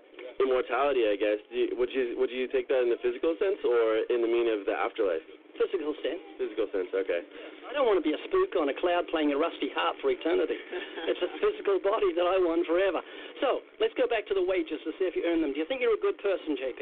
immortality, 0.41 1.09
I 1.09 1.17
guess, 1.17 1.39
do 1.49 1.57
you, 1.57 1.67
would 1.77 1.89
you 1.93 2.17
would 2.17 2.29
you 2.29 2.45
take 2.49 2.69
that 2.69 2.81
in 2.81 2.89
the 2.89 3.01
physical 3.01 3.33
sense 3.37 3.61
or 3.65 4.05
in 4.09 4.21
the 4.21 4.29
meaning 4.29 4.53
of 4.53 4.65
the 4.65 4.73
afterlife? 4.73 5.25
Physical 5.61 5.93
sense. 6.01 6.23
Physical 6.41 6.65
sense, 6.73 6.89
okay. 6.89 7.21
I 7.69 7.77
don't 7.77 7.85
want 7.85 8.01
to 8.01 8.05
be 8.05 8.17
a 8.17 8.21
spook 8.25 8.57
on 8.57 8.73
a 8.73 8.75
cloud 8.81 9.05
playing 9.13 9.29
a 9.29 9.37
rusty 9.37 9.69
harp 9.77 9.93
for 10.01 10.09
eternity. 10.09 10.57
it's 11.09 11.21
a 11.21 11.29
physical 11.37 11.77
body 11.85 12.09
that 12.17 12.25
I 12.25 12.41
want 12.41 12.65
forever. 12.65 12.97
So 13.45 13.61
let's 13.77 13.93
go 13.93 14.09
back 14.09 14.25
to 14.27 14.35
the 14.35 14.41
wages 14.41 14.81
to 14.83 14.91
see 14.97 15.05
if 15.05 15.13
you 15.13 15.21
earn 15.29 15.45
them. 15.45 15.53
Do 15.53 15.61
you 15.61 15.67
think 15.69 15.79
you're 15.85 15.93
a 15.93 16.01
good 16.01 16.17
person, 16.17 16.57
JP? 16.57 16.81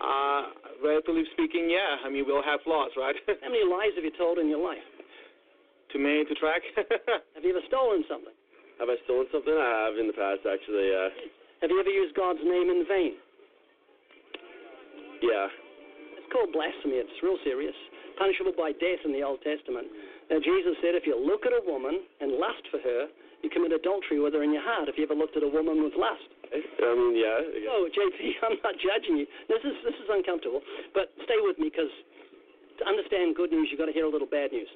Uh, 0.00 0.42
relatively 0.82 1.22
speaking, 1.36 1.68
yeah. 1.68 2.00
I 2.02 2.08
mean, 2.08 2.24
we 2.24 2.32
all 2.32 2.42
have 2.42 2.64
flaws, 2.64 2.90
right? 2.96 3.14
How 3.44 3.50
many 3.52 3.62
lies 3.68 3.92
have 3.94 4.02
you 4.02 4.14
told 4.16 4.40
in 4.40 4.48
your 4.48 4.64
life? 4.64 4.82
Too 5.92 6.02
many 6.02 6.24
to 6.26 6.34
track. 6.34 6.58
Have 7.38 7.46
you 7.46 7.54
ever 7.54 7.62
stolen 7.70 8.02
something? 8.10 8.34
Have 8.82 8.90
I 8.90 8.98
stolen 9.06 9.30
something? 9.30 9.54
I 9.54 9.86
have 9.86 9.94
in 9.94 10.10
the 10.10 10.16
past, 10.18 10.42
actually. 10.42 10.90
Uh, 10.90 11.06
Have 11.62 11.70
you 11.70 11.78
ever 11.78 11.92
used 11.92 12.18
God's 12.18 12.42
name 12.42 12.66
in 12.66 12.82
vain? 12.90 13.14
yeah. 15.22 15.46
It's 16.18 16.26
called 16.34 16.50
blasphemy. 16.50 16.98
It's 16.98 17.14
real 17.22 17.38
serious. 17.46 17.78
Punishable 18.18 18.54
by 18.56 18.72
death 18.72 19.02
in 19.04 19.12
the 19.12 19.22
Old 19.22 19.42
Testament. 19.42 19.90
Now, 20.30 20.38
Jesus 20.38 20.78
said 20.80 20.94
if 20.94 21.04
you 21.04 21.18
look 21.18 21.44
at 21.44 21.52
a 21.52 21.62
woman 21.66 22.02
and 22.22 22.38
lust 22.38 22.64
for 22.70 22.78
her, 22.80 23.10
you 23.44 23.52
commit 23.52 23.76
adultery 23.76 24.16
with 24.22 24.32
her 24.32 24.40
in 24.40 24.56
your 24.56 24.64
heart. 24.64 24.88
If 24.88 24.96
you 24.96 25.04
ever 25.04 25.12
looked 25.12 25.36
at 25.36 25.44
a 25.44 25.50
woman 25.50 25.84
with 25.84 25.92
lust? 26.00 26.24
Eh? 26.48 26.64
I 26.64 26.92
mean, 26.96 27.12
yeah. 27.12 27.44
Guess. 27.44 27.68
Oh, 27.68 27.84
JP, 27.92 28.18
I'm 28.48 28.56
not 28.64 28.74
judging 28.80 29.20
you. 29.20 29.26
This 29.52 29.60
is 29.60 29.76
this 29.84 29.96
is 30.00 30.08
uncomfortable, 30.08 30.64
but 30.96 31.12
stay 31.28 31.36
with 31.44 31.60
me 31.60 31.68
because 31.68 31.92
to 32.80 32.82
understand 32.88 33.36
good 33.36 33.52
news, 33.52 33.68
you've 33.70 33.78
got 33.78 33.86
to 33.86 33.94
hear 33.94 34.06
a 34.06 34.10
little 34.10 34.26
bad 34.26 34.50
news. 34.50 34.66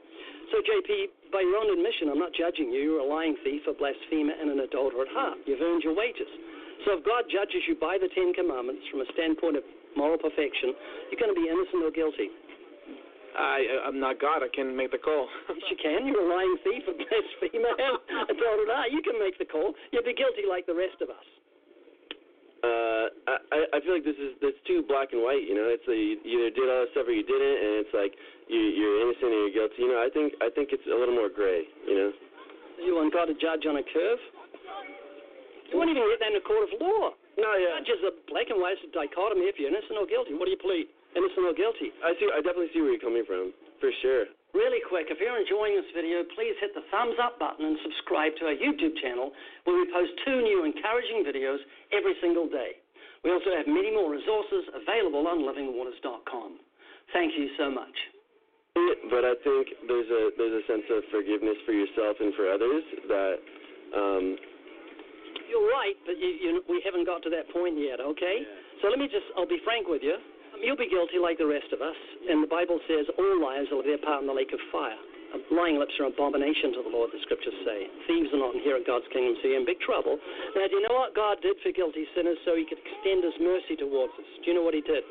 So, 0.55 0.63
JP, 0.63 1.33
by 1.33 1.43
your 1.43 1.59
own 1.59 1.69
admission, 1.73 2.09
I'm 2.09 2.21
not 2.21 2.33
judging 2.33 2.71
you. 2.71 2.81
You're 2.81 3.03
a 3.03 3.09
lying 3.09 3.37
thief, 3.43 3.67
a 3.69 3.75
blasphemer, 3.75 4.33
and 4.39 4.49
an 4.53 4.61
adulterer 4.65 5.05
at 5.05 5.13
heart. 5.13 5.39
You've 5.45 5.61
earned 5.61 5.83
your 5.83 5.97
wages. 5.97 6.31
So, 6.87 6.97
if 6.97 7.05
God 7.05 7.27
judges 7.29 7.65
you 7.67 7.75
by 7.77 7.99
the 7.99 8.09
Ten 8.15 8.33
Commandments 8.33 8.87
from 8.89 9.03
a 9.03 9.09
standpoint 9.13 9.59
of 9.59 9.65
moral 9.97 10.17
perfection, 10.17 10.73
you're 11.11 11.21
going 11.21 11.35
to 11.35 11.41
be 11.41 11.51
innocent 11.51 11.85
or 11.85 11.91
guilty. 11.91 12.31
I 13.39 13.87
I'm 13.87 14.03
not 14.03 14.19
God. 14.19 14.43
I 14.43 14.51
can't 14.51 14.75
make 14.75 14.91
the 14.91 14.99
call. 14.99 15.29
Yes, 15.49 15.63
you 15.71 15.79
can. 15.79 16.07
You're 16.11 16.27
a 16.27 16.29
lying 16.29 16.57
thief, 16.67 16.83
a 16.91 16.95
blasphemer, 16.99 17.71
a 17.79 18.35
heart. 18.35 18.91
You 18.91 19.01
can 19.07 19.15
make 19.23 19.39
the 19.39 19.47
call. 19.47 19.75
You'll 19.95 20.03
be 20.03 20.15
guilty 20.19 20.43
like 20.49 20.67
the 20.67 20.75
rest 20.75 20.99
of 21.01 21.09
us. 21.15 21.27
Uh, 22.59 23.07
I 23.31 23.35
I- 23.55 23.69
I 23.75 23.81
feel 23.87 23.95
like 23.95 24.03
this 24.03 24.19
is 24.19 24.35
that's 24.43 24.59
too 24.67 24.83
black 24.91 25.15
and 25.15 25.23
white. 25.23 25.47
You 25.47 25.55
know, 25.55 25.71
it's 25.71 25.87
a, 25.87 25.95
you 25.95 26.43
either 26.43 26.51
did 26.51 26.67
all 26.67 26.83
this 26.83 26.91
stuff 26.91 27.07
or 27.07 27.15
you 27.15 27.23
didn't, 27.23 27.59
and 27.63 27.73
it's 27.87 27.95
like 27.95 28.19
you 28.51 28.59
you're 28.59 28.99
innocent 29.07 29.31
or 29.31 29.39
you're 29.47 29.55
guilty. 29.55 29.87
You 29.87 29.95
know, 29.95 30.03
I 30.03 30.11
think 30.11 30.35
I 30.43 30.51
think 30.51 30.75
it's 30.75 30.83
a 30.91 30.97
little 30.99 31.15
more 31.15 31.31
gray. 31.31 31.63
You 31.87 31.95
know. 31.95 32.11
You 32.83 32.95
want 32.99 33.15
God 33.15 33.27
to 33.31 33.35
judge 33.39 33.67
on 33.67 33.79
a 33.79 33.83
curve? 33.87 34.23
You 35.71 35.79
won't 35.79 35.91
even 35.91 36.03
get 36.11 36.19
that 36.23 36.31
in 36.35 36.39
a 36.39 36.47
court 36.47 36.63
of 36.67 36.73
law. 36.81 37.11
No, 37.39 37.49
yeah. 37.59 37.79
Judges 37.87 38.07
are 38.07 38.17
black 38.31 38.51
and 38.51 38.59
white. 38.63 38.79
It's 38.79 38.87
a 38.87 38.95
dichotomy. 38.95 39.47
If 39.51 39.59
you're 39.63 39.71
innocent 39.71 39.95
or 39.99 40.07
guilty, 40.07 40.35
what 40.35 40.47
do 40.47 40.55
you 40.55 40.63
plead? 40.63 40.87
Innocent 41.17 41.45
or 41.45 41.55
guilty? 41.57 41.93
I 42.05 42.13
see. 42.19 42.29
I 42.29 42.41
definitely 42.45 42.73
see 42.73 42.81
where 42.85 42.93
you're 42.93 43.03
coming 43.03 43.25
from, 43.25 43.53
for 43.81 43.91
sure. 44.03 44.29
Really 44.57 44.81
quick, 44.89 45.13
if 45.13 45.21
you're 45.21 45.37
enjoying 45.37 45.77
this 45.77 45.89
video, 45.93 46.25
please 46.33 46.57
hit 46.61 46.73
the 46.73 46.85
thumbs 46.89 47.21
up 47.21 47.37
button 47.37 47.69
and 47.69 47.77
subscribe 47.85 48.33
to 48.41 48.49
our 48.49 48.57
YouTube 48.57 48.97
channel 49.05 49.33
where 49.69 49.77
we 49.77 49.85
post 49.93 50.09
two 50.25 50.41
new 50.41 50.65
encouraging 50.65 51.21
videos 51.21 51.61
every 51.93 52.17
single 52.25 52.49
day. 52.49 52.81
We 53.25 53.31
also 53.31 53.53
have 53.53 53.69
many 53.69 53.93
more 53.93 54.09
resources 54.09 54.73
available 54.73 55.29
on 55.29 55.45
livingwaters.com. 55.45 56.65
Thank 57.13 57.37
you 57.37 57.53
so 57.61 57.69
much. 57.69 57.93
But 59.13 59.27
I 59.27 59.35
think 59.43 59.69
there's 59.91 60.09
a 60.09 60.31
there's 60.39 60.63
a 60.63 60.65
sense 60.71 60.87
of 60.97 61.03
forgiveness 61.11 61.59
for 61.67 61.73
yourself 61.75 62.17
and 62.21 62.33
for 62.39 62.47
others 62.49 62.85
that 63.11 63.37
um, 63.97 64.39
You're 65.49 65.65
right, 65.65 65.97
but 66.05 66.21
you, 66.21 66.29
you, 66.29 66.51
we 66.69 66.81
haven't 66.85 67.09
got 67.09 67.25
to 67.25 67.31
that 67.33 67.49
point 67.53 67.81
yet, 67.81 68.01
okay? 68.05 68.45
So 68.81 68.89
let 68.93 68.99
me 69.01 69.09
just, 69.09 69.25
I'll 69.37 69.49
be 69.49 69.59
frank 69.65 69.89
with 69.89 70.05
you. 70.05 70.17
You'll 70.59 70.79
be 70.79 70.91
guilty 70.91 71.23
like 71.23 71.39
the 71.39 71.47
rest 71.47 71.71
of 71.71 71.79
us, 71.79 71.97
and 72.27 72.43
the 72.43 72.51
Bible 72.51 72.83
says 72.91 73.07
all 73.15 73.39
liars 73.39 73.71
will 73.71 73.83
have 73.83 73.91
their 73.91 74.03
part 74.03 74.23
in 74.23 74.27
the 74.27 74.35
lake 74.35 74.51
of 74.51 74.59
fire. 74.75 74.99
Uh, 75.29 75.39
Lying 75.53 75.79
lips 75.79 75.93
are 76.01 76.09
an 76.09 76.13
abomination 76.17 76.73
to 76.75 76.81
the 76.83 76.93
Lord, 76.93 77.13
the 77.13 77.21
scriptures 77.23 77.55
say. 77.63 77.87
Thieves 78.09 78.33
are 78.33 78.41
not 78.41 78.57
in 78.57 78.65
here 78.65 78.75
at 78.81 78.89
God's 78.89 79.07
kingdom, 79.13 79.37
so 79.39 79.47
you're 79.47 79.61
in 79.61 79.69
big 79.69 79.79
trouble. 79.85 80.19
Now, 80.57 80.67
do 80.67 80.81
you 80.81 80.83
know 80.89 80.97
what 80.97 81.15
God 81.15 81.39
did 81.45 81.61
for 81.63 81.71
guilty 81.71 82.09
sinners 82.17 82.41
so 82.43 82.57
he 82.57 82.65
could 82.65 82.81
extend 82.81 83.23
his 83.23 83.37
mercy 83.39 83.77
towards 83.77 84.17
us? 84.19 84.29
Do 84.43 84.45
you 84.51 84.55
know 84.57 84.65
what 84.65 84.75
he 84.75 84.83
did? 84.83 85.05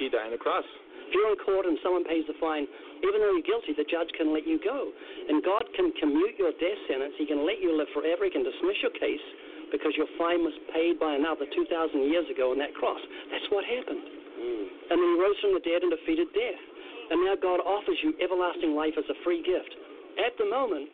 He 0.00 0.08
died 0.08 0.32
on 0.32 0.34
the 0.34 0.42
cross. 0.42 0.66
If 1.06 1.14
you're 1.14 1.30
in 1.30 1.38
court 1.38 1.70
and 1.70 1.78
someone 1.86 2.02
pays 2.02 2.26
the 2.26 2.34
fine, 2.42 2.66
even 3.04 3.22
though 3.22 3.30
you're 3.36 3.46
guilty, 3.46 3.76
the 3.76 3.86
judge 3.86 4.10
can 4.18 4.34
let 4.34 4.42
you 4.42 4.58
go. 4.58 4.90
And 5.30 5.38
God 5.44 5.62
can 5.76 5.94
commute 6.00 6.34
your 6.34 6.50
death 6.56 6.80
sentence. 6.90 7.14
He 7.20 7.28
can 7.30 7.46
let 7.46 7.62
you 7.62 7.76
live 7.76 7.86
forever. 7.94 8.26
He 8.26 8.32
can 8.32 8.42
dismiss 8.42 8.80
your 8.82 8.96
case 8.96 9.22
because 9.70 9.92
your 9.98 10.06
fine 10.18 10.42
was 10.46 10.54
paid 10.72 10.98
by 10.98 11.14
another 11.14 11.46
2,000 11.50 11.66
years 12.06 12.26
ago 12.30 12.52
on 12.54 12.58
that 12.58 12.74
cross. 12.74 13.00
That's 13.30 13.48
what 13.50 13.64
happened. 13.66 14.04
Hmm. 14.36 14.64
And 14.92 14.96
then 15.00 15.08
he 15.14 15.16
rose 15.18 15.38
from 15.42 15.54
the 15.56 15.64
dead 15.64 15.82
and 15.82 15.90
defeated 15.90 16.30
death. 16.34 16.62
And 17.10 17.22
now 17.22 17.38
God 17.38 17.62
offers 17.62 17.98
you 18.02 18.14
everlasting 18.18 18.74
life 18.74 18.98
as 18.98 19.06
a 19.06 19.16
free 19.22 19.42
gift. 19.42 19.70
At 20.18 20.34
the 20.38 20.46
moment, 20.46 20.90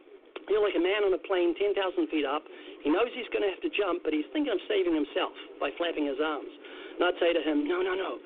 you're 0.50 0.60
like 0.60 0.76
a 0.76 0.82
man 0.82 1.06
on 1.06 1.14
a 1.14 1.22
plane 1.22 1.54
10,000 1.56 1.72
feet 2.10 2.26
up. 2.26 2.44
He 2.82 2.90
knows 2.90 3.08
he's 3.14 3.30
going 3.30 3.46
to 3.46 3.52
have 3.52 3.62
to 3.62 3.72
jump, 3.72 4.02
but 4.02 4.12
he's 4.12 4.26
thinking 4.34 4.52
of 4.52 4.60
saving 4.66 4.92
himself 4.92 5.32
by 5.62 5.70
flapping 5.78 6.10
his 6.10 6.18
arms. 6.18 6.50
And 6.98 7.08
I'd 7.08 7.18
say 7.22 7.30
to 7.32 7.40
him, 7.40 7.64
no, 7.64 7.80
no, 7.80 7.94
no. 7.94 8.18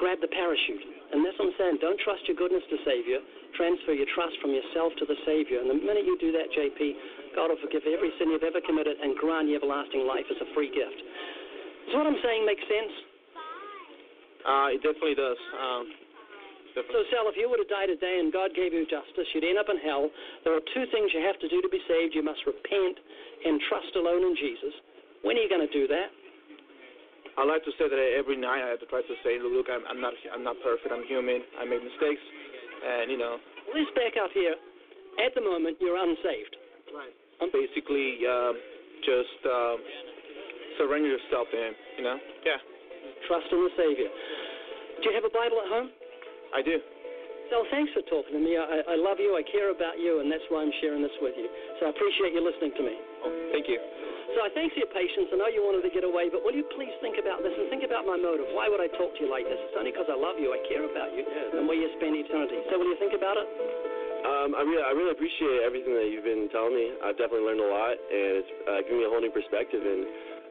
Grab 0.00 0.18
the 0.22 0.30
parachute. 0.30 0.82
And 1.12 1.24
that's 1.24 1.36
what 1.38 1.50
I'm 1.52 1.56
saying. 1.58 1.76
Don't 1.80 1.98
trust 2.00 2.24
your 2.26 2.36
goodness 2.38 2.62
to 2.70 2.76
Savior. 2.84 3.18
Transfer 3.56 3.96
your 3.96 4.08
trust 4.14 4.36
from 4.40 4.52
yourself 4.52 4.92
to 5.00 5.04
the 5.08 5.18
Savior. 5.24 5.60
And 5.60 5.68
the 5.68 5.78
minute 5.78 6.04
you 6.04 6.16
do 6.20 6.30
that, 6.32 6.52
JP, 6.52 6.80
God 7.36 7.50
will 7.50 7.60
forgive 7.60 7.82
every 7.88 8.12
sin 8.16 8.30
you've 8.30 8.46
ever 8.46 8.60
committed 8.64 8.96
and 9.00 9.16
grant 9.16 9.48
you 9.48 9.56
everlasting 9.56 10.06
life 10.06 10.26
as 10.30 10.38
a 10.40 10.48
free 10.54 10.68
gift. 10.72 10.98
Does 11.88 11.96
what 11.96 12.06
I'm 12.06 12.20
saying 12.20 12.44
make 12.44 12.60
sense? 12.68 12.92
Uh, 14.44 14.68
it 14.76 14.80
definitely 14.84 15.18
does. 15.18 15.40
Um, 15.56 15.84
So, 16.78 17.00
Sal, 17.10 17.26
if 17.26 17.34
you 17.34 17.50
were 17.50 17.58
to 17.58 17.66
die 17.66 17.90
today 17.90 18.22
and 18.22 18.30
God 18.30 18.54
gave 18.54 18.70
you 18.70 18.86
justice, 18.86 19.26
you'd 19.34 19.42
end 19.42 19.58
up 19.58 19.66
in 19.66 19.82
hell. 19.82 20.06
There 20.46 20.54
are 20.54 20.62
two 20.72 20.86
things 20.94 21.10
you 21.10 21.18
have 21.26 21.34
to 21.42 21.48
do 21.50 21.58
to 21.58 21.66
be 21.68 21.82
saved. 21.90 22.14
You 22.14 22.22
must 22.22 22.38
repent 22.46 22.96
and 23.44 23.58
trust 23.66 23.90
alone 23.98 24.22
in 24.22 24.34
Jesus. 24.38 24.74
When 25.26 25.34
are 25.34 25.42
you 25.42 25.50
going 25.50 25.66
to 25.66 25.74
do 25.74 25.90
that? 25.90 26.14
I 27.34 27.42
like 27.42 27.66
to 27.66 27.74
say 27.78 27.90
that 27.90 27.98
every 28.14 28.38
night 28.38 28.62
I 28.62 28.78
have 28.78 28.82
to 28.82 28.86
try 28.86 29.02
to 29.02 29.16
say, 29.26 29.42
look, 29.42 29.66
I'm, 29.70 29.82
I'm 29.90 29.98
not 30.02 30.14
I'm 30.34 30.42
not 30.42 30.58
perfect. 30.62 30.90
I'm 30.90 31.06
human. 31.06 31.42
I 31.58 31.66
make 31.66 31.82
mistakes, 31.82 32.22
and 32.82 33.10
you 33.10 33.18
know, 33.18 33.38
Let's 33.74 33.90
back 33.94 34.18
up 34.18 34.30
here. 34.34 34.54
At 35.22 35.34
the 35.34 35.42
moment, 35.42 35.76
you're 35.78 35.98
unsaved. 35.98 36.54
Right. 36.94 37.14
I'm 37.40 37.52
basically 37.52 38.24
um, 38.26 38.54
just 39.04 39.40
um, 39.46 39.78
surrender 40.80 41.12
yourself 41.12 41.46
to 41.52 41.56
Him. 41.56 41.74
You 42.00 42.04
know? 42.04 42.18
Yeah, 42.42 42.58
Trust 43.28 43.46
in 43.52 43.60
the 43.62 43.72
Savior. 43.76 44.10
Do 45.00 45.04
you 45.10 45.14
have 45.14 45.26
a 45.26 45.34
Bible 45.34 45.60
at 45.62 45.68
home? 45.70 45.88
I 46.54 46.64
do. 46.64 46.80
Sal, 47.48 47.64
thanks 47.72 47.88
for 47.96 48.04
talking 48.12 48.36
to 48.36 48.42
me. 48.42 48.60
I, 48.60 48.84
I 48.92 48.96
love 49.00 49.16
you. 49.16 49.32
I 49.32 49.44
care 49.44 49.72
about 49.72 49.96
you, 49.96 50.20
and 50.20 50.28
that's 50.28 50.44
why 50.52 50.60
I'm 50.60 50.74
sharing 50.84 51.00
this 51.00 51.14
with 51.24 51.32
you. 51.36 51.48
So 51.80 51.88
I 51.88 51.90
appreciate 51.96 52.36
you 52.36 52.44
listening 52.44 52.76
to 52.76 52.84
me. 52.84 52.94
Oh, 53.24 53.32
thank 53.56 53.64
you. 53.72 53.80
So 54.36 54.44
I 54.44 54.52
thanks 54.52 54.76
for 54.76 54.84
your 54.84 54.92
patience. 54.92 55.32
I 55.32 55.40
know 55.40 55.48
you 55.48 55.64
wanted 55.64 55.80
to 55.88 55.92
get 55.92 56.04
away, 56.04 56.28
but 56.28 56.44
will 56.44 56.52
you 56.52 56.68
please 56.76 56.92
think 57.00 57.16
about 57.16 57.40
this 57.40 57.56
and 57.56 57.72
think 57.72 57.80
about 57.88 58.04
my 58.04 58.20
motive? 58.20 58.52
Why 58.52 58.68
would 58.68 58.84
I 58.84 58.92
talk 59.00 59.16
to 59.16 59.20
you 59.24 59.32
like 59.32 59.48
this? 59.48 59.56
It's 59.56 59.76
only 59.80 59.88
because 59.96 60.12
I 60.12 60.18
love 60.20 60.36
you. 60.36 60.52
I 60.52 60.60
care 60.68 60.84
about 60.84 61.16
you, 61.16 61.24
and 61.24 61.64
where 61.64 61.80
you 61.80 61.88
spend 61.96 62.12
eternity. 62.12 62.60
So 62.68 62.76
will 62.76 62.92
you 62.92 63.00
think 63.00 63.16
about 63.16 63.40
it? 63.40 63.48
Um, 64.18 64.50
I 64.58 64.62
really, 64.66 64.84
I 64.84 64.92
really 64.96 65.14
appreciate 65.14 65.62
everything 65.62 65.94
that 65.94 66.10
you've 66.10 66.26
been 66.26 66.50
telling 66.50 66.74
me. 66.74 66.90
I've 67.06 67.14
definitely 67.14 67.46
learned 67.46 67.62
a 67.62 67.70
lot, 67.70 67.94
and 67.94 68.30
it's 68.42 68.52
uh, 68.66 68.80
given 68.82 68.98
me 68.98 69.04
a 69.06 69.10
whole 69.10 69.22
new 69.22 69.30
perspective. 69.30 69.78
And 69.78 70.02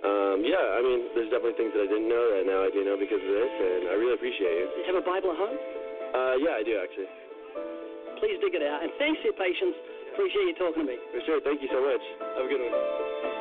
um, 0.07 0.38
yeah, 0.45 0.77
I 0.77 0.80
mean, 0.80 1.11
there's 1.18 1.27
definitely 1.27 1.60
things 1.60 1.76
that 1.76 1.84
I 1.84 1.89
didn't 1.89 2.07
know 2.07 2.26
that 2.38 2.44
now 2.48 2.64
I 2.64 2.69
do 2.72 2.85
know 2.88 2.95
because 2.95 3.19
of 3.19 3.31
this, 3.31 3.52
and 3.52 3.91
I 3.91 3.95
really 3.99 4.15
appreciate 4.15 4.56
it. 4.64 4.68
Do 4.72 4.77
you 4.81 4.88
have 4.94 4.99
a 5.02 5.06
Bible 5.06 5.35
at 5.35 5.39
home? 5.39 5.57
Uh, 6.15 6.35
yeah, 6.39 6.56
I 6.56 6.64
do 6.64 6.80
actually. 6.80 7.11
Please 8.23 8.39
dig 8.39 8.56
it 8.56 8.64
out. 8.64 8.81
And 8.81 8.91
thanks 8.98 9.19
for 9.22 9.30
your 9.30 9.38
patience. 9.38 9.76
Appreciate 10.15 10.48
you 10.49 10.56
talking 10.57 10.81
to 10.85 10.88
me. 10.88 10.98
For 11.14 11.22
sure. 11.27 11.39
Thank 11.44 11.61
you 11.61 11.69
so 11.69 11.84
much. 11.84 12.03
Have 12.39 12.45
a 12.45 12.49
good 12.49 12.61
one. 12.64 13.36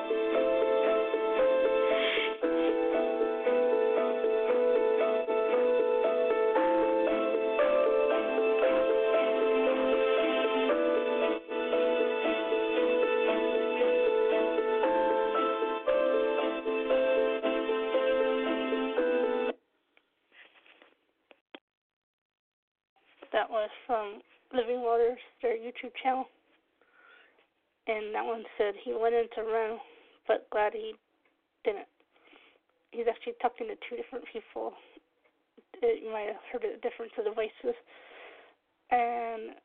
Living 24.77 24.87
Waters, 24.87 25.19
their 25.43 25.57
YouTube 25.57 25.93
channel. 26.03 26.27
And 27.87 28.15
that 28.15 28.25
one 28.25 28.45
said 28.59 28.75
he 28.85 28.93
wanted 28.93 29.29
to 29.35 29.43
run, 29.43 29.79
but 30.27 30.49
glad 30.51 30.73
he 30.73 30.95
didn't. 31.65 31.87
He's 32.91 33.07
actually 33.09 33.35
talking 33.41 33.69
to 33.69 33.75
two 33.89 33.97
different 33.97 34.25
people. 34.33 34.73
It, 35.83 36.03
you 36.03 36.11
might 36.11 36.27
have 36.27 36.43
heard 36.53 36.63
the 36.63 36.81
difference 36.83 37.13
of 37.19 37.25
the 37.25 37.31
voices. 37.31 37.77
And 38.91 39.57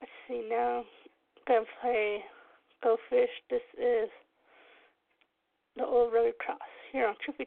let's 0.00 0.12
see 0.28 0.46
now. 0.48 0.84
Gonna 1.48 1.64
play 1.80 2.20
Go 2.82 2.96
Fish. 3.10 3.30
This 3.50 3.62
is 3.78 4.08
the 5.76 5.84
Old 5.84 6.12
Road 6.12 6.34
Cross 6.38 6.58
here 6.92 7.08
on 7.08 7.14
Truth 7.24 7.38
Be 7.38 7.46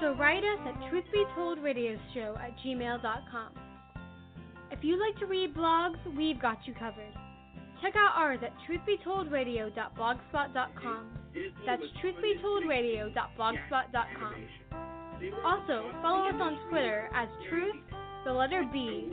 So 0.00 0.14
write 0.14 0.42
us 0.42 0.58
at 0.66 0.74
truthbetoldradioshow 0.90 2.40
at 2.40 2.56
gmail.com. 2.64 3.52
If 4.70 4.82
you'd 4.82 4.98
like 4.98 5.18
to 5.18 5.26
read 5.26 5.54
blogs, 5.54 5.98
we've 6.16 6.40
got 6.40 6.66
you 6.66 6.72
covered. 6.74 7.12
Check 7.82 7.94
out 7.96 8.12
ours 8.16 8.40
at 8.42 8.54
truthbetoldradio.blogspot.com. 8.68 11.18
That's 11.66 11.82
truthbetoldradio.blogspot.com. 12.02 14.34
Also, 15.44 15.92
follow 16.00 16.28
us 16.28 16.34
on 16.40 16.58
Twitter 16.70 17.10
as 17.14 17.28
truth, 17.50 17.76
the 18.24 18.32
letter 18.32 18.64
B, 18.72 19.12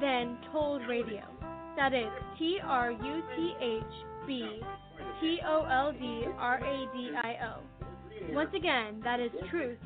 then 0.00 0.38
told 0.52 0.86
radio. 0.88 1.24
That 1.76 1.92
is 1.92 2.06
T 2.38 2.60
R 2.62 2.92
U 2.92 3.22
T 3.36 3.54
H 3.60 3.82
B 4.26 4.60
T 5.20 5.40
O 5.44 5.64
L 5.64 5.90
D 5.92 6.24
R 6.38 6.58
A 6.58 6.86
D 6.94 7.10
I 7.16 7.36
O. 7.46 7.62
Once 8.32 8.54
again, 8.54 9.00
that 9.02 9.18
is 9.18 9.32
truth, 9.50 9.78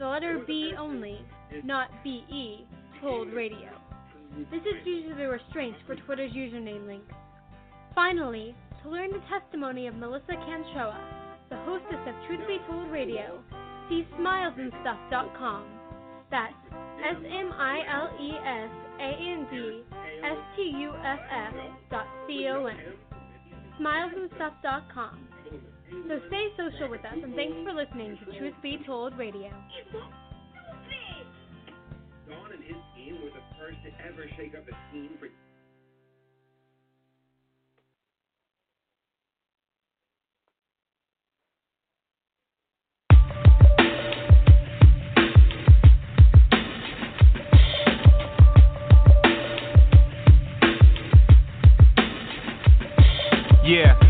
the 0.00 0.06
letter 0.06 0.42
B 0.46 0.72
only, 0.78 1.20
not 1.62 1.90
BE, 2.02 2.66
told 3.02 3.32
radio. 3.34 3.68
This 4.50 4.62
is 4.62 4.82
due 4.82 5.08
to 5.10 5.14
the 5.14 5.28
restraints 5.28 5.78
for 5.86 5.94
Twitter's 5.94 6.32
username 6.32 6.86
link. 6.86 7.04
Finally, 7.94 8.54
to 8.82 8.88
learn 8.88 9.10
the 9.10 9.20
testimony 9.28 9.86
of 9.88 9.94
Melissa 9.94 10.32
Canchoa, 10.46 10.98
the 11.50 11.56
hostess 11.56 12.00
of 12.08 12.14
Truth 12.26 12.46
Be 12.48 12.58
Told 12.66 12.90
Radio, 12.90 13.42
see 13.90 14.06
smilesandstuff.com. 14.18 15.64
That's 16.30 16.54
S 17.04 17.16
M 17.16 17.52
I 17.52 17.80
L 17.92 18.10
E 18.18 18.30
S 18.38 18.70
A 19.00 19.10
N 19.20 19.46
D 19.50 19.82
S 20.24 20.38
T 20.56 20.62
U 20.78 20.92
F 21.04 21.20
F 21.30 21.54
dot 21.90 22.06
C 22.26 22.46
O 22.48 22.64
M. 22.64 22.78
Smilesandstuff.com. 23.78 25.28
So 25.90 26.20
stay 26.28 26.48
social 26.56 26.88
with 26.88 27.04
us 27.04 27.18
and 27.20 27.34
thanks 27.34 27.56
for 27.64 27.72
listening 27.72 28.16
to 28.24 28.38
Truth 28.38 28.54
Be 28.62 28.78
Told 28.86 29.18
Radio. 29.18 29.50
And 32.52 32.64
his 32.64 32.76
team 32.96 33.18
were 33.22 33.30
the 33.30 33.42
first 33.58 33.78
to 33.84 33.90
ever 34.06 34.26
shake 34.36 34.54
up 34.54 34.64
a 34.68 34.92
team 34.92 35.10
for. 35.18 35.28
Yeah. 53.64 54.09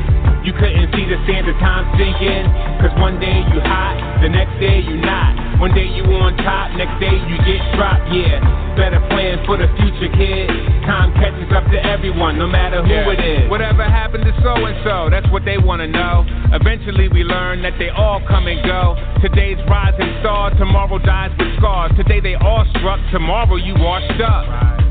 You 0.43 0.53
couldn't 0.57 0.89
see 0.97 1.05
the 1.05 1.21
sand 1.29 1.45
of 1.47 1.55
time 1.61 1.85
sinking. 2.01 2.49
Cause 2.81 2.93
one 2.97 3.19
day 3.21 3.45
you 3.53 3.61
hot, 3.61 3.93
the 4.25 4.29
next 4.29 4.57
day 4.57 4.81
you 4.81 4.97
not. 4.97 5.61
One 5.61 5.69
day 5.77 5.85
you 5.85 6.01
on 6.17 6.33
top, 6.41 6.73
next 6.73 6.97
day 6.97 7.13
you 7.13 7.37
get 7.45 7.61
dropped, 7.77 8.09
yeah. 8.09 8.41
Better 8.73 8.97
plan 9.13 9.37
for 9.45 9.57
the 9.61 9.69
future, 9.77 10.09
kid. 10.17 10.49
Time 10.89 11.13
catches 11.21 11.45
up 11.53 11.69
to 11.69 11.77
everyone, 11.85 12.39
no 12.41 12.47
matter 12.49 12.81
who 12.81 12.89
Yeah. 12.89 13.13
it 13.13 13.19
is. 13.21 13.49
Whatever 13.53 13.83
happened 13.85 14.25
to 14.25 14.33
so 14.41 14.57
and 14.65 14.77
so, 14.83 15.09
that's 15.13 15.29
what 15.29 15.45
they 15.45 15.59
wanna 15.59 15.85
know. 15.87 16.25
Eventually 16.51 17.07
we 17.09 17.23
learn 17.23 17.61
that 17.61 17.77
they 17.77 17.89
all 17.89 18.19
come 18.25 18.47
and 18.47 18.65
go. 18.65 18.97
Today's 19.21 19.61
rising 19.69 20.09
star, 20.21 20.49
tomorrow 20.57 20.97
dies 20.97 21.29
with 21.37 21.55
scars. 21.57 21.91
Today 21.95 22.19
they 22.19 22.33
all 22.33 22.65
struck, 22.77 22.99
tomorrow 23.11 23.57
you 23.57 23.75
washed 23.77 24.19
up. 24.21 24.90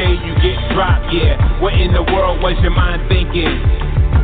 day 0.00 0.16
you 0.24 0.32
get 0.40 0.56
dropped. 0.72 1.12
Yeah, 1.12 1.36
what 1.60 1.76
in 1.76 1.92
the 1.92 2.00
world 2.00 2.40
was 2.40 2.56
your 2.64 2.72
mind 2.72 3.04
thinking? 3.12 3.52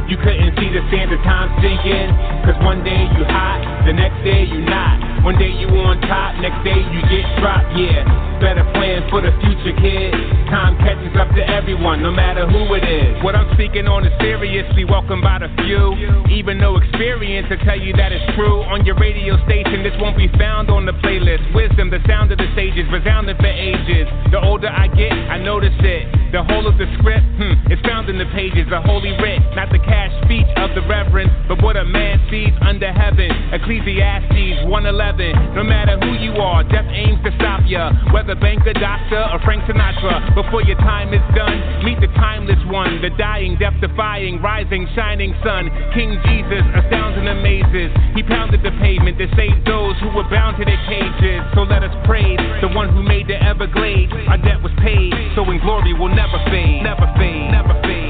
You 0.08 0.16
couldn't 0.16 0.56
see 0.56 0.72
the 0.72 0.80
sand 0.88 1.12
of 1.12 1.20
time 1.20 1.52
sinking. 1.60 2.08
Cause 2.48 2.56
one 2.64 2.80
day 2.80 3.04
you 3.12 3.22
hot, 3.28 3.84
the 3.84 3.92
next 3.92 4.16
day 4.24 4.48
you 4.48 4.64
not. 4.64 4.96
One 5.20 5.36
day 5.36 5.52
you 5.52 5.68
on 5.76 6.00
top, 6.08 6.40
next 6.40 6.64
day 6.64 6.80
you 6.80 7.00
get 7.12 7.26
dropped. 7.42 7.76
Yeah, 7.76 8.08
better 8.40 8.64
plan 8.76 9.04
for 9.08 9.20
the 9.20 9.32
future, 9.42 9.74
kid. 9.76 10.12
Time 10.52 10.76
catches 10.78 11.14
up 11.18 11.28
to 11.34 11.42
everyone, 11.42 12.02
no 12.02 12.10
matter 12.10 12.46
who 12.46 12.62
it 12.74 12.84
is. 12.84 13.18
What 13.24 13.34
I'm 13.34 13.48
speaking 13.54 13.88
on 13.88 14.06
is 14.06 14.12
seriously 14.20 14.84
welcomed 14.84 15.22
by 15.22 15.40
the 15.40 15.50
few. 15.62 15.94
Even 16.30 16.58
no 16.58 16.76
experience 16.76 17.48
to 17.48 17.56
tell 17.64 17.78
you 17.78 17.92
that 17.94 18.12
it's 18.12 18.24
true. 18.36 18.62
On 18.70 18.84
your 18.84 18.96
radio 18.96 19.34
station, 19.44 19.82
this 19.82 19.94
won't 19.98 20.16
be 20.16 20.28
found 20.38 20.70
on 20.70 20.86
the 20.86 20.94
playlist. 21.02 21.42
Wisdom, 21.54 21.90
the 21.90 22.00
sound 22.06 22.30
of 22.32 22.38
the 22.38 22.48
sages, 22.54 22.86
resounding 22.92 23.36
for 23.36 23.50
ages. 23.50 24.06
The 24.30 24.40
older 24.42 24.68
I 24.68 24.88
get, 24.88 25.12
I 25.12 25.38
notice 25.38 25.76
it. 25.80 26.32
The 26.32 26.42
whole 26.42 26.66
of 26.66 26.76
the 26.76 26.86
script, 26.98 27.24
hmm, 27.38 27.54
it's 27.70 27.82
found 27.86 28.10
in 28.10 28.18
the 28.18 28.26
pages, 28.34 28.66
the 28.68 28.82
holy 28.82 29.14
writ, 29.22 29.40
not 29.54 29.70
the 29.70 29.78
cash 29.78 30.10
speech 30.26 30.46
of 30.58 30.74
the 30.74 30.82
reverend, 30.90 31.30
but 31.46 31.62
what 31.62 31.76
a 31.78 31.84
man 31.84 32.18
sees 32.30 32.52
under 32.60 32.90
heaven. 32.90 33.30
Ecclesiastes 33.54 34.66
111. 34.66 35.54
No 35.54 35.62
matter 35.62 35.94
who 36.02 36.18
you 36.18 36.34
are, 36.42 36.66
death 36.66 36.90
aims 36.90 37.22
to 37.22 37.30
stop 37.38 37.62
ya. 37.66 37.94
Whether 38.12 38.25
banker, 38.34 38.72
doctor, 38.74 39.22
or 39.30 39.38
Frank 39.46 39.62
Sinatra. 39.70 40.34
Before 40.34 40.62
your 40.62 40.78
time 40.82 41.14
is 41.14 41.22
done, 41.36 41.84
meet 41.84 42.00
the 42.00 42.10
timeless 42.18 42.58
one, 42.66 43.00
the 43.00 43.10
dying, 43.14 43.54
death 43.60 43.78
defying, 43.80 44.42
rising, 44.42 44.88
shining 44.96 45.30
sun. 45.44 45.70
King 45.94 46.18
Jesus 46.26 46.64
astounds 46.74 47.18
and 47.18 47.28
amazes. 47.28 47.94
He 48.16 48.26
pounded 48.26 48.64
the 48.66 48.74
pavement 48.82 49.18
to 49.18 49.30
save 49.36 49.62
those 49.64 49.94
who 50.02 50.10
were 50.10 50.26
bound 50.26 50.58
to 50.58 50.64
their 50.64 50.80
cages. 50.90 51.44
So 51.54 51.62
let 51.62 51.84
us 51.84 51.94
praise 52.06 52.40
the 52.60 52.72
one 52.74 52.90
who 52.90 53.02
made 53.02 53.28
the 53.28 53.38
Everglades. 53.38 54.12
Our 54.26 54.38
debt 54.38 54.58
was 54.58 54.72
paid, 54.82 55.14
so 55.36 55.46
in 55.52 55.60
glory 55.60 55.94
we'll 55.94 56.14
never 56.14 56.42
fade, 56.50 56.82
never 56.82 57.06
fade, 57.14 57.52
never 57.52 57.78
fade, 57.86 58.05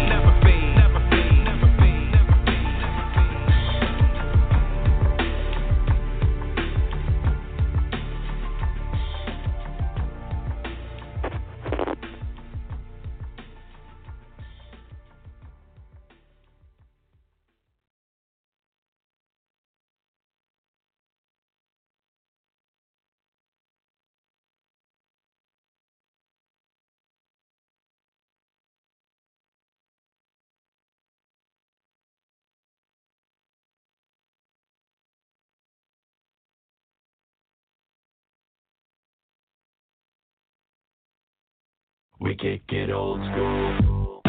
We 42.26 42.34
kick 42.34 42.62
it 42.70 42.90
old 42.90 43.20
school. 43.20 44.20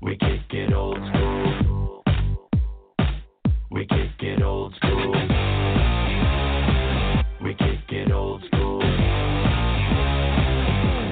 We 0.00 0.16
kick 0.18 0.52
it 0.52 0.72
old 0.72 0.96
school. 1.08 2.04
We 3.72 3.84
kick 3.86 4.12
it 4.20 4.40
old 4.40 4.72
school. 4.76 5.14
We 7.42 7.54
kick 7.54 7.90
it 7.90 8.12
old 8.12 8.44
school. 8.44 8.78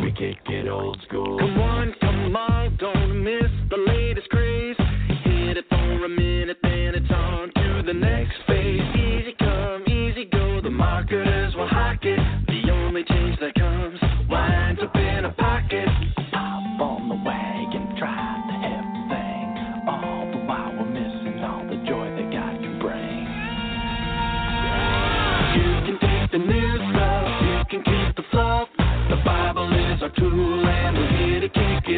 We 0.05 0.13
kick 0.13 0.39
it 0.47 0.69
old 0.69 1.03
school. 1.09 1.39
Come 1.41 1.59
on, 1.59 1.95
come 2.01 2.37
on, 2.37 2.77
don't 2.77 3.25
miss 3.25 3.51
the 3.69 3.79
latest 3.79 4.29
craze. 4.29 4.77
Hit 5.25 5.57
it 5.57 5.65
for 5.69 6.05
a 6.05 6.09
minute, 6.09 6.59
then 6.63 6.95
it's 6.95 7.11
on 7.11 7.51
to 7.53 7.83
the 7.85 7.95
next 7.95 8.37
phase. 8.47 9.06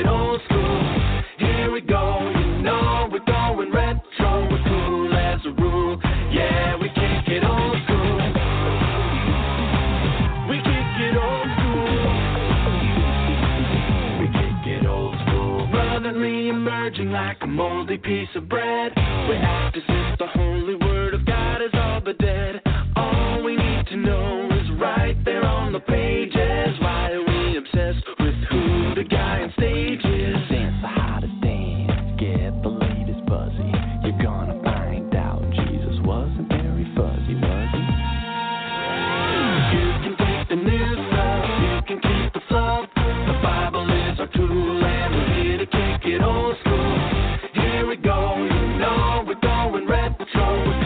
old 0.07 0.41
school. 0.45 0.81
Here 1.39 1.70
we 1.73 1.81
go, 1.81 2.20
you 2.35 2.62
know 2.62 3.09
we're 3.11 3.25
going 3.25 3.73
retro. 3.73 4.49
We're 4.51 4.62
cool 4.65 5.15
as 5.15 5.41
a 5.47 5.51
rule. 5.61 6.01
Yeah, 6.31 6.77
we 6.77 6.89
kick 6.89 7.29
it 7.29 7.45
old 7.45 7.77
school. 7.85 8.19
We 10.49 10.57
kick 10.59 11.01
it 11.07 11.16
old 11.16 11.49
school. 11.59 11.99
We 14.20 14.27
kick 14.39 14.66
it 14.66 14.87
old 14.87 15.15
school. 15.27 15.69
Emerging 16.49 17.11
like 17.11 17.39
a 17.43 17.47
moldy 17.47 17.99
piece 17.99 18.29
of 18.35 18.49
bread. 18.49 18.93
We 19.29 19.37
act 19.37 19.77
as 19.77 19.83
control. 50.33 50.78